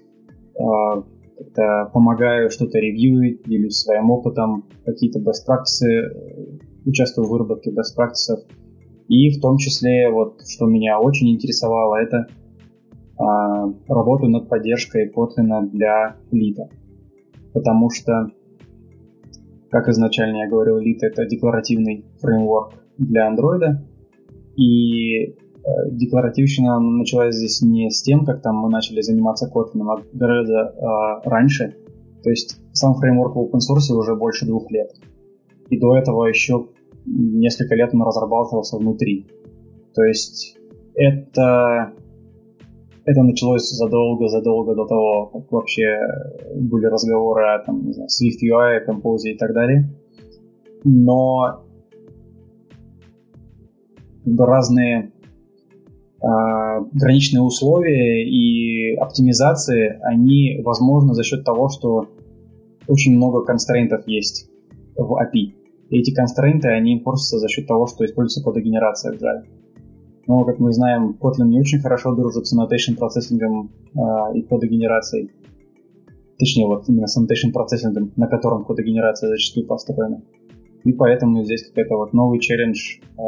как-то 1.39 1.89
помогаю 1.93 2.49
что-то 2.49 2.77
ревьюить, 2.79 3.43
делюсь 3.45 3.79
своим 3.79 4.11
опытом, 4.11 4.65
какие-то 4.85 5.19
best 5.19 5.47
practices, 5.47 6.59
участвую 6.85 7.27
в 7.27 7.31
выработке 7.31 7.71
best 7.71 7.97
practices. 7.97 8.45
И 9.07 9.31
в 9.31 9.41
том 9.41 9.57
числе, 9.57 10.09
вот, 10.11 10.41
что 10.47 10.67
меня 10.67 10.99
очень 10.99 11.29
интересовало, 11.31 11.95
это 11.95 12.27
а, 13.17 13.73
работаю 13.87 14.31
над 14.31 14.49
поддержкой 14.49 15.11
Kotlin 15.11 15.69
для 15.71 16.17
лита. 16.31 16.69
Потому 17.53 17.89
что, 17.89 18.27
как 19.71 19.87
изначально 19.89 20.43
я 20.43 20.49
говорил, 20.49 20.77
лит 20.77 21.01
это 21.01 21.25
декларативный 21.25 22.05
фреймворк 22.21 22.73
для 22.97 23.33
Android. 23.33 23.77
И 24.55 25.23
э, 25.23 25.33
декларативщина 25.91 26.79
началась 26.79 27.35
здесь 27.35 27.61
не 27.61 27.89
с 27.89 28.01
тем, 28.01 28.25
как 28.25 28.41
там 28.41 28.55
мы 28.57 28.69
начали 28.69 29.01
заниматься 29.01 29.49
Kotlin, 29.53 29.83
а 29.89 30.01
гораздо 30.13 30.53
э, 30.53 31.29
раньше. 31.29 31.75
То 32.23 32.29
есть 32.29 32.59
сам 32.73 32.95
фреймворк 32.95 33.35
в 33.35 33.39
open 33.39 33.59
source 33.59 33.93
уже 33.93 34.15
больше 34.15 34.45
двух 34.45 34.69
лет. 34.71 34.91
И 35.69 35.79
до 35.79 35.95
этого 35.95 36.25
еще 36.25 36.67
несколько 37.05 37.75
лет 37.75 37.93
он 37.93 38.03
разрабатывался 38.03 38.77
внутри. 38.77 39.27
То 39.93 40.03
есть 40.03 40.57
это, 40.95 41.93
это 43.05 43.23
началось 43.23 43.69
задолго-задолго 43.69 44.75
до 44.75 44.85
того, 44.85 45.27
как 45.27 45.51
вообще 45.51 45.97
были 46.55 46.85
разговоры 46.85 47.55
о 47.55 47.59
там, 47.59 47.85
не 47.85 47.93
знаю, 47.93 48.09
Swift 48.09 48.43
UI, 48.43 48.85
Compose 48.87 49.29
и 49.33 49.37
так 49.37 49.53
далее. 49.53 49.89
Но 50.83 51.63
разные 54.37 55.11
граничные 56.21 57.41
условия 57.41 58.27
и 58.27 58.95
оптимизации, 58.95 59.99
они 60.03 60.61
возможны 60.63 61.13
за 61.13 61.23
счет 61.23 61.45
того, 61.45 61.69
что 61.69 62.07
очень 62.87 63.15
много 63.15 63.45
констрейнтов 63.45 64.07
есть 64.07 64.49
в 64.97 65.13
API. 65.13 65.53
И 65.89 65.99
эти 65.99 66.13
констрейнты, 66.13 66.67
они 66.69 66.95
инфорсятся 66.95 67.39
за 67.39 67.47
счет 67.47 67.67
того, 67.67 67.87
что 67.87 68.05
используется 68.05 68.43
кодогенерация 68.43 69.13
в 69.13 69.15
Java. 69.15 69.43
Но, 70.27 70.43
как 70.43 70.59
мы 70.59 70.71
знаем, 70.71 71.17
Kotlin 71.19 71.47
не 71.47 71.59
очень 71.59 71.79
хорошо 71.79 72.13
дружит 72.13 72.45
с 72.45 72.55
annotation 72.55 72.97
процессингом 72.97 73.71
э, 73.95 74.37
и 74.37 74.41
кодогенерацией. 74.43 75.31
Точнее, 76.37 76.67
вот 76.67 76.87
именно 76.87 77.07
с 77.07 77.19
annotation 77.19 77.51
процессингом, 77.51 78.11
на 78.15 78.27
котором 78.27 78.63
кодогенерация 78.63 79.29
зачастую 79.29 79.65
построена. 79.65 80.21
И 80.83 80.93
поэтому 80.93 81.43
здесь 81.43 81.67
какой-то 81.67 81.95
вот 81.95 82.13
новый 82.13 82.39
челлендж 82.39 82.99
э, 83.17 83.21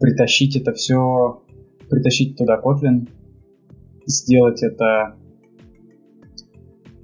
притащить 0.00 0.56
это 0.56 0.72
все, 0.72 1.42
притащить 1.90 2.36
туда 2.36 2.60
Kotlin, 2.62 3.08
сделать 4.06 4.62
это 4.62 5.16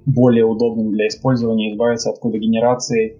более 0.05 0.45
удобным 0.45 0.91
для 0.91 1.07
использования, 1.07 1.73
избавиться 1.73 2.11
от 2.11 2.19
кодогенерации. 2.19 3.19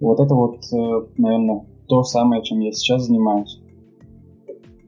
Вот 0.00 0.20
это 0.20 0.34
вот, 0.34 0.56
э, 0.72 1.06
наверное, 1.16 1.66
то 1.86 2.02
самое, 2.02 2.42
чем 2.42 2.60
я 2.60 2.72
сейчас 2.72 3.06
занимаюсь. 3.06 3.60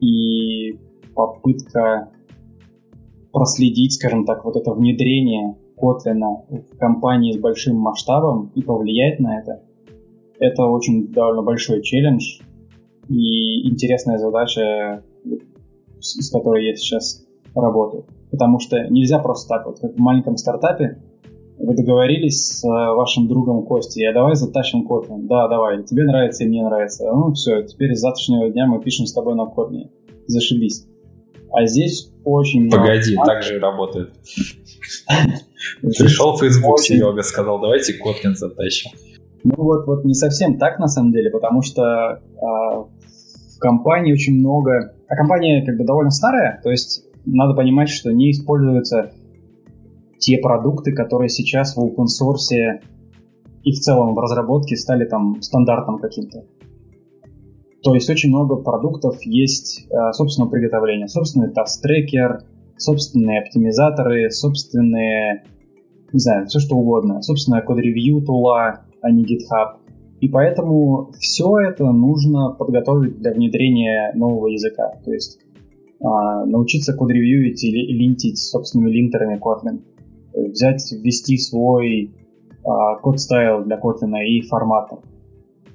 И 0.01 0.77
попытка 1.15 2.11
проследить, 3.31 3.93
скажем 3.93 4.25
так, 4.25 4.43
вот 4.45 4.55
это 4.55 4.71
внедрение 4.71 5.55
Kotlin 5.77 6.21
в 6.49 6.77
компании 6.77 7.33
с 7.33 7.37
большим 7.37 7.77
масштабом 7.77 8.51
и 8.55 8.61
повлиять 8.61 9.19
на 9.19 9.39
это, 9.39 9.61
это 10.39 10.63
очень 10.65 11.11
довольно 11.11 11.41
большой 11.41 11.81
челлендж, 11.81 12.39
и 13.09 13.69
интересная 13.69 14.17
задача, 14.17 15.03
с 15.99 16.31
которой 16.31 16.65
я 16.65 16.75
сейчас 16.75 17.25
работаю. 17.55 18.05
Потому 18.31 18.59
что 18.59 18.87
нельзя 18.89 19.19
просто 19.19 19.47
так 19.49 19.65
вот, 19.65 19.79
как 19.79 19.95
в 19.95 19.99
маленьком 19.99 20.37
стартапе, 20.37 21.01
вы 21.57 21.73
договорились 21.73 22.59
с 22.59 22.63
вашим 22.63 23.27
другом 23.27 23.65
Костей, 23.65 24.05
а 24.09 24.13
давай 24.13 24.35
затащим 24.35 24.85
Kotlin. 24.87 25.21
Да, 25.27 25.47
давай, 25.47 25.83
тебе 25.83 26.03
нравится 26.03 26.43
и 26.43 26.47
мне 26.47 26.63
нравится. 26.63 27.05
Ну 27.05 27.31
все, 27.31 27.63
теперь 27.63 27.95
с 27.95 28.01
завтрашнего 28.01 28.49
дня 28.49 28.67
мы 28.67 28.81
пишем 28.81 29.05
с 29.05 29.13
тобой 29.13 29.35
на 29.35 29.43
Kotlin. 29.43 29.89
Зашибись. 30.27 30.85
А 31.51 31.65
здесь 31.65 32.11
очень 32.25 32.69
Погоди, 32.69 33.13
много... 33.13 33.31
так 33.31 33.43
же 33.43 33.59
работает. 33.59 34.13
Пришел 35.81 36.37
Facebook 36.37 36.79
Серега, 36.79 37.21
сказал, 37.21 37.61
давайте 37.61 37.93
Kotlin 37.93 38.33
затащим. 38.33 38.91
Ну 39.45 39.55
вот, 39.57 39.85
вот 39.85 40.03
не 40.03 40.15
совсем 40.15 40.57
так 40.57 40.79
на 40.79 40.87
самом 40.87 41.11
деле, 41.11 41.29
потому 41.29 41.61
что 41.61 41.83
э, 41.83 42.19
в 42.41 42.94
компании 43.65 44.13
очень 44.13 44.35
много... 44.39 44.93
А 45.07 45.15
компания 45.15 45.65
как 45.65 45.77
бы 45.77 45.85
довольно 45.85 46.11
старая, 46.11 46.59
то 46.63 46.69
есть 46.69 47.05
надо 47.25 47.53
понимать, 47.55 47.89
что 47.89 48.11
не 48.11 48.31
используются 48.31 49.11
те 50.19 50.37
продукты, 50.37 50.93
которые 50.93 51.29
сейчас 51.29 51.75
в 51.75 51.79
open 51.79 52.05
source 52.05 52.79
и 53.63 53.71
в 53.71 53.79
целом 53.79 54.13
в 54.13 54.19
разработке 54.19 54.75
стали 54.75 55.05
там 55.05 55.41
стандартом 55.41 55.99
каким-то. 55.99 56.45
То 57.83 57.93
есть 57.93 58.09
очень 58.09 58.29
много 58.29 58.55
продуктов 58.55 59.21
есть 59.21 59.87
э, 59.91 60.11
собственного 60.13 60.49
приготовления. 60.49 61.07
Собственный 61.07 61.51
таст-трекер, 61.51 62.41
собственные 62.77 63.41
оптимизаторы, 63.41 64.31
собственные, 64.31 65.43
не 66.11 66.19
знаю, 66.19 66.47
все 66.47 66.59
что 66.59 66.75
угодно. 66.75 67.21
Собственная 67.21 67.61
код-ревью 67.61 68.23
тула, 68.25 68.85
а 69.01 69.11
не 69.11 69.23
GitHub. 69.23 69.77
И 70.25 70.29
поэтому 70.29 71.11
все 71.19 71.59
это 71.59 71.85
нужно 71.85 72.49
подготовить 72.49 73.19
для 73.19 73.31
внедрения 73.31 74.11
нового 74.15 74.47
языка. 74.47 74.93
То 75.05 75.13
есть 75.13 75.39
а, 76.01 76.45
научиться 76.45 76.95
код-ревьюить 76.95 77.63
или 77.63 77.93
линтить 77.93 78.39
собственными 78.39 78.89
линтерами 78.89 79.39
Kotlin. 79.39 79.83
Взять, 80.33 80.91
ввести 80.91 81.37
свой 81.37 82.15
а, 82.63 82.95
код-стайл 82.95 83.65
для 83.65 83.77
Kotlin 83.77 84.19
и 84.25 84.41
форматор. 84.41 84.97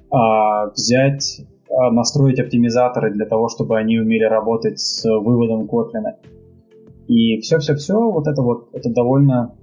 А, 0.09 0.69
взять, 0.71 1.45
а, 1.69 1.89
настроить 1.91 2.41
оптимизаторы 2.41 3.13
для 3.13 3.25
того, 3.25 3.47
чтобы 3.47 3.77
они 3.77 3.99
умели 3.99 4.25
работать 4.25 4.81
с 4.81 5.05
выводом 5.05 5.65
Kotlin. 5.65 6.03
И 7.07 7.39
все-все-все, 7.39 7.97
вот 8.11 8.27
это 8.27 8.41
вот, 8.41 8.67
это 8.73 8.89
довольно 8.89 9.55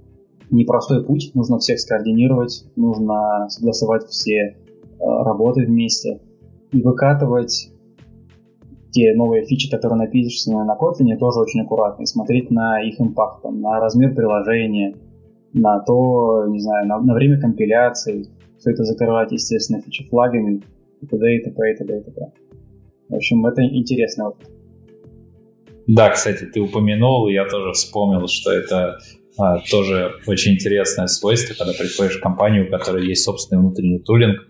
непростой 0.49 1.05
путь. 1.05 1.29
Нужно 1.35 1.59
всех 1.59 1.79
скоординировать, 1.79 2.65
нужно 2.75 3.47
согласовать 3.49 4.07
все 4.07 4.33
э, 4.33 4.68
работы 4.99 5.65
вместе 5.65 6.19
и 6.71 6.81
выкатывать 6.81 7.71
те 8.91 9.13
новые 9.15 9.45
фичи, 9.45 9.69
которые 9.69 9.99
напишешь 9.99 10.45
на 10.47 10.75
Kotlin, 10.79 11.17
тоже 11.17 11.39
очень 11.39 11.61
аккуратно, 11.61 12.03
и 12.03 12.05
смотреть 12.05 12.49
на 12.49 12.81
их 12.81 12.99
импакт, 12.99 13.43
там, 13.43 13.61
на 13.61 13.79
размер 13.79 14.15
приложения, 14.15 14.95
на 15.53 15.79
то, 15.79 16.45
не 16.47 16.59
знаю, 16.59 16.87
на, 16.87 16.99
на 16.99 17.13
время 17.13 17.39
компиляции, 17.39 18.25
все 18.57 18.71
это 18.71 18.83
закрывать, 18.83 19.31
естественно, 19.31 19.81
фичи-флагами, 19.81 20.63
и 21.01 21.05
т.д. 21.05 21.35
и 21.35 21.43
т.п. 21.43 21.71
и 21.71 21.77
т.д. 21.77 21.99
и 21.99 22.03
т.п. 22.03 22.31
В 23.09 23.15
общем, 23.15 23.45
это 23.45 23.63
интересный 23.63 24.25
опыт. 24.25 24.47
Да, 25.87 26.09
кстати, 26.09 26.45
ты 26.45 26.59
упомянул, 26.59 27.27
и 27.27 27.33
я 27.33 27.45
тоже 27.45 27.71
вспомнил, 27.71 28.27
что 28.27 28.51
это 28.51 28.99
а, 29.37 29.59
тоже 29.71 30.11
очень 30.27 30.53
интересное 30.53 31.07
свойство, 31.07 31.55
когда 31.55 31.73
приходишь 31.73 32.17
в 32.17 32.21
компанию, 32.21 32.67
у 32.67 32.69
которой 32.69 33.07
есть 33.07 33.23
собственный 33.23 33.61
внутренний 33.61 33.99
тулинг. 33.99 34.47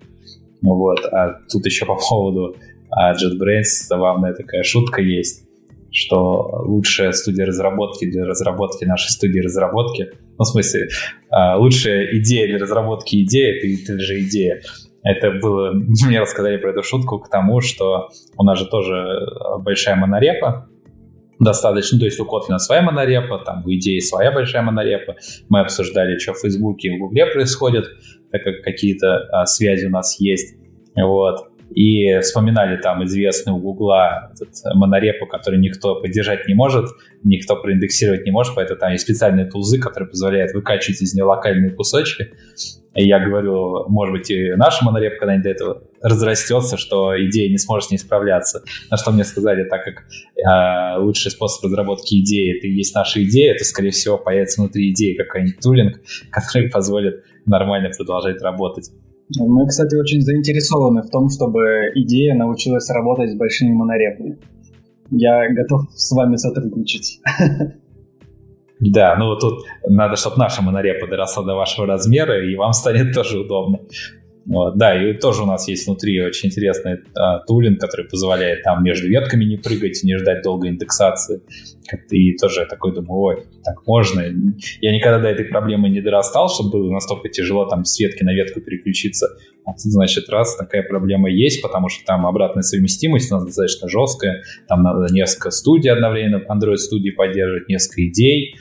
Вот. 0.62 1.00
А 1.12 1.40
тут 1.52 1.66
еще 1.66 1.86
по 1.86 1.96
поводу 1.96 2.56
а, 2.92 3.14
JetBrains 3.14 3.88
забавная 3.88 4.34
такая 4.34 4.64
шутка 4.64 5.02
есть, 5.02 5.48
что 5.92 6.64
лучшая 6.66 7.12
студия 7.12 7.46
разработки 7.46 8.10
для 8.10 8.26
разработки 8.26 8.86
нашей 8.86 9.10
студии 9.10 9.40
разработки, 9.40 10.10
ну, 10.38 10.44
в 10.44 10.48
смысле, 10.48 10.90
а, 11.30 11.58
лучшая 11.58 12.18
идея 12.20 12.48
для 12.48 12.58
разработки 12.58 13.24
идеи— 13.24 13.58
это, 13.84 13.94
это 13.94 14.00
же 14.00 14.22
идея. 14.22 14.62
Это 15.04 15.32
было, 15.32 15.74
мне 16.06 16.20
рассказали 16.20 16.58
про 16.58 16.72
эту 16.72 16.84
шутку 16.84 17.20
к 17.20 17.30
тому, 17.30 17.62
что 17.62 18.10
у 18.38 18.44
нас 18.44 18.60
же 18.60 18.66
тоже 18.66 19.20
большая 19.60 19.96
монорепа, 19.96 20.68
достаточно, 21.40 21.98
то 22.00 22.06
есть 22.06 22.20
у 22.20 22.26
Kotlin 22.26 22.58
своя 22.58 22.82
монорепа, 22.82 23.40
там 23.40 23.64
у 23.66 23.74
идеи 23.74 24.00
своя 24.00 24.32
большая 24.32 24.62
монорепа. 24.62 25.16
Мы 25.48 25.62
обсуждали, 25.62 26.18
что 26.18 26.34
в 26.34 26.40
Фейсбуке 26.40 26.90
и 26.90 26.98
в 26.98 27.00
Гугле 27.00 27.26
происходит, 27.28 27.86
так 28.32 28.44
как 28.44 28.62
какие-то 28.64 29.28
а, 29.32 29.46
связи 29.46 29.86
у 29.86 29.90
нас 29.90 30.20
есть. 30.20 30.56
Вот. 30.96 31.50
И 31.76 32.18
вспоминали 32.20 32.82
там 32.82 33.04
известный 33.06 33.54
у 33.54 33.58
Гугла 33.58 34.32
этот 34.34 34.50
монорепу, 34.74 35.28
который 35.28 35.60
никто 35.60 36.02
поддержать 36.02 36.48
не 36.48 36.56
может, 36.56 36.86
никто 37.24 37.56
проиндексировать 37.56 38.26
не 38.26 38.32
может, 38.32 38.56
поэтому 38.56 38.80
там 38.80 38.92
есть 38.92 39.04
специальные 39.04 39.46
тулзы, 39.46 39.80
которые 39.80 40.10
позволяют 40.10 40.54
выкачивать 40.54 41.02
из 41.02 41.14
нее 41.14 41.26
локальные 41.26 41.72
кусочки. 41.72 42.34
И 42.96 43.08
я 43.08 43.20
говорю, 43.20 43.88
может 43.88 44.14
быть, 44.14 44.32
и 44.32 44.56
наша 44.56 44.84
монорепа 44.84 45.18
когда-нибудь 45.20 45.44
до 45.44 45.50
этого 45.50 45.84
разрастется, 46.02 46.76
что 46.76 47.14
идея 47.28 47.50
не 47.50 47.60
сможет 47.60 47.90
с 47.90 47.92
ней 47.92 47.98
справляться. 47.98 48.64
На 48.90 48.98
что 48.98 49.12
мне 49.12 49.24
сказали, 49.24 49.64
так 49.70 49.84
как 49.84 50.04
э, 50.04 51.00
лучший 51.00 51.30
способ 51.30 51.64
разработки 51.66 52.20
идеи 52.20 52.58
это 52.58 52.68
и 52.68 52.72
есть 52.72 52.96
наша 52.96 53.24
идея, 53.24 53.56
то, 53.56 53.64
скорее 53.64 53.92
всего, 53.92 54.18
появится 54.18 54.62
внутри 54.62 54.92
идеи 54.92 55.14
какой-нибудь 55.14 55.60
тулинг, 55.62 56.02
который 56.32 56.70
позволит 56.70 57.24
нормально 57.46 57.90
продолжать 57.96 58.42
работать. 58.42 58.90
Мы, 59.38 59.68
кстати, 59.68 59.96
очень 59.96 60.22
заинтересованы 60.22 61.04
в 61.04 61.10
том, 61.10 61.30
чтобы 61.30 61.92
идея 61.96 62.36
научилась 62.36 62.90
работать 62.90 63.32
с 63.32 63.36
большими 63.36 63.72
монорепами. 63.72 64.40
Я 65.12 65.50
готов 65.54 65.84
с 65.92 66.12
вами 66.12 66.36
сотрудничать. 66.36 67.20
Да, 68.82 69.18
ну 69.18 69.26
вот 69.26 69.42
тут 69.42 69.66
надо, 69.90 70.16
чтобы 70.16 70.38
наша 70.38 70.62
монорепа 70.62 71.06
доросла 71.06 71.44
до 71.44 71.54
вашего 71.54 71.86
размера, 71.86 72.50
и 72.50 72.56
вам 72.56 72.72
станет 72.72 73.14
тоже 73.14 73.40
удобно. 73.40 73.80
Вот, 74.50 74.80
да, 74.80 75.00
и 75.00 75.14
тоже 75.14 75.44
у 75.44 75.46
нас 75.46 75.68
есть 75.68 75.86
внутри 75.86 76.20
очень 76.24 76.50
интересный 76.50 77.02
а, 77.16 77.38
тулинг, 77.46 77.80
который 77.80 78.08
позволяет 78.08 78.64
там 78.64 78.84
между 78.84 79.08
ветками 79.08 79.46
не 79.46 79.58
прыгать, 79.58 80.02
не 80.02 80.18
ждать 80.18 80.42
долгой 80.42 80.70
индексации. 80.70 81.42
И 82.10 82.36
тоже 82.36 82.62
я 82.62 82.66
такой 82.66 82.96
думаю, 82.96 83.20
ой, 83.20 83.44
так 83.64 83.86
можно. 83.86 84.22
Я 84.82 84.92
никогда 84.92 85.20
до 85.20 85.28
этой 85.28 85.46
проблемы 85.46 85.90
не 85.90 86.02
дорастал, 86.02 86.50
чтобы 86.50 86.72
было 86.72 86.92
настолько 86.92 87.30
тяжело 87.30 87.66
там 87.66 87.86
с 87.86 88.00
ветки 88.00 88.24
на 88.24 88.34
ветку 88.34 88.60
переключиться. 88.60 89.28
А 89.66 89.74
тут, 89.74 89.82
значит, 89.82 90.28
раз 90.30 90.56
такая 90.56 90.82
проблема 90.82 91.30
есть, 91.30 91.62
потому 91.62 91.88
что 91.90 92.04
там 92.06 92.26
обратная 92.26 92.64
совместимость 92.64 93.32
у 93.32 93.36
нас 93.36 93.46
достаточно 93.46 93.88
жесткая. 93.88 94.42
Там 94.68 94.82
надо 94.82 95.14
несколько 95.14 95.52
студий 95.52 95.92
одновременно, 95.92 96.44
Android-студии 96.50 97.12
поддерживать, 97.12 97.70
несколько 97.70 98.08
идей 98.08 98.56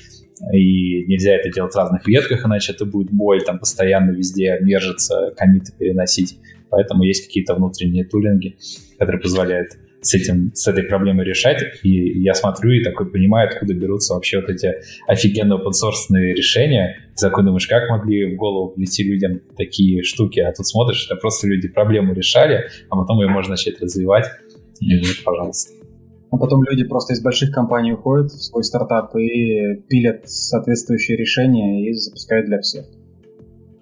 и 0.53 1.05
нельзя 1.07 1.35
это 1.35 1.51
делать 1.51 1.73
в 1.73 1.77
разных 1.77 2.07
ветках, 2.07 2.45
иначе 2.45 2.73
это 2.73 2.85
будет 2.85 3.11
боль, 3.11 3.43
там 3.43 3.59
постоянно 3.59 4.13
везде 4.13 4.59
мержиться, 4.61 5.33
комиты 5.37 5.73
переносить. 5.77 6.39
Поэтому 6.71 7.03
есть 7.03 7.27
какие-то 7.27 7.55
внутренние 7.55 8.05
тулинги, 8.05 8.57
которые 8.99 9.21
позволяют 9.21 9.71
с, 10.01 10.15
этим, 10.15 10.53
с 10.55 10.67
этой 10.69 10.85
проблемой 10.85 11.25
решать. 11.25 11.63
И 11.83 12.21
я 12.21 12.35
смотрю 12.35 12.73
и 12.73 12.83
такой 12.83 13.11
понимаю, 13.11 13.49
откуда 13.49 13.75
берутся 13.75 14.15
вообще 14.15 14.41
вот 14.41 14.51
эти 14.51 14.75
офигенные 15.07 15.59
open 15.59 16.35
решения. 16.35 16.99
Ты 17.17 17.29
такой 17.29 17.45
думаешь, 17.45 17.67
как 17.67 17.89
могли 17.91 18.35
в 18.35 18.37
голову 18.37 18.71
прийти 18.71 19.05
людям 19.05 19.41
такие 19.57 20.03
штуки, 20.03 20.41
а 20.41 20.53
тут 20.53 20.67
смотришь, 20.67 21.07
это 21.07 21.17
просто 21.17 21.49
люди 21.49 21.69
проблему 21.69 22.15
решали, 22.15 22.69
а 22.91 22.97
потом 22.97 23.21
ее 23.21 23.29
можно 23.29 23.53
начать 23.53 23.81
развивать. 23.81 24.27
И 24.81 25.01
пожалуйста. 25.25 25.78
А 26.31 26.37
потом 26.37 26.63
люди 26.65 26.85
просто 26.85 27.15
из 27.15 27.23
больших 27.23 27.53
компаний 27.53 27.93
уходят 27.93 28.31
в 28.31 28.43
свой 28.43 28.63
стартап 28.63 29.17
и 29.17 29.83
пилят 29.89 30.29
соответствующие 30.29 31.17
решения 31.17 31.89
и 31.89 31.93
запускают 31.95 32.47
для 32.47 32.61
всех. 32.61 32.85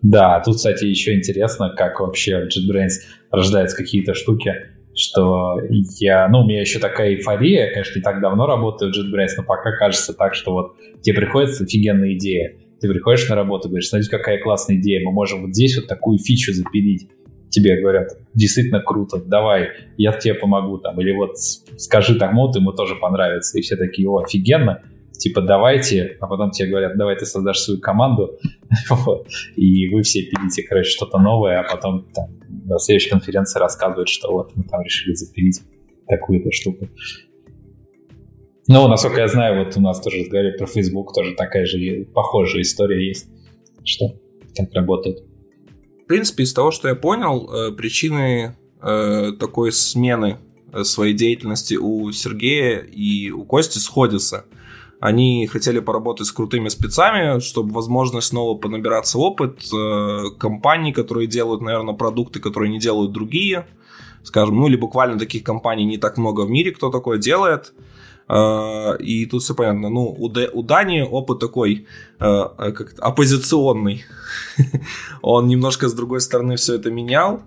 Да, 0.03 0.41
тут, 0.45 0.57
кстати, 0.57 0.85
еще 0.85 1.17
интересно, 1.17 1.75
как 1.77 1.99
вообще 1.99 2.45
в 2.45 2.47
JetBrains 2.47 2.93
рождаются 3.33 3.77
какие-то 3.77 4.15
штуки, 4.15 4.53
что 4.95 5.61
я, 5.99 6.29
ну, 6.29 6.41
у 6.41 6.47
меня 6.47 6.61
еще 6.61 6.79
такая 6.79 7.15
эйфория, 7.15 7.67
я, 7.67 7.73
конечно, 7.73 7.99
не 7.99 8.03
так 8.03 8.21
давно 8.21 8.47
работаю 8.47 8.93
в 8.93 8.97
JetBrains, 8.97 9.31
но 9.37 9.43
пока 9.43 9.73
кажется 9.73 10.15
так, 10.15 10.35
что 10.35 10.53
вот 10.53 10.77
тебе 11.03 11.17
приходится 11.17 11.65
офигенная 11.65 12.15
идея, 12.15 12.57
ты 12.81 12.89
приходишь 12.89 13.29
на 13.29 13.35
работу, 13.35 13.69
говоришь, 13.69 13.89
смотрите, 13.89 14.11
какая 14.11 14.41
классная 14.41 14.77
идея, 14.77 15.05
мы 15.05 15.13
можем 15.13 15.43
вот 15.43 15.55
здесь 15.55 15.77
вот 15.77 15.89
такую 15.89 16.19
фичу 16.19 16.53
запилить 16.53 17.09
тебе 17.57 17.81
говорят, 17.81 18.11
действительно 18.35 18.81
круто, 18.81 19.17
давай, 19.17 19.71
я 19.97 20.13
тебе 20.13 20.35
помогу, 20.35 20.79
там, 20.79 21.01
или 21.01 21.13
вот 21.13 21.39
скажи 21.39 22.19
тому, 22.19 22.53
ему 22.55 22.73
тоже 22.73 22.97
понравится, 22.97 23.59
и 23.59 23.63
все 23.63 23.77
такие, 23.77 24.09
о, 24.09 24.19
офигенно, 24.19 24.83
типа, 25.13 25.41
давайте, 25.41 26.19
а 26.21 26.27
потом 26.27 26.51
тебе 26.51 26.69
говорят, 26.69 26.99
давай 26.99 27.17
ты 27.17 27.25
создашь 27.25 27.61
свою 27.61 27.81
команду, 27.81 28.39
и 29.57 29.89
вы 29.89 30.03
все 30.03 30.23
пилите, 30.23 30.65
короче, 30.65 30.91
что-то 30.91 31.19
новое, 31.19 31.61
а 31.61 31.75
потом 31.75 32.07
там 32.15 32.27
на 32.67 32.79
следующей 32.79 33.11
конференции 33.11 33.59
рассказывают, 33.59 34.11
что 34.11 34.31
вот 34.33 34.55
мы 34.55 34.65
там 34.65 34.83
решили 34.83 35.15
запилить 35.15 35.63
такую-то 36.07 36.53
штуку. 36.53 36.89
Ну, 38.69 38.87
насколько 38.89 39.21
я 39.21 39.29
знаю, 39.29 39.65
вот 39.65 39.77
у 39.77 39.81
нас 39.81 40.01
тоже 40.01 40.19
разговаривали 40.19 40.59
про 40.59 40.67
Facebook, 40.67 41.15
тоже 41.15 41.35
такая 41.35 41.65
же 41.65 42.05
похожая 42.13 42.63
история 42.63 43.07
есть, 43.07 43.29
что 43.85 44.07
как 44.55 44.75
работает. 44.75 45.25
В 46.07 46.09
принципе, 46.09 46.45
из 46.45 46.55
того, 46.55 46.71
что 46.71 46.87
я 46.87 46.95
понял, 46.95 47.51
э, 47.53 47.73
причины 47.73 48.57
э, 48.81 49.33
такой 49.41 49.73
смены 49.73 50.39
э, 50.73 50.85
своей 50.85 51.15
деятельности 51.15 51.75
у 51.75 52.13
Сергея 52.13 52.79
и 52.79 53.33
у 53.33 53.43
Кости 53.43 53.79
сходятся. 53.79 54.45
Они 55.01 55.49
хотели 55.49 55.81
поработать 55.81 56.29
с 56.29 56.31
крутыми 56.31 56.69
спецами, 56.69 57.41
чтобы 57.41 57.75
возможность 57.75 58.29
снова 58.29 58.57
понабираться 58.57 59.19
опыт. 59.19 59.63
Компаний, 60.39 60.93
которые 60.93 61.27
делают, 61.27 61.61
наверное, 61.61 61.95
продукты, 61.95 62.39
которые 62.39 62.71
не 62.71 62.79
делают 62.79 63.11
другие. 63.11 63.67
Скажем, 64.23 64.61
ну 64.61 64.69
или 64.69 64.77
буквально 64.77 65.19
таких 65.19 65.43
компаний 65.43 65.85
не 65.85 65.99
так 65.99 66.19
много 66.19 66.43
в 66.43 66.51
мире, 66.51 66.71
кто 66.71 66.89
такое 66.93 67.19
делает. 67.19 67.75
Э, 68.29 68.97
и 68.99 69.27
тут 69.27 69.43
все 69.43 69.55
понятно. 69.55 69.89
Ну, 69.89 70.15
у, 70.19 70.29
Д, 70.29 70.51
у 70.53 70.63
Дани 70.63 71.01
опыт 71.01 71.39
такой 71.39 71.87
как 72.19 72.95
оппозиционный. 72.99 74.05
Он 75.23 75.47
немножко 75.49 75.89
с 75.89 75.95
другой 75.95 76.21
стороны 76.21 76.57
все 76.57 76.75
это 76.75 76.91
менял. 76.91 77.43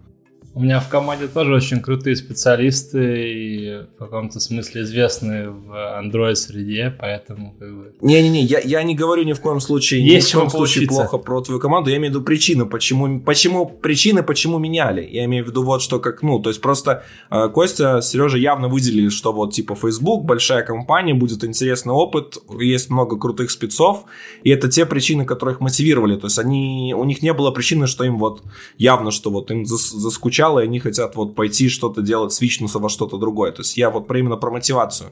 У 0.55 0.61
меня 0.61 0.79
в 0.79 0.89
команде 0.89 1.27
тоже 1.27 1.53
очень 1.53 1.79
крутые 1.79 2.15
специалисты 2.15 3.31
и 3.31 3.77
в 3.95 3.99
каком-то 3.99 4.39
смысле 4.39 4.81
известные 4.81 5.49
в 5.51 5.71
Android-среде, 5.71 6.95
поэтому 6.99 7.55
как 7.59 7.69
бы... 7.69 7.93
Не-не-не, 8.01 8.41
я, 8.41 8.59
я 8.59 8.81
не 8.81 8.95
говорю 8.95 9.23
ни 9.23 9.33
в 9.33 9.41
коем 9.41 9.59
случае, 9.59 10.03
Есть 10.03 10.29
ни 10.29 10.31
в 10.31 10.39
коем 10.39 10.49
случае 10.49 10.87
плохо 10.87 11.19
про 11.19 11.41
твою 11.41 11.59
команду, 11.59 11.91
я 11.91 11.97
имею 11.97 12.11
в 12.11 12.15
виду 12.15 12.25
причины, 12.25 12.65
почему, 12.65 13.19
почему 13.19 13.67
причины, 13.67 14.23
почему 14.23 14.57
меняли. 14.57 15.07
Я 15.09 15.25
имею 15.25 15.45
в 15.45 15.47
виду 15.47 15.63
вот 15.63 15.83
что 15.83 15.99
как, 15.99 16.23
ну, 16.23 16.39
то 16.39 16.49
есть 16.49 16.61
просто 16.61 17.03
э, 17.29 17.49
Костя, 17.49 18.01
Сережа 18.01 18.39
явно 18.39 18.69
выделили, 18.69 19.09
что 19.09 19.31
вот 19.31 19.53
типа 19.53 19.75
Facebook, 19.75 20.25
большая 20.25 20.63
компания, 20.63 21.13
будет 21.13 21.43
интересный 21.43 21.93
опыт, 21.93 22.39
есть 22.59 22.89
много 22.89 23.17
крутых 23.17 23.51
спецов, 23.51 24.05
и 24.43 24.49
это 24.49 24.67
те 24.67 24.87
причины, 24.87 25.25
которые 25.25 25.53
их 25.53 25.61
мотивировали, 25.61 26.15
то 26.15 26.25
есть 26.25 26.39
они, 26.39 26.95
у 26.97 27.03
них 27.03 27.21
не 27.21 27.33
было 27.33 27.51
причины, 27.51 27.85
что 27.85 28.03
им 28.03 28.17
вот 28.17 28.41
явно, 28.79 29.11
что 29.11 29.29
вот 29.29 29.51
им 29.51 29.65
зас, 29.65 29.91
заскучало 29.91 30.38
начала, 30.39 30.59
и 30.59 30.63
они 30.63 30.79
хотят 30.79 31.15
вот 31.15 31.35
пойти 31.35 31.69
что-то 31.69 32.01
делать, 32.01 32.31
свичнуться 32.31 32.79
во 32.79 32.89
что-то 32.89 33.17
другое. 33.17 33.51
То 33.51 33.61
есть 33.61 33.77
я 33.77 33.89
вот 33.89 34.07
про 34.07 34.19
именно 34.19 34.37
про 34.37 34.51
мотивацию. 34.51 35.09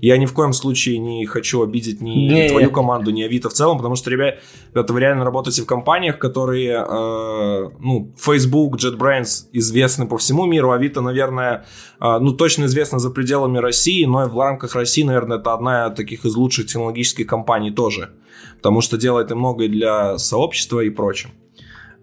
Я 0.00 0.16
ни 0.16 0.26
в 0.26 0.32
коем 0.32 0.52
случае 0.52 0.98
не 0.98 1.26
хочу 1.26 1.62
обидеть 1.62 2.00
ни 2.00 2.10
не, 2.10 2.48
твою 2.48 2.68
не. 2.68 2.72
команду, 2.72 3.10
ни 3.10 3.22
Авито 3.22 3.48
в 3.48 3.52
целом, 3.52 3.76
потому 3.76 3.96
что, 3.96 4.10
ребят, 4.10 4.40
это 4.74 4.92
вы 4.92 5.00
реально 5.00 5.24
работаете 5.24 5.62
в 5.62 5.66
компаниях, 5.66 6.18
которые, 6.18 6.84
э, 6.88 7.70
ну, 7.80 8.12
Facebook, 8.18 8.76
JetBrains 8.76 9.48
известны 9.52 10.06
по 10.06 10.16
всему 10.16 10.46
миру, 10.46 10.70
Авито, 10.72 11.00
наверное, 11.00 11.64
э, 12.00 12.18
ну, 12.20 12.32
точно 12.32 12.64
известно 12.64 12.98
за 12.98 13.10
пределами 13.10 13.58
России, 13.58 14.04
но 14.06 14.24
и 14.24 14.28
в 14.28 14.38
рамках 14.38 14.74
России, 14.74 15.02
наверное, 15.04 15.38
это 15.38 15.52
одна 15.52 15.88
из 15.88 15.96
таких 15.96 16.24
из 16.24 16.34
лучших 16.34 16.66
технологических 16.66 17.26
компаний 17.26 17.70
тоже, 17.70 18.10
потому 18.56 18.80
что 18.80 18.96
делает 18.96 19.30
и 19.30 19.34
многое 19.34 19.68
для 19.68 20.18
сообщества 20.18 20.80
и 20.80 20.90
прочее. 20.90 21.32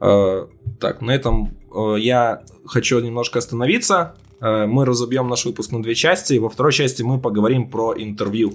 Э, 0.02 0.48
так, 0.80 1.02
на 1.02 1.12
этом 1.12 1.59
я 1.98 2.44
хочу 2.66 3.00
немножко 3.00 3.40
остановиться. 3.40 4.16
Э, 4.42 4.66
мы 4.66 4.86
разобьем 4.86 5.28
наш 5.28 5.46
выпуск 5.46 5.72
на 5.72 5.82
две 5.82 5.96
части. 5.96 6.38
Во 6.38 6.50
второй 6.50 6.72
части 6.72 7.04
мы 7.04 7.20
поговорим 7.20 7.70
про 7.70 7.94
интервью. 7.98 8.54